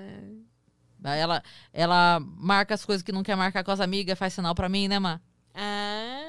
[1.04, 1.40] Ela,
[1.72, 4.88] ela marca as coisas que não quer marcar com as amigas, faz sinal pra mim,
[4.88, 5.20] né, Má?
[5.54, 6.23] Ah.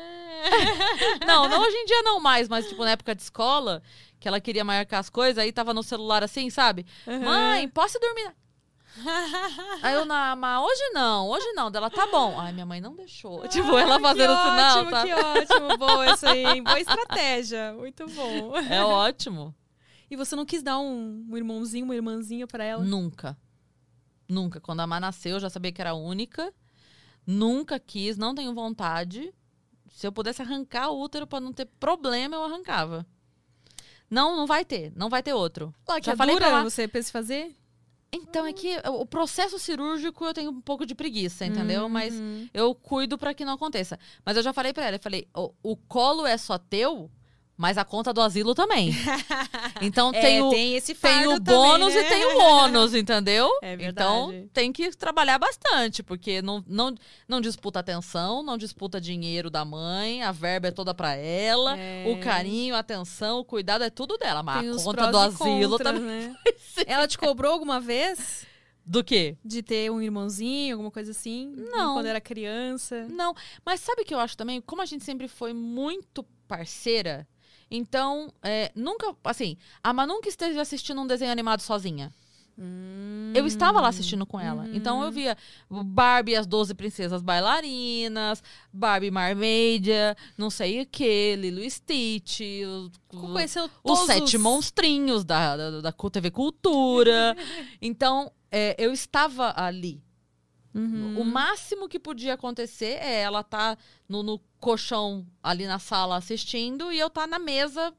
[1.25, 3.81] Não, não hoje em dia não mais, mas tipo na época de escola,
[4.19, 6.85] que ela queria marcar as coisas, aí tava no celular assim, sabe?
[7.05, 8.33] Mãe, posso dormir?
[9.81, 11.69] Aí eu na, mas hoje não, hoje não.
[11.69, 12.39] Dela, tá bom.
[12.39, 13.45] Ai, minha mãe não deixou.
[13.49, 15.03] tipo, ela fazendo que sinal, tá?
[15.03, 16.61] Que ótimo, boa isso aí?
[16.61, 18.57] Boa estratégia, muito bom.
[18.57, 19.53] É ótimo.
[20.07, 22.83] E você não quis dar um, um irmãozinho, uma irmãzinha pra ela?
[22.83, 23.35] Nunca.
[24.29, 24.61] Nunca.
[24.61, 26.53] Quando a Má nasceu, eu já sabia que era única.
[27.25, 29.33] Nunca quis, não tenho vontade.
[29.95, 33.05] Se eu pudesse arrancar o útero pra não ter problema, eu arrancava.
[34.09, 34.91] Não, não vai ter.
[34.93, 35.73] Não vai ter outro.
[35.87, 36.63] Lá que Já é falei dura, pra lá.
[36.65, 37.55] você pensa fazer?
[38.11, 41.87] Então, é que o processo cirúrgico eu tenho um pouco de preguiça, entendeu?
[41.87, 42.49] Mas Uhum.
[42.53, 43.97] eu cuido pra que não aconteça.
[44.25, 47.09] Mas eu já falei pra ela, eu falei, o, o colo é só teu,
[47.57, 48.91] mas a conta do asilo também.
[49.81, 52.05] Então tem o, tem esse tem o bônus também, né?
[52.05, 53.49] e tem o ônus, entendeu?
[53.61, 56.95] É Então tem que trabalhar bastante, porque não, não,
[57.27, 62.05] não disputa atenção, não disputa dinheiro da mãe, a verba é toda pra ela, É.
[62.07, 64.41] o carinho, a atenção, o cuidado é tudo dela.
[64.41, 66.29] Mas a conta do asilo contras, também.
[66.29, 66.35] né?
[66.87, 68.45] Ela te cobrou alguma vez
[68.85, 69.35] Do quê?
[69.43, 71.53] de ter um irmãozinho, alguma coisa assim?
[71.55, 71.95] Não.
[71.95, 73.05] Quando era criança?
[73.09, 74.61] Não, mas sabe o que eu acho também?
[74.61, 77.27] Como a gente sempre foi muito parceira,
[77.69, 82.11] então, é, nunca, assim, a Manu nunca esteve assistindo um desenho animado sozinha.
[83.33, 84.65] Eu estava lá assistindo com ela.
[84.73, 85.37] Então eu via
[85.69, 92.39] Barbie e as 12 princesas bailarinas, Barbie Marmedia, não sei o que, Lilo Stitch,
[93.09, 97.35] Conheceu os sete monstrinhos da, da, da TV Cultura.
[97.81, 100.01] então, é, eu estava ali.
[100.75, 101.21] Uhum.
[101.21, 103.77] O máximo que podia acontecer é ela tá
[104.09, 107.93] no, no colchão ali na sala assistindo e eu tá na mesa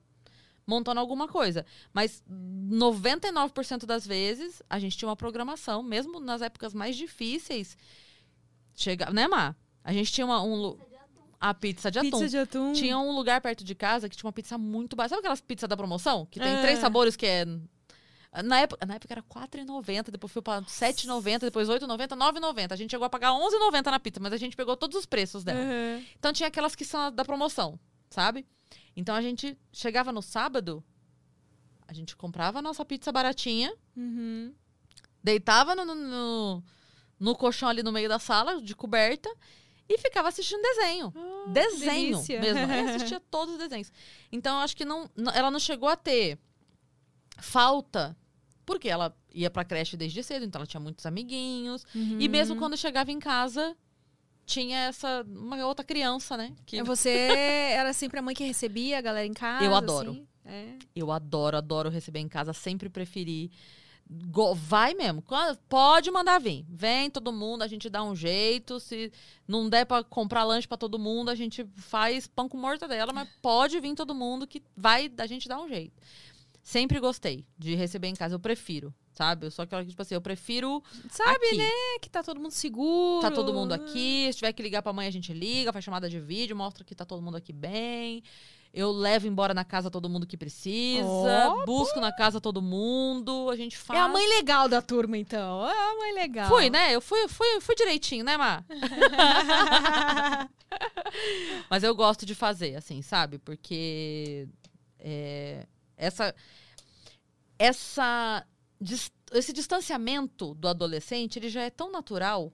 [0.67, 1.65] montando alguma coisa.
[1.93, 7.79] Mas 99% das vezes a gente tinha uma programação, mesmo nas épocas mais difíceis.
[8.75, 9.55] Chega, né, Má?
[9.83, 10.77] A gente tinha uma, um,
[11.41, 12.11] a pizza de atum.
[12.11, 12.73] Pizza de atum.
[12.73, 15.15] Tinha um lugar perto de casa que tinha uma pizza muito barata.
[15.15, 16.27] Sabe aquelas pizzas da promoção?
[16.27, 16.61] Que tem É.
[16.61, 17.47] três sabores que é.
[18.45, 22.73] Na época, na época era R$4,90, depois foi pra R$7,90, depois R$8,90, R$9,90.
[22.73, 25.43] A gente chegou a pagar R$11,90 na pizza, mas a gente pegou todos os preços
[25.45, 25.61] dela.
[25.61, 26.05] Uhum.
[26.19, 27.79] Então tinha aquelas que são da promoção,
[28.11, 28.47] sabe?
[28.95, 30.83] Então a gente chegava no sábado,
[31.89, 34.53] a gente comprava a nossa pizza baratinha, Uhum.
[35.23, 36.63] deitava no, no,
[37.19, 39.31] no, colchão ali no meio da sala, de coberta,
[39.89, 41.13] e ficava assistindo desenho.
[41.17, 42.41] Ah, desenho delícia.
[42.41, 42.61] mesmo.
[42.73, 43.93] Eu assistia todos os desenhos.
[44.33, 46.39] Então, eu acho que não- ela não chegou a ter
[47.39, 48.17] falta,
[48.67, 51.85] porque ela ia pra creche desde cedo, então ela tinha muitos amiguinhos.
[51.95, 52.21] Uhum.
[52.21, 53.75] E mesmo quando chegava em casa,
[54.45, 56.53] tinha essa uma outra criança, né?
[56.67, 57.09] Que É, Você
[57.73, 59.65] era sempre a mãe que recebia a galera em casa?
[59.65, 60.11] Eu adoro.
[60.11, 60.27] assim?
[60.49, 60.75] É.
[60.95, 63.51] eu adoro, adoro receber em casa, sempre preferi.
[64.09, 65.21] Go- Vai mesmo,
[65.69, 66.65] pode mandar vir.
[66.69, 68.79] Vem todo mundo, a gente dá um jeito.
[68.79, 69.11] Se
[69.49, 73.29] não der pra comprar lanche pra todo mundo, a gente faz pão com mortadela, mas
[73.43, 76.01] pode vir todo mundo que vai, a gente dá um jeito.
[76.67, 79.47] Sempre gostei de receber em casa, eu prefiro, sabe?
[79.47, 81.59] Eu sou aquela que, tipo assim, eu prefiro Sabe, aqui.
[81.59, 81.71] né?
[82.03, 83.23] Que tá todo mundo seguro.
[83.23, 84.29] Tá todo mundo aqui.
[84.33, 86.93] Se tiver que ligar pra mãe, a gente liga, faz chamada de vídeo, mostra que
[86.93, 88.21] tá todo mundo aqui bem.
[88.75, 91.07] Eu levo embora na casa todo mundo que precisa.
[91.07, 93.49] Ó, busco na casa todo mundo.
[93.49, 94.01] A gente faz.
[94.01, 95.69] É a mãe legal da turma, então.
[95.69, 96.49] É a mãe legal.
[96.49, 96.93] Fui, né?
[96.93, 98.65] Eu fui, fui, fui direitinho, né, Má?
[101.71, 103.39] Mas eu gosto de fazer, assim, sabe?
[103.39, 104.49] Porque
[104.99, 105.65] é,
[105.97, 106.35] essa,
[107.59, 108.47] essa,
[109.33, 112.53] esse distanciamento do adolescente, ele já é tão natural,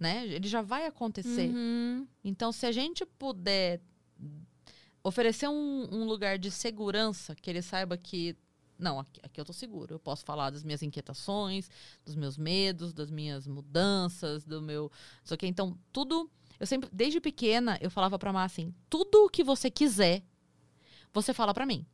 [0.00, 0.26] né?
[0.26, 1.48] Ele já vai acontecer.
[1.48, 2.06] Uhum.
[2.22, 3.80] Então, se a gente puder
[5.02, 8.36] oferecer um, um lugar de segurança, que ele saiba que
[8.78, 9.94] Não, aqui, aqui eu tô seguro.
[9.94, 11.68] Eu posso falar das minhas inquietações,
[12.04, 14.90] dos meus medos, das minhas mudanças, do meu.
[15.24, 16.30] Só que então, tudo.
[16.60, 20.22] Eu sempre, desde pequena, eu falava pra Má assim: tudo o que você quiser,
[21.12, 21.86] você fala pra mim.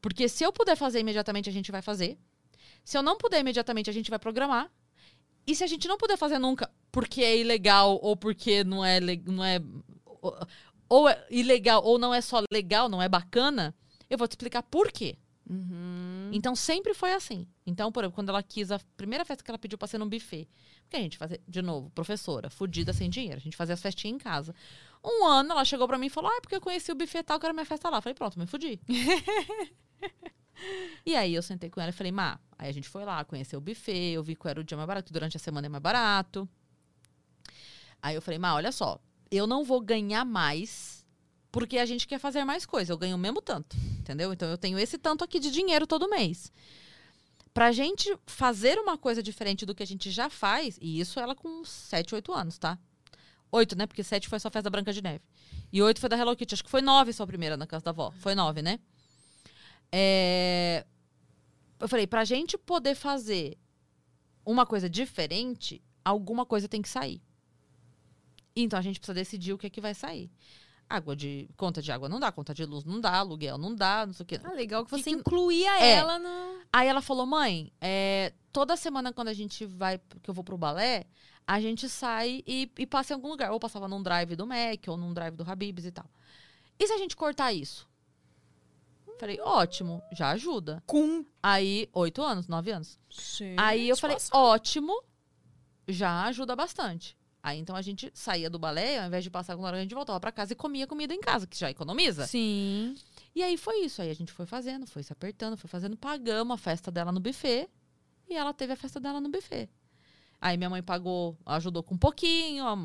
[0.00, 2.18] Porque se eu puder fazer imediatamente, a gente vai fazer.
[2.84, 4.70] Se eu não puder imediatamente, a gente vai programar.
[5.46, 9.00] E se a gente não puder fazer nunca, porque é ilegal ou porque não é,
[9.00, 9.60] não é
[10.22, 10.38] ou-
[10.88, 13.74] ou é ilegal ou não é só legal, não é bacana,
[14.08, 15.16] eu vou te explicar por quê.
[15.48, 16.19] Uhum.
[16.32, 17.46] Então sempre foi assim.
[17.66, 20.08] Então, por exemplo, quando ela quis a primeira festa que ela pediu pra ser num
[20.08, 20.48] buffet,
[20.82, 24.16] porque a gente fazia, de novo, professora, fudida sem dinheiro, a gente fazia as festinhas
[24.16, 24.54] em casa.
[25.04, 27.38] Um ano ela chegou pra mim e falou: "Ah, porque eu conheci o buffet tal,
[27.40, 27.98] quero minha festa lá".
[27.98, 28.80] Eu falei: "Pronto, me fudi".
[31.04, 33.58] E aí eu sentei com ela e falei, Má, aí a gente foi lá, conheceu
[33.58, 35.70] o buffet, eu vi que era o dia mais barato, que durante a semana é
[35.70, 36.48] mais barato.
[38.02, 39.00] Aí eu falei, Má, olha só,
[39.30, 40.99] eu não vou ganhar mais
[41.52, 42.92] porque a gente quer fazer mais coisa.
[42.92, 44.32] Eu ganho o mesmo tanto, entendeu?
[44.32, 46.52] Então eu tenho esse tanto aqui de dinheiro todo mês.
[47.52, 51.34] Pra gente fazer uma coisa diferente do que a gente já faz, e isso ela
[51.34, 52.78] com 7, 8 anos, tá?
[53.50, 53.86] 8, né?
[53.86, 55.24] Porque 7 foi só a festa Branca de Neve.
[55.72, 56.54] E 8 foi da Hello Kitty.
[56.54, 58.12] Acho que foi 9 só a primeira na casa da avó.
[58.12, 58.78] Foi 9, né?
[59.90, 60.86] É,
[61.80, 63.58] Eu falei, pra gente poder fazer
[64.44, 67.20] uma coisa diferente, alguma coisa tem que sair.
[68.54, 70.30] Então a gente precisa decidir o que é que vai sair.
[70.90, 71.48] Água de.
[71.56, 74.24] Conta de água não dá, conta de luz não dá, aluguel não dá, não sei
[74.24, 74.40] o quê.
[74.42, 75.92] Ah, legal que Que você que- incluía É.
[75.92, 76.60] ela no.
[76.72, 80.58] Aí ela falou, mãe, é, toda semana quando a gente vai, que eu vou pro
[80.58, 81.06] balé,
[81.46, 83.52] a gente sai e, e passa em algum lugar.
[83.52, 86.06] Ou passava num drive do Mac, ou num drive do Habib's e tal.
[86.78, 87.88] E se a gente cortar isso?
[89.18, 90.82] Falei, ótimo, já ajuda.
[90.86, 91.24] Com.
[91.42, 92.98] Aí, oito anos, nove anos.
[93.10, 93.54] Sim.
[93.58, 95.04] Aí eu falei, ótimo,
[95.86, 97.16] já ajuda bastante.
[97.42, 99.94] Aí então a gente saía do balé, ao invés de passar alguma hora, a gente
[99.94, 102.26] voltava pra casa e comia comida em casa, que já economiza.
[102.26, 102.94] Sim.
[103.34, 104.02] E aí foi isso.
[104.02, 107.20] Aí a gente foi fazendo, foi se apertando, foi fazendo, pagamos a festa dela no
[107.20, 107.68] buffet.
[108.28, 109.68] E ela teve a festa dela no buffet.
[110.40, 112.76] Aí minha mãe pagou, ajudou com um pouquinho, a-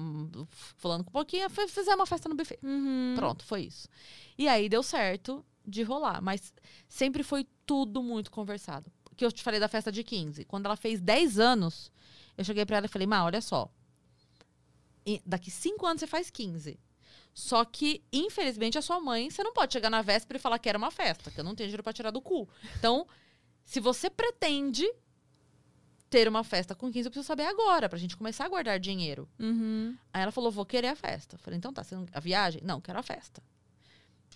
[0.78, 2.58] fulano com um pouquinho, foi, fizemos uma festa no buffet.
[2.64, 3.14] Uhum.
[3.16, 3.88] Pronto, foi isso.
[4.38, 6.22] E aí deu certo de rolar.
[6.22, 6.54] Mas
[6.88, 8.92] sempre foi tudo muito conversado.
[9.18, 10.44] Que eu te falei da festa de 15.
[10.46, 11.92] Quando ela fez 10 anos,
[12.38, 13.70] eu cheguei pra ela e falei, Má, olha só.
[15.26, 16.80] Daqui 5 anos você faz 15.
[17.34, 20.70] Só que, infelizmente, a sua mãe, você não pode chegar na véspera e falar que
[20.70, 22.48] era uma festa, que eu não tenho dinheiro pra tirar do cu.
[22.80, 23.06] Então,
[23.66, 24.90] se você pretende
[26.10, 29.28] ter uma festa com 15, eu preciso saber agora, pra gente começar a guardar dinheiro.
[29.38, 29.98] Uhum.
[30.14, 31.36] Aí ela falou, vou querer a festa.
[31.36, 32.62] Eu Falei, então tá, você não- a viagem?
[32.64, 33.44] Não, quero a festa.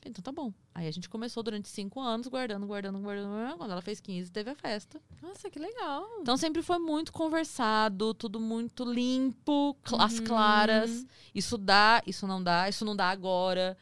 [0.05, 0.53] Então tá bom.
[0.73, 3.57] Aí a gente começou durante cinco anos, guardando, guardando, guardando.
[3.57, 5.01] Quando ela fez 15, teve a festa.
[5.21, 6.07] Nossa, que legal.
[6.21, 10.25] Então sempre foi muito conversado, tudo muito limpo, as Uhum.
[10.25, 11.05] claras.
[11.35, 13.77] Isso dá, isso não dá, isso não dá agora.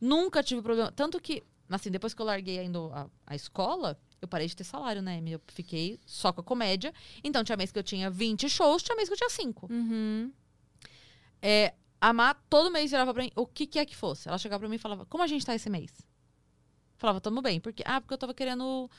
[0.00, 0.90] Nunca tive problema.
[0.92, 4.64] Tanto que, assim, depois que eu larguei ainda a, a escola, eu parei de ter
[4.64, 5.22] salário, né?
[5.26, 6.94] Eu fiquei só com a comédia.
[7.22, 9.66] Então tinha mês que eu tinha 20 shows, tinha mês que eu tinha 5.
[9.70, 10.32] Uhum.
[11.42, 14.28] É, a Má todo mês virava pra mim, o que que é que fosse.
[14.28, 15.90] Ela chegava pra mim e falava, como a gente tá esse mês?
[16.96, 17.60] Falava, tamo bem.
[17.60, 18.90] Porque, ah, porque eu tava querendo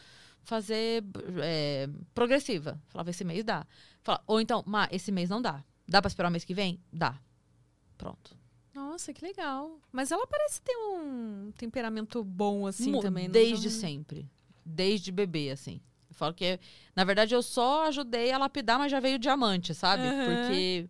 [0.44, 1.04] fazer
[1.44, 2.82] é, progressiva.
[2.88, 3.66] Falava, esse mês dá.
[4.02, 5.64] Fala, ou então, Má, esse mês não dá.
[5.88, 6.80] Dá pra esperar o mês que vem?
[6.92, 7.20] Dá.
[7.98, 8.38] Pronto.
[8.74, 9.80] Nossa, que legal.
[9.92, 13.26] Mas ela parece ter um temperamento bom assim Mu- também.
[13.28, 14.30] não- Desde não- sempre.
[14.66, 15.82] Desde bebê, assim.
[16.10, 16.60] Eu falo que,
[16.96, 20.04] na verdade, eu só ajudei a lapidar, mas já veio diamante, sabe?
[20.04, 20.26] Aham.
[20.26, 20.90] Porque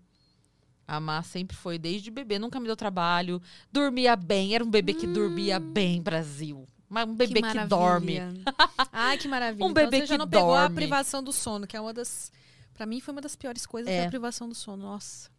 [0.89, 3.39] a Má sempre foi desde bebê, nunca me deu trabalho.
[3.71, 6.67] Dormia bem, era um bebê que dormia bem, Brasil.
[6.89, 8.17] Mas um bebê que, dorme.
[8.91, 9.63] Ai, que maravilha.
[9.63, 10.75] Um bebê então, você já que não pegou a dorme.
[10.75, 12.31] privação do sono, que é uma das.
[12.73, 14.07] Pra mim foi uma das piores coisas, É.
[14.07, 14.81] a privação do sono.
[14.81, 15.29] Nossa.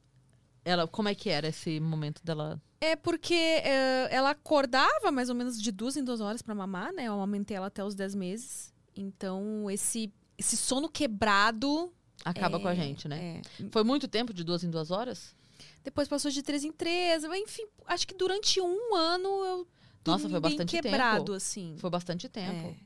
[0.64, 2.60] Ela, como é que era esse momento dela?
[2.80, 6.92] É porque é, ela acordava mais ou menos de duas em duas horas pra mamar,
[6.92, 7.06] né?
[7.06, 8.72] Eu amamentei ela até os 10 meses.
[8.94, 11.92] Então, esse, esse sono quebrado.
[12.24, 13.42] Acaba é, com a gente, né?
[13.58, 13.64] é.
[13.72, 15.34] Foi muito tempo, de duas em duas horas?
[15.82, 17.24] Depois passou de três em três.
[17.24, 19.68] Enfim, acho que durante um ano eu.
[20.04, 21.32] Nossa, foi bastante quebrado, tempo.
[21.34, 21.76] assim.
[21.78, 22.68] Foi bastante tempo.
[22.68, 22.76] É.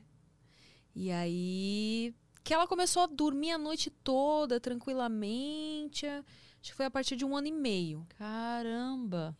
[0.95, 2.13] E aí
[2.45, 6.05] que ela começou a dormir a noite toda, tranquilamente.
[6.05, 8.05] Acho que foi a partir de um ano e meio.
[8.19, 9.35] Caramba.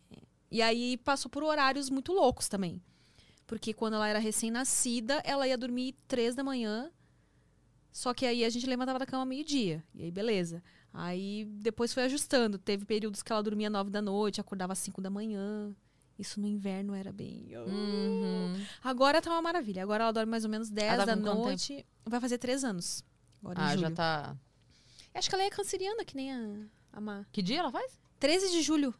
[0.50, 2.82] E aí passou por horários muito loucos também.
[3.46, 6.90] Porque quando ela era recém-nascida, ela ia dormir três da manhã.
[7.92, 9.84] Só que aí a gente levantava da cama meio-dia.
[9.94, 10.62] E aí, beleza.
[10.98, 12.58] Aí depois foi ajustando.
[12.58, 15.74] Teve períodos que ela dormia nove da noite, acordava às cinco da manhã.
[16.18, 17.46] Isso no inverno era bem.
[17.54, 18.64] Uhum.
[18.82, 19.82] Agora tá uma maravilha.
[19.82, 21.84] Agora ela dorme mais ou menos 10 Ela da noite.
[22.06, 23.04] Vai fazer três anos.
[23.42, 24.36] Agora Ah, já tá.
[25.12, 27.26] Acho que ela é canceriana, que nem a, a Má.
[27.30, 28.00] Que dia ela faz?
[28.18, 28.94] 13 de julho.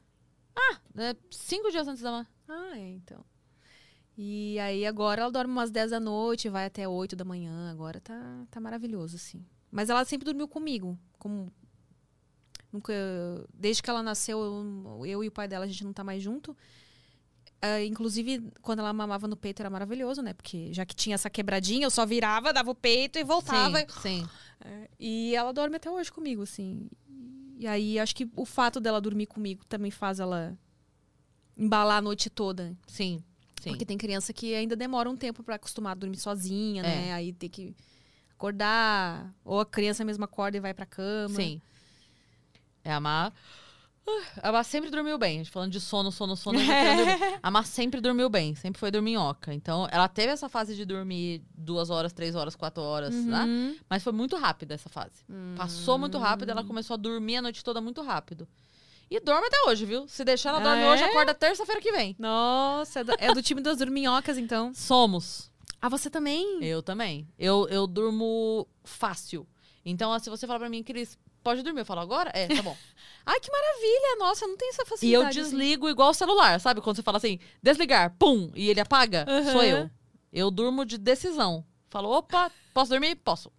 [0.99, 2.27] É, cinco dias antes da Má.
[2.47, 3.25] Ah, é, então.
[4.19, 7.71] E aí agora ela dorme umas 10 da noite, vai até 8 da manhã.
[7.71, 9.45] Agora tá, tá maravilhoso, assim.
[9.71, 10.99] Mas ela sempre dormiu comigo.
[11.19, 11.51] Como
[12.77, 12.93] nunca,
[13.53, 16.23] desde que ela nasceu, eu, eu e o pai dela, a gente não tá mais
[16.23, 16.57] junto.
[17.61, 20.35] Ah, inclusive, quando ela mamava no peito era maravilhoso, né?
[20.35, 23.79] Porque já que tinha essa quebradinha, eu só virava, dava o peito e voltava.
[23.81, 24.29] Sim, sim.
[24.65, 26.89] É, E ela dorme até hoje comigo, assim.
[27.59, 30.57] E aí acho que o fato dela dormir comigo também faz ela
[31.57, 32.77] embalar a noite toda.
[32.87, 33.25] Sim,
[33.61, 33.71] sim.
[33.71, 36.87] Porque tem criança que ainda demora um tempo pra acostumar a dormir sozinha, É.
[36.87, 37.13] né?
[37.15, 37.75] Aí tem que
[38.33, 41.35] acordar, ou a criança mesmo acorda e vai pra cama.
[41.35, 41.61] Sim.
[42.87, 43.33] É, a Má...
[44.09, 45.35] Ah, A Má sempre dormiu bem.
[45.41, 46.57] A gente falando de sono, sono, sono.
[46.59, 47.39] dormir.
[47.43, 48.55] A Má sempre dormiu bem.
[48.55, 49.53] Sempre foi dorminhoca.
[49.53, 53.43] Então, ela teve essa fase de dormir duas horas, três horas, quatro horas, né?
[53.45, 53.77] Uhum.
[53.91, 55.25] Mas foi muito rápida essa fase.
[55.57, 58.47] Passou muito rápido, ela começou a dormir a noite toda muito rápido.
[59.11, 60.07] E dorme até hoje, viu?
[60.09, 60.91] Se deixar ela Ah, dorme é?
[60.91, 62.15] hoje, acorda terça-feira que vem.
[62.19, 64.71] Nossa, é do, é do time das dorminhocas, então.
[64.75, 65.51] Somos.
[65.81, 66.59] Ah, você também?
[66.65, 67.27] Eu também.
[67.39, 69.47] Eu, eu durmo fácil.
[69.85, 71.17] Então, se você falar pra mim, Cris,
[71.47, 71.81] pode dormir?
[71.81, 72.31] Eu falo, agora?
[72.35, 72.77] É, tá bom.
[73.25, 74.17] Ai, que maravilha!
[74.19, 75.39] Nossa, não tenho essa e facilidade.
[75.39, 75.51] eu assim.
[75.51, 76.81] desligo igual o celular, sabe?
[76.81, 79.53] Quando você fala assim, desligar, pum, e ele apaga, Aham.
[79.53, 79.91] sou eu.
[80.33, 81.65] Eu durmo de decisão.
[81.89, 83.15] Falo, opa, posso dormir?
[83.17, 83.51] Posso.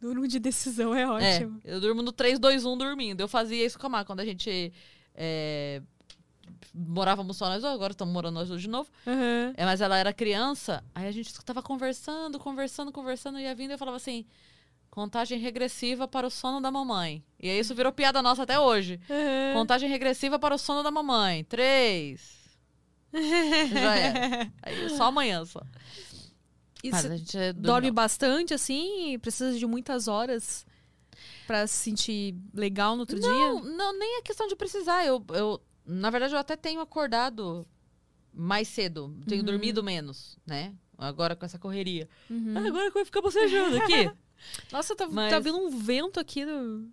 [0.00, 1.60] Durmo de decisão, é É, ótimo.
[1.64, 3.20] eu durmo no 3, 2, 1 dormindo.
[3.20, 4.72] Eu fazia isso com a Má quando a gente
[5.14, 5.80] é,
[6.74, 8.90] morávamos só nós dois, agora estamos morando nós dois de novo.
[9.06, 9.54] Aham.
[9.56, 13.74] É, mas ela era criança, aí a gente tava conversando, conversando, conversando, ia vindo e
[13.74, 14.26] eu falava assim:
[14.94, 17.24] contagem regressiva para o sono da mamãe.
[17.40, 19.00] E aí isso virou piada nossa até hoje.
[19.10, 19.52] Aham.
[19.52, 21.42] Contagem regressiva para o sono da mamãe.
[21.44, 22.30] Três.
[23.12, 24.52] Já era.
[24.62, 25.60] Aí só amanhã só.
[26.84, 29.18] Mas a gente é dorme bastante, assim?
[29.18, 30.64] Precisa de muitas horas
[31.46, 33.70] pra se sentir legal no outro Não, dia?
[33.72, 35.04] não, nem é questão de precisar.
[35.04, 37.66] Eu, eu, na verdade, eu até tenho acordado
[38.32, 39.16] mais cedo.
[39.26, 39.46] Tenho Uhum.
[39.46, 40.72] dormido menos, né?
[40.96, 42.08] Agora com essa correria.
[42.30, 42.54] Uhum.
[42.56, 44.08] Ah, agora que vai ficar bocejando aqui.
[44.72, 46.88] Nossa, tá, Mas- tá vindo um vento aqui no-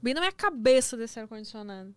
[0.00, 1.94] bem na minha cabeça desse ar-condicionado.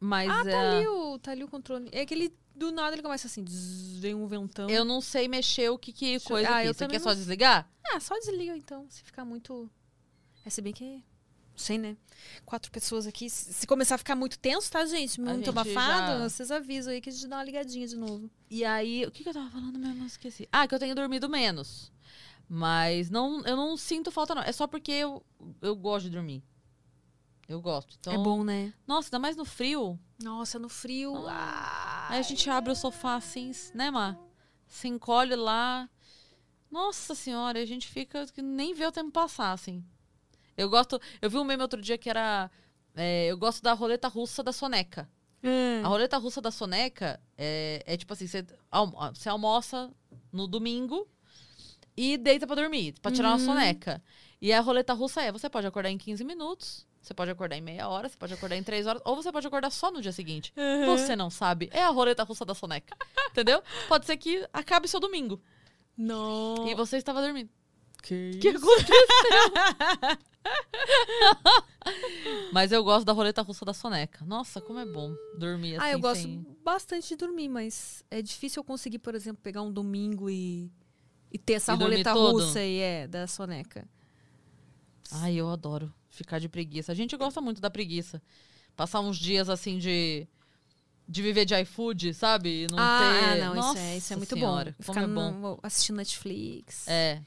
[0.00, 1.88] Mas Ah, tá é, ali, o, tá ali o controle.
[1.92, 4.68] É que ele, do nada, ele começa assim, zzz, vem um ventão.
[4.70, 6.68] eu não sei mexer o que, que eu- coisa Ah, aqui.
[6.68, 7.68] eu Você quer não só desligar?
[7.92, 9.68] Ah, só desliga então, se ficar muito...
[10.44, 10.84] É, se bem que...
[11.52, 11.96] Não sei, né?
[12.46, 13.28] Quatro pessoas aqui.
[13.28, 15.20] Se começar a ficar muito tenso, tá, gente?
[15.20, 18.30] Muito gente abafado, já- vocês avisam aí que a gente dá uma ligadinha de novo.
[18.48, 20.06] E aí, o que, que eu tava falando mesmo?
[20.06, 20.48] Esqueci.
[20.52, 21.90] Ah, que eu tenho dormido menos.
[22.48, 24.42] Mas não, eu não sinto falta, não.
[24.42, 25.22] É só porque eu,
[25.60, 26.42] eu gosto de dormir.
[27.46, 27.96] Eu gosto.
[27.98, 28.72] Então, é bom, né?
[28.86, 29.98] Nossa, ainda mais no frio.
[30.22, 31.14] Nossa, no frio.
[31.28, 34.16] Ah, Aí a gente abre o sofá assim, né, Má?
[34.66, 35.88] Se encolhe lá.
[36.70, 39.82] Nossa senhora, a gente fica que nem vê o tempo passar, assim.
[40.56, 41.00] Eu gosto.
[41.22, 42.50] Eu vi um meme outro dia que era.
[42.94, 45.08] é, eu gosto da roleta russa da soneca.
[45.42, 45.80] É.
[45.84, 49.90] A roleta russa da soneca é, é tipo assim: você, almo- você almoça
[50.30, 51.08] no domingo
[51.98, 53.44] e deita pra dormir, pra tirar uma Uhum.
[53.44, 54.02] soneca.
[54.40, 57.60] E a roleta russa é: você pode acordar em 15 minutos, você pode acordar em
[57.60, 60.12] meia hora, você pode acordar em 3 horas, ou você pode acordar só no dia
[60.12, 60.52] seguinte.
[60.56, 60.86] Uhum.
[60.96, 61.68] Você não sabe.
[61.72, 62.96] É a roleta russa da soneca.
[63.32, 63.62] Entendeu?
[63.88, 65.40] Pode ser que acabe seu domingo.
[65.96, 66.68] Não.
[66.68, 67.50] E você estava dormindo.
[68.00, 68.94] Que, que aconteceu?
[72.52, 74.24] Mas eu gosto da roleta russa da soneca.
[74.24, 75.84] Nossa, como é bom dormir assim.
[75.84, 79.62] ah, eu gosto sem- bastante de dormir, mas é difícil eu conseguir, por exemplo, pegar
[79.62, 80.70] um domingo e,
[81.32, 83.86] e ter essa E roleta russa e é, da soneca.
[85.10, 86.92] Ai, eu adoro ficar de preguiça.
[86.92, 88.20] A gente gosta muito da preguiça.
[88.76, 90.26] Passar uns dias assim de.
[91.10, 92.66] De viver de iFood, sabe?
[92.70, 93.00] Não ah,
[93.32, 93.40] ter.
[93.40, 94.84] não, Nossa isso é, isso é muito senhora, bom.
[94.84, 95.32] Ficar é bom.
[95.32, 96.86] no- assistindo Netflix.
[96.86, 97.22] É.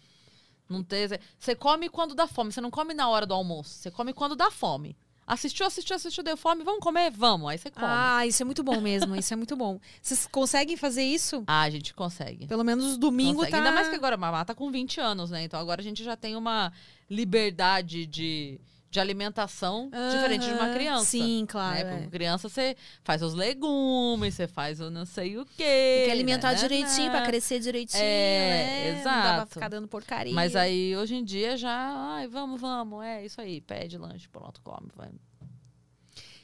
[0.69, 1.19] Não ter.
[1.39, 2.51] Você come quando dá fome.
[2.51, 3.71] Você não come na hora do almoço.
[3.71, 4.95] Você come quando dá fome.
[5.33, 6.61] Assistiu, assistiu, assistiu, deu fome.
[6.61, 7.09] Vamos comer?
[7.09, 7.49] Vamos.
[7.49, 7.85] Aí você come.
[7.85, 9.79] Ah, Ah, isso é muito bom mesmo, isso é muito bom.
[10.01, 11.43] Vocês conseguem fazer isso?
[11.47, 12.47] a gente consegue.
[12.47, 13.51] Pelo menos domingo consegue.
[13.51, 13.57] tá...
[13.59, 15.43] Ainda mais que agora a Mamá tá com 20 anos, né?
[15.43, 16.73] Então agora a gente já tem uma
[17.09, 18.59] liberdade de,
[18.91, 21.05] de alimentação diferente de uma criança.
[21.05, 21.75] Sim, claro.
[21.75, 21.81] né?
[21.81, 21.95] é.
[21.95, 25.63] Porque criança você faz os legumes, você faz o não sei o quê.
[25.63, 27.17] Tem que alimentar né, direitinho né.
[27.17, 28.97] pra crescer direitinho, É, né?
[28.97, 29.53] Não dá pra exato.
[29.53, 30.33] ficar dando porcaria.
[30.33, 31.71] Mas aí, hoje em dia, já.
[32.15, 33.01] Ai, vamos, vamos.
[33.05, 33.61] É isso aí.
[33.61, 34.89] Pede lanche, pronto, come.
[34.93, 35.09] Vai.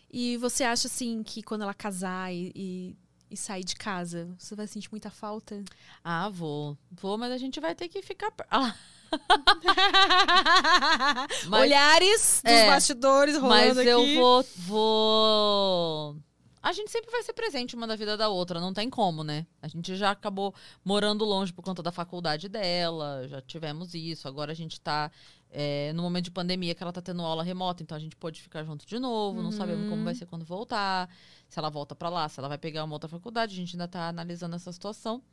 [0.10, 2.98] E você acha, assim, que quando ela casar e, e,
[3.30, 5.62] e sair de casa, você vai sentir muita falta?
[6.02, 6.78] Ah, vou.
[6.90, 8.32] Vou, mas a gente vai ter que ficar.
[8.50, 8.74] Ah,
[11.48, 14.16] Mas- Olhares dos É, bastidores rolando mas eu aqui.
[14.16, 16.16] vou, vou.
[16.62, 19.46] A gente sempre vai ser presente uma da vida da outra, não tem como, né?
[19.62, 20.54] A gente já acabou
[20.84, 24.28] morando longe por conta da faculdade dela, já tivemos isso.
[24.28, 25.10] Agora a gente tá
[25.50, 28.42] É, no momento de pandemia que ela tá tendo aula remota, então a gente pode
[28.42, 31.10] ficar junto de novo, não sabemos como vai ser quando voltar,
[31.48, 33.88] se ela volta pra lá, se ela vai pegar uma outra faculdade, a gente ainda
[33.88, 35.24] tá analisando essa situação.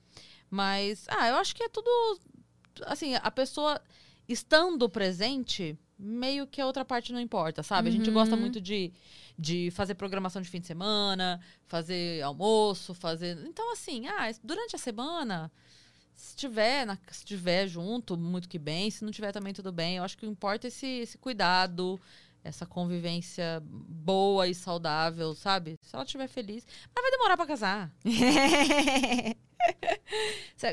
[0.49, 1.91] Mas, ah, eu acho que é tudo
[2.87, 3.81] assim, a pessoa
[4.29, 7.89] estando presente, meio que a outra parte não importa, sabe?
[7.89, 8.93] A gente gosta muito de,
[9.39, 13.39] de fazer programação de fim de semana, fazer almoço, fazer.
[13.47, 15.53] Então, assim, ah, durante a semana,
[16.15, 18.91] se tiver, na- se tiver junto, muito que bem.
[18.91, 19.97] Se não tiver também, tudo bem.
[19.97, 22.01] Eu acho que importa é esse, esse cuidado,
[22.45, 25.79] essa convivência boa e saudável, sabe?
[25.83, 26.65] Se ela estiver feliz.
[26.95, 27.91] Mas vai demorar pra casar.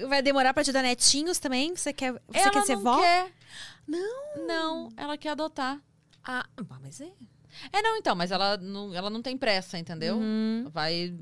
[0.09, 1.73] Vai demorar pra te dar netinhos também?
[1.73, 2.99] Você quer, você ela quer ser não vó?
[2.99, 3.31] quer.
[3.87, 4.45] Não.
[4.45, 5.81] Não, ela quer adotar.
[6.21, 6.45] Ah,
[6.81, 7.09] mas é.
[7.71, 10.17] É, não, então, mas ela não, ela não tem pressa, entendeu?
[10.17, 10.67] Uhum.
[10.71, 11.13] Vai.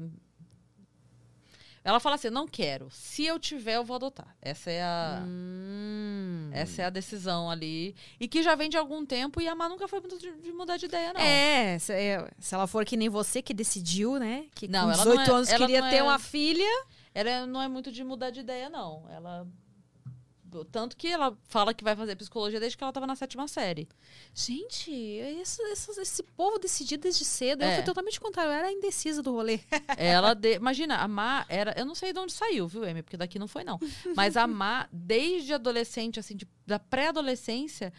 [1.84, 2.90] Ela fala assim: não quero.
[2.92, 4.36] Se eu tiver, eu vou adotar.
[4.42, 5.24] Essa é a.
[5.26, 6.50] Hum.
[6.52, 7.96] Essa é a decisão ali.
[8.20, 10.52] E que já vem de algum tempo e a Má nunca foi muito de, de
[10.52, 11.22] mudar de ideia, não.
[11.22, 14.46] É, se, é, se ela for que nem você que decidiu, né?
[14.56, 16.86] Que Não, com ela não 18 é- anos queria ter é- uma filha.
[17.14, 19.06] Ela não é muito de mudar de ideia, não.
[19.10, 19.48] Ela.
[20.72, 23.88] Tanto que ela fala que vai fazer psicologia desde que ela tava na sétima série.
[24.34, 27.62] Gente, esse, esse, esse povo decidido desde cedo.
[27.64, 27.76] Eu É.
[27.76, 28.52] fui totalmente contrário.
[28.52, 29.60] Eu era indecisa do rolê.
[29.98, 33.18] Ela de- imagina, a Má era, eu não sei de onde saiu, viu, Amy, porque
[33.18, 33.80] daqui não foi não.
[34.16, 37.92] Mas a Má, desde adolescente assim, de- da pré-adolescência,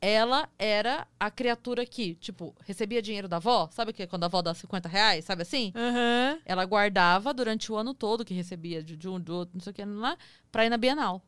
[0.00, 4.42] ela era a criatura que, tipo, recebia dinheiro da avó, sabe que quando a avó
[4.42, 5.72] dá 50 reais, sabe assim?
[5.74, 6.38] Aham.
[6.44, 9.70] Ela guardava durante o ano todo que recebia de, de um, do outro, não sei
[9.70, 10.18] o que lá,
[10.52, 11.22] pra ir na Bienal.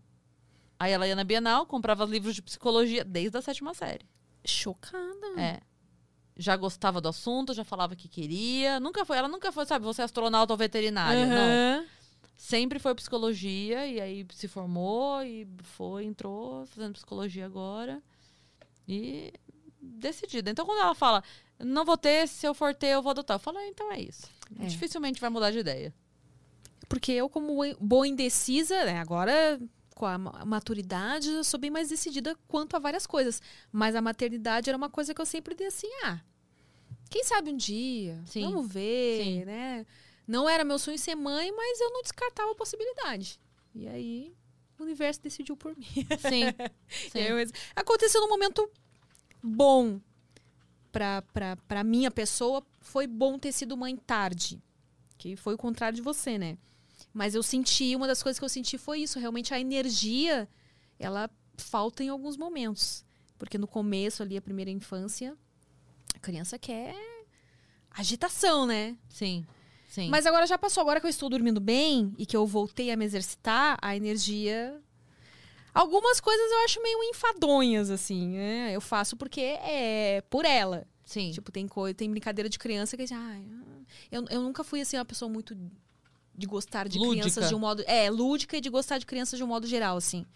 [0.79, 4.05] Aí ela ia na Bienal, comprava livros de psicologia desde a sétima série.
[4.45, 5.41] Chocada.
[5.41, 5.61] É.
[6.37, 8.79] Já gostava do assunto, já falava que queria.
[8.79, 11.27] Nunca foi, ela nunca foi, sabe, você é astronauta ou veterinária.
[11.27, 11.35] Não.
[11.35, 11.87] Aham.
[12.37, 18.03] Sempre foi psicologia e aí se formou e foi, entrou fazendo psicologia agora.
[18.87, 19.33] E
[19.81, 20.51] decidida.
[20.51, 21.25] Então quando ela fala,
[21.59, 23.37] não vou ter, se eu for ter, eu vou adotar.
[23.37, 24.29] Eu falo, ah, então é isso.
[24.61, 24.67] É.
[24.67, 25.95] Dificilmente vai mudar de ideia.
[26.87, 29.59] Porque eu, como boa indecisa, né, agora
[29.97, 33.41] com a ma- maturidade, eu sou bem mais decidida quanto a várias coisas.
[33.73, 36.21] Mas a maternidade era uma coisa que eu sempre dei assim, ah,
[37.09, 38.43] quem sabe um dia, Sim.
[38.43, 39.45] vamos ver, Sim.
[39.47, 39.87] né?
[40.29, 43.41] Não era meu sonho ser mãe, mas eu não descartava a possibilidade.
[43.75, 44.35] E aí,
[44.79, 45.87] o universo decidiu por mim.
[46.21, 46.45] Sim.
[47.11, 47.19] Sim.
[47.21, 47.39] Eu-
[47.75, 48.69] aconteceu num momento
[49.43, 49.99] bom
[50.93, 52.63] pra, pra, pra minha pessoa.
[52.81, 54.63] Foi bom ter sido mãe tarde.
[55.17, 56.59] Que foi o contrário de você, né?
[57.17, 59.19] Mas eu senti, uma das coisas que eu senti foi isso.
[59.19, 60.47] Realmente a energia,
[60.99, 63.07] ela falta em alguns momentos.
[63.39, 65.35] Porque no começo ali, a primeira infância,
[66.15, 66.95] a criança quer
[67.91, 68.99] agitação, né?
[69.09, 69.47] Sim.
[69.89, 70.11] Sim.
[70.11, 70.83] Mas agora já passou.
[70.83, 74.79] Agora que eu estou dormindo bem e que eu voltei a me exercitar, a energia.
[75.73, 78.77] Algumas coisas eu acho meio enfadonhas, assim, né?
[78.77, 80.87] Eu faço porque é por ela.
[81.03, 81.31] Sim.
[81.31, 83.41] Tipo, tem coisa, tem brincadeira de criança que ah,
[84.13, 85.57] eu, eu nunca fui assim uma pessoa muito
[86.37, 87.23] de gostar de Lúdica.
[87.23, 89.97] crianças de um modo, é, lúdica e de gostar de crianças de um modo geral,
[89.97, 90.27] assim.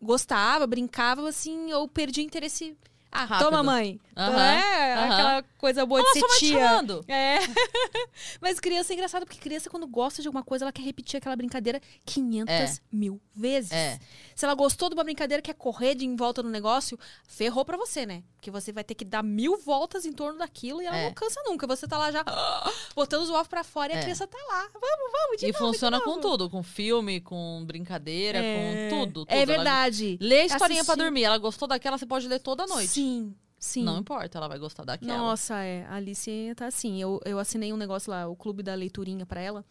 [0.00, 2.76] Gostava, brincava, assim, eu perdi interesse.
[3.10, 3.46] Ah, Rápido.
[3.46, 4.00] toma mãe.
[4.16, 5.04] Aham, É, aham.
[5.12, 6.80] aquela coisa boa de ser tia.
[7.08, 7.38] É.
[8.40, 11.36] Mas criança é engraçado, porque criança, quando gosta de alguma coisa, ela quer repetir aquela
[11.36, 12.74] brincadeira 500 É.
[12.90, 13.70] mil vezes.
[13.72, 13.98] É.
[14.34, 17.76] Se ela gostou de uma brincadeira, quer correr de em volta no negócio, ferrou pra
[17.76, 18.22] você, né?
[18.36, 21.04] Porque você vai ter que dar mil voltas em torno daquilo e ela É.
[21.06, 21.66] não cansa nunca.
[21.66, 22.24] Você tá lá já
[22.94, 24.02] botando os ovos pra fora e a É.
[24.02, 24.62] criança tá lá.
[24.72, 28.88] Vamos, vamos, de E novo, funciona de com tudo, com filme, com brincadeira, É.
[28.90, 29.30] com tudo, tudo.
[29.30, 30.18] É Ela verdade.
[30.20, 31.24] Lê a historinha pra Assistir- dormir.
[31.24, 32.88] Ela gostou daquela, você pode ler toda noite.
[32.88, 33.82] Sim, sim.
[33.84, 35.16] Não importa, ela vai gostar daquela.
[35.16, 35.84] Nossa, é.
[35.86, 37.00] A Alice tá assim.
[37.00, 39.64] Eu, eu assinei um negócio lá, o clube da leiturinha pra ela.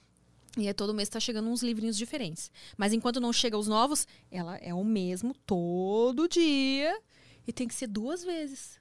[0.57, 2.49] E é todo mês tá chegando uns livrinhos diferentes.
[2.77, 6.97] Mas enquanto não chega os novos, ela é o mesmo todo dia.
[7.45, 8.79] E tem que ser duas vezes.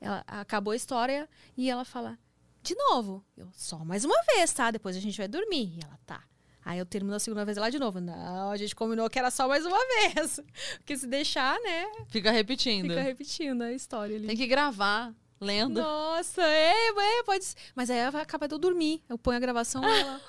[0.00, 2.18] Ela acabou a história e ela fala:
[2.62, 3.24] De novo.
[3.36, 4.70] Eu, só mais uma vez, tá?
[4.70, 5.78] Depois a gente vai dormir.
[5.78, 6.22] E ela tá.
[6.66, 8.00] Aí eu termino a segunda vez lá de novo.
[8.00, 9.78] Não, a gente combinou que era só mais uma
[10.12, 10.40] vez.
[10.78, 11.86] Porque se deixar, né?
[12.08, 12.88] Fica repetindo.
[12.88, 14.26] Fica repetindo a história ali.
[14.26, 15.80] Tem que gravar, lendo.
[15.80, 17.56] Nossa, é, é, pode ser.
[17.72, 19.00] Mas aí ela vai acabar de eu dormir.
[19.08, 20.20] Eu ponho a gravação ela.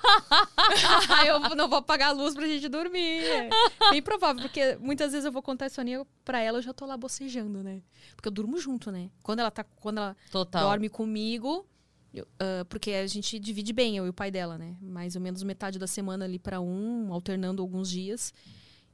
[1.18, 3.24] Aí eu não vou apagar a luz pra gente dormir.
[3.24, 3.50] É
[3.90, 6.86] bem provável, porque muitas vezes eu vou contar a soninha pra ela, eu já tô
[6.86, 7.82] lá bocejando, né?
[8.14, 9.10] Porque eu durmo junto, né?
[9.24, 9.64] Quando ela tá.
[9.64, 10.62] Quando ela Total.
[10.68, 11.66] dorme comigo.
[12.12, 14.76] Eu- ah, porque a gente divide bem, eu e o pai dela, né?
[14.80, 18.32] Mais ou menos metade da semana ali pra um, alternando alguns dias.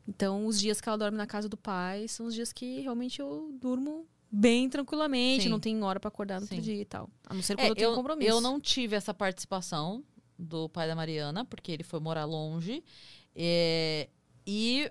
[0.07, 3.21] Então, os dias que ela dorme na casa do pai são os dias que realmente
[3.21, 5.49] eu durmo bem tranquilamente, Sim.
[5.49, 6.63] não tem hora pra acordar no outro Sim.
[6.63, 7.09] dia e tal.
[7.27, 8.31] A não ser É, quando eu tenho eu, compromisso.
[8.31, 10.03] eu não tive essa participação
[10.39, 12.83] do pai da Mariana, porque ele foi morar longe.
[13.35, 14.09] É,
[14.47, 14.91] e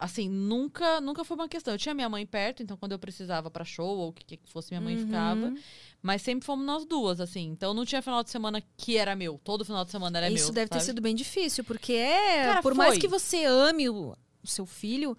[0.00, 1.74] assim, nunca, nunca foi uma questão.
[1.74, 4.50] Eu tinha minha mãe perto, então quando eu precisava pra show ou o que, que
[4.50, 5.04] fosse, minha mãe Uhum.
[5.06, 5.54] ficava.
[6.02, 7.48] Mas sempre fomos nós duas, assim.
[7.50, 9.38] Então não tinha final de semana que era meu.
[9.44, 10.36] Todo final de semana era meu.
[10.36, 10.86] Isso deve ter sabe?
[10.86, 12.44] sido bem difícil, porque é.
[12.44, 13.00] Cara, por mais foi.
[13.00, 15.14] que você ame o, o seu filho,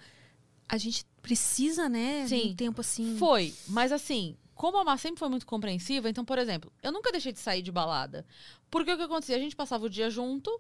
[0.68, 2.26] a gente precisa, né?
[2.28, 2.50] Sim.
[2.50, 3.16] Um tempo assim.
[3.18, 7.12] Foi, mas assim, como a Má sempre foi muito compreensiva, então, por exemplo, eu nunca
[7.12, 8.26] deixei de sair de balada.
[8.72, 9.36] Porque o que acontecia?
[9.36, 10.60] A gente passava o dia junto,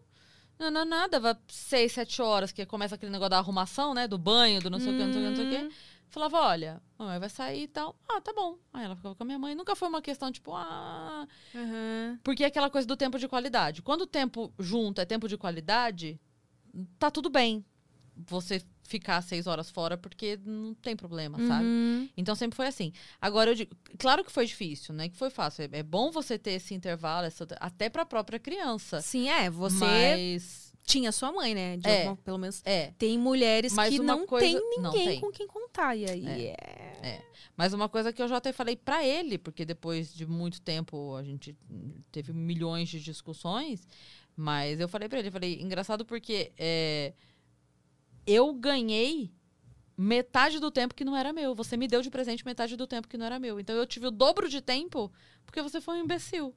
[0.69, 4.07] não, não, dava seis, sete horas, que começa aquele negócio da arrumação, né?
[4.07, 5.69] Do banho, do não sei o que, não sei o que, não sei o Uhum.
[5.69, 5.75] que.
[6.09, 7.95] Falava, olha, mamãe vai sair e tal.
[8.09, 8.57] Ah, tá bom.
[8.73, 9.55] Aí ela ficava com a minha mãe.
[9.55, 11.25] Nunca foi uma questão, tipo, ah.
[11.55, 12.19] Aham.
[12.21, 13.81] Porque é aquela coisa do tempo de qualidade.
[13.81, 16.19] Quando o tempo junto é tempo de qualidade,
[16.99, 17.63] tá tudo bem
[18.13, 21.63] você ficar seis horas fora, porque não tem problema, sabe?
[21.65, 22.09] Uhum.
[22.15, 22.91] Então sempre foi assim.
[23.19, 25.09] Agora eu digo, claro que foi difícil, né?
[25.09, 25.63] Que foi fácil.
[25.63, 29.01] É, é bom você ter esse intervalo, essa- até pra própria criança.
[29.01, 29.49] Sim, é.
[29.49, 31.77] Você Mas tinha sua mãe, né?
[31.77, 31.99] De É.
[31.99, 35.19] alguma- pelo menos é, tem mulheres Mas que não coisa- tem não ninguém tem.
[35.21, 35.95] com quem contar.
[35.95, 37.21] E aí é.
[37.57, 41.15] mas uma coisa que eu já até falei pra ele, porque depois de muito tempo
[41.15, 41.55] a gente
[42.11, 43.87] teve milhões de discussões,
[44.35, 47.13] mas eu falei pra ele, falei, engraçado porque é,
[48.25, 49.31] eu ganhei
[49.97, 51.53] metade do tempo que não era meu.
[51.53, 53.59] Você me deu de presente metade do tempo que não era meu.
[53.59, 55.11] Então eu tive o dobro de tempo
[55.45, 56.55] porque você foi um imbecil.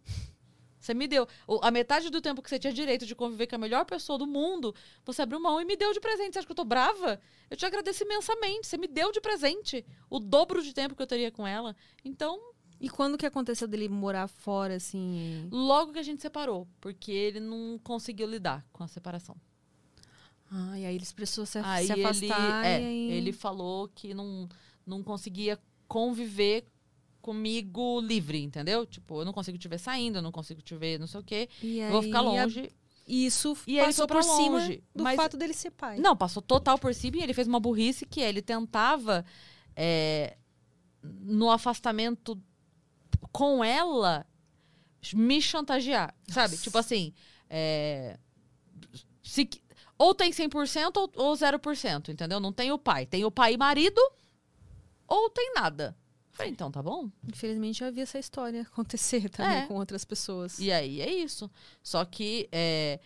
[0.80, 1.26] Você me deu.
[1.62, 4.26] A metade do tempo que você tinha direito de conviver com a melhor pessoa do
[4.26, 6.34] mundo, você abriu mão e me deu de presente.
[6.34, 7.18] Você acha que eu tô brava?
[7.48, 8.66] Eu te agradeço imensamente.
[8.66, 11.74] Você me deu de presente o dobro de tempo que eu teria com ela.
[12.04, 12.38] Então,
[12.80, 15.48] E quando que aconteceu dele morar fora, assim?
[15.50, 19.36] logo que a gente separou, porque ele não conseguiu lidar com a separação.
[20.56, 22.64] Ah, e aí ele precisou se, Aí se ele, afastar.
[22.64, 23.10] é, e aí...
[23.12, 24.48] ele falou que não,
[24.86, 25.58] não conseguia
[25.88, 26.64] conviver
[27.20, 28.86] comigo livre, entendeu?
[28.86, 31.24] Tipo, eu não consigo te ver saindo, eu não consigo te ver não sei o
[31.24, 31.48] quê.
[31.62, 32.70] E eu vou ficar aí, a- longe.
[33.06, 35.98] Isso E ele passou por cima longe, do mas- fato dele ser pai.
[35.98, 39.24] Não, passou total por cima e ele fez uma burrice que é, ele tentava
[39.76, 40.36] é,
[41.02, 42.40] no afastamento
[43.32, 44.24] com ela
[45.14, 46.56] me chantagear, sabe?
[46.56, 47.12] Tipo assim,
[47.50, 48.18] é,
[49.22, 49.48] se,
[49.98, 52.40] ou tem 100% ou, ou 0%, entendeu?
[52.40, 53.06] Não tem o pai.
[53.06, 54.00] Tem o pai e marido
[55.06, 55.96] ou tem nada.
[56.32, 57.08] Falei, então tá bom.
[57.28, 59.66] Infelizmente eu vi essa história acontecer também É.
[59.66, 60.58] com outras pessoas.
[60.58, 61.48] E aí é isso.
[61.82, 62.98] Só que é,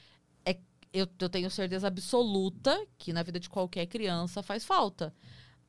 [0.47, 0.57] é-
[0.93, 5.15] eu, eu tenho certeza absoluta que na vida de qualquer criança faz falta.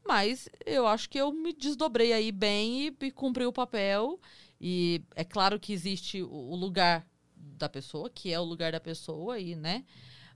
[0.08, 4.18] Mas eu acho que eu me desdobrei aí bem e, e cumpri o papel.
[4.60, 7.06] E é claro que existe o, o lugar
[7.36, 9.84] da pessoa, que é o lugar da pessoa aí, né?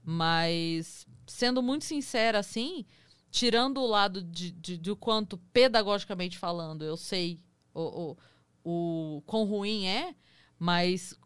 [0.04, 2.84] Mas, sendo muito sincera, assim,
[3.30, 7.40] tirando o lado de, de, de quanto, pedagogicamente falando, eu sei
[7.72, 8.16] o,
[8.62, 10.14] o, o quão ruim é,
[10.58, 11.18] mas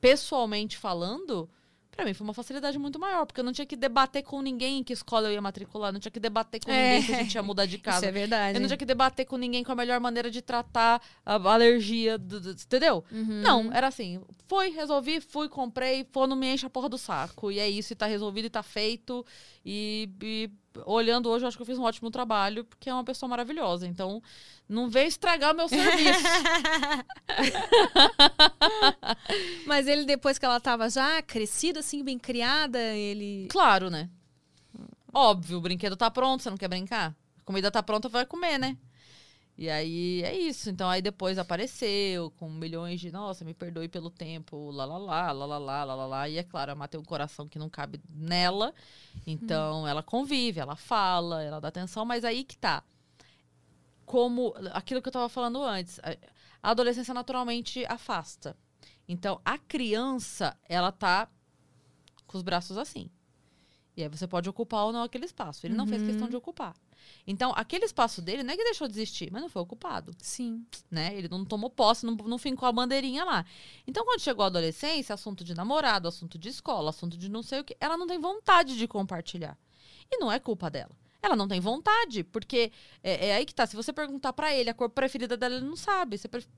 [0.00, 1.48] pessoalmente falando,
[1.92, 4.78] pra mim foi uma facilidade muito maior, porque eu não tinha que debater com ninguém
[4.78, 6.94] em que escola eu ia matricular, não tinha que debater com É.
[6.94, 8.06] ninguém se a gente ia mudar de Isso casa.
[8.06, 8.56] é verdade.
[8.56, 12.16] Eu não tinha que debater com ninguém com a melhor maneira de tratar a alergia,
[12.18, 13.04] do- do- entendeu?
[13.12, 13.42] Uhum.
[13.42, 17.50] Não, era assim, foi, resolvi, fui, comprei, pô, não me enche a porra do saco.
[17.52, 19.24] E é isso, e tá resolvido e tá feito.
[19.64, 20.50] E, e
[20.86, 23.86] olhando hoje, eu acho que eu fiz um ótimo trabalho, porque é uma pessoa maravilhosa.
[23.86, 24.22] Então,
[24.68, 26.22] não veio estragar o meu serviço.
[29.66, 33.48] Mas ele, depois que ela tava já crescida, assim, bem criada, ele.
[33.50, 34.08] claro, né?
[35.12, 37.14] Óbvio, o brinquedo tá pronto, você não quer brincar?
[37.38, 38.76] A comida tá pronta, vai comer, né?
[39.56, 40.70] E aí é isso.
[40.70, 45.32] Então aí depois apareceu com milhões de, nossa, me perdoe pelo tempo, lá lá lá,
[45.32, 46.28] lá lá lá, lá lá lá.
[46.28, 48.74] E é claro, a Má tem um coração que não cabe nela.
[49.26, 52.82] Então ela convive, ela fala, ela dá atenção, mas aí que tá.
[54.04, 56.16] Como aquilo que eu tava falando antes, a
[56.62, 58.56] a adolescência naturalmente afasta.
[59.08, 61.28] Então a criança, ela tá
[62.26, 63.10] com os braços assim.
[63.96, 65.66] E aí você pode ocupar ou não aquele espaço.
[65.66, 66.74] Ele não fez questão de ocupar.
[67.26, 70.66] Então, aquele espaço dele não é que deixou de existir, mas não foi ocupado Sim.
[70.90, 71.16] né?
[71.16, 73.44] Ele não tomou posse, não, não fincou a bandeirinha lá.
[73.86, 77.60] Então, quando chegou a adolescência, assunto de namorado, assunto de escola, assunto de não sei
[77.60, 79.56] o que, ela não tem vontade de compartilhar.
[80.10, 81.01] E não é culpa dela.
[81.22, 82.72] Ela não tem vontade, porque
[83.02, 83.64] é, é aí que tá.
[83.64, 86.18] Se você perguntar pra ele a cor preferida dela, ele não sabe.
[86.18, 86.48] Pref-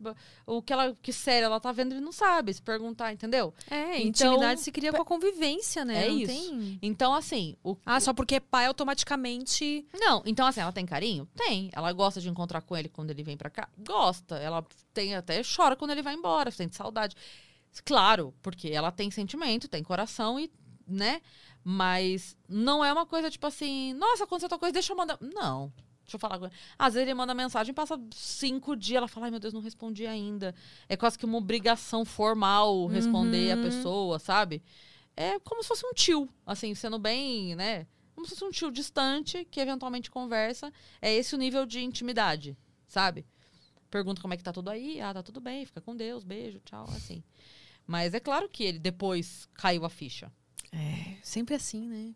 [0.46, 2.54] o que ela que série ela tá vendo, ele não sabe.
[2.54, 3.52] Se perguntar, entendeu?
[3.70, 6.06] É, Então, intimidade se cria com a convivência, né?
[6.06, 6.32] é não isso.
[6.32, 6.78] Tem...
[6.80, 9.86] Então, assim, o Ah, só porque é pai automaticamente.
[9.92, 11.28] Não, então assim, ela tem carinho?
[11.36, 11.68] Tem.
[11.72, 13.68] Ela gosta de encontrar com ele quando ele vem pra cá?
[13.78, 14.36] Gosta.
[14.36, 17.14] Ela tem até chora quando ele vai embora, sente saudade.
[17.84, 20.50] Claro, porque ela tem sentimento, tem coração e,
[20.86, 21.20] né?
[21.64, 25.18] Mas não é uma coisa tipo assim, nossa, aconteceu tal coisa, deixa eu mandar.
[25.20, 25.72] Não.
[26.02, 26.54] Deixa eu falar com ele.
[26.78, 30.06] Às vezes ele manda mensagem, passa cinco dias, ela fala, ai meu Deus, não respondi
[30.06, 30.54] ainda.
[30.86, 33.62] É quase que uma obrigação formal responder a Uhum.
[33.62, 34.62] pessoa, sabe?
[35.16, 37.86] É como se fosse um tio, assim, sendo bem, né?
[38.14, 40.70] Como se fosse um tio distante que eventualmente conversa.
[41.00, 42.54] É esse o nível de intimidade,
[42.86, 43.24] sabe?
[43.90, 45.00] Pergunta como é que tá tudo aí.
[45.00, 47.24] Ah, tá tudo bem, fica com Deus, beijo, tchau, assim.
[47.86, 50.30] Mas é claro que ele depois caiu a ficha.
[50.76, 52.12] É, sempre assim, né?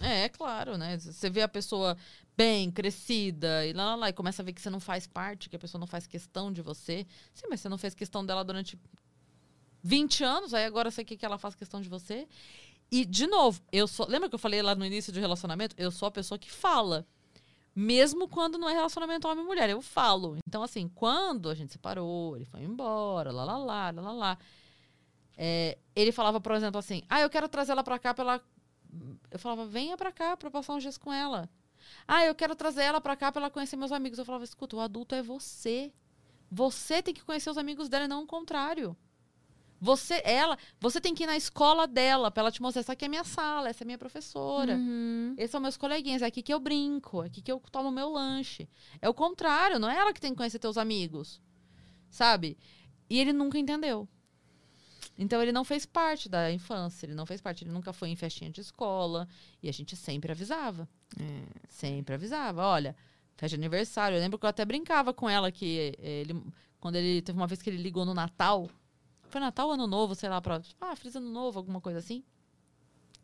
[0.00, 0.98] É, é claro, né?
[0.98, 1.96] Você vê a pessoa
[2.34, 5.50] bem, crescida, e lá, lá, lá, e começa a ver que você não faz parte,
[5.50, 7.06] que a pessoa não faz questão de você.
[7.34, 8.78] Sim, mas você não fez questão dela durante
[9.82, 12.26] 20 anos, aí agora você quer que ela faça questão de você.
[12.90, 14.06] E, de novo, eu sou.
[14.08, 15.74] Lembra que eu falei lá no início do relacionamento?
[15.78, 17.06] Eu sou a pessoa que fala.
[17.76, 20.36] Mesmo quando não é relacionamento homem-mulher, eu falo.
[20.46, 24.38] Então, assim, quando a gente separou, ele foi embora, lá, lá, lá, lá, lá, lá.
[25.36, 28.44] É, ele falava, por exemplo, assim: Ah, eu quero trazer ela pra cá pra ela.
[29.30, 31.48] Eu falava, venha pra cá pra eu passar uns dias com ela.
[32.06, 34.18] Ah, eu quero trazer ela pra cá pra ela conhecer meus amigos.
[34.18, 35.92] Eu falava, escuta, o adulto é você.
[36.50, 38.96] Você tem que conhecer os amigos dela e não o contrário.
[39.80, 42.80] Você, ela, você tem que ir na escola dela pra ela te mostrar.
[42.80, 44.76] Essa aqui é minha sala, essa é minha professora.
[44.76, 45.34] Uhum.
[45.36, 48.08] Esses são meus coleguinhas, é aqui que eu brinco, é aqui que eu tomo meu
[48.08, 48.68] lanche.
[49.02, 51.38] É o contrário, não é ela que tem que conhecer teus amigos.
[52.08, 52.56] Sabe?
[53.10, 54.08] E ele nunca entendeu.
[55.16, 58.16] Então ele não fez parte da infância, ele não fez parte, ele nunca foi em
[58.16, 59.28] festinha de escola.
[59.62, 60.88] E a gente sempre avisava.
[61.68, 62.62] Sempre avisava.
[62.62, 62.96] Olha,
[63.36, 64.16] festa de aniversário.
[64.16, 66.42] Eu lembro que eu até brincava com ela que eh, ele.
[66.80, 67.22] Quando ele.
[67.22, 68.68] Teve uma vez que ele ligou no Natal.
[69.28, 70.60] Foi Natal ano novo, sei lá, pra.
[70.80, 72.24] Ah, feliz ano novo, alguma coisa assim.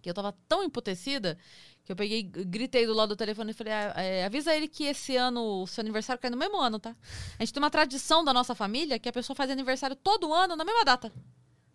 [0.00, 1.36] Que eu tava tão emputecida
[1.84, 4.84] que eu peguei, gritei do lado do telefone e falei: "Ah, é, avisa ele que
[4.84, 6.96] esse ano o seu aniversário cai no mesmo ano, tá?
[7.38, 10.56] A gente tem uma tradição da nossa família que a pessoa faz aniversário todo ano
[10.56, 11.12] na mesma data.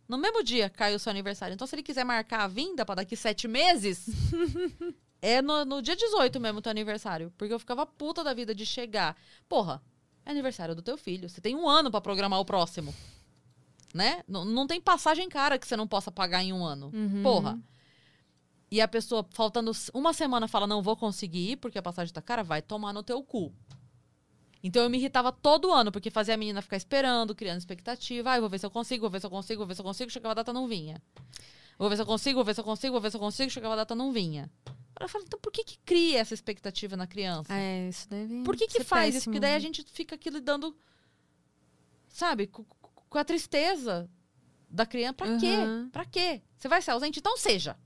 [0.07, 1.53] No mesmo dia cai o seu aniversário.
[1.53, 4.05] Então, se ele quiser marcar a vinda pra daqui sete meses,
[5.21, 7.33] é no, no dia 18 mesmo o teu aniversário.
[7.37, 9.17] Porque eu ficava puta da vida de chegar.
[9.49, 9.81] Porra,
[10.25, 11.27] é aniversário do teu filho.
[11.27, 12.93] Você tem um ano pra programar o próximo.
[13.93, 14.23] Né?
[14.27, 16.91] Não, não tem passagem cara que você não possa pagar em um ano.
[16.93, 17.23] Uhum.
[17.23, 17.59] Porra.
[18.69, 22.21] E a pessoa, faltando uma semana, fala: Não vou conseguir ir porque a passagem tá
[22.21, 23.53] cara, vai tomar no teu cu.
[24.63, 28.31] Então eu me irritava todo ano, porque fazia a menina ficar esperando, criando expectativa.
[28.31, 29.85] Ah, vou ver se eu consigo, vou ver se eu consigo, vou ver se eu
[29.85, 30.11] consigo.
[30.11, 31.01] Chegava a data, não vinha.
[31.77, 33.49] Vou ver se eu consigo, vou ver se eu consigo, vou ver se eu consigo.
[33.51, 34.49] Chegava a data, não vinha.
[34.99, 37.53] Eu falo, então por que que cria essa expectativa na criança?
[37.53, 38.43] É, isso deve.
[38.43, 39.17] Por que que faz isso?
[39.17, 39.33] péssimo.
[39.33, 40.75] Porque daí a gente fica aqui lidando,
[42.07, 44.09] sabe, com, com a tristeza
[44.69, 45.15] da criança.
[45.15, 45.57] Pra quê?
[45.57, 45.89] Uhum.
[45.89, 46.41] Pra quê?
[46.57, 47.19] Você vai ser ausente?
[47.19, 47.77] Então seja.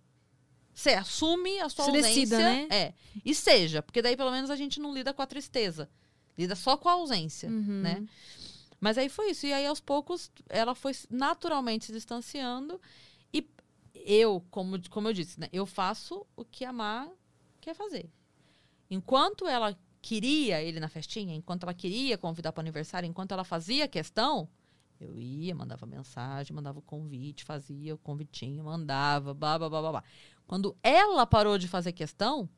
[0.72, 2.10] Você assume a sua ausência.
[2.10, 2.68] decida, né?
[2.70, 2.94] É.
[3.26, 3.82] E seja.
[3.82, 5.90] Porque daí pelo menos a gente não lida com a tristeza.
[6.40, 7.82] Lida só com a ausência, Uhum.
[7.82, 8.06] né?
[8.80, 9.46] Mas aí foi isso.
[9.46, 12.80] E aí, aos poucos, ela foi naturalmente se distanciando.
[13.34, 13.46] E
[13.94, 15.50] eu, como, como eu disse, né?
[15.52, 17.10] Eu faço o que a Má
[17.60, 18.10] quer fazer.
[18.90, 23.44] Enquanto ela queria ele na festinha, enquanto ela queria convidar para o aniversário, enquanto ela
[23.44, 24.48] fazia questão,
[25.00, 29.92] eu ia, mandava mensagem, mandava o convite, fazia o convitinho, mandava, blá, blá, blá, blá,
[29.92, 30.04] blá.
[30.48, 32.50] Quando ela parou de fazer questão,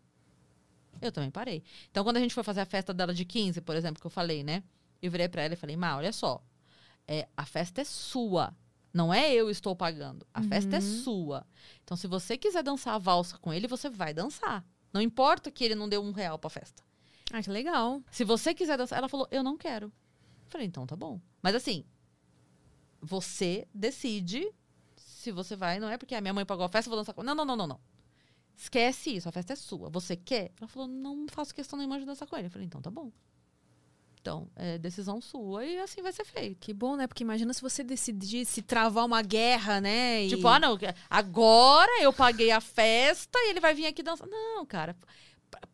[1.01, 1.63] eu também parei.
[1.89, 4.11] Então, quando a gente foi fazer a festa dela de 15, por exemplo, que eu
[4.11, 4.63] falei, né?
[5.01, 6.43] Eu virei pra ela e falei, Má, olha só.
[7.07, 8.55] É, a festa é sua.
[8.93, 10.25] Não é eu estou pagando.
[10.33, 11.03] A festa é Uhum.
[11.03, 11.47] sua.
[11.83, 14.65] Então, se você quiser dançar a valsa com ele, você vai dançar.
[14.93, 16.83] Não importa que ele não deu um real pra festa.
[17.31, 18.01] Ah, que legal.
[18.11, 19.85] Se você quiser dançar, ela falou, eu não quero.
[19.87, 21.19] Eu falei, então tá bom.
[21.41, 21.85] Mas assim,
[23.01, 24.51] você decide
[24.95, 27.13] se você vai, não é porque a minha mãe pagou a festa, eu vou dançar
[27.15, 27.23] com.
[27.23, 27.79] Não, não, não, não, não.
[28.55, 29.89] Esquece isso, a festa é sua.
[29.89, 30.51] Você quer?
[30.59, 32.47] Ela falou, não faço questão nenhuma de dançar com ele.
[32.47, 33.11] Eu falei, então tá bom.
[34.21, 36.59] Então, é decisão sua e assim vai ser feito.
[36.59, 37.07] Que bom, né?
[37.07, 40.23] Porque imagina se você decidisse travar uma guerra, né?
[40.25, 40.29] E...
[40.29, 40.77] Tipo, ah, não,
[41.09, 44.27] agora eu paguei a festa e ele vai vir aqui dançar.
[44.27, 44.95] Não, cara.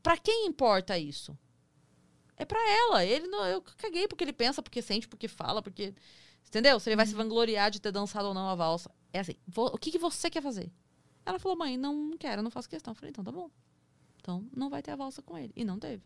[0.02, 1.38] pra- quem importa isso?
[2.38, 3.04] É pra ela.
[3.04, 5.94] Ele não, eu caguei porque ele pensa, porque sente, porque fala, porque.
[6.48, 6.80] Entendeu?
[6.80, 8.90] Se ele vai se vangloriar de ter dançado ou não a valsa.
[9.12, 10.72] É assim, o que, que você quer fazer?
[11.28, 12.92] Ela falou, mãe, não quero, não faço questão.
[12.92, 13.50] Eu falei, então tá bom.
[14.22, 15.52] Então não vai ter a valsa com ele.
[15.56, 16.02] E não teve.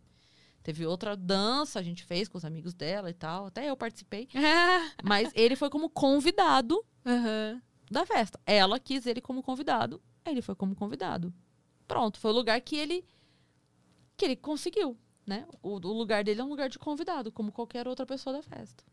[0.63, 3.45] Teve outra dança, a gente fez com os amigos dela e tal.
[3.45, 4.27] Até eu participei.
[5.03, 7.61] Mas ele foi como convidado Aham.
[7.89, 8.39] da festa.
[8.47, 11.31] Ela quis ele como convidado, ele foi como convidado.
[11.87, 13.05] Pronto, foi o lugar que ele
[14.17, 15.47] que ele conseguiu, né?
[15.63, 18.83] O, o lugar dele é um lugar de convidado, como qualquer outra pessoa da festa.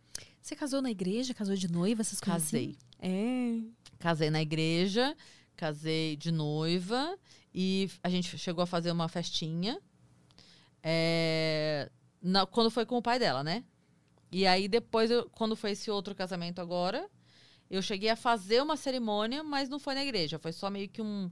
[0.41, 1.35] Você casou na igreja?
[1.35, 2.01] Casou de noiva?
[2.01, 2.77] Essas coisas Casei.
[2.99, 3.75] assim?
[3.99, 5.15] Casei na igreja,
[5.63, 7.19] casei de noiva
[7.55, 9.75] e a gente chegou a fazer uma festinha.
[10.83, 11.91] é,
[12.23, 13.65] na- quando foi com o pai dela, né?
[14.31, 17.09] E aí depois, eu- quando foi esse outro casamento agora,
[17.71, 20.39] eu cheguei a fazer uma cerimônia, mas não foi na igreja.
[20.39, 21.31] Foi só meio que um.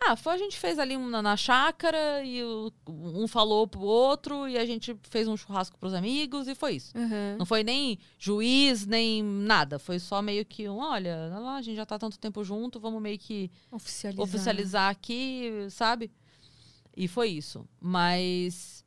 [0.00, 3.80] Ah, foi a gente fez ali um na, na chácara e o- um falou pro
[3.80, 6.96] outro e a gente fez um churrasco pros amigos e foi isso.
[6.96, 7.36] Aham.
[7.38, 9.78] Não foi nem juiz, nem nada.
[9.78, 12.78] Foi só meio que um, olha, olha lá, a gente já tá tanto tempo junto,
[12.78, 14.24] vamos meio que Oficializar.
[14.24, 16.10] oficializar aqui, sabe?
[16.96, 17.68] E foi isso.
[17.80, 18.84] Mas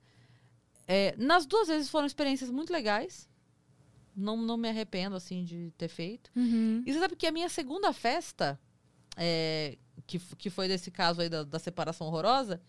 [0.87, 3.29] é, nas duas vezes foram experiências muito legais.
[4.15, 6.29] Não, não me arrependo, assim, de ter feito.
[6.35, 6.83] Uhum.
[6.85, 8.59] E você sabe que a minha segunda festa,
[9.15, 12.61] é, que, que foi desse caso aí da, da separação horrorosa,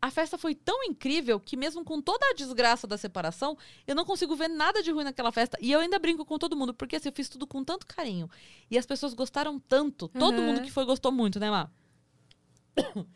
[0.00, 3.56] a festa foi tão incrível que mesmo com toda a desgraça da separação,
[3.86, 5.58] eu não consigo ver nada de ruim naquela festa.
[5.60, 8.28] E eu ainda brinco com todo mundo, porque assim, eu fiz tudo com tanto carinho.
[8.70, 10.06] E as pessoas gostaram tanto.
[10.08, 10.44] Todo Uhum.
[10.46, 11.70] mundo que foi gostou muito, né, Má?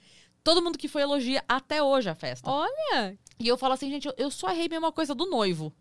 [0.42, 2.50] Todo mundo que foi elogia até hoje a festa.
[2.50, 5.72] Olha, E eu falo assim, gente, eu, eu só errei mesmo a coisa do noivo.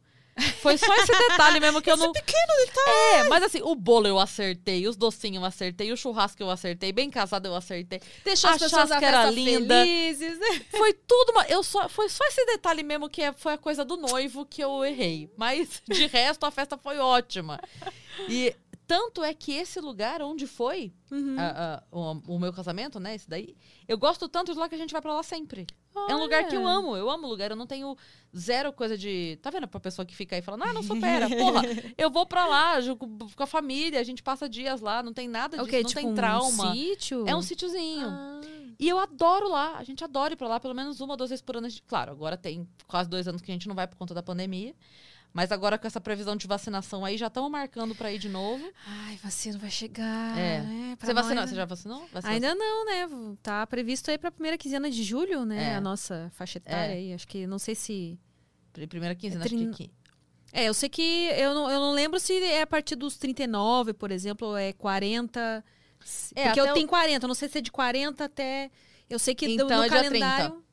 [0.61, 2.11] Foi só esse detalhe mesmo que eu não.
[2.11, 2.97] pequeno detalhe.
[3.15, 6.91] É, mas assim, o bolo eu acertei, os docinhos eu acertei, o churrasco eu acertei,
[6.91, 8.01] bem casado eu acertei.
[8.23, 9.81] Deixou A as pessoas chasca era linda.
[9.83, 10.39] felizes.
[10.39, 10.61] né?
[10.71, 13.83] Foi tudo, uma- eu só, foi só esse detalhe mesmo que é- foi a coisa
[13.85, 15.29] do noivo que eu errei.
[15.37, 17.59] Mas de resto a festa foi ótima.
[18.27, 18.55] E
[18.87, 21.35] tanto é que esse lugar onde foi Uhum.
[21.37, 23.55] a- a- o, o meu casamento, né, esse daí,
[23.87, 25.67] eu gosto tanto de lá que a gente vai pra lá sempre.
[26.09, 26.75] É um lugar que eu Olha.
[26.77, 27.95] amo, eu amo o lugar, eu não tenho
[28.35, 29.37] zero coisa de.
[29.41, 31.61] Tá vendo pra pessoa que fica aí falando, ah, não supera, porra,
[31.97, 32.75] eu vou pra lá
[33.35, 35.81] com a família, a gente passa dias lá, não tem nada disso, quê?
[35.81, 36.71] não Tipo tem um trauma.
[36.73, 37.25] sítio?
[37.27, 38.07] é um sítiozinho.
[38.07, 38.41] Ah.
[38.79, 41.29] E eu adoro lá, a gente adora ir pra lá pelo menos uma ou duas
[41.31, 41.67] vezes por ano.
[41.69, 44.23] Gente- Claro, agora tem quase dois anos que a gente não vai por conta da
[44.23, 44.73] pandemia.
[45.31, 48.67] Mas agora com essa previsão de vacinação aí, já estamos marcando pra ir de novo.
[48.85, 50.37] Ai, vacina vai chegar.
[50.37, 50.61] É.
[50.61, 50.97] né?
[50.99, 51.35] Você vacinou?
[51.35, 52.07] nós, Você já vacinou?
[52.11, 52.33] Vacinou?
[52.33, 53.07] Ainda não, né?
[53.43, 55.73] Tá previsto aí pra primeira quinzena de julho, né?
[55.73, 55.75] É.
[55.75, 56.97] A nossa faixa etária É.
[56.97, 57.13] aí.
[57.13, 58.19] Acho que não sei se.
[58.73, 59.91] Pri- Primeira quinzena, É acho que trin-
[60.51, 61.01] É, eu sei que.
[61.37, 64.73] Eu não, eu não lembro se é a partir dos 39, por exemplo, ou é
[64.73, 65.63] 40.
[66.03, 68.71] se- É, Porque eu tenho 40, eu não sei se é de 40 até.
[69.07, 70.63] Eu sei que Então no é dia calendário.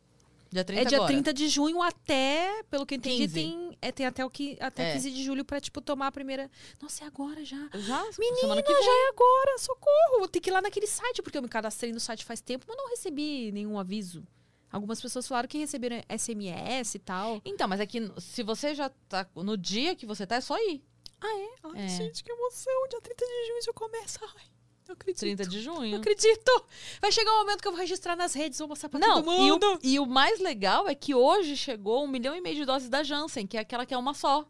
[0.51, 1.13] Dia 30 É dia agora.
[1.13, 3.35] 30 de junho até, pelo que eu entendi, 15.
[3.35, 4.93] tem, é, tem até, o que, até É.
[4.95, 6.51] 15 de julho pra, tipo, tomar a primeira.
[6.81, 7.57] Nossa, é agora já.
[7.75, 8.03] Já?
[8.19, 10.19] Menina, já é agora, socorro.
[10.19, 12.65] Vou ter que ir lá naquele site, porque eu me cadastrei no site faz tempo,
[12.69, 14.27] mas não recebi nenhum aviso.
[14.71, 17.41] Algumas pessoas falaram que receberam SMS e tal.
[17.45, 19.27] Então, mas é que se você já tá.
[19.35, 20.83] No dia que você tá, é só ir.
[21.21, 21.49] Ai,
[21.85, 21.89] É.
[21.89, 22.89] gente, que emoção.
[22.91, 24.19] Dia 30 de junho já começa.
[24.23, 24.45] Ai,
[24.87, 25.21] não acredito.
[25.21, 25.97] 30 de Não junho.
[25.97, 26.65] acredito.
[27.01, 29.35] Vai chegar o momento que eu vou registrar nas redes, vou mostrar pra Não, todo
[29.35, 29.75] e mundo.
[29.75, 32.89] o, e o mais legal é que hoje chegou um milhão e meio de doses
[32.89, 34.47] da Janssen, que é aquela que é uma só.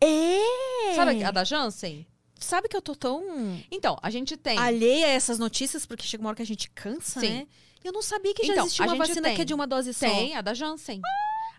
[0.00, 0.94] É!
[0.94, 2.06] Sabe a da Janssen?
[2.38, 3.24] Sabe que eu tô tão
[3.70, 4.58] Então, a gente tem.
[4.58, 7.28] alheia a essas notícias, porque chega uma hora que a gente cansa, Sim.
[7.30, 7.46] né?
[7.82, 9.36] Eu não sabia que já Então, existia a uma vacina tem.
[9.36, 10.06] que é de uma dose só.
[10.06, 11.00] Tem, a da Janssen.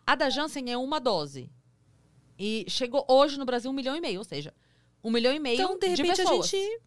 [0.06, 1.49] A da Janssen é uma dose.
[2.38, 4.54] E chegou hoje no Brasil um milhão e meio, ou seja,
[5.04, 6.48] um milhão e meio Então, de repente, a pessoas.
[6.49, 6.82] gente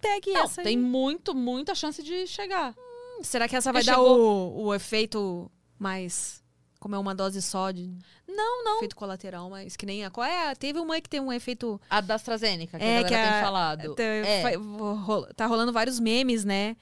[0.00, 0.82] pegue Não, essa tem aí.
[0.82, 2.74] muito, muita chance de chegar.
[3.22, 6.42] Será que essa vai Porque dar chegou- o, o efeito mais...
[6.80, 7.90] Como é uma dose só de
[8.28, 8.76] Não, não.
[8.76, 10.10] efeito colateral, mas que nem a...
[10.10, 10.54] Qual é?
[10.54, 11.80] Teve uma que tem um efeito...
[11.90, 13.94] A da AstraZeneca, que É, a galera que a- tem falado.
[13.96, 16.76] tá- é, tá rolando vários memes, né?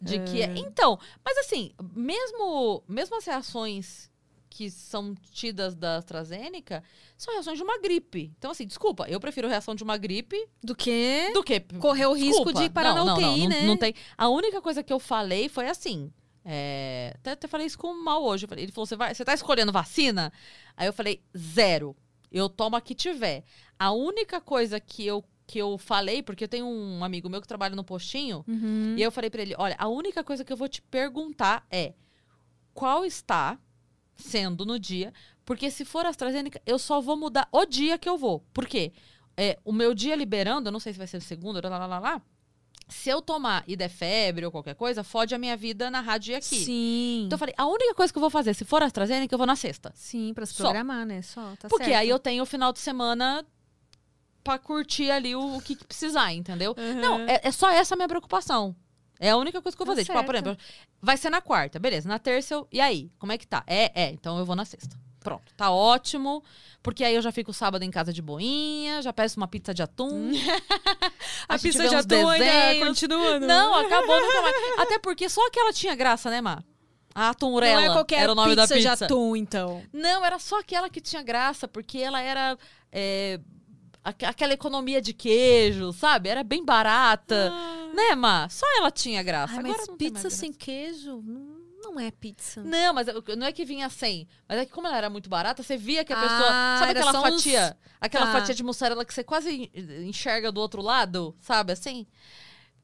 [0.00, 4.10] de que é- Então, mas assim, mesmo, mesmo as reações
[4.56, 6.82] que são tidas da AstraZeneca
[7.18, 8.32] são reações de uma gripe.
[8.38, 12.14] Então, assim, desculpa, eu prefiro reação de uma gripe Do que do que correr o
[12.14, 12.62] risco Desculpa.
[12.62, 13.60] de parar não, na UTI, não, né?
[13.60, 13.94] Não, não tem.
[14.16, 16.10] A única coisa que eu falei foi assim.
[16.42, 18.46] é, até, até falei isso com o Mal hoje.
[18.56, 20.32] Ele falou: você, vai, você tá escolhendo vacina?
[20.76, 21.94] Aí eu falei: zero.
[22.32, 23.44] Eu tomo a que tiver.
[23.78, 27.46] A única coisa que eu, que eu falei, porque eu tenho um amigo meu que
[27.48, 28.94] trabalha no postinho, Uhum.
[28.96, 31.92] e eu falei pra ele: olha, a única coisa que eu vou te perguntar é
[32.74, 33.58] qual está
[34.16, 35.12] sendo no dia,
[35.44, 38.44] porque se for AstraZeneca, eu só vou mudar o dia que eu vou.
[38.52, 38.92] Por quê?
[39.36, 41.98] É, o meu dia liberando, eu não sei se vai ser segunda, lá, lá, lá,
[41.98, 42.22] lá.
[42.88, 46.32] Se eu tomar e der febre ou qualquer coisa, fode a minha vida na rádio
[46.32, 46.64] e aqui.
[46.64, 47.24] Sim.
[47.26, 49.46] Então eu falei, a única coisa que eu vou fazer, se for AstraZeneca, eu vou
[49.46, 49.92] na sexta.
[49.94, 50.64] Sim, pra se Só.
[50.64, 51.20] programar, né?
[51.22, 51.98] Só, tá Porque certo.
[51.98, 53.44] aí eu tenho o final de semana
[54.44, 56.76] pra curtir ali o, o que, que precisar, entendeu?
[57.00, 58.74] Não, é, é só essa a minha preocupação.
[59.18, 60.06] É a única coisa que eu vou Tá fazer.
[60.06, 60.56] Tipo, ah, por exemplo,
[61.00, 62.08] vai ser na quarta, beleza.
[62.08, 62.68] Na terça eu.
[62.70, 63.10] E aí?
[63.18, 63.62] Como é que tá?
[63.66, 64.96] É, é, então eu vou na sexta.
[65.20, 66.42] Pronto, tá ótimo.
[66.82, 69.82] Porque aí eu já fico sábado em casa de boinha, já peço uma pizza de
[69.82, 70.30] atum.
[71.48, 73.46] A pizza de atum ainda continua, né?
[73.46, 74.56] Não, acabou nunca mais.
[74.78, 76.62] Até porque só aquela tinha graça, né, Má?
[77.14, 78.96] A atumurela Não é qualquer era o nome pizza, da pizza.
[78.96, 79.82] de atum, então.
[79.92, 82.56] Não, era só aquela que tinha graça, porque ela era.
[82.92, 83.40] é,
[84.04, 86.28] aqu- aquela economia de queijo, sabe?
[86.28, 87.52] Era bem barata.
[87.96, 88.48] Né, Má?
[88.50, 89.54] Só ela tinha graça.
[89.54, 91.22] Ai, Agora mas pizza sem queijo
[91.82, 92.62] não, é pizza.
[92.62, 94.28] Não, mas eu- não é que vinha sem.
[94.48, 96.48] Mas é que como ela era muito barata, você via que a Ah, pessoa.
[96.78, 97.76] Sabe aquela só uns- fatia?
[98.00, 98.32] Aquela Tá.
[98.32, 101.72] fatia de mussarela que você quase en- enxerga do outro lado, sabe?
[101.72, 102.06] Assim.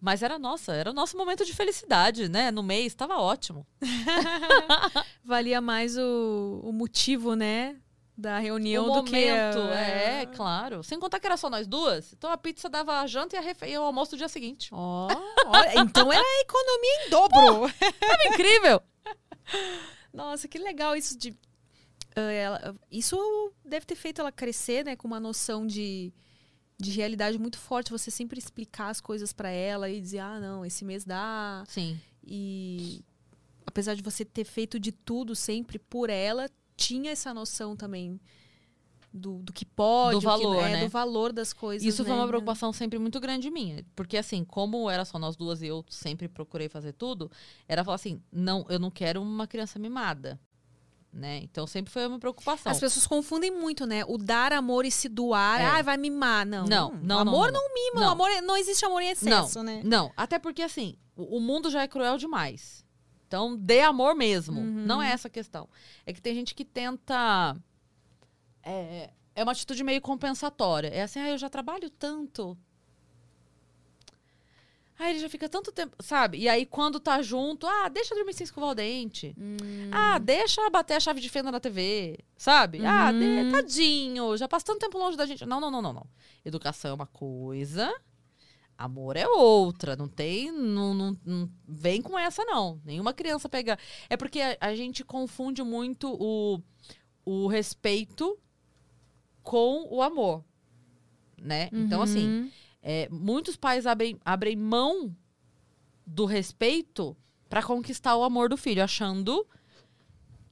[0.00, 2.50] Mas era nossa, era o nosso momento de felicidade, né?
[2.50, 3.66] No mês, tava ótimo.
[5.24, 7.76] Valia mais o, o motivo, né?
[8.16, 9.28] Da reunião o do momento, que.
[9.28, 10.82] a- é, claro.
[10.84, 12.12] Sem contar que era só nós duas.
[12.12, 13.66] Então a pizza dava a janta e, a refe...
[13.66, 14.68] e o almoço do dia seguinte.
[14.70, 15.08] Ó,
[15.46, 17.72] olha, então era a economia em dobro.
[18.00, 18.82] Tava incrível!
[20.12, 21.34] Nossa, que legal isso de.
[22.14, 23.16] ah, ela- isso
[23.64, 24.94] deve ter feito ela crescer, né?
[24.94, 26.12] Com uma noção de,
[26.78, 27.90] de realidade muito forte.
[27.90, 31.64] Você sempre explicar as coisas pra ela e dizer, ah, não, esse mês dá.
[31.66, 31.98] Sim.
[32.22, 33.02] E
[33.66, 38.20] apesar de você ter feito de tudo sempre por ela, tinha essa noção também
[39.12, 40.84] do, do que pode, Do o que valor, não é, né?
[40.84, 41.86] do valor das coisas.
[41.86, 42.18] Isso foi né?
[42.18, 43.84] uma preocupação sempre muito grande minha.
[43.94, 47.30] Porque, assim, como era só nós duas e eu sempre procurei fazer tudo,
[47.68, 50.40] era falar assim: não, eu não quero uma criança mimada.
[51.12, 51.40] Né?
[51.42, 52.72] Então sempre foi uma preocupação.
[52.72, 54.02] As pessoas confundem muito, né?
[54.08, 55.60] O dar amor e se doar.
[55.60, 55.66] É.
[55.66, 56.46] Ah, vai mimar.
[56.46, 57.74] Não, Não, não, amor não, não, não.
[57.74, 58.00] mima.
[58.00, 58.12] Não.
[58.12, 59.82] Amor é- não existe amor em excesso, não, né?
[59.84, 62.82] Não, até porque assim, o o mundo já é cruel demais.
[63.32, 64.60] Então, dê amor mesmo.
[64.60, 64.84] Uhum.
[64.84, 65.66] Não é essa a questão.
[66.04, 67.56] É que tem gente que tenta.
[68.62, 70.88] É, é uma atitude meio compensatória.
[70.88, 72.58] É assim, ah, eu já trabalho tanto.
[74.98, 76.36] Ah, ele já fica tanto tempo, sabe?
[76.40, 79.34] E aí, quando tá junto, ah, deixa dormir sem escovar o dente.
[79.90, 82.84] Ah, deixa bater a chave de fenda na TV, sabe?
[82.84, 85.46] Ah, de- tadinho, já passa tanto tempo longe da gente.
[85.46, 86.06] Não, não, não, não, não.
[86.44, 87.92] Educação é uma coisa,
[88.84, 89.96] amor é outra.
[89.96, 90.50] Não tem.
[90.52, 92.80] Não, não, não vem com essa, não.
[92.84, 93.78] Nenhuma criança pega.
[94.08, 96.60] É porque a, a gente confunde muito o,
[97.24, 98.38] o respeito
[99.42, 100.44] com o amor.
[101.40, 101.68] Né?
[101.72, 102.50] Então, assim, Uhum.
[102.82, 105.14] é, muitos pais abrem, abrem mão
[106.06, 107.16] do respeito
[107.48, 109.46] pra conquistar o amor do filho, achando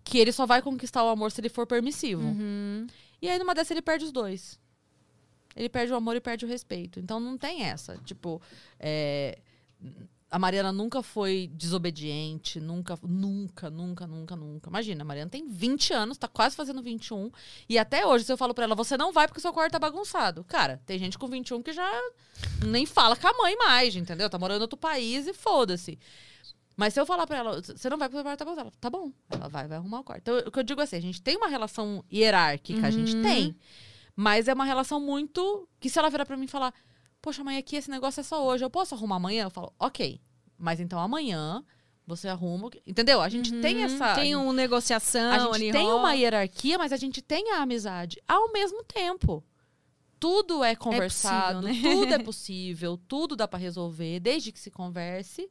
[0.03, 2.23] que ele só vai conquistar o amor se ele for permissivo.
[2.23, 2.87] Uhum.
[3.23, 4.59] E aí, numa dessa, ele perde os dois.
[5.57, 7.01] Ele perde o amor e perde o respeito.
[7.01, 7.97] Então, não tem essa.
[8.05, 8.41] Tipo,
[8.79, 9.39] é,
[10.31, 14.71] a Mariana nunca foi desobediente, nunca, nunca, nunca, nunca, nunca.
[14.71, 17.31] Imagina, a Mariana tem 20 anos, tá quase fazendo 21.
[17.69, 19.79] E até hoje, se eu falo pra ela, você não vai porque seu quarto tá
[19.79, 20.45] bagunçado.
[20.45, 21.91] Cara, tem gente com 21 que já
[22.65, 24.31] nem fala com a mãe mais, entendeu?
[24.31, 25.99] Tá morando em outro país e foda-se.
[26.77, 28.69] Mas se eu falar pra ela, você não vai porque seu quarto tá bagunçado.
[28.69, 29.11] Ela, tá bom.
[29.29, 30.21] Ela vai, vai arrumar o quarto.
[30.23, 33.17] Então, o que eu digo é assim, a gente tem uma relação hierárquica, a gente
[33.17, 33.23] Uhum.
[33.23, 33.57] tem.
[34.15, 35.69] Mas é uma relação muito.
[35.79, 36.75] Que se ela virar pra mim e falar,
[37.21, 39.45] poxa, mãe, aqui esse negócio é só hoje, eu posso arrumar amanhã?
[39.45, 40.21] Eu falo, ok.
[40.59, 41.65] Mas então amanhã
[42.07, 42.71] você arruma.
[42.87, 43.21] Entendeu?
[43.21, 44.11] A gente tem essa.
[44.11, 44.15] Uhum.
[44.15, 48.21] Tem uma negociação A gente ali, tem uma hierarquia, mas a gente tem a amizade
[48.27, 49.45] ao mesmo tempo.
[50.19, 51.73] Tudo é conversado, né?
[51.83, 55.51] tudo é possível, tudo dá pra resolver, desde que se converse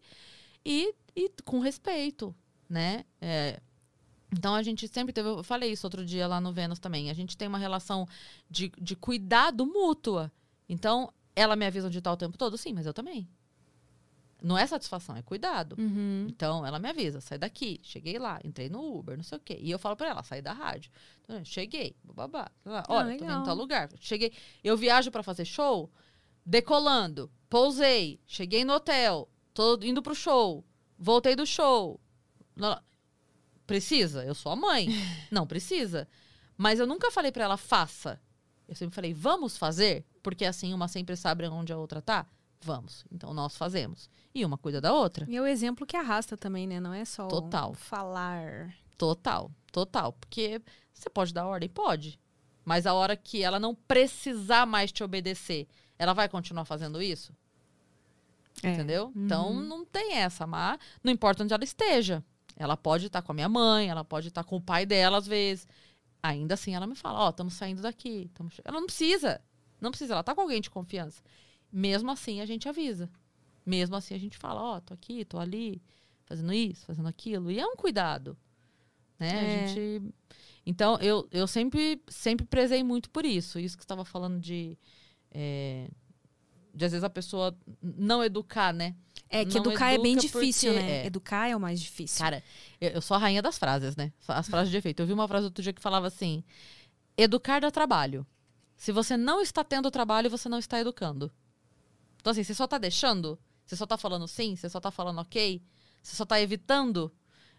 [0.64, 2.36] e, e com respeito,
[2.70, 3.04] né?
[3.20, 3.60] É,
[4.32, 7.14] então a gente sempre teve, eu falei isso outro dia lá no Vênus também, a
[7.14, 8.08] gente tem uma relação
[8.50, 10.32] de, de cuidado mútua.
[10.68, 12.58] Então, ela me avisa onde tá o tempo todo?
[12.58, 13.28] Sim, mas eu também.
[14.42, 15.76] Não é satisfação, é cuidado.
[15.78, 16.28] Uhum.
[16.30, 17.80] Então, ela me avisa, sai daqui.
[17.84, 19.58] Cheguei lá, entrei no Uber, não sei o quê.
[19.60, 20.92] E eu falo pra ela, sai da rádio.
[21.24, 22.50] Então, cheguei, babá.
[22.66, 23.30] Olha, tô Ah, legal.
[23.32, 23.90] indo em tal lugar.
[24.00, 24.32] Cheguei,
[24.64, 25.92] eu viajo pra fazer show,
[26.46, 30.64] decolando, pousei, cheguei no hotel, tô indo pro show,
[30.98, 32.00] voltei do show.
[33.70, 34.24] Precisa?
[34.26, 34.88] Eu sou a mãe.
[35.32, 36.08] não precisa.
[36.58, 38.20] Mas eu nunca falei pra ela, faça.
[38.68, 40.06] Eu sempre falei, vamos fazer?
[40.22, 42.26] Porque assim uma sempre sabe onde a outra tá?
[42.62, 43.06] Vamos.
[43.12, 44.10] Então nós fazemos.
[44.34, 45.26] E uma cuida da outra.
[45.30, 46.80] E é o exemplo que arrasta também, né?
[46.80, 47.74] Não é só o Total.
[47.74, 48.76] falar.
[48.98, 50.14] Total, total.
[50.14, 50.62] Porque
[50.94, 51.70] você pode dar ordem?
[51.70, 52.20] Pode.
[52.66, 55.68] Mas a hora que ela não precisar mais te obedecer,
[55.98, 57.34] ela vai continuar fazendo isso?
[58.62, 58.74] É.
[58.74, 59.12] Entendeu?
[59.16, 62.24] Então não tem essa, mas não importa onde ela esteja.
[62.60, 65.26] Ela pode estar com a minha mãe, ela pode estar com o pai dela às
[65.26, 65.66] vezes.
[66.22, 68.30] Ainda assim ela me fala, ó, estamos saindo daqui.
[68.34, 69.42] tamo che-" Ela não precisa.
[69.80, 71.24] Não precisa, ela tá com alguém de confiança.
[71.72, 73.10] Mesmo assim a gente avisa.
[73.66, 75.82] Mesmo assim a gente fala, ó, tô aqui, tô ali,
[76.26, 77.50] fazendo isso, fazendo aquilo.
[77.50, 78.38] E é um cuidado.
[79.18, 79.30] Né?
[79.30, 79.64] É.
[79.64, 80.14] A gente.
[80.66, 83.58] Então, eu, eu sempre, sempre prezei muito por isso.
[83.58, 84.78] Isso que você estava falando de.
[85.32, 85.90] é,
[86.74, 88.96] de às vezes a pessoa não educar, né?
[89.30, 91.04] É que Não educar é bem educa difícil, né?
[91.04, 91.06] é.
[91.06, 92.18] Educar é o mais difícil.
[92.18, 92.44] Cara,
[92.82, 94.12] eu, eu sou a rainha das frases, né?
[94.28, 95.02] As frases de efeito.
[95.02, 96.44] Eu vi uma frase outro dia que falava assim:
[97.18, 98.26] educar dá trabalho.
[98.76, 101.32] Se você não está tendo trabalho, você não está educando.
[102.18, 105.20] Então, assim, você só está deixando, você só está falando sim, você só está falando
[105.20, 105.62] ok,
[106.02, 107.12] você só está evitando,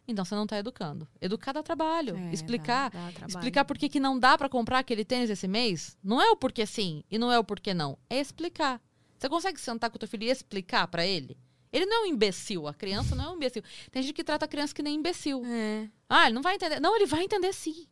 [0.09, 1.07] então você não está educando.
[1.21, 2.17] Educar dá trabalho.
[2.17, 2.91] É, explicar.
[2.91, 3.29] dá- dá trabalho.
[3.31, 6.37] Explicar por que, que não dá para comprar aquele tênis esse mês, não é o
[6.37, 7.99] porquê sim e não é o porquê não.
[8.09, 8.81] É explicar.
[9.21, 11.37] Você consegue sentar com o teu filho e explicar para ele?
[11.71, 13.63] Ele não é um imbecil, a criança não é um imbecil.
[13.91, 15.43] Tem gente que trata a criança que nem imbecil.
[15.45, 15.89] É.
[16.09, 16.81] Ah, ele não vai entender.
[16.81, 17.87] Não, ele vai entender sim.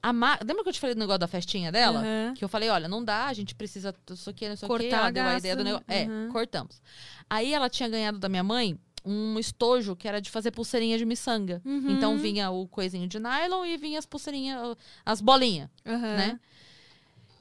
[0.00, 0.38] A Ma...
[0.46, 2.00] Lembra que eu te falei do negócio da festinha dela?
[2.00, 2.34] Aham.
[2.34, 4.72] Que eu falei, olha, não dá, a gente precisa isso aqui, isso aqui.
[4.72, 5.86] Cortar Ela a deu a ideia do gasta, negócio.
[5.88, 6.28] É, uhum.
[6.30, 6.80] cortamos.
[7.28, 11.04] Aí ela tinha ganhado da minha mãe um estojo que era de fazer pulseirinha de
[11.04, 11.60] miçanga.
[11.64, 11.90] Uhum.
[11.90, 16.38] Então vinha o coisinho de nylon e vinha as pulseirinhas, as bolinhas, né?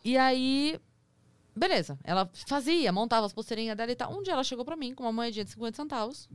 [0.04, 0.80] E aí,
[1.56, 1.98] beleza.
[2.04, 4.14] Ela fazia, montava as pulseirinhas dela e tal.
[4.14, 6.30] Um dia ela chegou pra mim com uma moedinha de 50 centavos.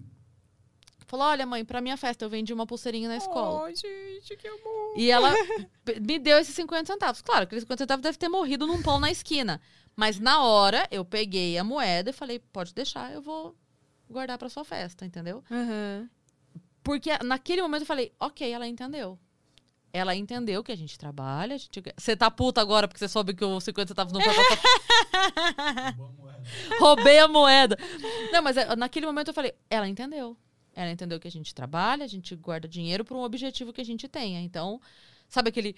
[1.06, 3.64] Falou: olha, mãe, pra minha festa eu vendi uma pulseirinha na escola.
[3.64, 4.94] Oh, gente, que amor.
[4.96, 5.32] E ela
[6.00, 7.22] me deu esses 50 centavos.
[7.22, 9.60] Claro, aqueles 50 centavos deve ter morrido num pão na esquina.
[9.96, 13.54] Mas na hora, eu peguei a moeda e falei, pode deixar, eu vou
[14.10, 15.44] guardar pra sua festa, entendeu?
[15.50, 16.08] Aham.
[16.82, 19.18] Porque naquele momento eu falei, ok, ela entendeu.
[19.96, 21.56] Ela entendeu que a gente trabalha.
[21.96, 25.94] Você tá puta agora porque você soube que os 50 centavos não foi pra
[26.80, 27.78] Roubei a moeda.
[28.32, 30.36] Não, mas é, naquele momento eu falei, ela entendeu.
[30.74, 33.84] Ela entendeu que a gente trabalha, a gente guarda dinheiro para um objetivo que a
[33.84, 34.40] gente tenha.
[34.40, 34.80] Então,
[35.28, 35.76] sabe aquele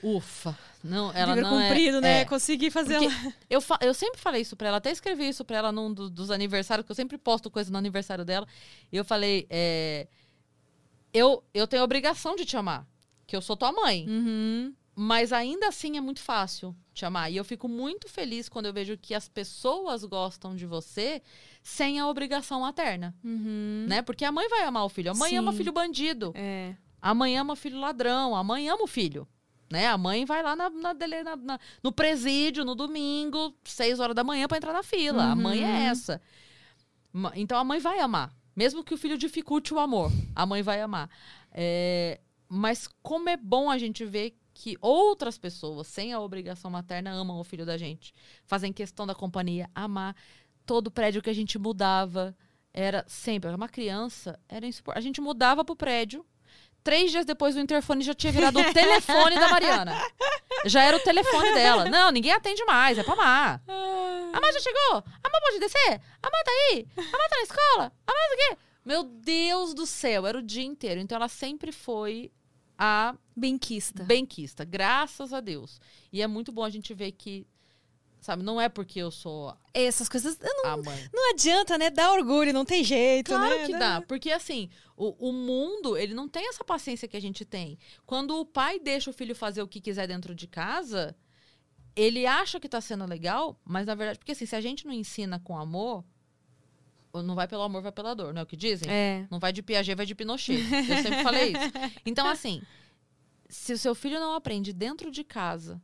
[0.00, 2.20] ufa, não, ela Dever não cumprido, é, né?
[2.20, 2.24] é.
[2.24, 3.10] Consegui fazer lá.
[3.50, 6.08] eu, fa- eu sempre falei isso pra ela, até escrevi isso pra ela num do-
[6.08, 8.46] dos aniversários, que eu sempre posto coisa no aniversário dela.
[8.92, 10.06] E eu falei, é,
[11.12, 12.86] eu, eu tenho a obrigação de te amar,
[13.26, 14.06] que eu sou tua mãe.
[14.08, 14.74] Uhum.
[14.98, 17.30] Mas ainda assim é muito fácil te amar.
[17.30, 21.20] E eu fico muito feliz quando eu vejo que as pessoas gostam de você
[21.62, 23.84] sem a obrigação materna, Uhum.
[23.88, 24.00] né?
[24.00, 25.10] Porque a mãe vai amar o filho.
[25.10, 25.36] A mãe Sim.
[25.36, 26.32] ama filho bandido.
[26.34, 26.74] É.
[27.02, 28.34] A mãe ama filho ladrão.
[28.34, 29.28] A mãe ama o filho.
[29.70, 29.86] Né?
[29.88, 34.22] A mãe vai lá na, na na- na- no presídio no domingo, seis horas da
[34.24, 35.24] manhã, pra entrar na fila.
[35.32, 35.90] A mãe é Uhum.
[35.90, 36.22] essa.
[37.34, 38.32] Então a mãe vai amar.
[38.54, 41.10] Mesmo que o filho dificulte o amor, a mãe vai amar.
[41.52, 47.10] É, Mas como é bom a gente ver que outras pessoas, sem a obrigação materna,
[47.10, 48.14] amam o filho da gente.
[48.44, 50.16] Fazem questão da companhia, amar.
[50.64, 52.34] Todo prédio que a gente mudava
[52.72, 53.50] era sempre.
[53.50, 54.98] Uma criança era insuportável.
[54.98, 56.24] A gente mudava pro prédio.
[56.82, 59.92] Três dias depois o interfone já tinha virado o telefone da Mariana.
[60.66, 61.84] Já era o telefone dela.
[61.90, 63.62] Não, ninguém atende mais, é pra amar.
[63.66, 65.02] A Má já chegou?
[65.22, 66.00] A Má pode descer?
[66.22, 66.86] A Má tá aí?
[66.96, 67.92] A Má tá na escola?
[68.06, 68.58] A Má tá aqui?
[68.84, 71.00] Meu Deus do céu, era o dia inteiro.
[71.00, 72.30] Então ela sempre foi
[72.78, 74.02] a Benquista.
[74.04, 75.80] benquista, graças a Deus.
[76.12, 77.46] E é muito bom a gente ver que,
[78.20, 80.82] sabe, não é porque eu sou Essas coisas não,
[81.12, 81.90] não adianta, né?
[81.90, 83.66] Dá orgulho, não tem jeito, Claro né?
[83.66, 87.44] que dá, porque assim, o, o mundo, ele não tem essa paciência que a gente
[87.44, 87.78] tem.
[88.06, 91.14] Quando o pai deixa o filho fazer o que quiser dentro de casa,
[91.94, 94.92] ele acha que tá sendo legal, mas na verdade, porque assim, se a gente não
[94.92, 96.04] ensina com amor,
[97.22, 98.90] não vai pelo amor, vai pela dor, não é o que dizem?
[98.90, 99.26] É.
[99.30, 100.58] Não vai de Piaget, vai de Pinochet.
[100.60, 101.72] Eu sempre falei isso.
[102.04, 102.62] Então, assim,
[103.48, 105.80] se o seu filho não aprende dentro de casa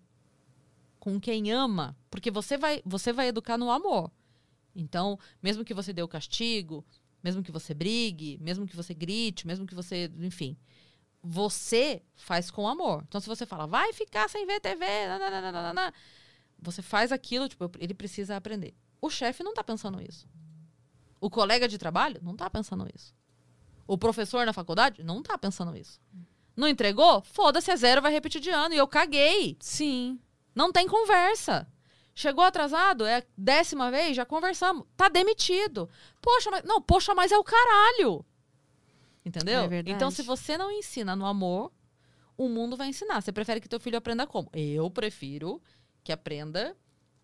[0.98, 4.10] com quem ama, porque você vai, você vai educar no amor.
[4.74, 6.84] Então, mesmo que você dê o castigo,
[7.22, 10.56] mesmo que você brigue, mesmo que você grite, mesmo que você, enfim,
[11.22, 13.04] você faz com amor.
[13.06, 15.92] Então, se você fala, vai ficar sem ver TV, nananana,
[16.59, 18.74] você faz aquilo, tipo, ele precisa aprender.
[19.00, 20.28] O chefe não tá pensando isso.
[21.22, 23.14] O colega de trabalho não tá pensando isso.
[23.86, 26.00] O professor na faculdade não tá pensando isso.
[26.56, 27.22] Não entregou?
[27.22, 28.74] Foda-se, é zero, vai repetir de ano.
[28.74, 29.56] E eu caguei.
[29.60, 30.18] Sim.
[30.54, 31.66] Não tem conversa.
[32.14, 34.84] Chegou atrasado, é a décima vez, já conversamos.
[34.96, 35.88] Tá demitido.
[36.20, 36.64] Poxa, mas.
[36.64, 38.24] Não, poxa, mas é o caralho.
[39.24, 39.60] Entendeu?
[39.60, 39.94] É verdade.
[39.94, 41.72] então, se você não ensina no amor,
[42.36, 43.20] o mundo vai ensinar.
[43.22, 44.50] Você prefere que teu filho aprenda como?
[44.52, 45.62] Eu prefiro
[46.02, 46.76] que aprenda,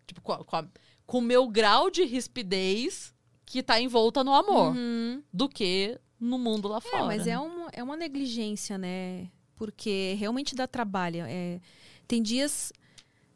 [0.07, 0.67] tipo, com, a- com, a-
[1.05, 3.13] com o meu grau de rispidez
[3.51, 5.23] que tá envolta no amor, Uhum.
[5.33, 6.97] do que no mundo lá fora.
[7.03, 7.31] É, mas né?
[7.31, 9.27] é, um, é uma negligência, né?
[9.55, 11.23] Porque realmente dá trabalho.
[11.27, 11.59] É,
[12.07, 12.71] tem dias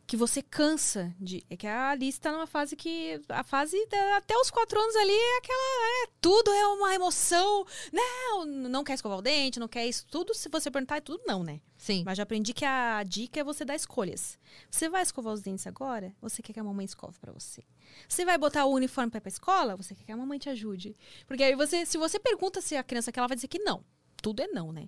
[0.06, 1.44] que você cansa de.
[1.49, 3.19] É que a Alice tá numa fase que.
[3.27, 6.03] A fase da- até os quatro anos ali é aquela.
[6.06, 7.65] É, tudo é uma emoção.
[7.91, 10.06] Não, não quer escovar o dente, não quer isso.
[10.11, 11.60] Tudo, se você perguntar, é tudo não, né?
[11.84, 12.02] Sim.
[12.06, 14.40] Mas já aprendi que a dica é você dar escolhas.
[14.72, 16.16] Você vai escovar os dentes agora?
[16.22, 17.62] Você quer que a mamãe escove pra você?
[18.08, 19.76] Você vai botar o uniforme pra ir pra escola?
[19.76, 20.96] Você quer que a mamãe te ajude?
[21.28, 23.84] Porque aí você, se você pergunta se a criança quer, ela vai dizer que não.
[24.22, 24.88] Tudo é não, né?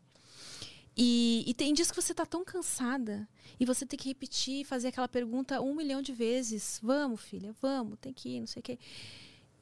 [0.95, 3.27] E, e tem dias que você tá tão cansada
[3.59, 6.79] e você tem que repetir, fazer aquela pergunta um milhão de vezes.
[6.81, 8.79] Vamos, filha, vamos, tem que ir, não sei o quê.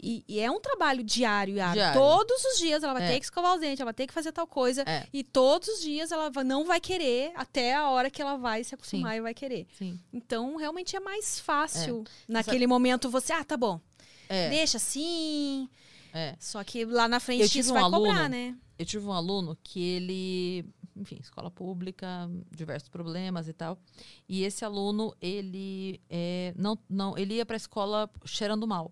[0.05, 1.71] E, e é um trabalho diário, Yara.
[1.73, 1.99] Diário.
[2.01, 3.11] Todos os dias ela vai É.
[3.13, 4.83] ter que escovar os dentes, ela vai ter que fazer tal coisa.
[4.85, 5.07] É.
[5.13, 8.75] E todos os dias ela não vai querer até a hora que ela vai se
[8.75, 9.65] acostumar e vai querer.
[9.77, 9.97] Sim.
[10.11, 12.03] Então, realmente é mais fácil.
[12.27, 13.79] Naquele momento você, ah, tá bom,
[14.27, 14.49] É.
[14.49, 15.69] deixa assim.
[16.13, 16.35] É.
[16.37, 18.55] Só que lá na frente Eu tive um vai cobrar, aluno- né?
[18.77, 20.65] eu tive um aluno que ele,
[20.97, 23.79] enfim, escola pública, diversos problemas e tal.
[24.27, 28.91] E esse aluno, ele é, não, não, ele ia pra escola cheirando mal.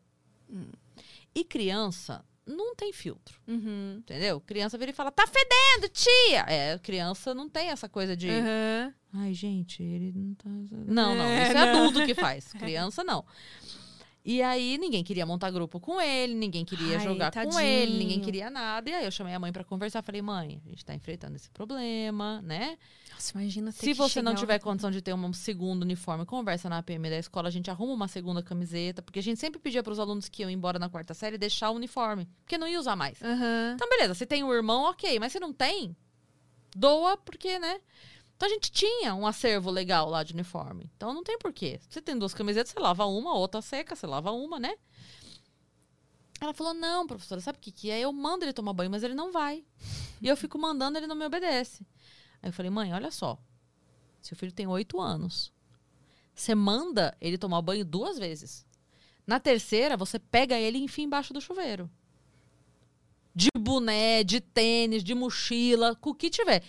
[1.33, 3.97] E criança não tem filtro, Uhum.
[3.99, 4.41] entendeu?
[4.41, 6.45] Criança vira e fala: "Tá fedendo, tia".
[6.47, 8.93] É, criança não tem essa coisa de Uhum.
[9.13, 10.49] Ai, gente, ele não tá.
[10.49, 11.25] Não, não.
[11.25, 11.83] É, Isso é não.
[11.87, 12.51] adulto que faz.
[12.53, 13.25] Criança, não.
[14.23, 17.59] E aí ninguém queria montar grupo com ele, ninguém queria Ai, jogar com tadinho.
[17.59, 18.87] ele, ninguém queria nada.
[18.89, 21.49] E aí eu chamei a mãe pra conversar, falei: "Mãe, a gente tá enfrentando esse
[21.49, 22.77] problema, né?
[23.11, 26.77] Nossa, imagina ter Se você não tiver condição de ter um segundo uniforme, conversa na
[26.77, 29.99] APM da escola, a gente arruma uma segunda camiseta, porque a gente sempre pedia pros
[29.99, 33.21] alunos que iam embora na quarta série deixar o uniforme, porque não ia usar mais.
[33.23, 33.73] Aham.
[33.75, 35.95] Então, beleza, se tem um irmão, ok, mas se não tem,
[36.75, 37.79] doa, porque, né?
[38.41, 40.89] Então a gente tinha um acervo legal lá de uniforme.
[40.97, 41.79] Então não tem porquê.
[41.87, 44.73] Você tem duas camisetas, você lava uma, outra seca, você lava uma, né?
[46.39, 47.99] Ela falou: não, professora, sabe o que, que é?
[47.99, 49.63] Eu mando ele tomar banho, mas ele não vai.
[50.19, 51.85] E eu fico mandando, ele não me obedece.
[52.41, 53.37] Aí eu falei, mãe, olha só.
[54.23, 55.53] Seu filho tem oito anos.
[56.33, 58.65] Você manda ele tomar banho duas vezes.
[59.27, 61.87] Na terceira, você pega ele e enfia embaixo do chuveiro
[63.33, 66.63] de boné, de tênis, de mochila, com o que tiver.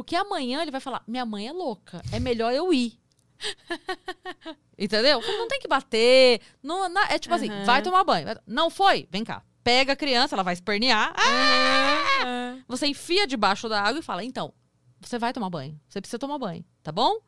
[0.00, 2.98] Porque amanhã ele vai falar: minha mãe é louca, é melhor eu ir.
[4.78, 5.20] Entendeu?
[5.20, 6.40] Não tem que bater.
[6.62, 7.64] Não, na- é tipo assim: Aham.
[7.66, 8.26] vai tomar banho.
[8.46, 9.06] Não foi?
[9.10, 9.42] Vem cá.
[9.62, 11.12] Pega a criança, ela vai espernear.
[11.14, 12.22] Ah!
[12.22, 12.64] Aham.
[12.66, 14.54] Você enfia debaixo da água e fala: então,
[14.98, 15.78] você vai tomar banho.
[15.86, 17.18] Você precisa tomar banho, tá bom?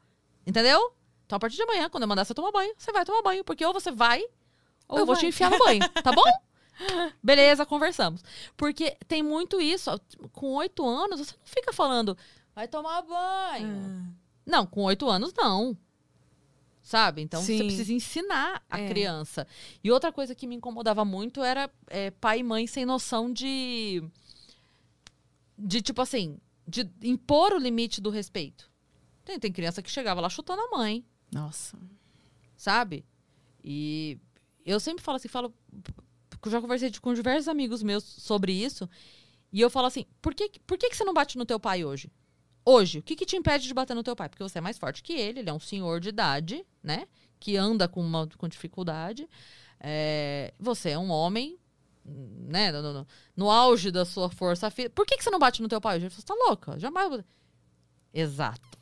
[0.46, 0.94] Entendeu?
[1.26, 3.44] Então, a partir de amanhã, quando eu mandar você tomar banho, você vai tomar banho.
[3.44, 4.24] Porque ou você vai,
[4.88, 6.24] ou, eu vou te enfiar no banho, tá bom?
[7.22, 8.24] Beleza, conversamos.
[8.56, 9.90] Porque tem muito isso.
[10.32, 12.16] Com oito anos, você não fica falando,
[12.54, 14.06] vai tomar banho.
[14.08, 14.12] Ah.
[14.44, 15.76] Não, com oito anos, não.
[16.82, 17.22] Sabe?
[17.22, 17.64] Então você Sim.
[17.66, 18.88] precisa ensinar a É.
[18.88, 19.46] criança.
[19.84, 24.02] E outra coisa que me incomodava muito era é, pai e mãe sem noção de.
[25.56, 28.68] De tipo assim, de impor o limite do respeito.
[29.24, 31.78] Tem, tem criança que chegava lá chutando a mãe, Nossa.
[32.56, 33.04] sabe?
[33.62, 34.18] E
[34.66, 35.54] eu sempre falo assim, falo.
[36.44, 38.90] eu Já conversei com diversos amigos meus sobre isso.
[39.52, 41.84] E eu falo assim: por que, por que, que você não bate no teu pai
[41.84, 42.10] hoje?
[42.64, 44.28] Hoje, o que, que te impede de bater no teu pai?
[44.28, 47.06] Porque você é mais forte que ele, ele é um senhor de idade, né?
[47.40, 49.28] Que anda com, uma, com dificuldade.
[49.80, 51.58] É, você é um homem,
[52.04, 52.70] né?
[52.70, 53.06] No, no-
[53.36, 54.94] no auge da sua força física.
[54.94, 56.08] Por que, que você não bate no teu pai hoje?
[56.08, 56.78] Você tá louca?
[56.78, 57.08] Jamais.
[57.08, 57.24] vou-"
[58.14, 58.78] Exato.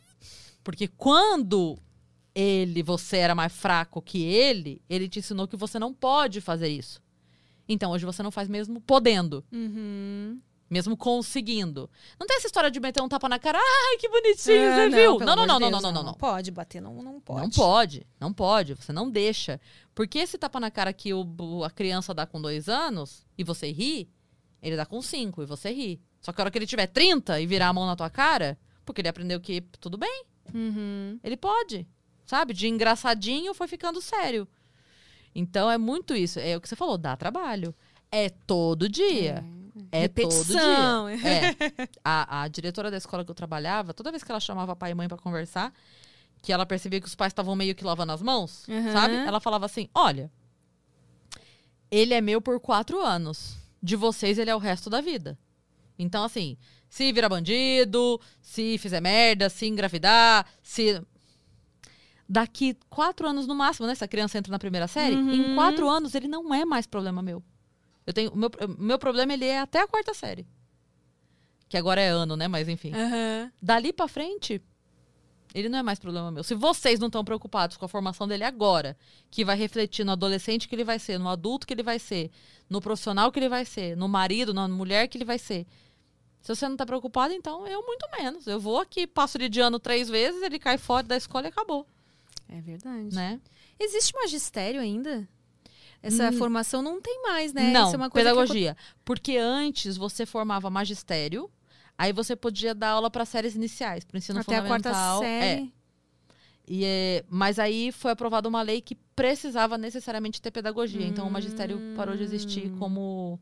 [0.63, 1.79] Porque quando
[2.35, 6.69] ele, você era mais fraco que ele, ele te ensinou que você não pode fazer
[6.69, 7.01] isso.
[7.67, 9.43] Então hoje você não faz mesmo podendo.
[9.51, 10.39] Uhum.
[10.71, 11.91] Mesmo conseguindo.
[12.19, 13.59] Não tem essa história de meter um tapa na cara.
[13.59, 15.17] Ai, que bonitinho, Ah, você viu?
[15.19, 16.15] pelo Não, não, não, de não, Deus, não, não, não.
[16.15, 17.41] Pode bater, não, não pode.
[17.43, 18.75] Não pode, não pode.
[18.77, 19.61] Você não deixa.
[19.97, 23.73] Porque esse tapa na cara que o, a criança dá com dois anos e você
[23.73, 24.09] ri,
[24.63, 26.01] ele dá com cinco e você ri.
[26.21, 28.57] Só que a hora que ele tiver 30 e virar a mão na tua cara,
[28.85, 30.25] porque ele aprendeu que tudo bem,
[30.55, 31.19] Uhum.
[31.25, 31.85] ele pode.
[32.27, 32.55] Sabe?
[32.55, 34.47] De engraçadinho foi ficando sério.
[35.35, 36.39] Então é muito isso.
[36.39, 37.75] É o que você falou, dá trabalho.
[38.11, 39.45] É todo dia.
[39.93, 41.07] É, Repetição.
[41.09, 41.29] todo dia.
[41.29, 41.89] É.
[42.05, 44.95] A, a diretora da escola que eu trabalhava, toda vez que ela chamava pai e
[44.95, 45.73] mãe pra conversar,
[46.43, 48.93] que ela percebia que os pais estavam meio que lavando as mãos, Uhum.
[48.93, 49.15] sabe?
[49.17, 50.31] Ela falava assim: olha,
[51.91, 53.57] ele é meu por quatro anos.
[53.83, 55.39] De vocês, ele é o resto da vida.
[55.99, 56.57] Então, assim,
[56.89, 61.03] se virar bandido, se fizer merda, se engravidar, se.
[62.29, 63.95] Daqui quatro anos no máximo, né?
[63.95, 65.55] Se a criança entra na primeira série, em Uhum.
[65.57, 67.43] quatro anos ele não é mais problema meu.
[68.07, 68.31] Eu tenho.
[68.33, 70.47] O meu, meu problema ele é até a quarta série.
[71.69, 72.49] Que agora é ano, né?
[72.49, 72.93] Mas enfim.
[72.95, 73.53] Aham.
[73.63, 74.61] Dali pra frente,
[75.55, 76.43] ele não é mais problema meu.
[76.43, 78.97] Se vocês não estão preocupados com a formação dele agora,
[79.31, 82.31] que vai refletir no adolescente que ele vai ser, no adulto que ele vai ser,
[82.69, 85.67] no profissional que ele vai ser, no marido, na mulher que ele vai ser.
[86.41, 88.47] Se você não tá preocupado, então eu muito menos.
[88.47, 91.51] Eu vou aqui, passo ele de ano três vezes, ele cai fora da escola e
[91.51, 91.87] acabou,
[92.49, 93.15] É verdade.
[93.15, 93.39] né?
[93.79, 95.29] Existe magistério ainda?
[96.03, 96.33] Essa Hum.
[96.33, 97.71] formação não tem mais, né?
[97.73, 98.77] Não, Isso é uma coisa pedagogia.
[99.05, 101.51] Porque antes você formava magistério,
[101.99, 105.23] aí você podia dar aula para séries iniciais, para ensino Até a quarta fundamental.
[105.23, 105.75] É, série.
[106.67, 111.05] E é, mas aí foi aprovada uma lei que precisava necessariamente ter pedagogia.
[111.07, 113.39] Então o magistério parou de existir como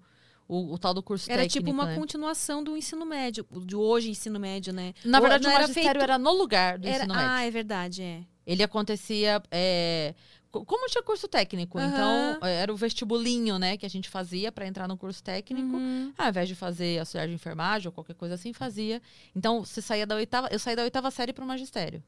[0.48, 1.32] o, o tal do curso Hum.
[1.34, 1.66] Era técnico.
[1.66, 1.94] tipo uma né?
[1.94, 4.94] continuação do ensino médio, de hoje ensino médio, né?
[5.04, 6.96] Na verdade, não o era magistério feito- era no lugar do Era...
[7.04, 7.30] ensino médio.
[7.30, 8.22] Ah, é verdade, é.
[8.46, 9.42] Ele acontecia.
[9.50, 10.14] é,
[10.50, 11.88] como tinha curso técnico, Aham.
[11.88, 15.76] então é, era o vestibulinho, né, que a gente fazia para entrar no curso técnico.
[15.76, 16.12] Uhum.
[16.16, 19.02] Ao invés de fazer auxiliar de enfermagem ou qualquer coisa assim, fazia.
[19.36, 20.48] Então, você saía da oitava.
[20.50, 22.02] Eu saí da oitava série para o magistério.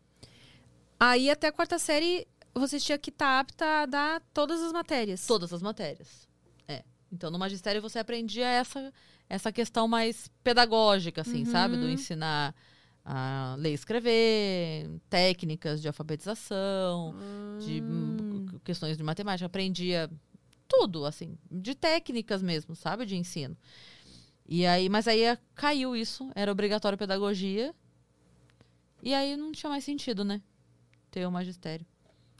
[0.99, 5.27] Aí até a quarta série você tinha que estar apta a dar todas as matérias.
[5.27, 6.28] Todas as matérias.
[6.67, 6.83] É.
[7.12, 8.93] Então, no magistério você aprendia essa,
[9.28, 11.77] essa questão mais pedagógica, assim, sabe?
[11.77, 12.55] Do ensinar
[13.13, 17.15] a ler e escrever, técnicas de alfabetização,
[17.59, 18.47] de hum, Hum.
[18.65, 19.47] questões de matemática.
[19.47, 20.09] Aprendia
[20.69, 23.05] tudo, assim, de técnicas mesmo, sabe?
[23.05, 23.57] De ensino.
[24.47, 25.23] E aí, mas aí
[25.57, 27.75] caiu isso, era obrigatório pedagogia.
[29.03, 30.41] E aí não tinha mais sentido, né?
[31.11, 31.85] Ter o magistério.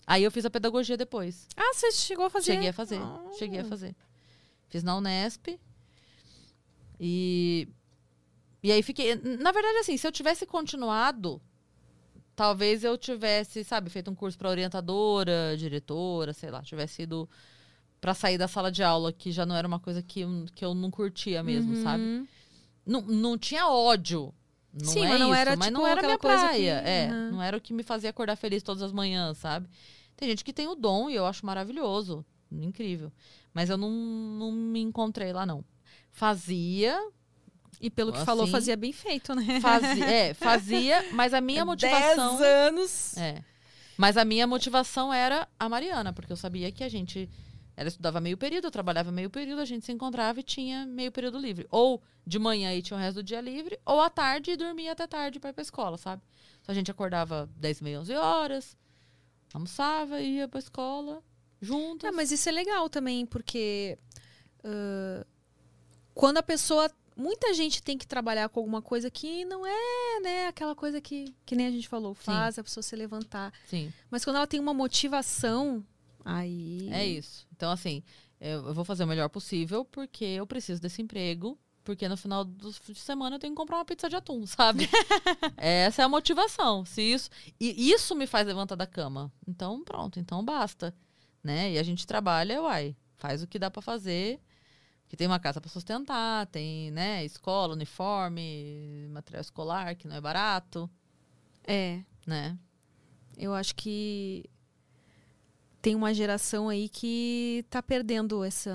[0.07, 1.49] Aí eu fiz a pedagogia depois.
[1.57, 2.53] Ah, você chegou a fazer?
[2.53, 3.01] Cheguei a fazer.
[3.39, 3.97] Cheguei a fazer.
[4.69, 5.59] Fiz na Unesp.
[6.99, 7.69] E.
[8.63, 9.15] E aí fiquei.
[9.17, 11.41] Na verdade, assim, se eu tivesse continuado,
[12.37, 17.29] talvez eu tivesse, sabe, feito um curso para orientadora, diretora, sei lá, tivesse ido
[18.01, 20.65] para sair da sala de aula, que já não era uma coisa que, eu- que
[20.65, 22.03] eu não curtia mesmo, sabe?
[22.03, 22.27] Uhum.
[22.87, 24.33] Não, não tinha ódio.
[24.73, 26.81] Não Sim, é mas não isso, era, mas tipo, não era aquela minha coisa praia.
[26.83, 27.31] que- É, Uhum.
[27.33, 29.69] não era o que me fazia acordar feliz todas as manhãs, sabe?
[30.17, 33.13] Tem gente que tem o dom e eu acho maravilhoso, incrível.
[33.53, 35.63] Mas eu não, não me encontrei lá, não.
[36.11, 36.99] Fazia,
[37.81, 39.61] E pelo que falou, Assim, fazia bem feito, né?
[39.61, 42.37] fazia, é, fazia, mas a minha motivação...
[42.37, 43.17] Dez anos.
[43.17, 43.43] É.
[44.01, 47.29] Mas a minha motivação era a Mariana, porque eu sabia que a gente.
[47.77, 51.13] Ela estudava meio período, eu trabalhava meio período, a gente se encontrava e tinha meio
[51.13, 51.67] período livre.
[51.71, 54.93] Ou de manhã e tinha o resto do dia livre, ou à tarde e dormia
[54.93, 56.23] até tarde pra ir pra escola, sabe?
[56.63, 58.77] Então a gente acordava 10, meia, 11 horas,
[59.53, 61.23] almoçava, ia pra escola,
[61.61, 62.09] juntas.
[62.09, 63.99] É, mas isso é legal também, porque
[64.65, 65.25] ãh,
[66.15, 66.91] quando a pessoa.
[67.21, 71.35] Muita gente tem que trabalhar com alguma coisa que não é, né, aquela coisa que,
[71.45, 73.53] que nem a gente falou, faz a pessoa se levantar.
[73.67, 75.85] Sim, Mas quando ela tem uma motivação,
[76.25, 76.89] aí.
[76.91, 77.47] é isso.
[77.55, 78.03] Então, assim,
[78.41, 81.59] eu vou fazer o melhor possível porque eu preciso desse emprego.
[81.83, 84.89] Porque no final do de semana eu tenho que comprar uma pizza de atum, sabe?
[85.57, 86.85] Essa é a motivação.
[86.85, 89.33] Se isso e isso me faz levantar da cama.
[89.49, 90.95] Então pronto, então basta,
[91.43, 91.73] né?
[91.73, 94.41] E a gente trabalha, uai, faz o que dá pra fazer.
[95.11, 100.21] Que tem uma casa pra sustentar, tem, né, escola, uniforme, material escolar que não é
[100.21, 100.89] barato,
[101.67, 102.01] É.
[102.25, 102.57] né?
[103.37, 104.49] Eu acho que
[105.83, 108.73] tem uma geração aí que tá perdendo essa.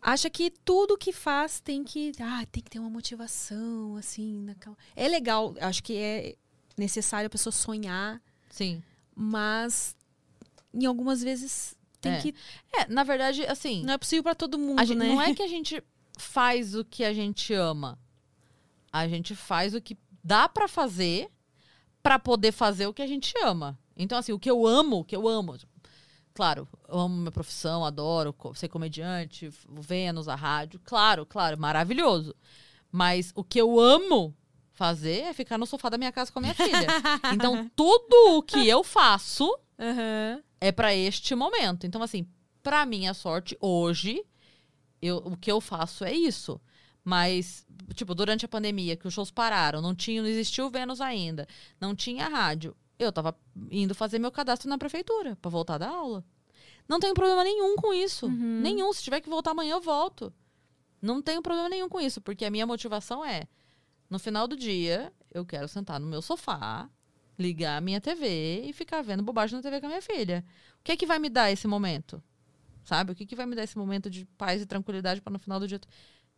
[0.00, 2.12] Acha que tudo que faz tem que.
[2.20, 4.42] Ah, tem que ter uma motivação, assim.
[4.42, 4.76] Naquela...
[4.94, 6.36] É legal, acho que é
[6.76, 8.80] necessário a pessoa sonhar, Sim.
[9.16, 9.96] mas
[10.72, 11.74] em algumas vezes
[12.04, 12.20] tem É.
[12.20, 12.34] que.
[12.72, 15.08] É, na verdade, assim, Não é possível para todo mundo, gente- né?
[15.08, 15.82] Não é que a gente
[16.18, 17.98] faz o que a gente ama.
[18.92, 21.28] A gente faz o que dá pra fazer
[22.02, 23.78] pra poder fazer o que a gente ama.
[23.96, 25.56] Então, assim, o que eu amo, o que eu amo.
[26.34, 30.80] Claro, eu amo minha profissão, adoro ser comediante, Vênus, a rádio.
[30.84, 32.34] Claro, claro, maravilhoso.
[32.90, 34.34] Mas o que eu amo
[34.72, 36.86] fazer é ficar no sofá da minha casa com a minha filha.
[37.34, 40.42] Então, tudo o que eu faço Aham.
[40.64, 41.86] É pra este momento.
[41.86, 42.26] Então, assim,
[42.62, 44.24] pra minha sorte, hoje,
[45.02, 46.58] eu, o que eu faço é isso.
[47.04, 51.02] Mas, tipo, durante a pandemia, que os shows pararam, não tinha, não existiu o Vênus
[51.02, 51.46] ainda,
[51.78, 52.74] não tinha rádio.
[52.98, 53.36] Eu tava
[53.70, 56.24] indo fazer meu cadastro na prefeitura pra voltar da aula.
[56.88, 58.24] Não tenho problema nenhum com isso.
[58.24, 58.60] Uhum.
[58.62, 58.90] Nenhum.
[58.94, 60.32] Se tiver que voltar amanhã, eu volto.
[61.02, 63.46] Não tenho problema nenhum com isso, porque a minha motivação é,
[64.08, 66.88] no final do dia, eu quero sentar no meu sofá,
[67.38, 70.44] ligar a minha TV e ficar vendo bobagem na TV com a minha filha.
[70.80, 72.22] O que é que vai me dar esse momento?
[72.84, 73.12] Sabe?
[73.12, 75.58] O que, que vai me dar esse momento de paz e tranquilidade para no final
[75.58, 75.80] do dia.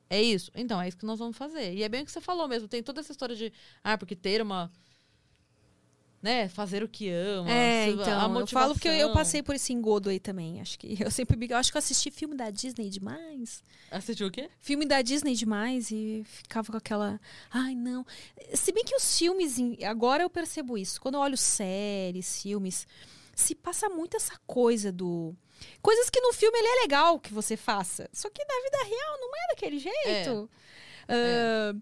[0.08, 0.50] É isso?
[0.54, 1.74] Então, é isso que nós vamos fazer.
[1.74, 2.68] E é bem o que você falou mesmo.
[2.68, 3.52] Tem toda essa história de,
[3.82, 4.70] ah, porque ter uma.
[6.22, 6.48] Né?
[6.48, 7.50] Fazer o que ama.
[7.50, 10.60] É, então, eu falo porque eu, eu passei por esse engodo aí também.
[10.60, 13.62] Acho que eu sempre eu acho que eu assisti filme da Disney demais.
[13.90, 14.50] Assistiu o quê?
[14.60, 17.20] filme da Disney demais e ficava com aquela.
[17.50, 18.04] Ai, não.
[18.54, 19.56] Se bem que os filmes.
[19.84, 21.00] Agora eu percebo isso.
[21.00, 22.86] Quando eu olho séries, filmes,
[23.34, 25.34] se passa muito essa coisa do.
[25.80, 28.08] Coisas que no filme ele é legal que você faça.
[28.12, 30.50] Só que na vida real não é daquele jeito.
[31.08, 31.74] Ah,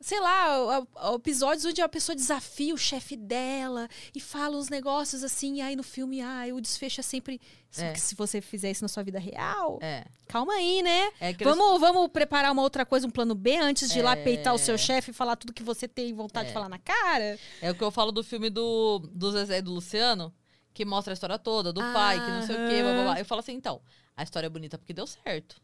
[0.00, 0.86] Sei lá,
[1.16, 5.74] episódios onde a pessoa desafia o chefe dela e fala uns negócios assim, e aí
[5.74, 7.40] no filme, ah, o desfecho é sempre.
[7.70, 7.92] Só É.
[7.92, 10.04] que se você fizer isso na sua vida real, É.
[10.28, 11.10] calma aí, né?
[11.20, 14.22] É Vamos, vamos preparar uma outra coisa, um plano B, antes de ir lá É.
[14.22, 17.36] peitar o seu chefe e falar tudo que você tem vontade de falar na cara?
[17.60, 20.32] É o que eu falo do filme do, do Zezé e do Luciano,
[20.72, 23.18] que mostra a história toda, do pai, que não sei o quê, blá, blá, blá.
[23.18, 23.82] Eu falo assim, então,
[24.16, 25.60] a história é bonita porque deu certo.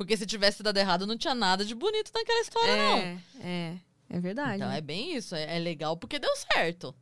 [0.00, 2.98] Porque se tivesse dado errado, não tinha nada de bonito naquela história, não.
[3.42, 3.78] é.
[4.08, 4.56] É verdade.
[4.56, 6.94] Então é bem isso, é, é legal porque deu certo.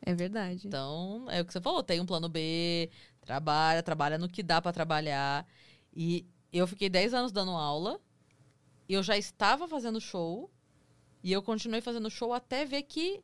[0.00, 0.68] É verdade.
[0.68, 2.88] Então, é o que você falou, tem um plano B,
[3.22, 5.44] trabalha, trabalha no que dá pra trabalhar.
[5.92, 8.00] E eu fiquei 10 anos dando aula,
[8.88, 10.48] eu já estava fazendo show,
[11.24, 13.20] e eu continuei fazendo show até ver que,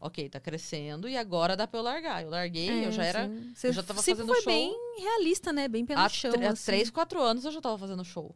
[0.00, 2.22] ok, tá crescendo, e agora dá pra eu largar.
[2.22, 3.28] Eu larguei, É, eu já era.
[3.28, 3.52] sim.
[3.54, 4.52] Você eu já tava fazendo foi show.
[4.52, 5.68] bem realista, né?
[5.68, 6.32] Bem pé no Há, chão.
[6.42, 6.64] há assim.
[6.66, 8.34] três, quatro anos eu já tava fazendo show.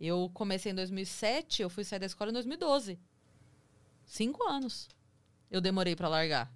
[0.00, 2.98] Eu comecei em 2007, eu fui sair da escola em 2012.
[4.04, 4.88] Cinco anos.
[5.50, 6.52] Eu demorei pra largar.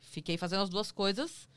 [0.00, 1.48] Fiquei fazendo as duas coisas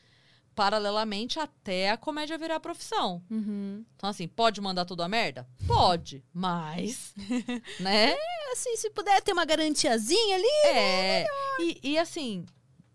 [0.56, 3.24] paralelamente até a comédia virar profissão.
[3.30, 3.84] Uhum.
[3.96, 5.48] Então, assim, pode mandar tudo a merda?
[5.66, 7.14] Pode, mas.
[7.82, 8.16] né?
[8.54, 10.48] Assim, se puder ter uma garantiazinha ali.
[10.68, 11.26] É.
[11.60, 12.46] E, e, assim,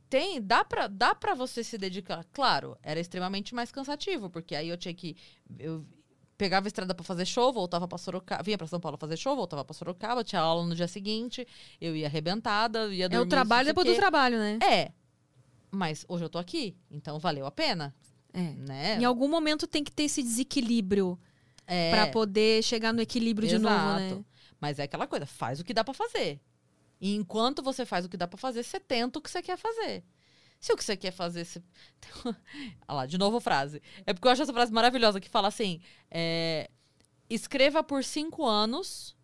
[0.09, 2.25] tem, dá pra, dá pra você se dedicar.
[2.33, 5.17] Claro, era extremamente mais cansativo, porque aí eu tinha que.
[5.59, 5.85] Eu
[6.37, 8.43] pegava a estrada pra fazer show, voltava pra Sorocaba.
[8.43, 11.47] Vinha pra São Paulo fazer show, voltava pra Sorocaba, tinha aula no dia seguinte,
[11.81, 13.27] eu ia arrebentada, ia É dormir.
[13.27, 14.59] o trabalho depois do trabalho, né?
[14.63, 14.93] É.
[15.71, 17.95] Mas hoje eu tô aqui, então valeu a pena,
[18.33, 18.41] É.
[18.55, 18.99] né?
[19.01, 21.19] Em algum momento tem que ter esse desequilíbrio
[21.67, 24.25] é, pra poder chegar no equilíbrio de novo, né?
[24.61, 26.41] Mas é aquela coisa, faz o que dá pra fazer.
[27.01, 29.57] E enquanto você faz o que dá pra fazer, você tenta o que você quer
[29.57, 30.03] fazer.
[30.61, 31.45] Se o que você quer fazer.
[31.45, 31.63] Você...
[32.25, 32.37] Olha
[32.89, 33.81] lá, de novo a frase.
[34.05, 35.81] É porque eu acho essa frase maravilhosa que fala assim:
[36.11, 36.69] é,
[37.31, 39.17] escreva por cinco anos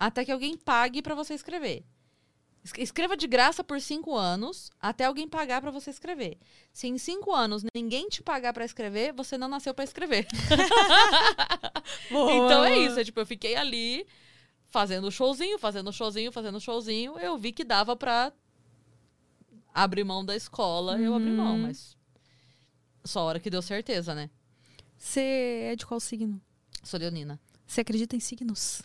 [0.00, 1.84] até que alguém pague pra você escrever.
[2.64, 6.38] Es- Escreva de graça por cinco anos até alguém pagar pra você escrever.
[6.72, 10.26] Se em cinco anos ninguém te pagar pra escrever, você não nasceu pra escrever.
[12.10, 12.98] Então é isso.
[12.98, 14.06] É, tipo, eu fiquei ali
[14.74, 17.16] fazendo showzinho, fazendo showzinho, fazendo showzinho.
[17.20, 18.32] Eu vi que dava pra
[19.72, 21.62] abrir mão da escola, eu abri mão, Uhum.
[21.62, 21.96] mas
[23.04, 24.28] só a hora que deu certeza, né?
[24.98, 25.20] Você
[25.70, 26.40] é de qual signo?
[26.82, 27.38] Sou leonina.
[27.64, 28.82] Você acredita em signos?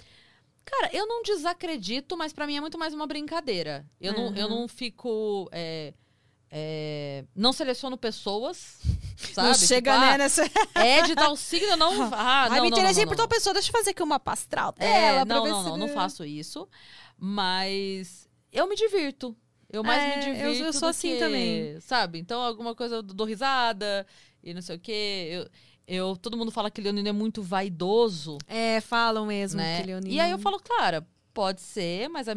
[0.63, 3.83] Cara, eu não desacredito, mas pra mim é muito mais uma brincadeira.
[3.99, 4.59] Eu, não, eu Uhum.
[4.61, 5.49] não fico.
[5.51, 5.91] é,
[6.51, 8.77] é, não seleciono pessoas,
[9.33, 9.47] sabe?
[9.49, 10.43] Não chega, Tipo, né, ah, nessa...
[10.75, 12.03] É de tal signo, eu não.
[12.13, 13.53] Ah, Ai, não, me interessei por tal pessoa.
[13.53, 15.25] Deixa eu fazer aqui uma pastral É, dela.
[15.25, 16.67] pra não, não, não, não faço isso.
[17.17, 19.35] Mas eu me divirto.
[19.71, 20.63] Eu mais É, me eu- divirto.
[20.65, 21.79] eu sou do assim que, também.
[21.79, 22.17] Sabe?
[22.19, 24.05] Então, alguma coisa eu dou risada
[24.43, 25.29] e não sei o quê.
[25.31, 25.49] Eu,
[25.87, 29.79] eu, todo mundo fala que Leonino é muito vaidoso, É, falam mesmo né?
[29.81, 30.13] que Leonino...
[30.13, 31.05] E aí eu falo, claro,
[31.39, 32.33] pode ser, mas a,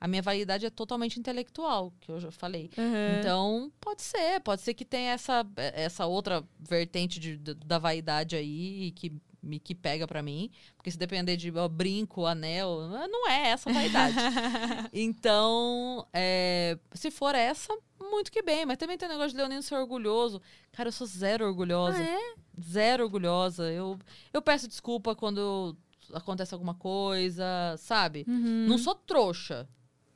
[0.00, 2.70] a minha vaidade é totalmente intelectual, que eu já falei.
[2.78, 3.18] Uhum.
[3.18, 4.38] Então, pode ser.
[4.42, 9.58] Pode ser que tenha essa, essa outra vertente de- da- da vaidade aí que me
[9.58, 10.52] que pega pra mim.
[10.76, 14.14] Porque se depender de ó, brinco, anel, não é essa vaidade.
[14.92, 18.64] então, é, se for essa, muito que bem.
[18.64, 20.40] Mas também tem o negócio de Leonino ser orgulhoso.
[20.70, 21.98] Cara, eu sou zero orgulhosa.
[21.98, 22.34] Ah, é?
[22.62, 23.64] Zero orgulhosa.
[23.72, 23.98] Eu,
[24.32, 25.76] eu peço desculpa quando
[26.12, 27.44] acontece alguma coisa,
[27.78, 28.24] sabe?
[28.28, 28.66] Uhum.
[28.68, 29.68] Não sou trouxa.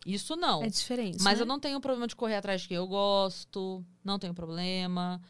[0.07, 0.63] Isso não.
[0.63, 1.43] É diferente, Mas né?
[1.43, 3.85] eu não tenho problema de correr atrás de quem eu gosto.
[4.03, 5.21] Não tenho problema.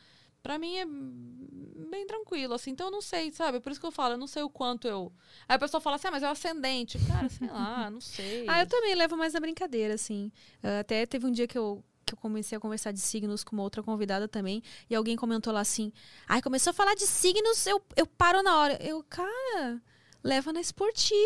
[0.42, 2.70] Pra mim é bem tranquilo, assim.
[2.70, 3.60] Então eu não sei, sabe?
[3.60, 5.12] Por isso que eu falo, eu não sei o quanto eu.
[5.48, 6.98] Aí a pessoa fala assim, ah, mas é o ascendente.
[7.06, 8.44] Cara, sei lá, não sei.
[8.48, 10.30] Ah, eu também levo mais na brincadeira, assim.
[10.62, 13.56] Ah, Até teve um dia que eu, que eu comecei a conversar de signos com
[13.56, 15.92] uma outra convidada também, e alguém comentou lá assim:
[16.28, 18.74] ai, começou a falar de signos, eu, eu paro na hora.
[18.82, 19.82] Eu, cara.
[20.22, 21.18] Leva na esportiva.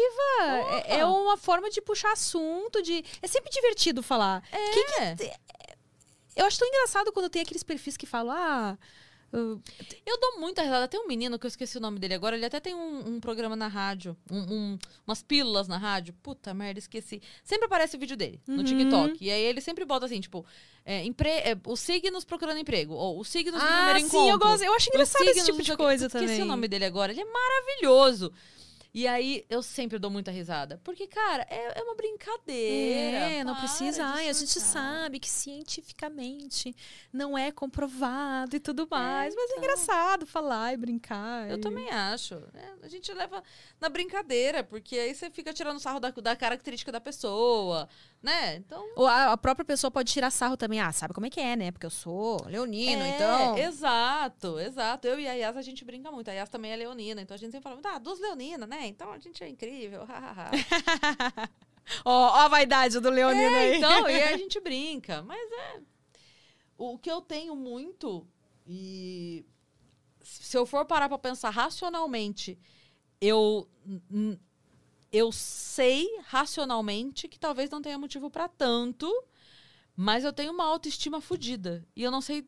[0.86, 3.02] É, é uma forma de puxar assunto, de.
[3.22, 4.42] É sempre divertido falar.
[4.52, 5.40] É.
[6.36, 8.78] Eu acho tão engraçado quando tem aqueles perfis que falam, ah.
[9.32, 9.36] ah,
[10.06, 10.86] Eu dou muita risada.
[10.88, 12.36] Tem um menino que eu esqueci o nome dele agora.
[12.36, 14.16] Ele até tem um, um programa na rádio.
[14.30, 16.14] um- um- umas pílulas na rádio.
[16.22, 17.20] Puta merda, esqueci.
[17.44, 18.64] Sempre aparece o vídeo dele no Uhum.
[18.64, 19.16] TikTok.
[19.24, 20.44] E aí ele sempre bota assim, tipo...
[20.84, 22.94] É, empre é, os signos procurando emprego.
[22.94, 24.30] Ou os signos do ah, primeiro sim, encontro.
[24.32, 24.62] eu gosto.
[24.64, 26.42] Eu acho engraçado esse tipo de coisa Esqueci também.
[26.42, 27.12] o nome dele agora.
[27.12, 28.32] Ele é maravilhoso.
[28.94, 30.78] E aí, eu sempre dou muita risada.
[30.84, 33.16] Porque, cara, é, é uma brincadeira.
[33.18, 34.04] É, não precisa.
[34.04, 36.76] Ai, a gente sabe que cientificamente
[37.12, 39.34] não é comprovado e tudo mais.
[39.34, 39.58] mas é então.
[39.64, 41.48] engraçado falar e brincar.
[41.50, 42.34] Eu e- também acho.
[42.52, 42.74] né?
[42.82, 43.42] A gente leva
[43.80, 47.88] na brincadeira, porque aí você fica tirando sarro da, da característica da pessoa,
[48.22, 48.56] né?
[48.56, 48.86] Então.
[48.96, 50.80] Ou a, a própria pessoa pode tirar sarro também.
[50.80, 51.70] Ah, sabe como é que é, né?
[51.72, 53.58] Porque eu sou leonino, é, então.
[53.58, 55.08] Exato, exato.
[55.08, 56.28] Eu e a Yas, a gente brinca muito.
[56.28, 58.86] A Yas também é leonina, então a gente sempre fala muito, ah, duas leoninas, né?
[58.86, 60.04] Então a gente é incrível.
[60.04, 60.50] hahaha.
[62.04, 63.76] Ó, ó a vaidade do leonino É, aí.
[63.78, 65.20] então, e aí a gente brinca.
[65.22, 65.80] Mas é.
[66.78, 68.24] O que eu tenho muito,
[68.66, 69.44] e
[70.22, 72.56] se eu for parar pra pensar racionalmente,
[73.20, 73.68] eu.
[75.12, 79.06] Eu sei racionalmente que talvez não tenha motivo pra tanto,
[79.94, 81.86] mas eu tenho uma autoestima fodida.
[81.94, 82.42] E eu não sei.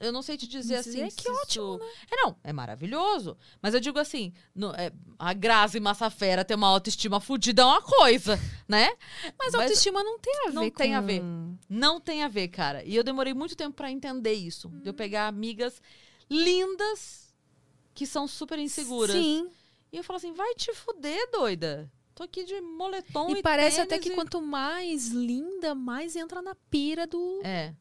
[0.00, 1.16] Eu não sei te dizer Dizer assim.
[1.16, 3.36] que se ótimo, isso- É, não, é maravilhoso.
[3.62, 7.80] Mas eu digo assim: no- é, a Grazi Massafera ter uma autoestima fodida é uma
[7.82, 8.90] coisa, né?
[9.38, 10.76] Mas a autoestima não tem a ver Não com...
[10.76, 11.22] tem a ver.
[11.68, 12.82] Não tem a ver, cara.
[12.84, 14.68] E eu demorei muito tempo pra entender isso.
[14.68, 14.82] De Hum.
[14.86, 15.80] eu pegar amigas
[16.28, 17.32] lindas
[17.94, 19.14] que são super inseguras.
[19.14, 19.48] Sim.
[19.92, 21.92] E eu falo assim, vai te fuder, doida.
[22.14, 26.40] Tô aqui de moletom e E parece até que e- quanto mais linda, mais entra
[26.42, 27.40] na pira do...
[27.44, 27.74] É,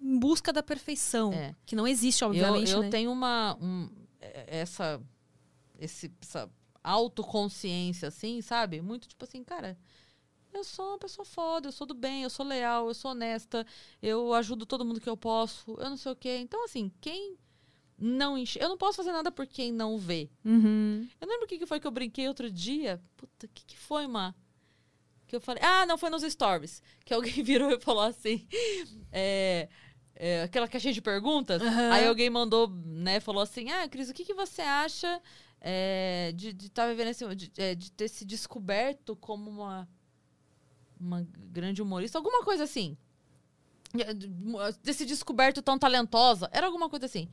[0.00, 1.32] Em busca da perfeição.
[1.32, 1.54] É.
[1.64, 2.90] Que não existe, eu, obviamente, eu né?
[2.90, 3.56] tenho uma...
[3.60, 3.88] um-
[4.20, 5.00] é- essa...
[5.78, 6.48] Esse, essa
[6.82, 8.80] autoconsciência, assim, sabe?
[8.80, 9.78] Muito tipo assim, cara...
[10.52, 13.66] Eu sou uma pessoa foda, eu sou do bem, eu sou leal, eu sou honesta,
[14.02, 16.36] eu ajudo todo mundo que eu posso, eu não sei o quê.
[16.42, 17.38] Então, assim, quem
[17.98, 18.58] não enche...
[18.60, 20.30] Eu não posso fazer nada por quem não vê.
[20.44, 21.08] Uhum.
[21.20, 23.00] Eu lembro o que, que foi que eu brinquei outro dia.
[23.16, 24.34] Puta, o que, que foi, Má?
[25.26, 25.62] Que eu falei.
[25.64, 26.82] Ah, não, foi nos stories.
[27.04, 28.46] Que alguém virou e falou assim.
[29.10, 29.68] é,
[30.14, 31.62] é, aquela caixinha de perguntas.
[31.62, 31.90] Aham.
[31.90, 35.20] Aí alguém mandou, né, falou assim: Ah, Cris, o que, que você acha
[35.60, 37.34] é, de estar vivendo esse.
[37.34, 39.88] De, é, de ter se descoberto como uma,
[41.00, 42.18] uma grande humorista?
[42.18, 42.96] Alguma coisa assim.
[43.94, 46.48] De- se descoberto tão talentosa.
[46.52, 47.28] Era alguma coisa assim.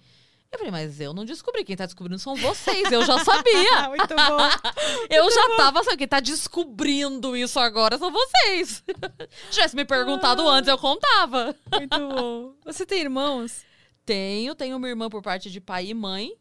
[0.52, 1.64] Eu falei, mas eu não descobri.
[1.64, 2.92] Quem tá descobrindo são vocês.
[2.92, 3.88] Eu já sabia.
[3.90, 4.38] Muito bom.
[5.10, 6.00] Eu já tava sabendo.
[6.00, 8.84] Quem tá descobrindo isso agora são vocês.
[9.46, 11.56] Se tivesse me perguntado antes, eu contava.
[11.72, 12.54] Muito bom.
[12.66, 13.64] Você tem irmãos?
[14.06, 16.34] Tenho, tenho uma irmã por parte de pai e mãe,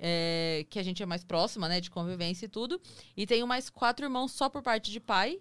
[0.00, 2.80] é, que a gente é mais próxima, né, de convivência e tudo.
[3.16, 5.38] E tenho mais quatro irmãos só por parte de pai,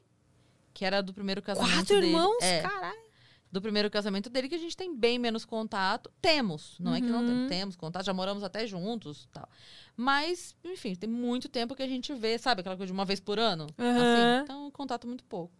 [0.72, 2.08] que era do primeiro casamento Quatro dele.
[2.08, 2.43] irmãos?
[2.43, 3.06] É, Caralho.
[3.51, 6.11] Do primeiro casamento dele, que a gente tem bem menos contato.
[6.22, 7.48] Temos, não é que não Uhum.
[7.48, 9.48] temos, contato, já moramos até juntos tal.
[9.95, 13.19] Mas, enfim, tem muito tempo que a gente vê, sabe, aquela coisa de uma vez
[13.19, 13.67] por ano?
[13.80, 14.01] Aham.
[14.01, 15.53] Assim, então, contato muito pouco.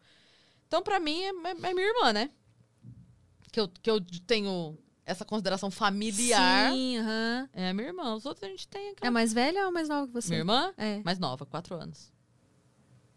[0.68, 2.30] Então, pra mim, é, é- é minha irmã, né?
[3.52, 6.72] Que eu, que eu tenho essa consideração familiar.
[6.74, 7.50] Sim, aham.
[7.54, 8.14] É minha irmã.
[8.14, 9.08] Os outros a gente tem aquela...
[9.08, 10.28] É mais velha ou mais nova que você?
[10.30, 10.74] Minha irmã?
[10.78, 11.02] É.
[11.06, 12.12] Mais nova, quatro anos.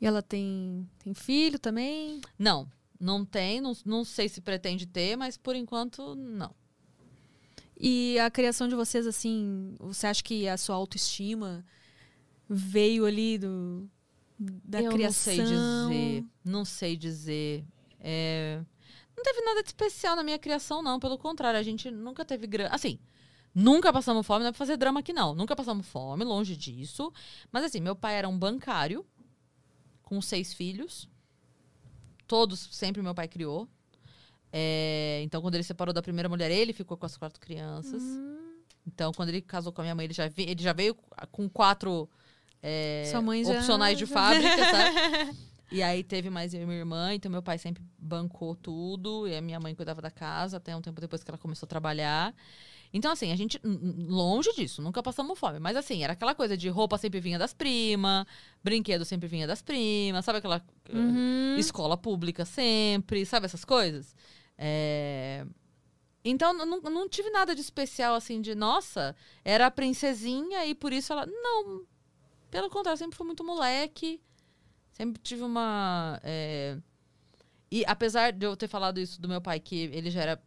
[0.00, 2.20] E ela tem, tem filho também?
[2.38, 2.66] Não,
[3.00, 3.60] não tem.
[3.60, 6.54] Não, não sei se pretende ter, mas por enquanto, não.
[7.78, 11.64] E a criação de vocês, assim, você acha que a sua autoestima
[12.48, 13.88] veio ali do,
[14.38, 15.34] da eu criação?
[15.34, 16.24] não sei dizer.
[16.44, 17.64] Não sei dizer.
[17.98, 18.62] É,
[19.16, 21.00] Não teve nada de especial na minha criação, não.
[21.00, 22.74] Pelo contrário, a gente nunca teve grana.
[22.74, 22.98] Assim,
[23.54, 25.34] nunca passamos fome, não é pra fazer drama aqui, não.
[25.34, 27.10] Nunca passamos fome, longe disso.
[27.50, 29.06] Mas assim, meu pai era um bancário
[30.02, 31.08] com seis filhos.
[32.30, 33.68] Todos, sempre meu pai criou.
[34.52, 38.00] É, Então, quando ele separou da primeira mulher, ele ficou com as quatro crianças.
[38.02, 38.38] Hum.
[38.86, 40.94] Então, quando ele casou com a minha mãe, ele já, vi- ele já veio
[41.30, 42.08] com quatro
[42.62, 45.36] é, mãe já- opcionais de fábrica, sabe?
[45.72, 49.36] E aí teve mais eu e minha irmã, então meu pai sempre bancou tudo, e
[49.36, 52.34] a minha mãe cuidava da casa, até um tempo depois que ela começou a trabalhar.
[52.92, 55.58] Então, assim, a gente, longe disso, nunca passamos fome.
[55.60, 58.26] Mas, assim, era aquela coisa de roupa sempre vinha das primas,
[58.64, 61.56] brinquedo sempre vinha das primas, sabe aquela eh, Uhum.
[61.56, 64.14] escola pública sempre, sabe essas coisas?
[64.58, 65.46] É,
[66.24, 70.92] Então, não, não tive nada de especial, assim, de, nossa, era a princesinha e por
[70.92, 71.24] isso ela.
[71.26, 71.84] Não.
[72.50, 74.20] Pelo contrário, sempre fui muito moleque.
[74.92, 76.20] Sempre tive uma.
[76.24, 76.76] é,
[77.70, 80.42] E apesar de eu ter falado isso do meu pai, que ele já era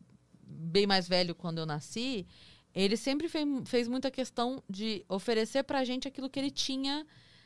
[0.46, 2.26] bem mais velho quando eu nasci,
[2.74, 7.06] ele sempre fez, fez muita questão de oferecer pra gente aquilo que ele tinha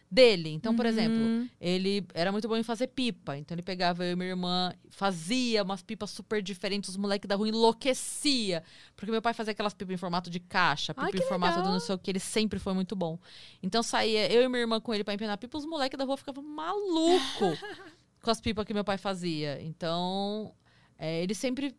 [0.10, 0.52] dele.
[0.52, 1.50] Então, por exemplo, Uhum.
[1.60, 3.38] ele era muito bom em fazer pipa.
[3.38, 7.36] Então ele pegava eu e minha irmã, fazia umas pipas super diferentes, os moleques da
[7.36, 8.64] rua enlouquecia.
[8.96, 11.56] Porque meu pai fazia aquelas pipas em formato de caixa, Ai, pipa que em formato
[11.56, 11.74] do legal.
[11.74, 13.20] não sei o que, ele sempre foi muito bom.
[13.62, 16.16] Então saía eu e minha irmã com ele pra empenar pipa, os moleques da rua
[16.16, 17.58] ficavam maluco
[18.24, 19.62] com as pipas que meu pai fazia.
[19.62, 20.54] Então,
[20.98, 21.76] é, ele sempre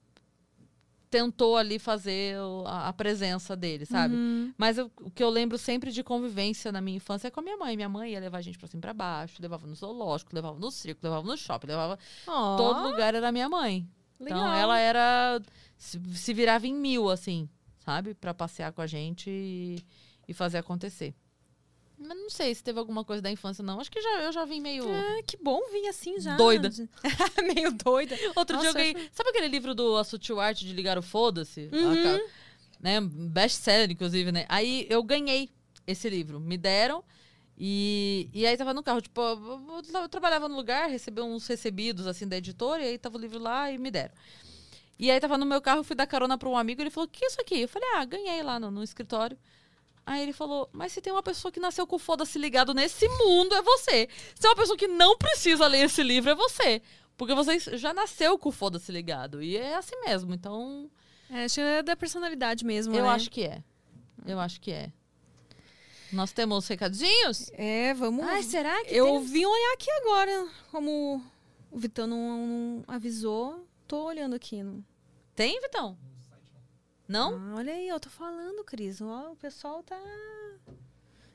[1.10, 4.14] tentou ali fazer a, presença dele, sabe?
[4.14, 4.52] Uhum.
[4.58, 7.42] Mas eu- o que eu lembro sempre de convivência na minha infância é com a
[7.42, 7.76] minha mãe.
[7.76, 10.58] Minha mãe ia levar a gente pra cima e pra baixo, levava no zoológico, levava
[10.58, 11.98] no circo, levava no shopping, levava.
[12.26, 13.88] Ó, Todo lugar era minha mãe.
[14.20, 14.38] legal.
[14.38, 15.40] Então ela era.
[15.76, 18.14] Se, se virava em mil, assim, sabe?
[18.14, 19.78] Pra passear com a gente e,
[20.26, 21.14] e fazer acontecer.
[21.98, 23.80] Mas não sei se teve alguma coisa da infância, não.
[23.80, 24.88] Acho que já, eu já vim meio.
[24.88, 26.36] É, que bom vir assim já.
[26.36, 26.70] Doida.
[27.54, 28.16] Meio doida.
[28.36, 29.10] Outro dia eu Nossa, ganhei.
[29.12, 31.68] Sabe aquele livro do A Sutil Arte de Ligar o Foda-se?
[31.72, 32.20] Uhum.
[32.80, 33.00] Né?
[33.00, 34.46] Best-seller, inclusive, né?
[34.48, 35.50] Aí eu ganhei
[35.86, 36.38] esse livro.
[36.38, 37.02] Me deram.
[37.58, 39.00] E, e aí tava no carro.
[39.00, 42.80] Tipo, eu, eu- eu trabalhava no lugar, recebi uns recebidos, assim, da editora.
[42.84, 44.14] E aí tava o livro lá e me deram.
[44.98, 46.80] E aí tava no meu carro, fui dar carona pra um amigo.
[46.80, 47.60] Ele falou, o que é isso aqui?
[47.62, 49.36] Eu falei, ah, ganhei lá no, no escritório.
[50.10, 53.06] Aí ele falou, mas se tem uma pessoa que nasceu com o foda-se ligado nesse
[53.06, 54.08] mundo, é você.
[54.34, 56.80] Se é uma pessoa que não precisa ler esse livro, é você.
[57.14, 59.42] Porque você já nasceu com o foda-se ligado.
[59.42, 60.32] E é assim mesmo.
[60.32, 60.90] Então,
[61.30, 63.10] É, acho que é da personalidade mesmo, eu né?
[63.10, 63.62] acho que é.
[64.24, 64.90] Eu acho que é.
[66.10, 67.50] Nós temos recadinhos?
[67.52, 68.24] É, vamos...
[68.26, 69.24] Ai, será que Eu tem?
[69.24, 71.22] vim olhar aqui agora, como
[71.70, 73.62] o Vitão não, não avisou.
[73.86, 74.62] Tô olhando aqui.
[74.62, 74.82] Não.
[75.36, 75.98] Tem, Vitão?
[77.08, 77.34] Não?
[77.34, 79.00] Ah, olha aí, eu tô falando, Cris.
[79.00, 79.98] Ó, o pessoal tá...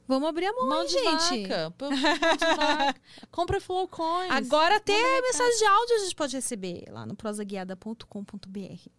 [0.07, 1.47] Vamos abrir a mão, Mão gente.
[1.47, 1.73] vaca.
[1.79, 3.01] Mão de vaca.
[3.31, 4.31] Compra Flow Coins.
[4.31, 8.89] Agora até mensagem de áudio a gente pode receber lá no prosaguiada.com.br.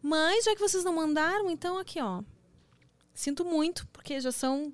[0.00, 2.22] Mas, já que vocês não mandaram, então aqui, ó.
[3.12, 4.72] Sinto muito, porque já são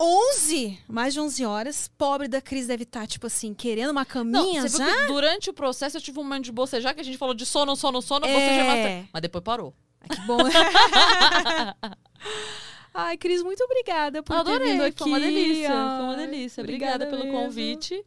[0.00, 1.90] 11, mais de 11 horas.
[1.98, 4.84] Pobre da Cris deve estar, tipo assim, querendo uma Não, caminha você já.
[4.86, 7.34] viu que durante o processo eu tive um momento de bocejar, que a gente falou
[7.34, 8.32] de sono, sono, sono, É.
[8.32, 9.08] bocejar bastante.
[9.12, 9.74] Mas depois parou.
[10.00, 10.38] Ai, que bom.
[12.92, 14.98] Ai, Cris, muito obrigada por Adorei, ter vindo aqui.
[14.98, 15.68] foi uma delícia.
[15.68, 16.60] Foi uma delícia.
[16.62, 17.38] Obrigada, pelo mesmo.
[17.38, 18.04] convite.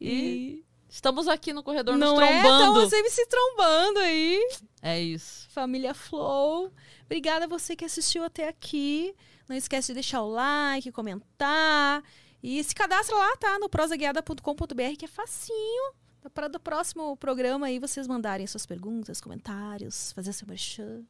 [0.00, 2.40] E, E Estamos aqui no corredor Não nos é?
[2.40, 2.82] trombando.
[2.84, 4.40] Estão sempre se trombando aí.
[4.80, 5.46] É isso.
[5.50, 6.72] Família Flow.
[7.04, 9.14] Obrigada a você que assistiu até aqui.
[9.48, 12.02] Não esquece de deixar o like, comentar.
[12.42, 13.58] E se cadastra lá, tá?
[13.58, 15.94] No prosaguiada.com.br, que é facinho.
[16.34, 21.02] Para do próximo programa aí vocês mandarem suas perguntas, comentários, fazer seu merchan.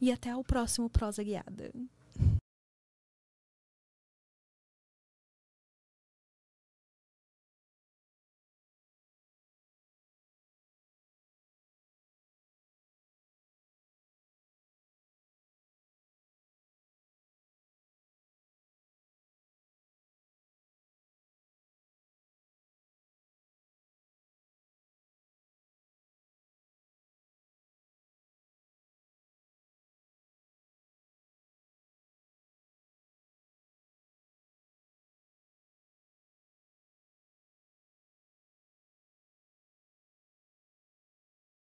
[0.00, 1.72] E até o próximo Prosa Guiada.